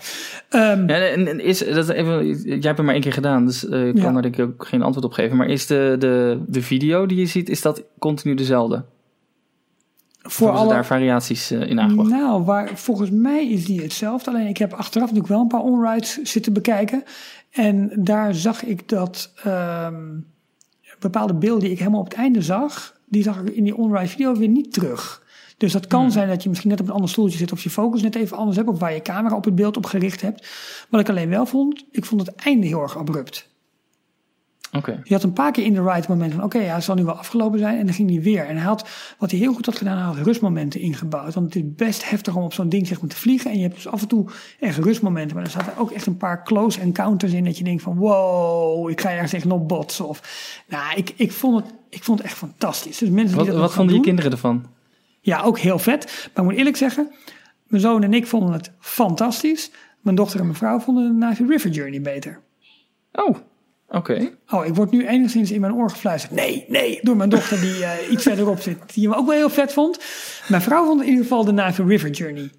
Ehm, 0.48 0.88
Ja, 0.88 0.96
en, 0.96 1.26
en 1.28 1.40
is 1.40 1.58
dat 1.58 1.88
even, 1.88 2.26
jij 2.42 2.58
hebt 2.60 2.76
hem 2.76 2.84
maar 2.84 2.94
één 2.94 3.02
keer 3.02 3.12
gedaan, 3.12 3.46
dus 3.46 3.68
eh, 3.68 3.86
ik 3.86 3.94
kan 3.94 4.14
Ja. 4.14 4.20
daar 4.20 4.40
ook 4.46 4.66
geen 4.66 4.82
antwoord 4.82 5.06
op 5.06 5.12
geven. 5.12 5.36
Maar 5.36 5.46
is 5.48 5.66
de, 5.66 5.96
de, 5.98 6.42
de 6.46 6.62
video 6.62 7.06
die 7.06 7.18
je 7.18 7.26
ziet, 7.26 7.48
is 7.48 7.62
dat 7.62 7.82
continu 7.98 8.34
dezelfde? 8.34 8.84
Voor 10.22 10.50
alle, 10.50 10.68
daar 10.68 10.86
variaties 10.86 11.50
eh, 11.50 11.68
in 11.70 11.80
aangebracht? 11.80 12.10
Nou, 12.10 12.42
waar, 12.44 12.70
volgens 12.74 13.10
mij 13.10 13.48
is 13.48 13.64
die 13.64 13.80
hetzelfde. 13.82 14.30
Alleen 14.30 14.46
ik 14.46 14.56
heb 14.58 14.72
achteraf 14.72 15.06
natuurlijk 15.06 15.32
wel 15.32 15.40
een 15.40 15.46
paar 15.48 15.60
onrides 15.60 16.14
zitten 16.22 16.52
bekijken. 16.52 17.02
En 17.50 17.90
daar 17.96 18.34
zag 18.34 18.64
ik 18.64 18.88
dat 18.88 19.32
ehm, 19.44 20.18
bepaalde 20.98 21.34
beelden 21.34 21.60
die 21.62 21.70
ik 21.72 21.78
helemaal 21.78 22.00
op 22.00 22.08
het 22.08 22.18
einde 22.18 22.42
zag, 22.42 22.99
die 23.10 23.22
zag 23.22 23.40
ik 23.40 23.54
in 23.54 23.64
die 23.64 23.76
onride 23.76 24.08
video 24.08 24.34
weer 24.34 24.48
niet 24.48 24.72
terug. 24.72 25.22
Dus 25.56 25.72
dat 25.72 25.86
kan 25.86 26.12
zijn 26.12 26.28
dat 26.28 26.42
je 26.42 26.48
misschien 26.48 26.70
net 26.70 26.80
op 26.80 26.86
een 26.86 26.92
ander 26.92 27.10
stoeltje 27.10 27.38
zit 27.38 27.52
of 27.52 27.62
je 27.62 27.70
focus 27.70 28.02
net 28.02 28.14
even 28.14 28.36
anders 28.36 28.56
hebt 28.56 28.68
of 28.68 28.78
waar 28.78 28.94
je 28.94 29.02
camera 29.02 29.36
op 29.36 29.44
het 29.44 29.54
beeld 29.54 29.76
op 29.76 29.86
gericht 29.86 30.20
hebt. 30.20 30.48
Wat 30.90 31.00
ik 31.00 31.08
alleen 31.08 31.28
wel 31.28 31.46
vond, 31.46 31.84
ik 31.90 32.04
vond 32.04 32.26
het 32.26 32.34
einde 32.34 32.66
heel 32.66 32.82
erg 32.82 32.98
abrupt. 32.98 33.48
Oké. 34.72 35.00
Je 35.04 35.14
had 35.14 35.22
een 35.22 35.32
paar 35.32 35.52
keer 35.52 35.64
in 35.64 35.74
de 35.74 35.80
ride 35.80 35.92
het 35.92 36.08
moment 36.08 36.32
van, 36.34 36.42
oké, 36.42 36.58
ja, 36.58 36.74
het 36.74 36.84
zal 36.84 36.94
nu 36.94 37.04
wel 37.04 37.14
afgelopen 37.14 37.58
zijn. 37.58 37.78
En 37.78 37.86
dan 37.86 37.94
ging 37.94 38.10
hij 38.10 38.20
weer. 38.20 38.46
En 38.46 38.56
hij 38.56 38.64
had, 38.64 38.88
wat 39.18 39.30
hij 39.30 39.40
heel 39.40 39.54
goed 39.54 39.66
had 39.66 39.76
gedaan, 39.76 39.96
hij 39.96 40.06
had 40.06 40.26
rustmomenten 40.26 40.80
ingebouwd. 40.80 41.34
Want 41.34 41.54
het 41.54 41.64
is 41.64 41.74
best 41.74 42.10
heftig 42.10 42.36
om 42.36 42.42
op 42.42 42.52
zo'n 42.52 42.68
ding 42.68 42.86
zeg 42.86 43.00
maar, 43.00 43.10
te 43.10 43.16
vliegen. 43.16 43.50
En 43.50 43.56
je 43.56 43.62
hebt 43.62 43.74
dus 43.74 43.86
af 43.88 44.02
en 44.02 44.08
toe 44.08 44.26
echt 44.60 44.78
rustmomenten. 44.78 45.36
Maar 45.36 45.44
er 45.44 45.50
zaten 45.50 45.76
ook 45.76 45.90
echt 45.90 46.06
een 46.06 46.16
paar 46.16 46.44
close 46.44 46.80
encounters 46.80 47.32
in. 47.32 47.44
Dat 47.44 47.58
je 47.58 47.64
denkt 47.64 47.82
van, 47.82 47.96
wow, 47.96 48.90
ik 48.90 49.00
ga 49.00 49.10
ergens 49.10 49.30
tegenop 49.30 49.68
botsen. 49.68 50.08
Of, 50.08 50.22
nou, 50.68 50.96
ik, 50.96 51.12
ik, 51.16 51.32
vond 51.32 51.64
het, 51.64 51.74
ik 51.90 52.04
vond 52.04 52.18
het 52.18 52.26
echt 52.26 52.38
fantastisch. 52.38 52.98
Dus 52.98 53.08
mensen 53.08 53.38
die 53.38 53.46
Wat, 53.46 53.60
dat 53.60 53.72
vonden 53.72 53.86
je 53.86 53.94
doen, 53.94 54.02
kinderen 54.02 54.30
ervan? 54.30 54.66
Ja, 55.20 55.42
ook 55.42 55.58
heel 55.58 55.78
vet. 55.78 56.04
Maar 56.04 56.44
ik 56.44 56.50
moet 56.50 56.58
eerlijk 56.58 56.76
zeggen, 56.76 57.12
mijn 57.66 57.82
zoon 57.82 58.02
en 58.02 58.14
ik 58.14 58.26
vonden 58.26 58.52
het 58.52 58.72
fantastisch. 58.78 59.70
Mijn 60.00 60.16
dochter 60.16 60.38
en 60.38 60.46
mijn 60.46 60.58
vrouw 60.58 60.80
vonden 60.80 61.06
de 61.06 61.12
Na'vi 61.12 61.46
River 61.46 61.70
Journey 61.70 62.00
beter. 62.00 62.40
Oh, 63.12 63.36
oké. 63.88 64.32
Oh, 64.50 64.66
ik 64.66 64.74
word 64.74 64.90
nu 64.90 65.06
enigszins 65.06 65.50
in 65.50 65.60
mijn 65.60 65.74
oor 65.74 65.90
gefluisterd. 65.90 66.34
Nee, 66.34 66.64
nee, 66.68 66.98
door 67.02 67.16
mijn 67.16 67.28
dochter 67.28 67.60
die 67.60 67.84
eh, 67.84 68.10
iets 68.10 68.22
verderop 68.22 68.60
zit. 68.60 68.94
Die 68.94 69.08
hem 69.08 69.18
ook 69.18 69.26
wel 69.26 69.36
heel 69.36 69.50
vet 69.50 69.72
vond. 69.72 70.00
Mijn 70.48 70.62
vrouw 70.62 70.84
vond 70.84 71.00
in 71.00 71.08
ieder 71.08 71.22
geval 71.22 71.44
de 71.44 71.52
Na'vi 71.52 71.82
River 71.82 72.10
Journey 72.10 72.50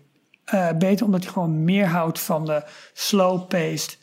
eh, 0.45 0.71
beter. 0.77 1.05
Omdat 1.05 1.23
hij 1.23 1.31
gewoon 1.31 1.63
meer 1.63 1.87
houdt 1.87 2.19
van 2.19 2.45
de 2.45 2.63
slow-paced 2.93 3.97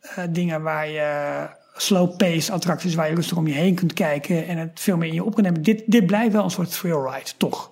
eh, 0.00 0.24
dingen 0.30 0.62
waar 0.62 0.88
je... 0.88 1.58
Slow-paced 1.80 2.50
attracties 2.50 2.94
waar 2.94 3.08
je 3.08 3.14
rustig 3.14 3.36
om 3.36 3.46
je 3.46 3.54
heen 3.54 3.74
kunt 3.74 3.92
kijken. 3.92 4.46
En 4.46 4.58
het 4.58 4.80
veel 4.80 4.96
meer 4.96 5.08
in 5.08 5.14
je 5.14 5.24
op 5.24 5.34
kunt 5.34 5.46
nemen. 5.46 5.62
Dit, 5.62 5.82
dit 5.86 6.06
blijft 6.06 6.32
wel 6.32 6.44
een 6.44 6.50
soort 6.50 6.78
thrill 6.78 7.00
ride, 7.10 7.30
toch? 7.36 7.70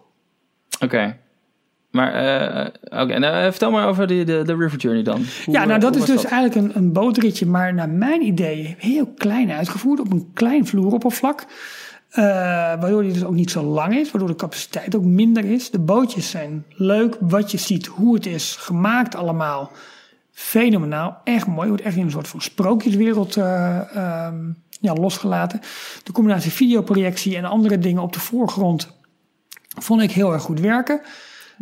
Oké. 0.81 1.17
Maar, 1.91 2.09
oké, 2.85 3.13
en, 3.13 3.25
eh, 3.25 3.43
vertel 3.43 3.71
maar 3.71 3.87
over 3.89 4.07
de, 4.07 4.25
de, 4.25 4.43
de 4.45 4.57
River 4.57 4.79
Journey 4.79 5.03
dan. 5.03 5.25
Hoe, 5.45 5.55
ja, 5.55 5.65
nou 5.65 5.73
eh, 5.73 5.81
dat 5.81 5.97
is 5.97 6.05
dus 6.05 6.25
eigenlijk 6.25 6.55
een, 6.55 6.83
een 6.83 6.93
bootritje, 6.93 7.47
maar 7.47 7.75
naar 7.75 7.89
mijn 7.89 8.23
idee 8.23 8.75
heel 8.79 9.07
klein 9.17 9.51
uitgevoerd 9.51 10.01
op 10.01 10.13
een 10.13 10.31
klein 10.35 10.67
vloeroppervlak. 10.67 11.47
Waardoor 12.11 13.03
die 13.03 13.13
dus 13.13 13.25
ook 13.25 13.35
niet 13.35 13.51
zo 13.51 13.63
lang 13.63 13.97
is, 13.97 14.11
waardoor 14.11 14.31
de 14.31 14.37
capaciteit 14.37 14.97
ook 14.97 15.05
minder 15.05 15.45
is. 15.45 15.71
De 15.71 15.79
bootjes 15.79 16.31
zijn 16.31 16.65
leuk, 16.69 17.17
wat 17.21 17.51
je 17.51 17.59
ziet, 17.59 17.87
hoe 17.87 18.15
het 18.15 18.27
is 18.27 18.57
gemaakt 18.57 19.15
allemaal. 19.15 19.73
Fenomenaal, 20.39 21.21
echt 21.25 21.47
mooi. 21.47 21.69
Wordt 21.69 21.83
echt 21.83 21.97
in 21.97 22.05
een 22.05 22.11
soort 22.11 22.29
van 22.29 22.41
sprookjeswereld 22.41 23.37
eh, 23.37 23.97
ehm, 23.97 24.53
ja, 24.81 24.95
losgelaten. 24.95 25.61
De 26.03 26.13
combinatie 26.13 26.51
videoprojectie 26.51 27.37
en 27.37 27.45
andere 27.45 27.79
dingen 27.79 28.03
op 28.03 28.13
de 28.13 28.21
voorgrond 28.21 28.99
vond 29.79 30.03
ik 30.03 30.11
heel 30.11 30.33
erg 30.33 30.43
goed 30.43 30.61
werken. 30.61 31.01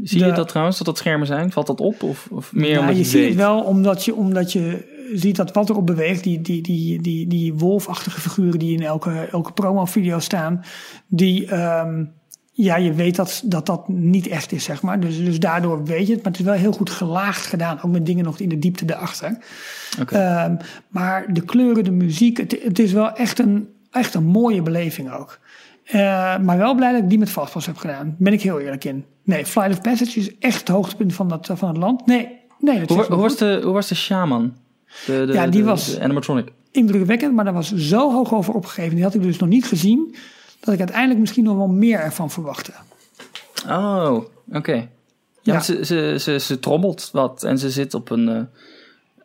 Zie 0.03 0.24
je 0.24 0.33
dat 0.33 0.49
trouwens, 0.49 0.77
dat 0.77 0.87
dat 0.87 0.99
schermen 0.99 1.27
zijn? 1.27 1.53
Valt 1.53 1.66
dat 1.66 1.81
op? 1.81 2.03
Of, 2.03 2.29
of 2.31 2.53
meer 2.53 2.70
Ja, 2.70 2.81
omdat 2.81 2.97
je 2.97 3.03
je, 3.03 3.09
ziet 3.09 3.29
het 3.29 3.35
wel 3.35 3.62
omdat 3.62 4.05
je, 4.05 4.14
omdat 4.14 4.53
je 4.53 4.95
ziet 5.12 5.37
dat 5.37 5.53
wat 5.53 5.70
erop 5.70 5.87
beweegt, 5.87 6.22
die, 6.22 6.41
die, 6.41 6.62
die, 6.62 7.03
die, 7.03 7.27
die 7.27 7.55
wolfachtige 7.55 8.20
figuren 8.20 8.59
die 8.59 8.77
in 8.77 8.83
elke, 8.83 9.29
elke 9.33 9.53
promo-video 9.53 10.18
staan, 10.18 10.64
die, 11.07 11.47
ehm, 11.47 12.05
ja, 12.59 12.77
je 12.77 12.93
weet 12.93 13.17
dat, 13.17 13.43
dat 13.45 13.67
dat 13.67 13.89
niet 13.89 14.27
echt 14.27 14.53
is, 14.53 14.65
zeg 14.65 14.83
maar. 14.83 15.01
Dus, 15.01 15.19
dus 15.25 15.41
daardoor 15.41 15.85
weet 15.85 16.07
je 16.07 16.13
het, 16.13 16.23
maar 16.23 16.33
het 16.33 16.41
is 16.41 16.47
wel 16.47 16.55
heel 16.55 16.73
goed 16.73 16.91
gelaagd 16.91 17.47
gedaan, 17.47 17.79
ook 17.83 17.91
met 17.93 18.07
dingen 18.07 18.25
nog 18.25 18.39
in 18.41 18.49
de 18.49 18.59
diepte 18.59 18.85
daarachter. 18.85 19.39
Oké. 20.01 20.17
Ehm, 20.19 20.57
maar 20.89 21.33
de 21.33 21.41
kleuren, 21.41 21.85
de 21.85 21.91
muziek, 21.91 22.37
het, 22.37 22.59
het 22.63 22.79
is 22.79 22.93
wel 22.93 23.13
echt 23.13 23.39
een, 23.39 23.69
echt 23.91 24.15
een 24.15 24.25
mooie 24.25 24.63
beleving 24.63 25.13
ook. 25.13 25.39
Eh, 25.85 25.99
maar 26.39 26.59
wel 26.59 26.75
blij 26.75 26.93
dat 26.93 27.03
ik 27.03 27.09
die 27.09 27.19
met 27.19 27.31
Fastpass 27.31 27.67
heb 27.67 27.77
gedaan. 27.77 28.17
Ben 28.19 28.33
ik 28.33 28.43
heel 28.43 28.61
eerlijk 28.61 28.85
in. 28.85 29.05
Nee, 29.23 29.47
Flight 29.47 29.73
of 29.73 29.81
Passage 29.81 30.19
is 30.21 30.39
echt 30.39 30.59
het 30.59 30.69
hoogtepunt 30.69 31.15
van, 31.15 31.29
dat, 31.29 31.51
van 31.55 31.69
het 31.69 31.77
land. 31.77 32.07
Nee, 32.07 32.29
nee 32.61 32.79
dat 32.81 32.89
Hoe, 32.89 33.05
hoe, 33.05 33.17
was 33.23 33.37
de, 33.37 33.61
hoe 33.65 33.73
was 33.73 33.89
de 33.89 33.95
shaman? 33.95 34.55
De, 35.07 35.25
de, 35.27 35.33
Ja, 35.33 35.47
die 35.47 35.61
de- 35.61 35.67
was- 35.67 35.95
de 35.95 36.01
animatronic. 36.01 36.53
indrukwekkend, 36.71 37.35
maar 37.35 37.45
daar 37.45 37.55
was 37.55 37.73
zo 37.75 38.13
hoog 38.13 38.35
over 38.35 38.55
opgegeven. 38.55 38.95
Die 38.95 39.05
had 39.05 39.15
ik 39.15 39.23
dus 39.23 39.39
nog 39.39 39.49
niet 39.49 39.67
gezien. 39.67 40.15
Dat 40.61 40.75
ik 40.75 40.81
uiteindelijk 40.81 41.21
misschien 41.21 41.45
nog 41.45 41.57
wel 41.57 41.69
meer 41.69 41.99
ervan 41.99 42.31
verwachtte. 42.31 42.73
Oh, 43.69 44.25
oké. 44.53 44.89
Ja, 45.43 45.61
Ze, 45.61 45.85
ze, 45.85 46.17
ze, 46.21 46.39
ze 46.39 46.59
trommelt 46.59 47.09
wat 47.13 47.45
en 47.45 47.59
ze 47.59 47.71
zit 47.71 47.95
op 47.95 48.11
een... 48.11 48.29
eh 48.29 48.41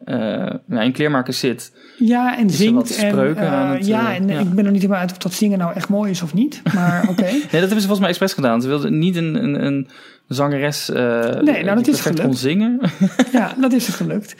eh 0.05 0.53
ja, 0.67 0.83
een 0.83 0.91
kleermaker 0.91 1.33
zit. 1.33 1.71
Ja, 1.97 2.37
en 2.37 2.49
zingt. 2.49 2.73
wat 2.73 2.89
En, 2.89 3.35
eh, 3.37 3.53
aan 3.53 3.75
het, 3.75 3.85
ja, 3.85 4.09
eh, 4.09 4.15
en 4.15 4.27
ja. 4.27 4.39
ik 4.39 4.53
ben 4.53 4.65
er 4.65 4.71
niet 4.71 4.81
helemaal 4.81 5.01
uit 5.01 5.11
of 5.11 5.17
dat 5.17 5.33
zingen 5.33 5.57
nou 5.57 5.73
echt 5.73 5.89
mooi 5.89 6.11
is 6.11 6.21
of 6.21 6.33
niet. 6.33 6.61
Maar 6.73 7.05
oké. 7.09 7.21
Nee, 7.21 7.41
dat 7.41 7.51
hebben 7.51 7.69
ze 7.69 7.75
volgens 7.75 7.99
mij 7.99 8.09
expres 8.09 8.33
gedaan. 8.33 8.61
Ze 8.61 8.67
wilden 8.67 8.99
niet 8.99 9.15
een, 9.15 9.43
een, 9.43 9.65
een 9.65 9.87
zangeres 10.27 10.89
eh 10.89 10.95
nou, 10.95 11.63
dat 11.63 11.83
die 11.83 11.93
is 11.93 12.01
gelukt. 12.01 12.21
kon 12.21 12.33
zingen. 12.33 12.79
ja, 13.31 13.53
dat 13.57 13.73
is 13.73 13.87
er 13.87 13.93
gelukt. 13.93 14.35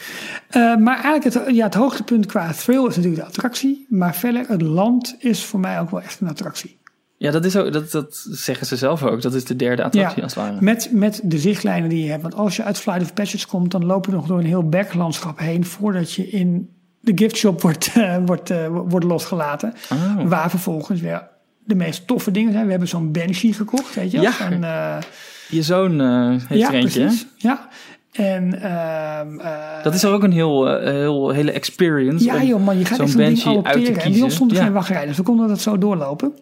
Eh, 0.49 0.75
maar 0.75 1.03
eigenlijk 1.03 1.23
het, 1.23 1.55
ja, 1.55 1.65
het 1.65 1.73
hoogtepunt 1.73 2.25
qua 2.25 2.51
thrill 2.51 2.87
is 2.87 2.95
natuurlijk 2.95 3.21
de 3.21 3.27
attractie. 3.27 3.85
Maar 3.89 4.15
verder, 4.15 4.45
het 4.47 4.61
land 4.61 5.15
is 5.19 5.43
voor 5.43 5.59
mij 5.59 5.79
ook 5.79 5.89
wel 5.89 6.01
echt 6.01 6.21
een 6.21 6.29
attractie. 6.29 6.79
Ja, 7.21 7.31
dat, 7.31 7.45
is 7.45 7.55
ook, 7.55 7.73
dat, 7.73 7.91
dat 7.91 8.25
zeggen 8.29 8.67
ze 8.67 8.75
zelf 8.75 9.03
ook. 9.03 9.21
Dat 9.21 9.33
is 9.33 9.45
de 9.45 9.55
derde 9.55 9.83
attractie 9.83 10.17
Ja. 10.17 10.23
als 10.23 10.35
het 10.35 10.43
ware. 10.43 10.57
Met, 10.61 10.89
met 10.91 11.21
de 11.23 11.37
zichtlijnen 11.37 11.89
die 11.89 12.03
je 12.03 12.09
hebt. 12.09 12.21
Want 12.21 12.35
als 12.35 12.55
je 12.55 12.63
uit 12.63 12.77
Flight 12.77 13.01
of 13.01 13.13
Passage 13.13 13.47
komt, 13.47 13.71
dan 13.71 13.85
loop 13.85 14.05
je 14.05 14.11
nog 14.11 14.25
door 14.27 14.39
een 14.39 14.45
heel 14.45 14.69
berglandschap 14.69 15.39
heen 15.39 15.65
voordat 15.65 16.13
je 16.13 16.29
in 16.29 16.69
de 16.99 17.11
giftshop 17.15 17.61
wordt, 17.61 17.91
eh, 17.95 18.15
wordt, 18.25 18.49
eh, 18.49 18.67
wordt 18.67 19.05
losgelaten. 19.05 19.73
Oh. 19.91 20.27
Waar 20.27 20.49
vervolgens 20.49 21.01
weer 21.01 21.27
de 21.65 21.75
meest 21.75 22.07
toffe 22.07 22.31
dingen 22.31 22.51
zijn. 22.51 22.63
We 22.65 22.71
hebben 22.71 22.89
zo'n 22.89 23.11
Banshee 23.11 23.53
gekocht, 23.53 23.95
weet 23.95 24.11
je? 24.11 24.21
Ja. 24.21 24.51
Eh, 24.61 25.03
Je 25.49 25.61
zoon 25.63 25.99
heeft 26.47 26.61
ja, 26.61 26.67
er 26.67 26.73
eentje, 26.73 26.99
precies. 27.01 27.25
Ja. 27.37 27.67
En 28.11 28.61
ehm, 28.61 29.39
eh, 29.39 29.83
Dat 29.83 29.93
is 29.93 30.05
ook 30.05 30.23
een 30.23 30.31
heel, 30.31 30.77
heel 30.79 31.29
hele 31.29 31.51
experience. 31.51 32.25
ja 32.25 32.43
joh, 32.43 32.63
man, 32.65 32.77
je 32.77 32.85
gaat 32.85 32.97
zo'n 32.97 33.05
ding 33.05 33.17
Banshee 33.17 33.55
uit 33.55 33.63
te 33.63 33.69
adopteren. 33.69 33.87
En 33.87 33.93
bij 33.93 34.03
ons 34.05 34.11
kiezen. 34.13 34.31
stond 34.31 34.51
er 34.51 34.73
Ja. 34.73 34.81
geen 34.81 35.07
dus 35.07 35.17
we 35.17 35.23
konden 35.23 35.47
dat 35.47 35.59
zo 35.61 35.77
doorlopen. 35.77 36.33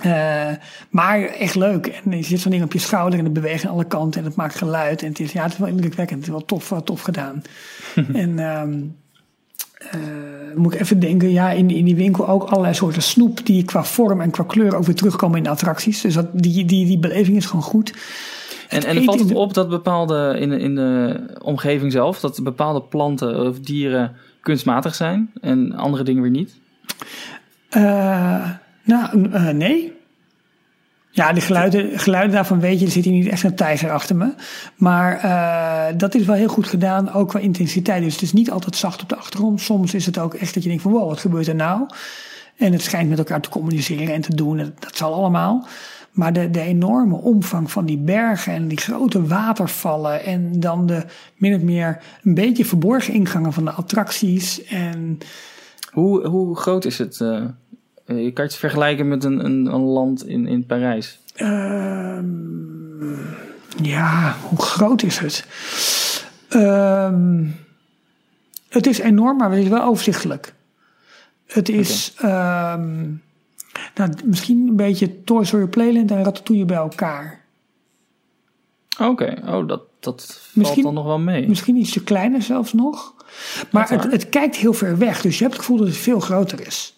Eh, 0.00 0.50
maar 0.90 1.22
echt 1.22 1.54
leuk. 1.54 1.86
En 1.86 2.16
je 2.16 2.22
zit 2.22 2.40
zo'n 2.40 2.50
ding 2.50 2.62
op 2.62 2.72
je 2.72 2.78
schouder 2.78 3.18
en 3.18 3.24
het 3.24 3.34
beweegt 3.34 3.64
aan 3.64 3.72
alle 3.72 3.84
kanten 3.84 4.20
en 4.20 4.26
het 4.26 4.36
maakt 4.36 4.54
geluid. 4.54 5.02
En 5.02 5.08
het 5.08 5.20
is, 5.20 5.32
ja, 5.32 5.42
het 5.42 5.52
is 5.52 5.58
wel 5.58 5.68
indrukwekkend. 5.68 6.18
Het 6.18 6.28
is 6.28 6.34
wel 6.34 6.44
tof, 6.44 6.68
wel 6.68 6.82
tof 6.82 7.00
gedaan. 7.00 7.42
en 8.12 8.38
eh, 9.78 9.98
moet 10.54 10.74
ik 10.74 10.80
even 10.80 10.98
denken, 10.98 11.30
ja, 11.30 11.50
in, 11.50 11.70
in 11.70 11.84
die 11.84 11.96
winkel 11.96 12.28
ook 12.28 12.42
allerlei 12.42 12.74
soorten 12.74 13.02
snoep 13.02 13.46
die 13.46 13.64
qua 13.64 13.84
vorm 13.84 14.20
en 14.20 14.30
qua 14.30 14.44
kleur 14.44 14.76
ook 14.76 14.84
weer 14.84 14.94
terugkomen 14.94 15.36
in 15.36 15.42
de 15.42 15.50
attracties. 15.50 16.00
Dus 16.00 16.14
dat, 16.14 16.26
die, 16.32 16.64
die, 16.64 16.86
die 16.86 16.98
beleving 16.98 17.36
is 17.36 17.46
gewoon 17.46 17.62
goed. 17.62 17.94
En, 18.68 18.84
en 18.84 19.04
valt 19.04 19.20
het 19.20 19.34
op 19.34 19.54
dat 19.54 19.68
bepaalde 19.68 20.36
in 20.40 20.48
de, 20.48 20.58
in 20.58 20.74
de 20.74 21.20
omgeving 21.42 21.92
zelf, 21.92 22.20
dat 22.20 22.42
bepaalde 22.42 22.82
planten 22.82 23.46
of 23.46 23.60
dieren 23.60 24.16
kunstmatig 24.40 24.94
zijn 24.94 25.30
en 25.40 25.72
andere 25.72 26.02
dingen 26.02 26.22
weer 26.22 26.30
niet? 26.30 26.56
Eh, 27.68 28.50
nou, 28.88 29.30
eh, 29.32 29.48
nee. 29.48 29.92
Ja, 31.10 31.32
de 31.32 31.40
geluiden, 31.40 31.98
geluiden 31.98 32.34
daarvan 32.34 32.60
weet 32.60 32.80
je, 32.80 32.86
er 32.86 32.92
zit 32.92 33.04
hier 33.04 33.12
niet 33.12 33.28
echt 33.28 33.42
een 33.42 33.54
tijger 33.54 33.90
achter 33.90 34.16
me. 34.16 34.34
Maar 34.76 35.18
eh, 35.18 35.98
dat 35.98 36.14
is 36.14 36.24
wel 36.24 36.36
heel 36.36 36.48
goed 36.48 36.66
gedaan, 36.66 37.12
ook 37.12 37.28
qua 37.28 37.38
intensiteit. 37.38 38.02
Dus 38.02 38.12
het 38.12 38.22
is 38.22 38.32
niet 38.32 38.50
altijd 38.50 38.76
zacht 38.76 39.02
op 39.02 39.08
de 39.08 39.16
achtergrond. 39.16 39.60
Soms 39.60 39.94
is 39.94 40.06
het 40.06 40.18
ook 40.18 40.34
echt 40.34 40.54
dat 40.54 40.62
je 40.62 40.68
denkt 40.68 40.82
van 40.82 40.92
wow, 40.92 41.08
wat 41.08 41.20
gebeurt 41.20 41.46
er 41.46 41.54
nou? 41.54 41.86
En 42.56 42.72
het 42.72 42.82
schijnt 42.82 43.08
met 43.08 43.18
elkaar 43.18 43.40
te 43.40 43.48
communiceren 43.48 44.14
en 44.14 44.20
te 44.20 44.34
doen, 44.34 44.56
dat, 44.56 44.96
zal 44.96 45.14
allemaal. 45.14 45.66
Maar 46.12 46.32
de, 46.32 46.50
de 46.50 46.60
enorme 46.60 47.16
omvang 47.16 47.70
van 47.70 47.86
die 47.86 47.98
bergen 47.98 48.52
en 48.52 48.68
die 48.68 48.78
grote 48.78 49.26
watervallen 49.26 50.24
en 50.24 50.60
dan 50.60 50.86
de 50.86 51.04
min 51.36 51.54
of 51.54 51.62
meer 51.62 52.02
een 52.22 52.34
beetje 52.34 52.64
verborgen 52.64 53.14
ingangen 53.14 53.52
van 53.52 53.64
de 53.64 53.70
attracties 53.70 54.64
en... 54.64 55.18
Hoe, 55.92 56.26
hoe 56.26 56.56
groot 56.56 56.84
is 56.84 56.98
het, 56.98 57.20
eh, 57.20 57.44
je 58.16 58.32
kan 58.32 58.44
het 58.44 58.56
vergelijken 58.56 59.08
met 59.08 59.24
een, 59.24 59.44
een, 59.44 59.66
een 59.66 59.80
land 59.80 60.26
in, 60.26 60.46
in 60.46 60.66
Parijs. 60.66 61.18
Ehm, 61.34 63.14
ja, 63.82 64.36
hoe 64.48 64.62
groot 64.62 65.02
is 65.02 65.18
het? 65.18 65.46
Ehm, 66.48 67.46
het 68.68 68.86
is 68.86 68.98
enorm, 68.98 69.36
maar 69.36 69.50
het 69.50 69.62
is 69.62 69.68
wel 69.68 69.82
overzichtelijk. 69.82 70.54
Het 71.46 71.68
is 71.68 72.14
ehm, 72.16 73.06
nou, 73.94 74.10
misschien 74.24 74.68
een 74.68 74.76
beetje 74.76 75.24
Toy 75.24 75.44
Story 75.44 75.66
Playland 75.66 76.10
en 76.10 76.24
Ratatouille 76.24 76.64
bij 76.64 76.76
elkaar. 76.76 77.44
Oké, 79.00 79.34
oh, 79.46 79.68
dat, 79.68 79.82
dat 80.00 80.40
valt 80.54 80.82
dan 80.82 80.94
nog 80.94 81.04
wel 81.04 81.18
mee. 81.18 81.48
Misschien 81.48 81.76
ietsje 81.76 82.04
kleiner 82.04 82.42
zelfs 82.42 82.72
nog. 82.72 83.14
Maar 83.70 83.88
het, 83.88 84.10
het 84.10 84.28
kijkt 84.28 84.56
heel 84.56 84.72
ver 84.72 84.98
weg, 84.98 85.20
dus 85.20 85.38
je 85.38 85.42
hebt 85.42 85.56
het 85.56 85.64
gevoel 85.64 85.78
dat 85.78 85.86
het 85.86 85.96
veel 85.96 86.20
groter 86.20 86.66
is. 86.66 86.97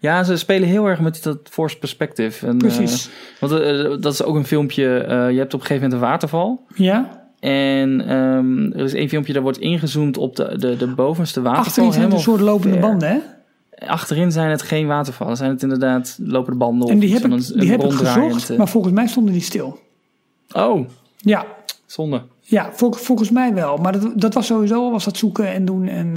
Ja, 0.00 0.22
ze 0.22 0.36
spelen 0.36 0.68
heel 0.68 0.86
erg 0.86 1.00
met 1.00 1.22
dat 1.22 1.38
forced 1.50 1.78
perspective. 1.78 2.46
En, 2.46 2.56
Precies. 2.58 3.06
eh, 3.08 3.40
want 3.48 3.52
eh, 3.62 4.02
dat 4.02 4.12
is 4.12 4.22
ook 4.22 4.34
een 4.36 4.46
filmpje. 4.46 4.98
eh, 4.98 5.30
je 5.30 5.38
hebt 5.38 5.54
op 5.54 5.60
een 5.60 5.66
gegeven 5.66 5.82
moment 5.88 5.92
een 5.92 6.08
waterval. 6.08 6.64
Ja? 6.74 7.26
En 7.40 8.00
ehm, 8.08 8.72
er 8.78 8.84
is 8.84 8.94
één 8.94 9.08
filmpje, 9.08 9.32
daar 9.32 9.42
wordt 9.42 9.58
ingezoomd 9.58 10.16
op 10.16 10.36
de, 10.36 10.58
de, 10.58 10.76
de 10.76 10.86
bovenste 10.86 11.40
waterval. 11.42 11.66
Achterin 11.66 11.92
zijn 11.92 12.04
het 12.04 12.12
een 12.12 12.20
soort 12.20 12.40
lopende 12.40 12.72
ver. 12.78 12.80
banden, 12.88 13.08
hè? 13.08 13.18
Achterin 13.86 14.32
zijn 14.32 14.50
het 14.50 14.62
geen 14.62 14.86
watervallen. 14.86 15.36
Zijn 15.36 15.50
het 15.50 15.62
inderdaad 15.62 16.18
lopende 16.22 16.58
banden 16.58 16.84
of 16.86 16.90
En 16.92 16.98
die 16.98 17.12
heb 17.12 17.24
ik, 17.24 17.32
een 17.32 17.44
die 17.54 17.70
heb 17.70 17.82
ik 17.84 17.92
gezocht, 17.92 18.56
maar 18.56 18.68
volgens 18.68 18.92
mij 18.94 19.06
stonden 19.06 19.32
die 19.32 19.42
stil. 19.42 19.78
Oh, 20.52 20.88
Ja, 21.16 21.46
zonde. 21.86 22.22
Ja, 22.40 22.70
vol- 22.72 22.92
volgens 22.92 23.30
mij 23.30 23.54
wel. 23.54 23.76
Maar 23.76 23.92
dat, 24.00 24.12
dat 24.14 24.34
was 24.34 24.46
sowieso 24.46 24.90
was 24.90 25.04
dat 25.04 25.16
zoeken 25.16 25.48
en 25.52 25.64
doen. 25.64 25.88
En, 25.88 26.16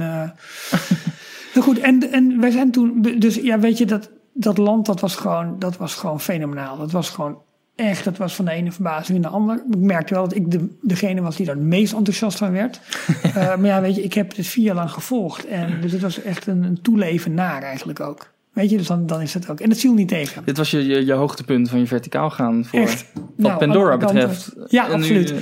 goed, 1.60 1.78
en, 1.78 2.12
en 2.12 2.40
wij 2.40 2.50
zijn 2.50 2.70
toen... 2.70 3.02
Dus 3.18 3.34
ja, 3.34 3.58
weet 3.58 3.78
je, 3.78 3.86
dat, 3.86 4.10
dat 4.32 4.58
land 4.58 4.86
dat 4.86 5.00
was, 5.00 5.16
gewoon, 5.16 5.58
dat 5.58 5.76
was 5.76 5.94
gewoon 5.94 6.20
fenomenaal. 6.20 6.78
Dat 6.78 6.92
was 6.92 7.10
gewoon 7.10 7.38
echt, 7.74 8.04
dat 8.04 8.16
was 8.16 8.34
van 8.34 8.44
de 8.44 8.50
ene 8.50 8.72
verbazing 8.72 9.16
in 9.16 9.22
de 9.22 9.28
ander. 9.28 9.62
Ik 9.70 9.78
merkte 9.78 10.14
wel 10.14 10.22
dat 10.22 10.34
ik 10.34 10.50
de, 10.50 10.76
degene 10.80 11.20
was 11.20 11.36
die 11.36 11.46
daar 11.46 11.54
het 11.54 11.64
meest 11.64 11.92
enthousiast 11.92 12.38
van 12.38 12.52
werd. 12.52 12.80
Eh, 13.22 13.34
maar 13.34 13.66
ja, 13.66 13.80
weet 13.80 13.94
je, 13.94 14.02
ik 14.02 14.14
heb 14.14 14.36
het 14.36 14.46
vier 14.46 14.64
jaar 14.64 14.74
lang 14.74 14.90
gevolgd. 14.90 15.46
En 15.46 15.80
dus 15.80 15.92
het 15.92 16.00
was 16.00 16.22
echt 16.22 16.46
een, 16.46 16.62
een 16.62 16.82
toeleven 16.82 17.34
naar 17.34 17.62
eigenlijk 17.62 18.00
ook. 18.00 18.31
Weet 18.52 18.70
je, 18.70 18.76
dus 18.76 18.86
dan, 18.86 19.06
dan 19.06 19.20
is 19.20 19.34
het 19.34 19.50
ook. 19.50 19.60
En 19.60 19.68
dat 19.68 19.78
viel 19.78 19.92
niet 19.92 20.08
tegen. 20.08 20.42
Dit 20.44 20.56
was 20.56 20.70
je, 20.70 20.86
je, 20.86 21.06
je 21.06 21.12
hoogtepunt 21.12 21.70
van 21.70 21.78
je 21.78 21.86
verticaal 21.86 22.30
gaan 22.30 22.64
voor 22.64 22.80
Echt. 22.80 23.06
wat 23.14 23.22
Nou, 23.36 23.58
Pandora 23.58 23.96
betreft. 23.96 24.52
Ja, 24.66 24.86
En 24.86 24.92
absoluut. 24.92 25.34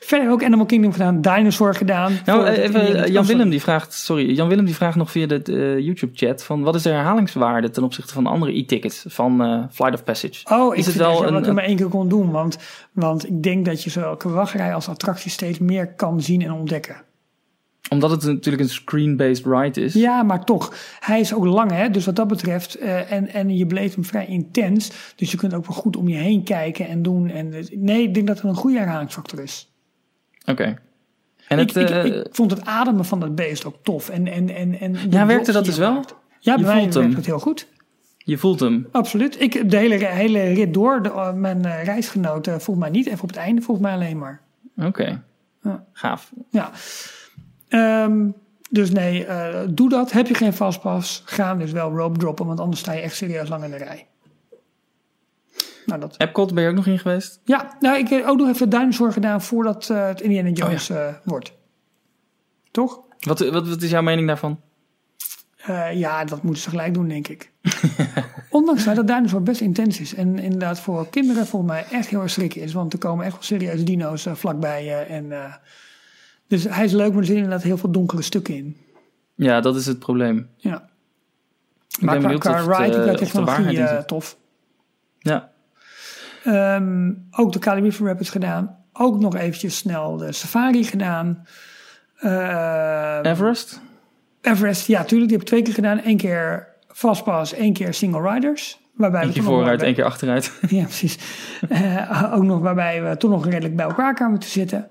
Verder 0.00 0.30
ook 0.30 0.44
Animal 0.44 0.66
Kingdom 0.66 0.92
gedaan, 0.92 1.20
Dinosaur 1.20 1.74
gedaan. 1.74 2.12
Nou, 2.24 2.46
het 2.46 2.56
even, 2.56 3.04
eh, 3.04 3.12
Jan. 3.12 3.26
Willem 3.26 3.50
die 3.50 3.60
vraagt, 3.60 3.92
sorry, 3.92 4.30
Jan 4.30 4.48
Willem 4.48 4.64
die 4.64 4.74
vraagt 4.74 4.96
nog 4.96 5.10
via 5.10 5.26
de 5.26 5.42
eh, 5.42 5.78
YouTube-chat 5.78 6.44
van 6.44 6.62
wat 6.62 6.74
is 6.74 6.82
de 6.82 6.88
herhalingswaarde 6.88 7.70
ten 7.70 7.82
opzichte 7.82 8.12
van 8.12 8.26
andere 8.26 8.58
e-tickets 8.58 9.04
van 9.06 9.42
eh, 9.42 9.62
Flight 9.70 9.94
of 9.94 10.04
Passage? 10.04 10.44
Oh, 10.50 10.72
ik 10.72 10.78
is 10.78 10.86
het 10.86 10.94
vind 10.94 11.06
wel 11.06 11.20
dat 11.20 11.28
je 11.28 11.36
een, 11.36 11.42
dat 11.42 11.54
maar 11.54 11.64
één 11.64 11.76
keer 11.76 11.88
kon 11.88 12.08
doen. 12.08 12.30
Want, 12.30 12.58
want 12.92 13.26
ik 13.26 13.42
denk 13.42 13.64
dat 13.64 13.84
je 13.84 13.90
zowel 13.90 14.16
wachtrij 14.24 14.74
als 14.74 14.88
attractie 14.88 15.30
steeds 15.30 15.58
meer 15.58 15.94
kan 15.94 16.20
zien 16.20 16.42
en 16.42 16.52
ontdekken. 16.52 17.06
Omdat 17.88 18.10
het 18.10 18.22
natuurlijk 18.24 18.62
een 18.62 18.68
screen-based 18.70 19.46
ride 19.46 19.80
is. 19.80 19.92
Ja, 19.94 20.22
maar 20.22 20.44
toch. 20.44 20.74
Hij 21.00 21.20
is 21.20 21.34
ook 21.34 21.44
lang, 21.44 21.70
hè. 21.70 21.90
Dus 21.90 22.04
wat 22.04 22.16
dat 22.16 22.28
betreft. 22.28 22.74
eh, 22.74 23.12
en, 23.12 23.28
en 23.32 23.56
je 23.56 23.66
beleeft 23.66 23.94
hem 23.94 24.04
vrij 24.04 24.26
intens. 24.26 25.12
Dus 25.16 25.30
je 25.30 25.36
kunt 25.36 25.54
ook 25.54 25.66
wel 25.66 25.76
goed 25.76 25.96
om 25.96 26.08
je 26.08 26.16
heen 26.16 26.42
kijken 26.44 26.88
en 26.88 27.02
doen. 27.02 27.28
En, 27.30 27.50
dus- 27.50 27.70
nee, 27.74 28.02
ik 28.02 28.14
denk 28.14 28.26
dat 28.26 28.36
het 28.36 28.44
een 28.50 28.54
goede 28.54 28.78
herhalingsfactor 28.78 29.40
is. 29.42 29.72
Oké. 30.46 30.78
En 31.48 31.58
Ik, 31.58 31.70
het, 31.70 31.90
ik, 31.90 31.96
eh, 31.96 32.04
ik 32.04 32.26
vond 32.30 32.50
het 32.50 32.64
ademen 32.64 33.04
van 33.04 33.20
dat 33.20 33.34
beest 33.34 33.64
ook 33.64 33.76
tof. 33.82 34.08
En, 34.08 34.26
en, 34.26 34.54
en, 34.54 34.80
en 34.80 34.96
ja, 35.10 35.26
werkte 35.26 35.52
dat 35.52 35.64
dus 35.64 35.76
wel? 35.78 35.92
maakt. 35.92 36.14
Ja, 36.40 36.54
Je 36.54 36.62
bij 36.62 36.72
mij 36.74 36.82
voelt 36.82 36.94
werkt 36.94 37.16
het 37.16 37.26
heel 37.26 37.38
goed. 37.38 37.68
Je 38.18 38.38
voelt 38.38 38.60
hem. 38.60 38.86
Absoluut. 38.92 39.40
Ik 39.40 39.70
de 39.70 39.76
hele, 39.76 40.06
hele 40.06 40.40
rit 40.52 40.74
door. 40.74 41.02
De, 41.02 41.32
mijn 41.34 41.62
reisgenoten 41.84 42.52
volgens 42.60 42.86
mij 42.86 42.90
niet. 42.96 43.06
Even 43.06 43.22
op 43.22 43.28
het 43.28 43.36
einde 43.36 43.62
volgens 43.62 43.86
mij 43.86 43.94
alleen 43.96 44.18
maar. 44.18 44.40
Oké. 44.76 45.22
Ja. 45.62 45.84
Gaaf. 45.92 46.32
Ja. 46.50 46.70
Um, 47.68 48.34
dus 48.70 48.90
nee, 48.90 49.26
uh, 49.26 49.60
doe 49.68 49.88
dat. 49.88 50.12
Heb 50.12 50.26
je 50.26 50.34
geen 50.34 50.52
vastpas, 50.52 51.22
ga 51.24 51.54
dus 51.54 51.72
wel 51.72 51.96
rope 51.96 52.18
droppen, 52.18 52.46
want 52.46 52.60
anders 52.60 52.80
sta 52.80 52.92
je 52.92 53.00
echt 53.00 53.16
serieus 53.16 53.48
lang 53.48 53.64
in 53.64 53.70
de 53.70 53.76
rij. 53.76 54.06
Nou, 55.86 56.00
dat. 56.00 56.14
Epcot 56.18 56.54
ben 56.54 56.62
je 56.62 56.68
ook 56.68 56.76
nog 56.76 56.86
in 56.86 56.98
geweest? 56.98 57.40
Ja, 57.44 57.76
nou, 57.80 57.98
ik 57.98 58.08
heb 58.08 58.24
ook 58.24 58.38
nog 58.38 58.48
even 58.48 58.68
Dinosaur 58.68 59.12
gedaan 59.12 59.42
voordat 59.42 59.88
uh, 59.88 60.06
het 60.06 60.20
Indiana 60.20 60.48
Jones 60.48 60.90
oh, 60.90 60.96
ja. 60.96 61.20
wordt. 61.24 61.52
Toch? 62.70 63.00
Wat, 63.18 63.38
wat, 63.38 63.68
wat, 63.68 63.82
is 63.82 63.90
jouw 63.90 64.02
mening 64.02 64.26
daarvan? 64.26 64.60
Ja, 65.92 66.24
dat 66.24 66.42
moeten 66.42 66.62
ze 66.62 66.68
gelijk 66.68 66.94
doen, 66.94 67.08
denk 67.08 67.28
ik. 67.28 67.52
Ondanks 68.50 68.84
dat 68.84 69.06
Dinosaur 69.06 69.42
best 69.42 69.60
intens 69.60 70.00
is. 70.00 70.14
En 70.14 70.38
inderdaad 70.38 70.80
voor 70.80 71.08
kinderen 71.08 71.46
volgens 71.46 71.72
mij 71.72 71.84
echt 71.90 72.08
heel 72.08 72.20
erg 72.20 72.30
schrikken 72.30 72.60
is. 72.60 72.72
Want 72.72 72.92
er 72.92 72.98
komen 72.98 73.24
echt 73.24 73.34
wel 73.34 73.42
serieuze 73.42 73.84
dino's 73.84 74.26
vlakbij. 74.32 75.06
En, 75.06 75.32
dus 76.48 76.64
hij 76.64 76.84
is 76.84 76.92
leuk, 76.92 77.08
maar 77.08 77.18
er 77.18 77.24
zitten 77.24 77.44
inderdaad 77.44 77.66
heel 77.66 77.76
veel 77.76 77.90
donkere 77.90 78.22
stukken 78.22 78.54
in. 78.54 78.76
Ja, 79.34 79.60
dat 79.60 79.76
is 79.76 79.86
het 79.86 79.98
probleem. 79.98 80.48
Ja. 80.56 80.88
Ik 81.98 82.04
maar 82.04 82.20
ben 82.20 82.38
qua, 82.38 82.60
qua 82.60 82.78
ride, 82.78 83.02
qua 83.02 83.14
technologie 83.14 83.78
uh, 83.78 83.98
tof. 83.98 84.36
Ja. 85.18 85.50
Um, 86.46 87.26
ook 87.30 87.52
de 87.52 87.58
Cali 87.58 87.80
River 87.82 88.06
Rapids 88.06 88.30
gedaan. 88.30 88.76
Ook 88.92 89.20
nog 89.20 89.36
eventjes 89.36 89.76
snel 89.76 90.16
de 90.16 90.32
safari 90.32 90.84
gedaan. 90.84 91.46
Uh, 92.20 93.18
Everest? 93.22 93.80
Everest, 94.40 94.86
ja, 94.86 95.04
tuurlijk. 95.04 95.30
Die 95.30 95.38
heb 95.38 95.40
ik 95.40 95.46
twee 95.46 95.62
keer 95.62 95.74
gedaan. 95.74 96.00
Eén 96.04 96.16
keer 96.16 96.68
fastpass, 96.88 97.52
één 97.52 97.72
keer 97.72 97.94
single 97.94 98.30
riders. 98.32 98.80
Waarbij 98.94 99.22
Eén 99.22 99.32
keer 99.32 99.42
vooruit, 99.42 99.82
één 99.82 99.94
keer 99.94 100.04
achteruit. 100.04 100.52
ja, 100.68 100.82
precies. 100.82 101.18
Uh, 101.68 102.32
ook 102.34 102.42
nog 102.42 102.60
waarbij 102.60 103.02
we 103.02 103.16
toch 103.16 103.30
nog 103.30 103.44
redelijk 103.44 103.76
bij 103.76 103.86
elkaar 103.86 104.14
kwamen 104.14 104.38
te 104.38 104.48
zitten. 104.48 104.88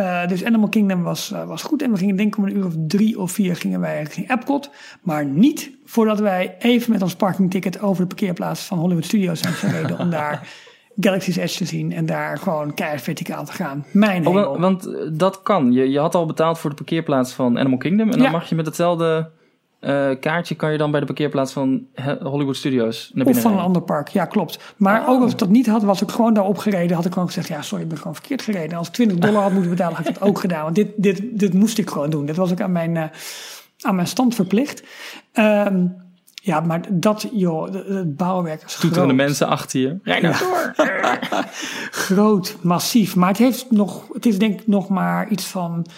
Uh, 0.00 0.26
dus 0.26 0.44
Animal 0.44 0.68
Kingdom 0.68 1.02
was, 1.02 1.30
uh, 1.32 1.44
was 1.44 1.62
goed. 1.62 1.82
En 1.82 1.90
we 1.90 1.96
gingen 1.98 2.16
denk 2.16 2.28
ik 2.28 2.38
om 2.38 2.44
een 2.48 2.56
uur 2.56 2.66
of 2.66 2.74
drie 2.86 3.20
of 3.20 3.30
vier 3.32 3.56
gingen 3.56 3.80
wij 3.80 3.98
richting 3.98 4.30
Epcot. 4.30 4.70
Maar 5.02 5.24
niet 5.26 5.70
voordat 5.84 6.18
wij 6.20 6.56
even 6.58 6.92
met 6.92 7.02
ons 7.02 7.14
parkingticket 7.14 7.80
over 7.80 8.02
de 8.02 8.08
parkeerplaats 8.08 8.60
van 8.62 8.78
Hollywood 8.78 9.04
Studios 9.04 9.40
zijn 9.40 9.52
gereden. 9.54 9.98
om 9.98 10.10
daar 10.10 10.48
Galaxy's 11.00 11.36
Edge 11.36 11.56
te 11.56 11.64
zien 11.64 11.92
en 11.92 12.06
daar 12.06 12.38
gewoon 12.38 12.74
keihard 12.74 13.02
verticaal 13.02 13.44
te 13.44 13.52
gaan. 13.52 13.84
Mijn 13.92 14.24
hemel. 14.24 14.50
Oh, 14.52 14.60
want 14.60 14.90
dat 15.12 15.42
kan. 15.42 15.72
Je, 15.72 15.90
je 15.90 15.98
had 15.98 16.14
al 16.14 16.26
betaald 16.26 16.58
voor 16.58 16.70
de 16.70 16.76
parkeerplaats 16.76 17.32
van 17.32 17.58
Animal 17.58 17.78
Kingdom. 17.78 18.06
En 18.10 18.16
dan 18.18 18.26
Ja. 18.26 18.30
mag 18.30 18.48
je 18.48 18.54
met 18.54 18.66
hetzelfde 18.66 19.30
uh, 19.86 20.10
kaartje 20.20 20.54
kan 20.54 20.72
je 20.72 20.78
dan 20.78 20.90
bij 20.90 21.00
de 21.00 21.06
parkeerplaats 21.06 21.52
van 21.52 21.86
Hollywood 22.22 22.56
Studios 22.56 23.10
naar 23.12 23.26
Of 23.26 23.32
binnen 23.32 23.42
van 23.42 23.52
een 23.52 23.64
ander 23.64 23.82
park, 23.82 24.08
ja 24.08 24.24
klopt. 24.24 24.74
Maar 24.76 25.00
Oh. 25.02 25.08
ook 25.08 25.22
als 25.22 25.32
ik 25.32 25.38
dat 25.38 25.48
niet 25.48 25.66
had, 25.66 25.82
was 25.82 26.02
ik 26.02 26.10
gewoon 26.10 26.34
daar 26.34 26.44
opgereden. 26.44 26.96
Had 26.96 27.04
ik 27.04 27.12
gewoon 27.12 27.28
gezegd, 27.28 27.48
ja 27.48 27.62
sorry, 27.62 27.82
ik 27.82 27.88
ben 27.88 27.98
gewoon 27.98 28.14
verkeerd 28.14 28.42
gereden. 28.42 28.70
En 28.70 28.76
als 28.76 28.86
ik 28.88 28.92
20 28.92 29.18
dollar 29.18 29.42
had 29.42 29.52
moeten 29.52 29.70
betalen, 29.70 29.96
had 29.96 30.08
ik 30.08 30.14
dat 30.14 30.28
ook 30.28 30.38
gedaan. 30.38 30.62
Want 30.62 30.74
dit, 30.74 30.88
dit, 30.96 31.22
dit 31.32 31.54
moest 31.54 31.78
ik 31.78 31.90
gewoon 31.90 32.10
doen. 32.10 32.26
Dit 32.26 32.36
was 32.36 32.50
ik 32.50 32.60
aan 32.60 32.72
mijn, 32.72 32.94
uh, 32.94 33.04
aan 33.80 33.94
mijn 33.94 34.06
stand 34.06 34.34
verplicht. 34.34 34.82
Um, 35.32 36.05
ja, 36.46 36.60
maar 36.60 36.80
dat, 36.90 37.28
joh, 37.32 37.72
het 37.74 38.16
bouwwerk 38.16 38.62
is 38.62 38.74
Toeterende 38.74 39.14
groot. 39.14 39.26
mensen 39.26 39.46
achter 39.46 39.80
je. 39.80 39.98
Rij 40.02 40.20
nou 40.20 40.34
door. 40.38 40.74
groot, 42.06 42.56
massief. 42.60 43.16
Maar 43.16 43.28
het, 43.28 43.38
heeft 43.38 43.70
nog, 43.70 44.04
het 44.12 44.26
is 44.26 44.38
denk 44.38 44.60
ik 44.60 44.66
nog 44.66 44.88
maar 44.88 45.28
iets 45.28 45.44
van 45.44 45.86
60% 45.88 45.90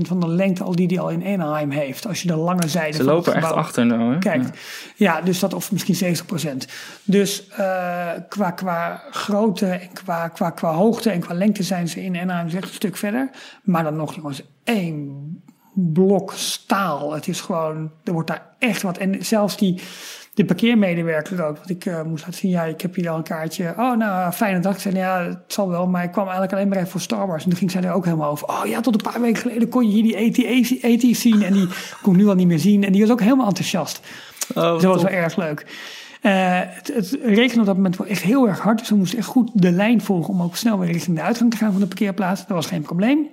van 0.00 0.20
de 0.20 0.28
lengte 0.28 0.64
al 0.64 0.76
die 0.76 0.88
die 0.88 1.00
al 1.00 1.08
in 1.10 1.24
Anaheim 1.24 1.70
heeft. 1.70 2.06
Als 2.06 2.22
je 2.22 2.28
de 2.28 2.36
lange 2.36 2.68
zijde 2.68 2.96
Ze 2.96 3.04
lopen 3.04 3.34
echt 3.34 3.52
achter 3.52 3.86
nou. 3.86 4.12
Hè? 4.12 4.18
Kijk, 4.18 4.42
Ja. 4.42 4.50
ja. 4.96 5.20
dus 5.20 5.38
dat 5.38 5.54
of 5.54 5.72
misschien 5.72 6.16
70%. 6.16 6.70
Dus 7.02 7.46
uh, 7.50 8.10
qua, 8.28 8.50
qua 8.50 9.02
grootte 9.10 9.66
en 9.66 9.92
qua, 9.92 10.28
qua, 10.28 10.50
qua 10.50 10.72
hoogte 10.72 11.10
en 11.10 11.20
qua 11.20 11.34
lengte 11.34 11.62
zijn 11.62 11.88
ze 11.88 12.04
in 12.04 12.16
Anaheim 12.16 12.46
echt 12.46 12.68
een 12.68 12.74
stuk 12.74 12.96
verder. 12.96 13.30
Maar 13.62 13.82
dan 13.82 13.96
nog 13.96 14.14
jongens, 14.14 14.42
één 14.64 15.42
blok 15.74 16.32
staal. 16.32 17.12
Het 17.12 17.28
is 17.28 17.40
gewoon, 17.40 17.90
er 18.04 18.12
wordt 18.12 18.28
daar 18.28 18.46
echt 18.58 18.82
wat. 18.82 18.98
En 18.98 19.24
zelfs 19.24 19.56
die, 19.56 19.80
de 20.34 20.44
parkeermedewerker 20.44 21.44
ook, 21.44 21.58
wat 21.58 21.70
ik 21.70 21.84
uh, 21.84 22.02
moest 22.02 22.24
laten 22.24 22.38
zien. 22.38 22.50
Ja, 22.50 22.64
ik 22.64 22.80
heb 22.80 22.94
hier 22.94 23.08
al 23.08 23.16
een 23.16 23.22
kaartje. 23.22 23.74
Oh, 23.76 23.96
nou, 23.96 24.32
fijne 24.32 24.60
dag. 24.60 24.74
Ik 24.74 24.80
zei, 24.80 24.96
ja, 24.96 25.24
het 25.24 25.38
zal 25.46 25.68
wel. 25.68 25.86
Maar 25.86 26.04
ik 26.04 26.10
kwam 26.10 26.24
eigenlijk 26.24 26.52
alleen 26.52 26.68
maar 26.68 26.78
even 26.78 26.90
voor 26.90 27.00
Star 27.00 27.26
Wars. 27.26 27.42
En 27.42 27.48
toen 27.48 27.58
ging 27.58 27.70
zij 27.70 27.82
er 27.82 27.92
ook 27.92 28.04
helemaal 28.04 28.30
over. 28.30 28.48
Oh 28.48 28.66
ja, 28.66 28.80
tot 28.80 28.94
een 28.94 29.12
paar 29.12 29.20
weken 29.20 29.42
geleden 29.42 29.68
kon 29.68 29.90
je 29.90 30.02
hier 30.02 30.32
die 30.32 30.52
AT, 30.52 30.84
AT 30.84 31.16
zien. 31.16 31.42
En 31.42 31.52
die 31.52 31.68
kon 32.02 32.12
ik 32.14 32.20
nu 32.20 32.28
al 32.28 32.34
niet 32.34 32.46
meer 32.46 32.58
zien. 32.58 32.84
En 32.84 32.92
die 32.92 33.00
was 33.00 33.10
ook 33.10 33.20
helemaal 33.20 33.46
enthousiast. 33.46 34.00
Oh, 34.54 34.72
Dus 34.72 34.82
dat 34.82 34.94
was 34.94 35.02
wel 35.02 35.12
erg 35.12 35.36
leuk. 35.36 35.66
Uh, 36.22 36.60
het, 36.60 36.92
het 36.94 37.18
regende 37.22 37.60
op 37.60 37.66
dat 37.66 37.76
moment 37.76 37.96
wel 37.96 38.06
echt 38.06 38.22
heel 38.22 38.48
erg 38.48 38.60
hard. 38.60 38.78
Dus 38.78 38.88
we 38.88 38.96
moesten 38.96 39.18
echt 39.18 39.26
goed 39.26 39.50
de 39.54 39.70
lijn 39.70 40.00
volgen 40.00 40.34
om 40.34 40.42
ook 40.42 40.56
snel 40.56 40.78
weer 40.78 40.92
richting 40.92 41.16
de 41.16 41.22
uitgang 41.22 41.50
te 41.50 41.56
gaan 41.56 41.72
van 41.72 41.80
de 41.80 41.86
parkeerplaats. 41.86 42.40
Dat 42.40 42.56
was 42.56 42.66
geen 42.66 42.82
probleem. 42.82 43.28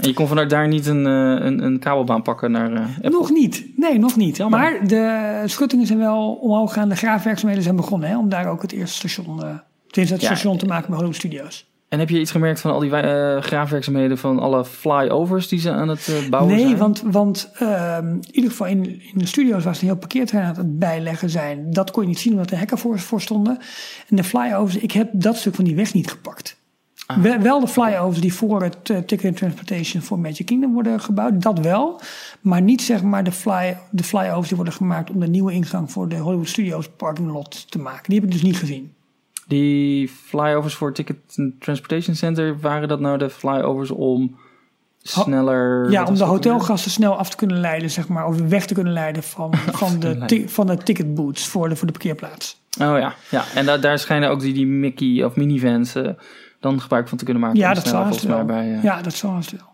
En 0.00 0.08
je 0.08 0.14
kon 0.14 0.26
vanuit 0.26 0.50
daar 0.50 0.68
niet 0.68 0.86
een, 0.86 1.06
uh, 1.06 1.46
een, 1.46 1.64
een 1.64 1.78
kabelbaan 1.78 2.22
pakken 2.22 2.50
naar 2.50 2.80
Apple. 2.80 3.10
Nog 3.10 3.30
niet. 3.30 3.64
Nee, 3.76 3.98
nog 3.98 4.16
niet. 4.16 4.36
Jammer. 4.36 4.58
Maar 4.58 4.86
de 4.86 5.42
schuttingen 5.46 5.86
zijn 5.86 5.98
wel 5.98 6.32
omhoog 6.32 6.72
gegaan. 6.72 6.88
De 6.88 6.96
graafwerkzaamheden 6.96 7.64
zijn 7.64 7.76
begonnen 7.76 8.08
hè, 8.08 8.18
om 8.18 8.28
daar 8.28 8.46
ook 8.46 8.62
het 8.62 8.72
eerste 8.72 8.96
station, 8.96 9.36
tenminste 9.36 10.14
het 10.14 10.20
Ja, 10.20 10.34
station 10.34 10.58
te 10.58 10.66
maken 10.66 10.86
bij 10.86 10.96
Hollywood 10.96 11.16
Studios. 11.16 11.68
En 11.90 11.98
heb 11.98 12.08
je 12.08 12.20
iets 12.20 12.30
gemerkt 12.30 12.60
van 12.60 12.70
al 12.70 12.78
die 12.78 12.90
uh, 12.90 13.40
graafwerkzaamheden 13.40 14.18
van 14.18 14.38
alle 14.38 14.64
flyovers 14.64 15.48
die 15.48 15.58
ze 15.58 15.70
aan 15.70 15.88
het 15.88 16.06
uh, 16.06 16.28
bouwen 16.28 16.52
nee, 16.52 16.60
zijn? 16.60 16.72
Nee, 16.72 16.80
want, 16.80 17.02
want 17.06 17.50
uh, 17.62 17.98
in 18.00 18.24
ieder 18.30 18.50
geval 18.50 18.66
in, 18.66 18.84
in 18.84 19.18
de 19.18 19.26
studio's 19.26 19.64
waar 19.64 19.74
ze 19.74 19.80
een 19.80 19.88
heel 19.88 19.96
parkeerterrein 19.96 20.48
aan 20.48 20.56
het 20.56 20.78
bijleggen 20.78 21.30
zijn, 21.30 21.72
dat 21.72 21.90
kon 21.90 22.02
je 22.02 22.08
niet 22.08 22.18
zien 22.18 22.32
omdat 22.32 22.50
er 22.50 22.58
hekken 22.58 22.78
voor, 22.78 22.98
voor 22.98 23.20
stonden. 23.20 23.58
En 24.08 24.16
de 24.16 24.24
flyovers, 24.24 24.76
ik 24.76 24.92
heb 24.92 25.08
dat 25.12 25.36
stuk 25.36 25.54
van 25.54 25.64
die 25.64 25.76
weg 25.76 25.94
niet 25.94 26.10
gepakt. 26.10 26.59
Ah. 27.10 27.42
Wel, 27.42 27.60
de 27.60 27.68
flyovers 27.68 28.20
die 28.20 28.34
voor 28.34 28.62
het 28.62 28.88
uh, 28.90 28.98
Ticket 28.98 29.36
Transportation 29.36 30.02
voor 30.02 30.18
Magic 30.18 30.46
Kingdom 30.46 30.72
worden 30.72 31.00
gebouwd, 31.00 31.42
dat 31.42 31.58
wel. 31.58 32.00
Maar 32.40 32.62
niet 32.62 32.82
zeg 32.82 33.02
maar 33.02 33.24
de, 33.24 33.32
fly, 33.32 33.76
de 33.90 34.02
flyovers 34.02 34.48
die 34.48 34.56
worden 34.56 34.74
gemaakt 34.74 35.10
om 35.10 35.20
de 35.20 35.28
nieuwe 35.28 35.52
ingang 35.52 35.92
voor 35.92 36.08
de 36.08 36.16
Hollywood 36.16 36.48
Studios 36.48 36.88
parking 36.88 37.30
lot 37.32 37.70
te 37.70 37.78
maken. 37.78 38.02
Die 38.10 38.14
heb 38.14 38.24
ik 38.24 38.32
dus 38.32 38.42
niet 38.42 38.56
gezien. 38.56 38.92
Die 39.46 40.08
flyovers 40.08 40.74
voor 40.74 40.92
Ticket 40.92 41.16
Transportation 41.58 42.14
Center, 42.14 42.60
waren 42.60 42.88
dat 42.88 43.00
nou 43.00 43.18
de 43.18 43.30
flyovers 43.30 43.90
om 43.90 44.36
sneller... 45.02 45.90
Ja, 45.90 46.04
om 46.04 46.14
de 46.14 46.24
hotelgasten 46.24 46.90
snel 46.90 47.16
af 47.16 47.30
te 47.30 47.36
kunnen 47.36 47.60
leiden, 47.60 47.90
zeg 47.90 48.08
maar. 48.08 48.26
Of 48.26 48.36
weg 48.36 48.66
te 48.66 48.74
kunnen 48.74 48.92
leiden 48.92 49.22
van, 49.22 49.54
van, 49.72 50.00
de, 50.00 50.44
van 50.46 50.66
de 50.66 50.76
ticketbooths 50.76 51.46
voor 51.46 51.68
de, 51.68 51.76
voor 51.76 51.86
de 51.86 51.92
parkeerplaats. 51.92 52.60
Oh 52.80 52.98
ja, 52.98 53.14
ja. 53.30 53.44
en 53.54 53.66
da 53.66 53.78
daar 53.78 53.98
schijnen 53.98 54.30
ook 54.30 54.40
die, 54.40 54.52
die 54.52 54.66
Mickey 54.66 55.24
of 55.24 55.36
minivans 55.36 55.96
uh, 55.96 56.08
dan 56.60 56.80
gebruik 56.80 57.08
van 57.08 57.18
te 57.18 57.24
kunnen 57.24 57.42
maken. 57.42 57.58
Ja, 57.58 57.74
dat 57.74 57.86
zal 57.86 58.02
volgens 58.02 58.26
mij 58.26 58.44
bij. 58.44 58.68
Uh... 58.68 58.82
Ja, 58.82 59.02
dat 59.02 59.14
zal 59.14 59.36
het 59.36 59.50
wel. 59.50 59.68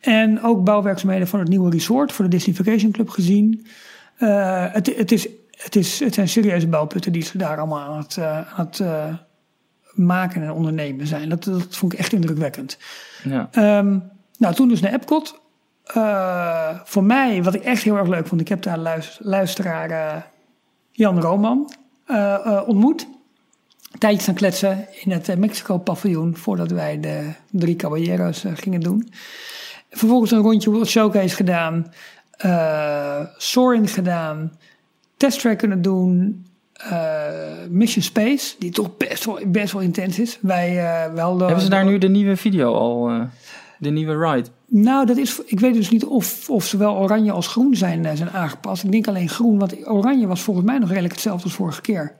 En 0.00 0.42
ook 0.42 0.64
bouwwerkzaamheden 0.64 1.28
van 1.28 1.38
het 1.38 1.48
nieuwe 1.48 1.70
resort 1.70 2.12
voor 2.12 2.24
de 2.24 2.30
Disney 2.30 2.54
Vacation 2.54 2.90
Club 2.90 3.08
gezien. 3.08 3.66
Uh, 4.18 4.64
het, 4.72 4.96
het 4.96 5.12
is 5.12 5.28
het, 5.50 5.76
is, 5.76 6.00
het 6.00 6.14
zijn 6.14 6.28
serieuze 6.28 6.68
bouwputten 6.68 7.12
die 7.12 7.22
ze 7.22 7.38
daar 7.38 7.58
allemaal 7.58 7.80
aan 7.80 7.98
het, 7.98 8.16
uh, 8.16 8.58
aan 8.58 8.68
het 8.70 8.82
maken 9.92 10.42
en 10.42 10.52
ondernemen 10.52 11.06
zijn. 11.06 11.28
Dat, 11.28 11.44
dat 11.44 11.76
vond 11.76 11.92
ik 11.92 11.98
echt 11.98 12.12
indrukwekkend. 12.12 12.78
Ja. 13.22 13.78
Um, 13.78 14.10
nou, 14.38 14.54
toen 14.54 14.68
dus 14.68 14.80
naar 14.80 14.92
Epcot. 14.92 15.40
Voor 16.84 17.04
mij, 17.04 17.42
wat 17.42 17.54
ik 17.54 17.62
echt 17.62 17.82
heel 17.82 17.96
erg 17.96 18.08
leuk 18.08 18.26
vond, 18.26 18.40
ik 18.40 18.48
heb 18.48 18.62
daar 18.62 18.78
luister, 18.78 19.26
luisteraar 19.26 20.26
Jan 20.90 21.20
Roman 21.20 21.72
ontmoet. 22.66 23.08
Tijdje 24.00 24.24
gaan 24.24 24.34
kletsen 24.34 24.86
in 25.04 25.10
het 25.10 25.38
Mexico-paviljoen 25.38 26.36
voordat 26.36 26.70
wij 26.70 27.00
de 27.00 27.32
drie 27.50 27.76
caballeros 27.76 28.44
gingen 28.54 28.80
doen. 28.80 29.12
Vervolgens 29.90 30.30
een 30.30 30.38
rondje 30.38 30.70
World 30.70 30.88
Showcase 30.88 31.36
gedaan, 31.36 31.92
Soaring 33.36 33.90
gedaan 33.90 34.52
testtrack 35.20 35.58
kunnen 35.58 35.82
doen. 35.82 36.44
Uh, 36.92 36.98
Mission 37.68 38.02
Space, 38.02 38.54
die 38.58 38.70
toch 38.70 38.96
best 38.96 39.24
wel, 39.24 39.38
best 39.46 39.72
wel 39.72 39.82
intens 39.82 40.18
is. 40.18 40.38
Wij, 40.40 40.76
uh, 40.76 41.14
wel 41.14 41.38
Hebben 41.38 41.60
ze 41.60 41.68
daar 41.68 41.84
nu 41.84 41.98
de 41.98 42.08
nieuwe 42.08 42.36
video 42.36 42.74
al, 42.74 43.10
uh, 43.10 43.22
de 43.78 43.90
nieuwe 43.90 44.30
ride? 44.30 44.48
Nou, 44.66 45.06
dat 45.06 45.16
is, 45.16 45.42
ik 45.44 45.60
weet 45.60 45.74
dus 45.74 45.90
niet 45.90 46.04
of, 46.04 46.50
of 46.50 46.64
zowel 46.64 46.96
oranje 46.96 47.32
als 47.32 47.46
groen 47.46 47.74
zijn, 47.74 48.16
zijn 48.16 48.30
aangepast. 48.30 48.84
Ik 48.84 48.92
denk 48.92 49.08
alleen 49.08 49.28
groen, 49.28 49.58
want 49.58 49.86
oranje 49.88 50.26
was 50.26 50.42
volgens 50.42 50.66
mij 50.66 50.78
nog 50.78 50.88
redelijk 50.88 51.12
hetzelfde 51.12 51.44
als 51.44 51.54
vorige 51.54 51.80
keer. 51.80 52.19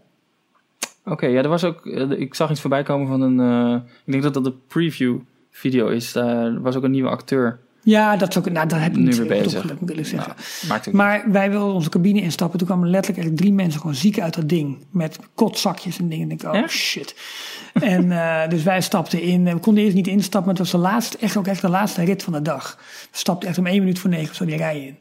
Oké, 1.10 1.24
okay, 1.24 1.30
ja, 1.30 1.42
er 1.42 1.48
was 1.48 1.64
ook, 1.64 1.86
ik 2.10 2.34
zag 2.34 2.50
iets 2.50 2.60
voorbij 2.60 2.82
komen 2.82 3.06
van 3.08 3.20
een, 3.20 3.74
ik 4.04 4.12
denk 4.12 4.22
dat 4.22 4.34
dat 4.34 4.44
de 4.44 4.54
preview 4.66 5.18
video 5.50 5.88
is. 5.88 6.12
Daar 6.12 6.60
was 6.60 6.76
ook 6.76 6.82
een 6.82 6.90
nieuwe 6.90 7.10
acteur. 7.10 7.60
Ja, 7.82 8.16
dat, 8.16 8.28
is 8.28 8.38
ook, 8.38 8.50
nou, 8.50 8.68
dat 8.68 8.80
heb 8.80 8.92
ik 8.92 8.98
nu 8.98 9.04
niet 9.04 9.16
weer 9.16 9.26
bezig. 9.26 9.80
Moet 9.80 9.98
ik 9.98 10.06
zeggen. 10.06 10.34
Nou, 10.68 10.80
maar 10.92 11.24
wij 11.26 11.50
wilden 11.50 11.74
onze 11.74 11.88
cabine 11.88 12.20
instappen. 12.20 12.58
Toen 12.58 12.66
kwamen 12.66 12.90
letterlijk 12.90 13.26
echt 13.26 13.36
drie 13.36 13.52
mensen 13.52 13.80
gewoon 13.80 13.96
ziek 13.96 14.20
uit 14.20 14.34
dat 14.34 14.48
ding. 14.48 14.78
Met 14.90 15.18
kotzakjes 15.34 15.98
en 15.98 16.08
dingen. 16.08 16.30
En 16.30 16.34
ik 16.34 16.42
oh 16.42 16.68
shit. 16.68 17.14
en 17.72 18.04
uh, 18.04 18.48
dus 18.48 18.62
wij 18.62 18.80
stapten 18.80 19.22
in. 19.22 19.44
We 19.44 19.58
konden 19.58 19.82
eerst 19.82 19.96
niet 19.96 20.06
instappen, 20.06 20.50
maar 20.50 20.60
het 20.60 20.72
was 20.72 20.82
de 20.82 20.88
laatste, 20.88 21.18
echt 21.18 21.36
ook 21.36 21.46
echt 21.46 21.60
de 21.60 21.68
laatste 21.68 22.04
rit 22.04 22.22
van 22.22 22.32
de 22.32 22.42
dag. 22.42 22.76
We 23.10 23.18
stapten 23.18 23.48
echt 23.48 23.58
om 23.58 23.66
één 23.66 23.78
minuut 23.78 23.98
voor 23.98 24.10
negen 24.10 24.34
zo 24.34 24.44
die 24.44 24.56
rij 24.56 24.80
in. 24.80 24.96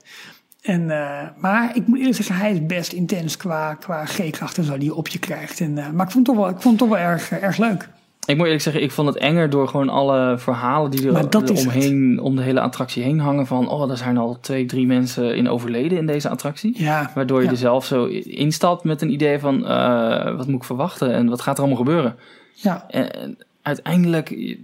En, 0.61 0.81
uh, 0.81 1.21
maar 1.37 1.75
ik 1.75 1.87
moet 1.87 1.97
eerlijk 1.97 2.15
zeggen, 2.15 2.35
hij 2.35 2.51
is 2.51 2.65
best 2.65 2.91
intens 2.91 3.37
qua, 3.37 3.73
qua 3.73 4.05
G-kracht 4.05 4.57
en 4.57 4.63
zo 4.63 4.77
die 4.77 4.83
je 4.83 4.95
op 4.95 5.07
je 5.07 5.19
krijgt. 5.19 5.59
En, 5.59 5.77
uh, 5.77 5.89
maar 5.89 6.05
ik 6.05 6.11
vond 6.11 6.27
het 6.27 6.35
toch 6.35 6.45
wel, 6.45 6.55
ik 6.55 6.61
vond 6.61 6.79
het 6.79 6.89
toch 6.89 6.97
wel 6.97 7.07
erg, 7.07 7.31
erg 7.31 7.57
leuk. 7.57 7.89
Ik 8.25 8.35
moet 8.35 8.45
eerlijk 8.45 8.63
zeggen, 8.63 8.83
ik 8.83 8.91
vond 8.91 9.07
het 9.07 9.17
enger 9.17 9.49
door 9.49 9.67
gewoon 9.67 9.89
alle 9.89 10.37
verhalen 10.37 10.91
die 10.91 11.07
er 11.07 11.49
omheen, 11.49 12.19
om 12.19 12.35
de 12.35 12.41
hele 12.41 12.59
attractie 12.59 13.03
heen 13.03 13.19
hangen. 13.19 13.47
Van, 13.47 13.69
oh, 13.69 13.89
er 13.89 13.97
zijn 13.97 14.17
al 14.17 14.37
twee, 14.41 14.65
drie 14.65 14.85
mensen 14.85 15.35
in 15.35 15.49
overleden 15.49 15.97
in 15.97 16.05
deze 16.05 16.29
attractie. 16.29 16.73
Ja, 16.83 17.11
Waardoor 17.15 17.39
je 17.39 17.45
ja. 17.45 17.51
er 17.51 17.57
zelf 17.57 17.85
zo 17.85 18.05
instapt 18.23 18.83
met 18.83 19.01
een 19.01 19.11
idee 19.11 19.39
van, 19.39 19.61
uh, 19.61 20.35
wat 20.35 20.47
moet 20.47 20.59
ik 20.59 20.63
verwachten 20.63 21.13
en 21.13 21.29
wat 21.29 21.41
gaat 21.41 21.57
er 21.57 21.63
allemaal 21.63 21.83
gebeuren? 21.83 22.15
Ja. 22.53 22.85
En 22.87 23.37
uiteindelijk, 23.61 24.57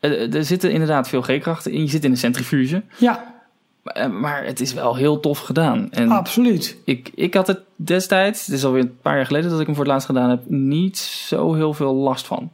er 0.00 0.44
zitten 0.44 0.72
inderdaad 0.72 1.08
veel 1.08 1.22
G-krachten 1.22 1.72
in. 1.72 1.80
Je 1.80 1.88
zit 1.88 2.04
in 2.04 2.10
een 2.10 2.16
centrifuge. 2.16 2.82
Ja. 2.98 3.29
Maar, 3.82 4.10
maar 4.10 4.44
het 4.44 4.60
is 4.60 4.72
wel 4.72 4.96
heel 4.96 5.20
tof 5.20 5.38
gedaan. 5.38 5.88
En 5.90 6.10
Absoluut. 6.10 6.76
Ik, 6.84 7.10
ik 7.14 7.34
had 7.34 7.46
het 7.46 7.60
destijds, 7.76 8.46
het 8.46 8.54
is 8.54 8.64
alweer 8.64 8.82
een 8.82 8.98
paar 9.02 9.16
jaar 9.16 9.26
geleden 9.26 9.50
dat 9.50 9.60
ik 9.60 9.66
hem 9.66 9.74
voor 9.74 9.84
het 9.84 9.92
laatst 9.92 10.08
gedaan 10.08 10.30
heb, 10.30 10.42
niet 10.46 10.98
zo 10.98 11.54
heel 11.54 11.72
veel 11.72 11.94
last 11.94 12.26
van. 12.26 12.50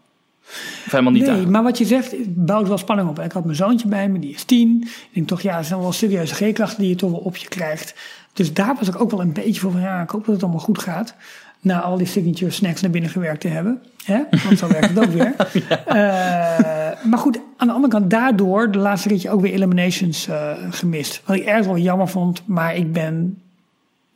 Of 0.86 0.90
helemaal 0.90 1.12
niet 1.12 1.26
Nee, 1.26 1.46
maar 1.46 1.62
wat 1.62 1.78
je 1.78 1.84
zegt, 1.84 2.14
bouwt 2.26 2.68
wel 2.68 2.78
spanning 2.78 3.08
op. 3.08 3.20
Ik 3.20 3.32
had 3.32 3.44
mijn 3.44 3.56
zoontje 3.56 3.88
bij 3.88 4.08
me, 4.08 4.18
die 4.18 4.34
is 4.34 4.44
tien. 4.44 4.82
Ik 4.82 5.08
denk 5.12 5.28
toch, 5.28 5.40
ja, 5.40 5.56
dat 5.56 5.66
zijn 5.66 5.80
wel 5.80 5.92
serieuze 5.92 6.34
G-krachten 6.34 6.80
die 6.80 6.88
je 6.88 6.96
toch 6.96 7.10
wel 7.10 7.20
op 7.20 7.36
je 7.36 7.48
krijgt. 7.48 7.94
Dus 8.32 8.52
daar 8.52 8.74
was 8.78 8.88
ik 8.88 9.00
ook 9.00 9.10
wel 9.10 9.20
een 9.20 9.32
beetje 9.32 9.60
voor 9.60 9.70
van, 9.70 9.80
ja, 9.80 10.02
ik 10.02 10.10
hoop 10.10 10.24
dat 10.24 10.34
het 10.34 10.42
allemaal 10.42 10.60
goed 10.60 10.78
gaat. 10.78 11.14
Na 11.60 11.80
al 11.80 11.96
die 11.96 12.06
signature 12.06 12.50
snacks 12.50 12.80
naar 12.80 12.90
binnen 12.90 13.10
gewerkt 13.10 13.40
te 13.40 13.48
hebben. 13.48 13.82
Hè? 14.04 14.22
Want 14.44 14.58
zo 14.58 14.68
werkt 14.68 14.88
het 14.88 14.98
ook 14.98 15.12
weer. 15.12 15.34
ja. 15.68 16.60
uh, 16.60 16.75
maar 17.04 17.18
goed, 17.18 17.40
aan 17.56 17.66
de 17.66 17.72
andere 17.72 17.92
kant, 17.92 18.10
daardoor 18.10 18.70
de 18.70 18.78
laatste 18.78 19.08
ritje 19.08 19.30
ook 19.30 19.40
weer 19.40 19.52
eliminations 19.52 20.28
uh, 20.28 20.52
gemist. 20.70 21.22
Wat 21.24 21.36
ik 21.36 21.44
ergens 21.44 21.66
wel 21.66 21.78
jammer 21.78 22.08
vond, 22.08 22.42
maar 22.46 22.76
ik 22.76 22.92
ben, 22.92 23.42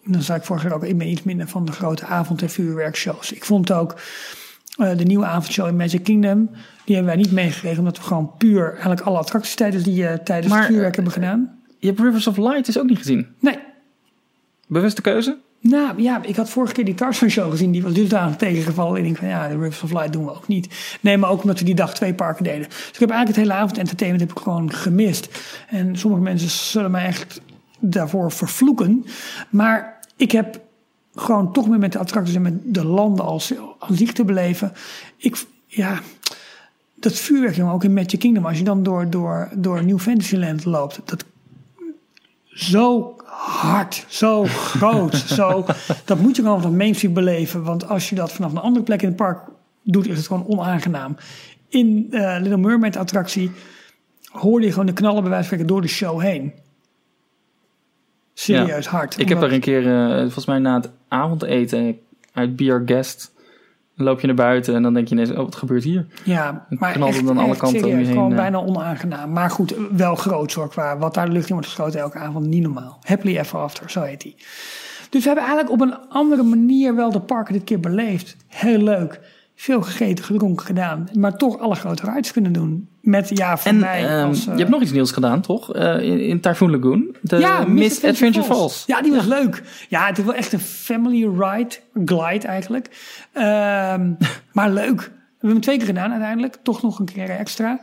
dan 0.04 0.22
zei 0.22 0.38
ik 0.38 0.44
vorige 0.44 0.66
keer 0.66 0.74
ook, 0.74 0.84
ik 0.84 0.98
ben 0.98 1.08
iets 1.08 1.22
minder 1.22 1.48
van 1.48 1.64
de 1.64 1.72
grote 1.72 2.04
avond- 2.04 2.42
en 2.42 2.50
vuurwerkshows. 2.50 3.32
Ik 3.32 3.44
vond 3.44 3.72
ook 3.72 4.00
uh, 4.76 4.96
de 4.96 5.04
nieuwe 5.04 5.26
avondshow 5.26 5.66
in 5.66 5.76
Magic 5.76 6.04
Kingdom, 6.04 6.50
die 6.84 6.94
hebben 6.94 7.14
wij 7.14 7.22
niet 7.22 7.32
meegekregen, 7.32 7.78
omdat 7.78 7.96
we 7.96 8.02
gewoon 8.02 8.32
puur 8.38 8.70
eigenlijk 8.70 9.00
alle 9.00 9.18
attracties 9.18 9.54
tijdens, 9.54 9.84
die, 9.84 10.02
uh, 10.02 10.12
tijdens 10.12 10.52
maar, 10.52 10.62
het 10.62 10.70
vuurwerk 10.70 10.94
hebben 10.94 11.12
gedaan. 11.12 11.58
Je 11.78 11.86
hebt 11.86 12.00
Rivers 12.00 12.26
of 12.26 12.36
Light 12.36 12.66
dus 12.66 12.78
ook 12.78 12.88
niet 12.88 12.98
gezien? 12.98 13.26
Nee. 13.38 13.58
Bewuste 14.66 15.02
keuze? 15.02 15.36
Nou 15.62 16.02
ja, 16.02 16.22
ik 16.22 16.36
had 16.36 16.50
vorige 16.50 16.72
keer 16.72 16.84
die 16.84 16.94
Tarzan 16.94 17.28
show 17.30 17.50
gezien. 17.50 17.70
Die 17.70 17.82
was 17.82 17.92
dusdanig 17.92 18.36
tegengevallen. 18.36 18.96
Ik 18.96 19.04
denk 19.04 19.16
van 19.16 19.28
ja, 19.28 19.48
de 19.48 19.54
Rivers 19.54 19.82
of 19.82 19.92
Light 19.92 20.12
doen 20.12 20.24
we 20.24 20.30
ook 20.34 20.48
niet. 20.48 20.98
Nee, 21.00 21.18
maar 21.18 21.30
ook 21.30 21.42
omdat 21.42 21.58
we 21.58 21.64
die 21.64 21.74
dag 21.74 21.94
twee 21.94 22.14
parken 22.14 22.44
deden. 22.44 22.68
Dus 22.68 22.90
ik 22.92 22.98
heb 22.98 23.10
eigenlijk 23.10 23.28
het 23.28 23.48
hele 23.48 23.60
avond 23.60 23.78
entertainment 23.78 24.28
heb 24.28 24.36
ik 24.38 24.42
gewoon 24.42 24.72
gemist. 24.72 25.28
En 25.68 25.96
sommige 25.96 26.22
mensen 26.22 26.50
zullen 26.50 26.90
mij 26.90 27.04
echt 27.04 27.40
daarvoor 27.78 28.32
vervloeken. 28.32 29.04
Maar 29.50 30.00
ik 30.16 30.32
heb 30.32 30.60
gewoon 31.14 31.52
toch 31.52 31.68
meer 31.68 31.78
met 31.78 31.92
de 31.92 31.98
attracties 31.98 32.34
en 32.34 32.42
met 32.42 32.74
de 32.74 32.84
landen 32.84 33.24
als, 33.24 33.52
als 33.78 33.96
ziek 33.96 34.12
te 34.12 34.24
beleven. 34.24 34.72
Ik, 35.16 35.44
ja, 35.66 36.00
dat 36.94 37.12
vuurwerk, 37.12 37.56
jongen, 37.56 37.74
ook 37.74 37.84
in 37.84 37.94
Magic 37.94 38.18
Kingdom. 38.18 38.46
Als 38.46 38.58
je 38.58 38.64
dan 38.64 38.82
door, 38.82 39.10
door, 39.10 39.48
door 39.54 39.84
New 39.84 39.98
Fantasyland 39.98 40.64
loopt. 40.64 41.00
Dat 41.04 41.24
zo 42.44 43.16
hard, 43.40 44.04
zo 44.08 44.44
groot, 44.44 45.14
zo, 45.16 45.66
dat 46.04 46.18
moet 46.18 46.36
je 46.36 46.42
gewoon 46.42 46.62
van 46.62 46.76
Main 46.76 46.94
Street 46.94 47.14
beleven. 47.14 47.62
Want 47.62 47.88
als 47.88 48.08
je 48.08 48.14
dat 48.14 48.32
vanaf 48.32 48.52
een 48.52 48.58
andere 48.58 48.84
plek 48.84 49.02
in 49.02 49.08
het 49.08 49.16
park 49.16 49.48
doet, 49.82 50.08
is 50.08 50.16
het 50.16 50.26
gewoon 50.26 50.46
onaangenaam. 50.46 51.16
In 51.68 52.06
uh, 52.10 52.36
Little 52.40 52.56
Mermaid 52.56 52.96
attractie 52.96 53.50
hoorde 54.32 54.66
je 54.66 54.72
gewoon 54.72 54.86
de 54.86 54.92
knallen 54.92 55.20
bij 55.20 55.30
wijze 55.30 55.48
van 55.48 55.58
spreken 55.58 55.66
door 55.66 55.82
de 55.82 55.88
show 55.88 56.20
heen. 56.20 56.52
Serieus 58.34 58.84
ja. 58.84 58.90
hard. 58.90 59.18
Ik 59.18 59.28
heb 59.28 59.42
er 59.42 59.52
een 59.52 59.60
keer, 59.60 59.82
uh, 59.82 60.20
volgens 60.20 60.46
mij 60.46 60.58
na 60.58 60.74
het 60.74 60.90
avondeten, 61.08 61.98
uit 62.32 62.56
Be 62.56 62.70
Our 62.70 62.82
Guest, 62.86 63.32
loop 64.04 64.20
je 64.20 64.26
naar 64.26 64.36
buiten 64.36 64.74
en 64.74 64.82
dan 64.82 64.94
denk 64.94 65.08
je 65.08 65.14
ineens, 65.14 65.30
oh, 65.30 65.36
wat 65.36 65.54
gebeurt 65.54 65.84
hier? 65.84 66.06
Ja, 66.24 66.66
maar 66.68 66.92
knalde 66.92 67.16
echt, 67.16 67.26
dan 67.26 67.38
alle 67.38 67.56
kanten 67.56 67.80
serieus, 67.80 67.92
om 67.92 67.98
je 67.98 68.06
heen. 68.06 68.14
gewoon 68.14 68.34
bijna 68.34 68.58
onaangenaam. 68.58 69.32
Maar 69.32 69.50
goed, 69.50 69.74
wel 69.96 70.14
groot 70.14 70.52
hoor, 70.52 70.68
qua 70.68 70.98
wat 70.98 71.14
daar 71.14 71.26
de 71.26 71.32
lucht 71.32 71.48
in 71.48 71.54
wordt 71.54 71.68
geschoten 71.68 72.00
elke 72.00 72.18
avond, 72.18 72.46
niet 72.46 72.62
normaal. 72.62 72.98
Happily 73.02 73.38
Ever 73.38 73.58
After, 73.58 73.90
zo 73.90 74.02
heet 74.02 74.20
die. 74.20 74.34
Dus 75.10 75.20
we 75.20 75.26
hebben 75.26 75.44
eigenlijk 75.46 75.72
op 75.72 75.80
een 75.80 76.08
andere 76.08 76.42
manier 76.42 76.94
wel 76.94 77.10
de 77.12 77.20
parken 77.20 77.52
dit 77.52 77.64
keer 77.64 77.80
beleefd. 77.80 78.36
Heel 78.48 78.82
leuk. 78.82 79.20
Veel 79.60 79.82
gegeten, 79.82 80.24
gedronken 80.24 80.66
gedaan. 80.66 81.08
Maar 81.12 81.36
toch 81.36 81.58
alle 81.58 81.74
grote 81.74 82.10
rides 82.10 82.32
kunnen 82.32 82.52
doen. 82.52 82.88
Met, 83.00 83.36
ja, 83.36 83.58
voor 83.58 83.70
en 83.70 83.78
mij 83.78 84.20
um, 84.20 84.28
als, 84.28 84.46
uh, 84.46 84.52
je 84.52 84.58
hebt 84.58 84.70
nog 84.70 84.82
iets 84.82 84.92
nieuws 84.92 85.10
gedaan, 85.10 85.40
toch? 85.40 85.76
Uh, 85.76 86.02
in, 86.02 86.20
in 86.20 86.40
Typhoon 86.40 86.70
Lagoon. 86.70 87.16
De 87.20 87.38
ja, 87.38 87.64
Mist 87.64 88.04
Adventure 88.04 88.44
Falls. 88.44 88.58
Falls. 88.58 88.84
Ja, 88.86 89.02
die 89.02 89.12
was 89.12 89.24
ja. 89.24 89.28
leuk. 89.28 89.62
Ja, 89.88 90.06
het 90.06 90.18
is 90.18 90.24
wel 90.24 90.34
echt 90.34 90.52
een 90.52 90.60
family 90.60 91.28
ride. 91.38 91.76
Glide 92.04 92.46
eigenlijk. 92.46 92.86
Um, 93.34 94.16
maar 94.52 94.70
leuk. 94.70 95.00
hebben 95.00 95.50
hem 95.50 95.60
twee 95.60 95.76
keer 95.76 95.86
gedaan 95.86 96.10
uiteindelijk. 96.10 96.56
Toch 96.62 96.82
nog 96.82 96.98
een 96.98 97.12
keer 97.12 97.30
extra. 97.30 97.80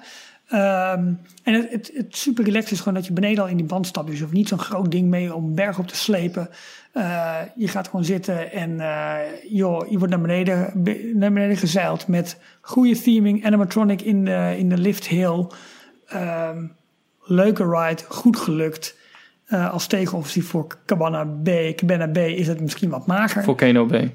Ehm, 0.47 1.13
en 1.43 1.53
het, 1.53 1.91
het, 1.93 2.15
super 2.15 2.43
relaxed 2.43 2.71
is 2.71 2.79
gewoon 2.79 2.93
dat 2.93 3.05
je 3.05 3.13
beneden 3.13 3.43
al 3.43 3.49
in 3.49 3.57
die 3.57 3.65
band 3.65 3.87
stapt. 3.87 4.07
Dus 4.07 4.15
je 4.15 4.23
hoeft 4.23 4.35
niet 4.35 4.47
zo'n 4.47 4.59
groot 4.59 4.91
ding 4.91 5.07
mee 5.09 5.33
om 5.33 5.55
berg 5.55 5.79
op 5.79 5.87
te 5.87 5.95
slepen. 5.95 6.49
Uh, 6.93 7.35
je 7.55 7.67
gaat 7.67 7.87
gewoon 7.87 8.05
zitten 8.05 8.51
en 8.51 8.71
uh, 8.71 9.15
joh, 9.49 9.89
je 9.89 9.97
wordt 9.97 10.13
naar 10.13 10.21
beneden, 10.21 10.71
naar 11.13 11.33
beneden 11.33 11.57
gezeild 11.57 12.07
met 12.07 12.39
goede 12.61 13.01
theming, 13.01 13.45
animatronic 13.45 14.01
in 14.01 14.25
de, 14.25 14.55
in 14.57 14.69
de 14.69 14.77
lift 14.77 15.07
hill. 15.07 15.45
Um, 16.13 16.75
leuke 17.21 17.69
ride, 17.69 18.03
goed 18.07 18.37
gelukt. 18.37 18.97
Uh, 19.49 19.71
als 19.71 19.87
tegenoffensief 19.87 20.47
voor 20.47 20.67
Cabana 20.85 21.25
B. 21.25 21.49
Cabana 21.75 22.07
B 22.07 22.17
is 22.17 22.47
het 22.47 22.61
misschien 22.61 22.89
wat 22.89 23.07
mager. 23.07 23.43
Volcano 23.43 23.85
B. 23.85 24.05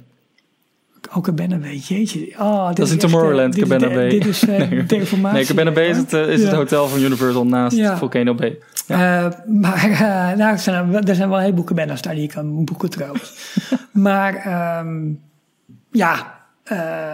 Ook 1.11 1.25
Cabana 1.25 1.57
B, 1.57 1.65
jeetje. 1.65 2.35
Oh, 2.39 2.67
dit 2.67 2.77
dat 2.77 2.87
is 2.87 2.93
in 2.93 2.99
Tomorrowland, 2.99 3.55
dit 3.55 3.69
Cabana 3.69 4.07
B. 4.07 4.11
Dit 4.11 4.27
is 4.27 4.45
uh, 4.49 4.57
nee, 4.57 4.85
deformatie. 4.85 5.37
Nee, 5.37 5.47
Cabana 5.47 5.71
B 5.71 5.79
is, 5.79 5.97
het, 5.97 6.13
uh, 6.13 6.29
is 6.29 6.41
ja. 6.41 6.47
het 6.47 6.55
hotel 6.55 6.89
van 6.89 7.01
Universal 7.01 7.47
naast 7.47 7.77
ja. 7.77 7.99
Volcano 7.99 8.35
B. 8.35 8.41
Ja. 8.87 9.25
Uh, 9.25 9.33
maar 9.61 9.91
uh, 9.91 10.01
nou, 10.39 10.53
er, 10.53 10.59
zijn, 10.59 11.07
er 11.07 11.15
zijn 11.15 11.29
wel 11.29 11.37
een 11.39 11.45
heleboel 11.45 11.65
cabanas 11.65 12.03
daar 12.03 12.15
die 12.15 12.23
je 12.23 12.29
kan 12.29 12.65
boeken 12.65 12.91
trouwens. 12.91 13.59
maar 13.91 14.35
um, 14.81 15.21
ja, 15.91 16.41
uh, 16.73 17.13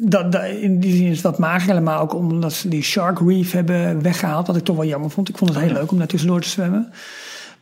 dat, 0.00 0.32
dat, 0.32 0.44
in 0.44 0.80
die 0.80 0.96
zin 0.96 1.06
is 1.06 1.22
dat 1.22 1.38
mager. 1.38 1.68
Helemaal 1.68 2.00
ook 2.00 2.14
omdat 2.14 2.52
ze 2.52 2.68
die 2.68 2.82
Shark 2.82 3.18
Reef 3.18 3.52
hebben 3.52 4.02
weggehaald. 4.02 4.46
Wat 4.46 4.56
ik 4.56 4.64
toch 4.64 4.76
wel 4.76 4.84
jammer 4.84 5.10
vond. 5.10 5.28
Ik 5.28 5.38
vond 5.38 5.54
het 5.54 5.62
heel 5.62 5.72
leuk 5.72 5.90
om 5.90 5.98
daar 5.98 6.06
tussendoor 6.06 6.40
te 6.40 6.48
zwemmen. 6.48 6.92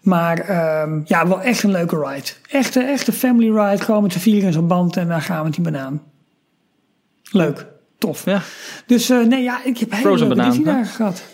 Maar 0.04 0.38
um, 0.82 1.02
ja, 1.06 1.28
wel 1.28 1.40
echt 1.42 1.62
een 1.62 1.70
leuke 1.70 1.96
ride. 2.06 2.28
Echte, 2.50 2.80
echte 2.80 3.12
family 3.12 3.50
ride. 3.60 3.82
Gewoon 3.84 4.02
met 4.02 4.12
z'n 4.12 4.18
vier 4.18 4.42
in 4.42 4.52
zo'n 4.52 4.66
band 4.66 4.96
en 4.96 5.08
dan 5.08 5.20
gaan 5.22 5.38
we 5.38 5.44
met 5.44 5.54
die 5.54 5.64
banaan. 5.64 6.02
Leuk. 7.30 7.66
Tof. 7.98 8.24
Ja. 8.24 8.40
Dus 8.86 9.10
uh, 9.10 9.26
nee, 9.26 9.42
ja, 9.42 9.64
ik 9.64 9.78
heb 9.78 9.92
hele 9.92 10.08
leuke 10.08 10.26
banaan, 10.26 10.50
Disney 10.50 10.74
dagen 10.74 10.94
gehad. 10.94 11.24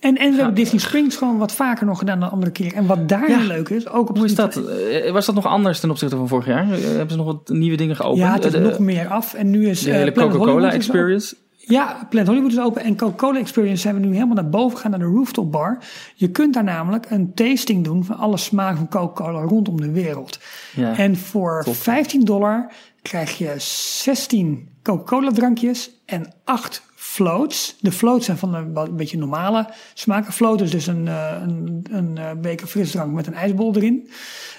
En, 0.00 0.16
en 0.16 0.30
we 0.30 0.36
hebben 0.36 0.54
Disney 0.54 0.80
Springs 0.80 1.16
gewoon 1.16 1.38
wat 1.38 1.52
vaker 1.52 1.86
nog 1.86 1.98
gedaan 1.98 2.20
dan 2.20 2.30
andere 2.30 2.52
keer. 2.52 2.74
En 2.74 2.86
wat 2.86 3.08
daar 3.08 3.30
Ja. 3.30 3.38
leuk 3.40 3.68
is, 3.68 3.88
ook 3.88 4.08
op 4.08 4.16
Hoe 4.16 4.26
is 4.26 4.34
dat? 4.34 4.56
Eh, 4.56 5.12
Was 5.12 5.26
dat 5.26 5.34
nog 5.34 5.46
anders 5.46 5.80
ten 5.80 5.90
opzichte 5.90 6.16
van 6.16 6.28
vorig 6.28 6.46
jaar? 6.46 6.72
Eh, 6.72 6.80
Hebben 6.80 7.10
ze 7.10 7.16
nog 7.16 7.26
wat 7.26 7.48
nieuwe 7.48 7.76
dingen 7.76 7.96
geopend? 7.96 8.18
Ja, 8.18 8.32
het 8.32 8.44
is 8.44 8.54
Eh, 8.54 8.62
de, 8.62 8.68
nog 8.68 8.78
meer 8.78 9.08
af. 9.08 9.34
En 9.34 9.50
nu 9.50 9.68
is 9.68 9.82
de 9.82 9.90
eh, 9.90 9.96
hele 9.96 10.12
Coca-Cola 10.12 10.68
is 10.68 10.74
experience. 10.74 11.34
Ja, 11.66 12.06
Planet 12.08 12.28
Hollywood 12.28 12.52
is 12.52 12.58
open. 12.58 12.82
En 12.82 12.96
Coca-Cola 12.96 13.38
Experience 13.38 13.82
zijn 13.82 13.94
we 13.94 14.00
nu 14.00 14.12
helemaal 14.12 14.34
naar 14.34 14.48
boven 14.48 14.76
gegaan 14.76 14.90
naar 14.90 15.00
de 15.00 15.06
rooftop 15.06 15.52
bar. 15.52 15.78
Je 16.14 16.30
kunt 16.30 16.54
daar 16.54 16.64
namelijk 16.64 17.10
een 17.10 17.34
tasting 17.34 17.84
doen 17.84 18.04
van 18.04 18.16
alle 18.16 18.36
smaken 18.36 18.76
van 18.76 18.88
Coca-Cola 18.88 19.40
rondom 19.40 19.80
de 19.80 19.90
wereld. 19.90 20.40
Ja. 20.74 20.96
En 20.96 21.16
voor 21.16 21.62
Top. 21.64 21.74
15 21.74 22.24
dollar 22.24 22.72
krijg 23.02 23.38
je 23.38 23.54
16 23.58 24.68
Coca-Cola 24.82 25.30
drankjes 25.30 25.90
en 26.06 26.32
8 26.44 26.82
floats. 27.10 27.76
De 27.80 27.92
floats 27.92 28.24
zijn 28.24 28.38
van 28.38 28.54
een, 28.54 28.72
wat- 28.72 28.96
beetje 28.96 29.18
normale 29.18 29.68
smaken. 29.94 30.32
Float 30.32 30.60
is 30.60 30.70
dus 30.70 30.86
een, 30.86 31.08
eh, 31.08 31.36
een, 31.42 31.84
een 31.90 32.18
eh, 32.18 32.30
beker 32.40 32.66
frisdrank 32.66 33.12
met 33.12 33.26
een 33.26 33.34
ijsbol 33.34 33.76
erin. 33.76 34.10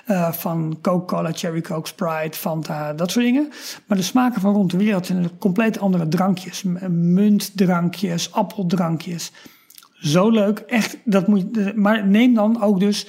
Eh, 0.06 0.32
van 0.32 0.78
Coca-Cola, 0.82 1.32
Cherry 1.34 1.61
Coke, 1.61 1.88
Sprite, 1.88 2.38
Fanta, 2.38 2.94
dat 2.94 3.11
soort 3.11 3.26
dingen. 3.26 3.49
Maar 3.86 3.98
de 3.98 4.03
smaken 4.03 4.41
van 4.41 4.53
rond 4.53 4.72
de 4.72 4.78
wereld 4.78 5.06
zijn 5.06 5.38
compleet 5.38 5.80
andere 5.80 6.07
drankjes. 6.07 6.64
Muntdrankjes, 6.90 8.32
appeldrankjes. 8.32 9.32
Zo 9.94 10.30
leuk. 10.30 10.60
Echt, 10.60 10.98
dat 11.06 11.28
moet 11.28 11.40
je, 11.53 11.72
maar 11.76 12.07
neem 12.07 12.34
dan 12.34 12.61
ook 12.61 12.80
dus... 12.80 13.07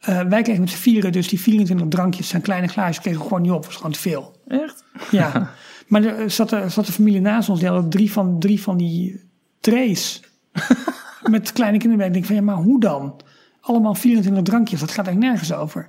eh, 0.00 0.20
wij 0.20 0.42
kregen 0.42 0.60
met 0.60 0.70
z'n 0.70 0.76
vieren, 0.76 1.12
dus 1.12 1.28
die 1.28 1.40
24 1.40 1.88
drankjes 1.88 2.28
zijn 2.28 2.42
kleine 2.42 2.66
glaasjes, 2.66 3.00
kregen 3.00 3.20
we 3.20 3.26
gewoon 3.26 3.42
niet 3.42 3.50
op. 3.50 3.56
Dat 3.56 3.66
was 3.66 3.76
gewoon 3.76 3.92
te 3.92 3.98
veel. 3.98 4.32
Echt? 4.48 4.84
Ja, 5.10 5.32
maar 5.90 6.04
er 6.04 6.30
zat, 6.30 6.52
er 6.52 6.70
zat 6.70 6.86
een 6.86 6.92
familie 6.92 7.20
naast 7.20 7.48
ons, 7.48 7.58
die 7.60 7.68
hadden 7.68 7.90
drie 7.90 8.12
van, 8.12 8.38
drie 8.38 8.62
van 8.62 8.76
die 8.76 9.20
trays. 9.60 10.20
met 11.30 11.52
kleine 11.52 11.78
kinderen. 11.78 12.06
Ik 12.06 12.12
denk 12.12 12.24
van, 12.24 12.34
ja, 12.34 12.42
maar 12.42 12.54
hoe 12.56 12.80
dan? 12.80 13.20
Allemaal 13.60 13.94
24 13.94 14.42
drankjes, 14.44 14.80
dat 14.80 14.90
gaat 14.90 15.06
eigenlijk 15.06 15.32
nergens 15.32 15.58
over. 15.58 15.88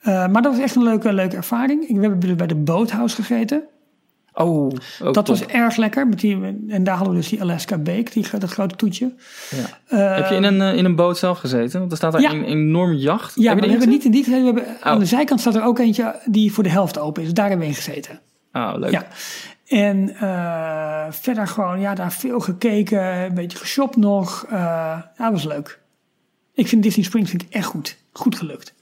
Eh, 0.00 0.26
maar 0.28 0.42
dat 0.42 0.52
was 0.52 0.62
echt 0.62 0.74
een 0.76 0.82
leuke, 0.82 1.12
leuke 1.12 1.36
ervaring. 1.36 1.86
We 2.00 2.00
hebben 2.00 2.36
bij 2.36 2.46
de 2.46 2.54
Boathouse 2.54 3.22
gegeten. 3.22 3.62
Oh, 4.34 4.70
dat 4.98 5.14
top. 5.14 5.26
was 5.26 5.46
erg 5.46 5.76
lekker. 5.76 6.08
Met 6.08 6.20
die, 6.20 6.38
en 6.68 6.84
daar 6.84 6.94
hadden 6.96 7.14
we 7.14 7.20
dus 7.20 7.28
die 7.28 7.40
Alaska 7.40 7.78
Bake, 7.78 8.10
die, 8.12 8.26
dat 8.38 8.50
grote 8.50 8.76
toetje. 8.76 9.14
Ja. 9.50 9.78
Eh, 10.10 10.16
Heb 10.16 10.28
je 10.28 10.34
in 10.34 10.42
een, 10.44 10.60
eh, 10.60 10.74
in 10.76 10.84
een 10.84 10.96
boot 10.96 11.18
zelf 11.18 11.38
gezeten? 11.38 11.78
Want 11.78 11.90
er 11.90 11.96
staat 11.96 12.12
daar 12.12 12.20
Ja. 12.20 12.30
een 12.32 12.44
enorm 12.44 12.92
jacht. 12.92 13.34
Ja, 13.34 13.42
Heb 13.42 13.52
maar 13.52 13.64
we 13.64 13.70
hebben 13.70 13.88
niet 13.88 14.04
in 14.04 14.10
die 14.10 14.24
gezeten. 14.24 14.54
We 14.54 14.60
hebben, 14.60 14.82
Aan 14.82 14.94
Oh. 14.94 15.00
de 15.00 15.06
zijkant 15.06 15.40
staat 15.40 15.54
er 15.54 15.62
ook 15.64 15.78
eentje 15.78 16.20
die 16.26 16.52
voor 16.52 16.62
de 16.62 16.70
helft 16.70 16.98
open 16.98 17.22
is. 17.22 17.32
Daar 17.32 17.48
hebben 17.48 17.66
we 17.66 17.72
in 17.72 17.78
gezeten. 17.82 18.20
Oh, 18.52 18.72
leuk. 18.76 18.90
Ja. 18.90 19.06
En 19.66 20.14
eh, 20.16 21.12
verder 21.12 21.46
gewoon, 21.46 21.80
ja, 21.80 21.94
daar 21.94 22.12
veel 22.12 22.40
gekeken, 22.40 23.04
een 23.24 23.34
beetje 23.34 23.58
geshopt 23.58 23.96
nog. 23.96 24.44
Eh 24.50 24.98
ja, 25.16 25.32
was 25.32 25.44
leuk. 25.44 25.80
Ik 26.54 26.68
vind 26.68 26.82
Disney 26.82 27.04
Springs 27.04 27.30
vind 27.30 27.42
ik 27.42 27.48
echt 27.50 27.66
goed. 27.66 27.96
Goed 28.12 28.36
gelukt. 28.36 28.74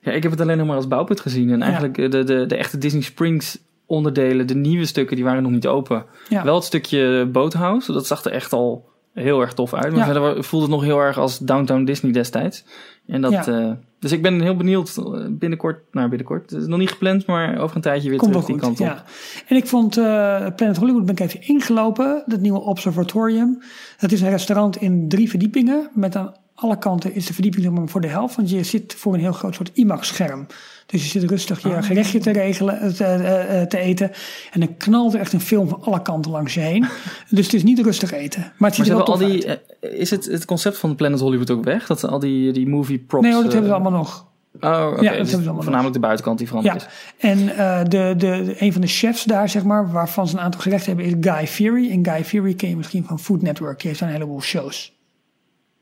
Ja, 0.00 0.12
ik 0.12 0.22
heb 0.22 0.32
het 0.32 0.40
alleen 0.40 0.58
nog 0.58 0.66
maar 0.66 0.76
als 0.76 0.88
bouwput 0.88 1.20
gezien. 1.20 1.50
En 1.50 1.62
eigenlijk 1.62 1.98
eh, 1.98 2.10
de, 2.10 2.24
de, 2.24 2.46
de 2.46 2.56
echte 2.56 2.78
Disney 2.78 3.02
Springs 3.02 3.58
onderdelen, 3.86 4.46
de 4.46 4.54
nieuwe 4.54 4.86
stukken, 4.86 5.16
die 5.16 5.24
waren 5.24 5.42
nog 5.42 5.52
niet 5.52 5.66
open. 5.66 6.04
Ja. 6.28 6.44
Wel 6.44 6.54
het 6.54 6.64
stukje 6.64 7.26
Boathouse, 7.32 7.92
dat 7.92 8.06
zag 8.06 8.24
er 8.24 8.32
echt 8.32 8.52
al 8.52 8.88
heel 9.14 9.40
erg 9.40 9.52
tof 9.54 9.74
uit. 9.74 9.90
Maar 9.92 10.06
Ja. 10.06 10.12
verder 10.12 10.44
voelde 10.44 10.66
het 10.66 10.74
nog 10.74 10.84
heel 10.84 10.98
erg 10.98 11.18
als 11.18 11.38
Downtown 11.38 11.84
Disney 11.84 12.12
destijds. 12.12 12.64
En 13.06 13.20
dat, 13.20 13.32
Ja. 13.32 13.46
eh, 13.46 13.72
dus 13.98 14.12
ik 14.12 14.22
ben 14.22 14.40
heel 14.40 14.56
benieuwd 14.56 14.96
eh, 14.96 15.26
binnenkort, 15.30 15.82
nou 15.92 16.08
binnenkort, 16.08 16.50
het 16.50 16.60
is 16.60 16.66
nog 16.66 16.78
niet 16.78 16.90
gepland, 16.90 17.26
maar 17.26 17.58
over 17.58 17.76
een 17.76 17.82
tijdje 17.82 18.08
weer 18.08 18.18
Komt 18.18 18.30
terug 18.32 18.46
die 18.46 18.54
goed. 18.58 18.64
kant 18.64 18.80
op. 18.80 18.86
Ja. 18.86 19.04
En 19.48 19.56
ik 19.56 19.66
vond 19.66 19.96
eh, 19.96 20.46
Planet 20.56 20.76
Hollywood 20.76 21.04
ben 21.04 21.14
ik 21.14 21.20
even 21.20 21.42
ingelopen. 21.42 22.22
Dat 22.26 22.40
nieuwe 22.40 22.60
observatorium. 22.60 23.62
Het 23.96 24.12
is 24.12 24.20
een 24.20 24.30
restaurant 24.30 24.76
in 24.76 25.08
drie 25.08 25.28
verdiepingen. 25.30 25.90
Met 25.94 26.16
aan 26.16 26.34
alle 26.64 26.78
kanten 26.78 27.14
is 27.14 27.26
de 27.26 27.32
verdieping 27.32 27.64
zeg 27.64 27.72
maar 27.72 27.88
voor 27.88 28.00
de 28.00 28.08
helft. 28.08 28.36
Want 28.36 28.50
je 28.50 28.62
zit 28.62 28.94
voor 28.94 29.14
een 29.14 29.20
heel 29.20 29.32
groot 29.32 29.54
soort 29.54 29.70
IMAX-scherm. 29.74 30.46
Dus 30.86 31.02
je 31.02 31.08
zit 31.20 31.30
rustig 31.30 31.62
je 31.62 31.68
Ah. 31.76 31.82
gerechtje 31.84 32.18
te 32.18 32.30
regelen, 32.30 32.80
eh, 32.80 32.88
te, 32.88 33.04
eh, 33.04 33.60
eh, 33.60 33.66
te 33.68 33.78
eten. 33.78 34.10
En 34.52 34.60
dan 34.60 34.76
knalt 34.76 35.14
er 35.14 35.20
echt 35.20 35.32
een 35.32 35.40
film 35.40 35.68
van 35.68 35.82
alle 35.82 36.02
kanten 36.02 36.30
langs 36.30 36.54
je 36.54 36.60
heen. 36.60 36.86
dus 37.30 37.44
het 37.44 37.54
is 37.54 37.62
niet 37.62 37.80
rustig 37.80 38.12
eten. 38.12 38.52
Maar 38.58 38.68
het 38.68 38.78
ziet 38.78 38.88
er 38.88 38.96
wel 38.96 39.04
al 39.06 39.18
die, 39.18 39.48
uit. 39.48 39.60
is 39.80 40.10
het, 40.10 40.24
het 40.24 40.44
concept 40.44 40.78
van 40.78 40.94
Planet 40.94 41.20
Hollywood 41.20 41.50
ook 41.50 41.64
weg? 41.64 41.86
Dat 41.86 42.04
al 42.04 42.18
die, 42.18 42.52
die 42.52 42.68
movie 42.68 42.98
props... 42.98 43.24
Nee 43.24 43.32
hoor, 43.34 43.42
dat 43.42 43.52
hebben 43.52 43.70
ze 43.70 43.76
allemaal 43.76 43.98
nog. 43.98 44.26
Oh. 44.60 44.60
Ja, 44.60 44.70
dat 44.70 45.02
dus 45.02 45.18
hebben 45.18 45.38
allemaal 45.38 45.62
voornamelijk 45.62 45.94
de 45.94 46.00
buitenkant 46.00 46.38
die 46.38 46.46
veranderd 46.48 46.82
Ja, 46.82 46.88
is. 46.88 47.30
en 47.30 47.46
de, 47.46 47.84
de, 47.88 48.14
de- 48.16 48.56
een 48.58 48.72
van 48.72 48.80
de 48.80 48.86
chefs 48.86 49.24
daar, 49.24 49.48
zeg 49.48 49.64
maar, 49.64 49.92
waarvan 49.92 50.28
ze 50.28 50.36
een 50.36 50.42
aantal 50.42 50.60
gerechten 50.60 50.96
hebben, 50.96 51.18
is 51.22 51.32
Guy 51.32 51.46
Fieri. 51.46 51.90
En 51.90 52.04
Guy 52.06 52.24
Fieri 52.24 52.56
ken 52.56 52.68
je 52.68 52.76
misschien 52.76 53.04
van 53.04 53.18
Food 53.20 53.42
Network. 53.42 53.78
Die 53.80 53.88
heeft 53.88 54.00
een 54.00 54.08
heleboel 54.08 54.40
shows. 54.42 54.93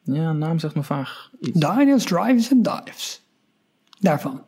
Ja, 0.02 0.32
naam 0.32 0.58
zegt 0.58 0.74
me 0.74 0.82
vaag 0.82 1.30
iets. 1.40 1.60
Diners, 1.60 2.04
Drives 2.04 2.50
en 2.50 2.62
Dives. 2.62 3.22
Daarvan. 4.00 4.42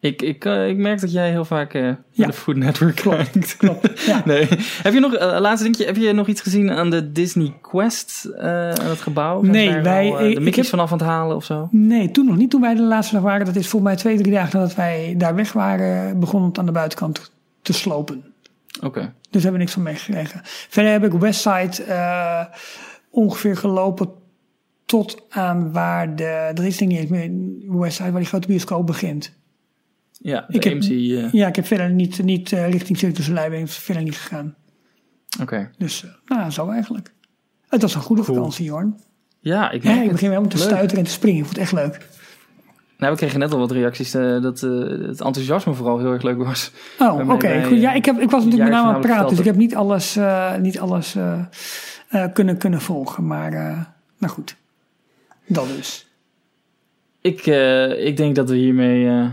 Ik, 0.00 0.22
ik, 0.22 0.44
eh, 0.44 0.68
ik 0.68 0.76
merk 0.76 1.00
dat 1.00 1.12
jij 1.12 1.30
heel 1.30 1.44
vaak 1.44 1.74
eh 1.74 1.90
Ja. 2.10 2.26
de 2.26 2.32
Food 2.32 2.56
Network 2.56 2.94
kijkt. 2.96 3.56
Klopt. 3.56 4.00
Ja. 4.06 4.22
Nee. 4.24 4.48
Heb 4.82 4.92
je 4.92 5.00
nog, 5.00 5.14
eh, 5.14 5.40
laatste 5.40 5.62
dingetje, 5.62 5.84
heb 5.86 5.96
je 5.96 6.12
nog 6.12 6.26
iets 6.26 6.40
gezien 6.40 6.70
aan 6.70 6.90
de 6.90 7.12
Disney 7.12 7.54
Quest, 7.60 8.28
aan 8.38 8.86
het 8.88 9.00
gebouw? 9.00 9.40
Zijn 9.44 9.52
Nee, 9.52 9.80
wij- 9.80 10.10
al, 10.10 10.16
de 10.18 10.30
ik 10.30 10.38
Mickey's 10.38 10.56
heb- 10.56 10.66
vanaf 10.66 10.92
aan 10.92 10.98
het 10.98 11.06
halen 11.06 11.36
of 11.36 11.44
zo? 11.44 11.68
Nee, 11.70 12.10
toen 12.10 12.26
nog 12.26 12.36
niet. 12.36 12.50
Toen 12.50 12.60
wij 12.60 12.74
de 12.74 12.82
laatste 12.82 13.14
dag 13.14 13.22
waren, 13.22 13.46
dat 13.46 13.56
is 13.56 13.68
volgens 13.68 13.92
mij 13.92 14.00
twee, 14.00 14.16
drie 14.18 14.32
dagen 14.32 14.58
nadat 14.58 14.74
wij 14.76 15.14
daar 15.18 15.34
weg 15.34 15.52
waren, 15.52 16.20
begon 16.20 16.42
het 16.44 16.58
aan 16.58 16.66
de 16.66 16.72
buitenkant 16.72 17.32
te 17.62 17.72
slopen. 17.72 18.24
Oké. 18.82 19.12
Dus 19.30 19.42
hebben 19.42 19.52
we 19.52 19.58
niks 19.58 19.72
van 19.72 19.82
meegekregen. 19.82 20.40
Verder 20.44 20.92
heb 20.92 21.04
ik 21.04 21.12
Westside 21.12 21.72
ongeveer 23.10 23.56
gelopen 23.56 24.10
tot 24.90 25.22
aan 25.28 25.72
waar 25.72 26.16
de, 26.16 26.50
dat 26.54 26.64
is 26.64 26.76
denk 26.76 26.90
ik 26.90 26.96
niet 27.10 27.10
eens 27.20 27.28
meer, 27.30 27.78
Westside, 27.80 28.10
waar 28.10 28.20
die 28.20 28.28
grote 28.28 28.46
bioscoop 28.46 28.86
begint. 28.86 29.32
Ja, 30.12 30.44
de 30.48 30.54
Ik 30.56 30.64
heb- 30.64 30.82
eh, 30.82 31.32
Ja, 31.32 31.46
ik 31.48 31.56
heb 31.56 31.66
verder 31.66 31.90
niet, 31.90 32.22
niet 32.22 32.52
eh, 32.52 32.70
richting 32.70 32.98
Circus 32.98 33.32
ben 33.32 33.52
ik 33.52 33.68
verder 33.68 34.02
niet 34.02 34.16
gegaan. 34.16 34.54
Oké. 35.40 35.70
Dus, 35.78 36.04
eh, 36.04 36.10
nou, 36.38 36.50
zo 36.50 36.68
eigenlijk. 36.70 37.12
Het 37.68 37.82
was 37.82 37.94
een 37.94 38.00
goede 38.00 38.22
Cool. 38.22 38.36
vakantie, 38.36 38.70
hoor. 38.70 38.92
Ja, 39.40 39.70
ik 39.70 39.82
Ja, 39.82 40.02
ik 40.02 40.10
begin 40.10 40.28
helemaal 40.28 40.48
te 40.50 40.56
Leuk. 40.56 40.66
stuiteren 40.66 40.98
en 40.98 41.04
te 41.04 41.10
springen. 41.10 41.38
Ik 41.38 41.44
vond 41.44 41.56
het 41.56 41.64
echt 41.64 41.74
leuk. 41.84 42.08
Nou, 42.98 43.12
we 43.12 43.18
kregen 43.18 43.38
net 43.38 43.52
al 43.52 43.58
wat 43.58 43.70
reacties 43.70 44.10
dat 44.10 44.60
het 44.60 45.20
enthousiasme 45.20 45.74
vooral 45.74 45.98
heel 45.98 46.12
erg 46.12 46.22
leuk 46.22 46.38
was. 46.38 46.72
Oh, 46.98 47.30
oké. 47.30 47.64
goed. 47.64 47.80
Ja, 47.80 47.92
ik, 47.92 48.04
heb, 48.04 48.20
ik 48.20 48.30
was 48.30 48.44
natuurlijk 48.44 48.70
met 48.70 48.78
name 48.78 48.88
aan 48.88 48.94
het 49.00 49.06
praten, 49.06 49.28
dus 49.28 49.38
ik 49.38 49.44
heb 49.44 49.56
niet 49.56 49.74
alles, 49.74 50.16
eh, 50.16 50.56
niet 50.56 50.78
alles 50.80 51.14
eh, 51.14 51.40
eh, 52.08 52.32
kunnen, 52.32 52.56
kunnen 52.56 52.80
volgen. 52.80 53.26
Maar, 53.26 53.52
eh, 53.52 53.78
nou 54.18 54.32
goed. 54.32 54.56
Dat 55.52 55.68
dus. 55.76 56.06
Ik, 57.20 57.46
eh, 57.46 58.06
ik 58.06 58.16
denk 58.16 58.34
dat 58.34 58.48
we 58.48 58.56
hiermee 58.56 59.08
eh, 59.08 59.26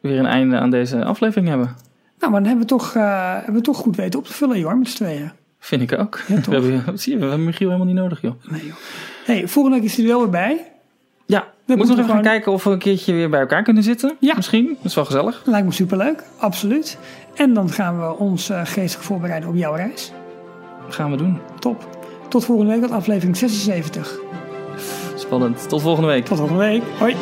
weer 0.00 0.18
een 0.18 0.26
einde 0.26 0.58
aan 0.58 0.70
deze 0.70 1.04
aflevering 1.04 1.48
hebben. 1.48 1.76
Nou, 2.18 2.32
maar 2.32 2.40
dan 2.40 2.48
hebben 2.48 2.66
we 2.66 2.74
toch, 2.74 2.94
eh, 2.94 3.34
hebben 3.34 3.54
we 3.54 3.60
toch 3.60 3.76
goed 3.76 3.96
weten 3.96 4.18
op 4.18 4.26
te 4.26 4.32
vullen, 4.32 4.58
joh, 4.58 4.78
met 4.78 4.88
z'n 4.88 4.96
tweeën. 4.96 5.30
Vind 5.58 5.82
ik 5.82 5.98
ook. 5.98 6.20
Ja, 6.26 6.40
we, 6.40 6.52
hebben, 6.52 6.98
zie 6.98 7.12
je, 7.12 7.18
we 7.18 7.26
hebben 7.26 7.44
Michiel 7.44 7.66
helemaal 7.66 7.92
niet 7.92 8.02
nodig, 8.02 8.20
joh. 8.20 8.34
Nee, 8.50 8.66
joh. 8.66 8.74
Hey, 9.24 9.48
volgende 9.48 9.78
week 9.78 9.86
is 9.86 9.96
hij 9.96 10.04
er 10.04 10.10
wel 10.10 10.20
weer 10.20 10.30
bij. 10.30 10.72
Ja, 11.26 11.52
we 11.64 11.76
moeten 11.76 11.96
nog 11.96 12.04
even 12.04 12.14
gaan 12.14 12.22
kijken 12.22 12.52
of 12.52 12.64
we 12.64 12.70
een 12.70 12.78
keertje 12.78 13.12
weer 13.12 13.30
bij 13.30 13.40
elkaar 13.40 13.62
kunnen 13.62 13.82
zitten. 13.82 14.16
Ja. 14.20 14.34
Misschien. 14.34 14.66
Dat 14.66 14.84
is 14.84 14.94
wel 14.94 15.04
gezellig. 15.04 15.42
Lijkt 15.44 15.66
me 15.66 15.72
superleuk, 15.72 16.22
absoluut. 16.38 16.98
En 17.34 17.54
dan 17.54 17.70
gaan 17.70 18.00
we 18.00 18.18
ons 18.18 18.50
geestig 18.64 19.02
voorbereiden 19.02 19.48
op 19.48 19.56
jouw 19.56 19.74
reis. 19.74 20.12
Dat 20.84 20.94
gaan 20.94 21.10
we 21.10 21.16
doen. 21.16 21.38
Top. 21.58 21.88
Tot 22.28 22.44
volgende 22.44 22.72
week, 22.72 22.82
tot 22.82 22.90
aflevering 22.90 23.36
76. 23.36 24.23
Spannend. 25.24 25.68
Tot 25.68 25.82
volgende 25.82 26.08
week. 26.08 26.24
Tot 26.24 26.38
volgende 26.38 26.62
week. 26.62 26.82
Hoi. 26.98 27.16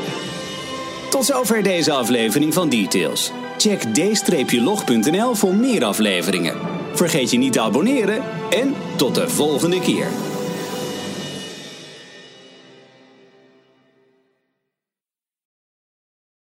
Tot 1.10 1.24
zover 1.24 1.62
deze 1.62 1.92
aflevering 1.92 2.54
van 2.54 2.68
Details. 2.68 3.32
Check 3.58 3.80
d-log.nl 3.80 5.34
voor 5.34 5.54
meer 5.54 5.84
afleveringen. 5.84 6.56
Vergeet 6.92 7.30
je 7.30 7.38
niet 7.38 7.52
te 7.52 7.60
abonneren 7.60 8.22
en 8.50 8.74
tot 8.96 9.14
de 9.14 9.28
volgende 9.28 9.80
keer. 9.80 10.06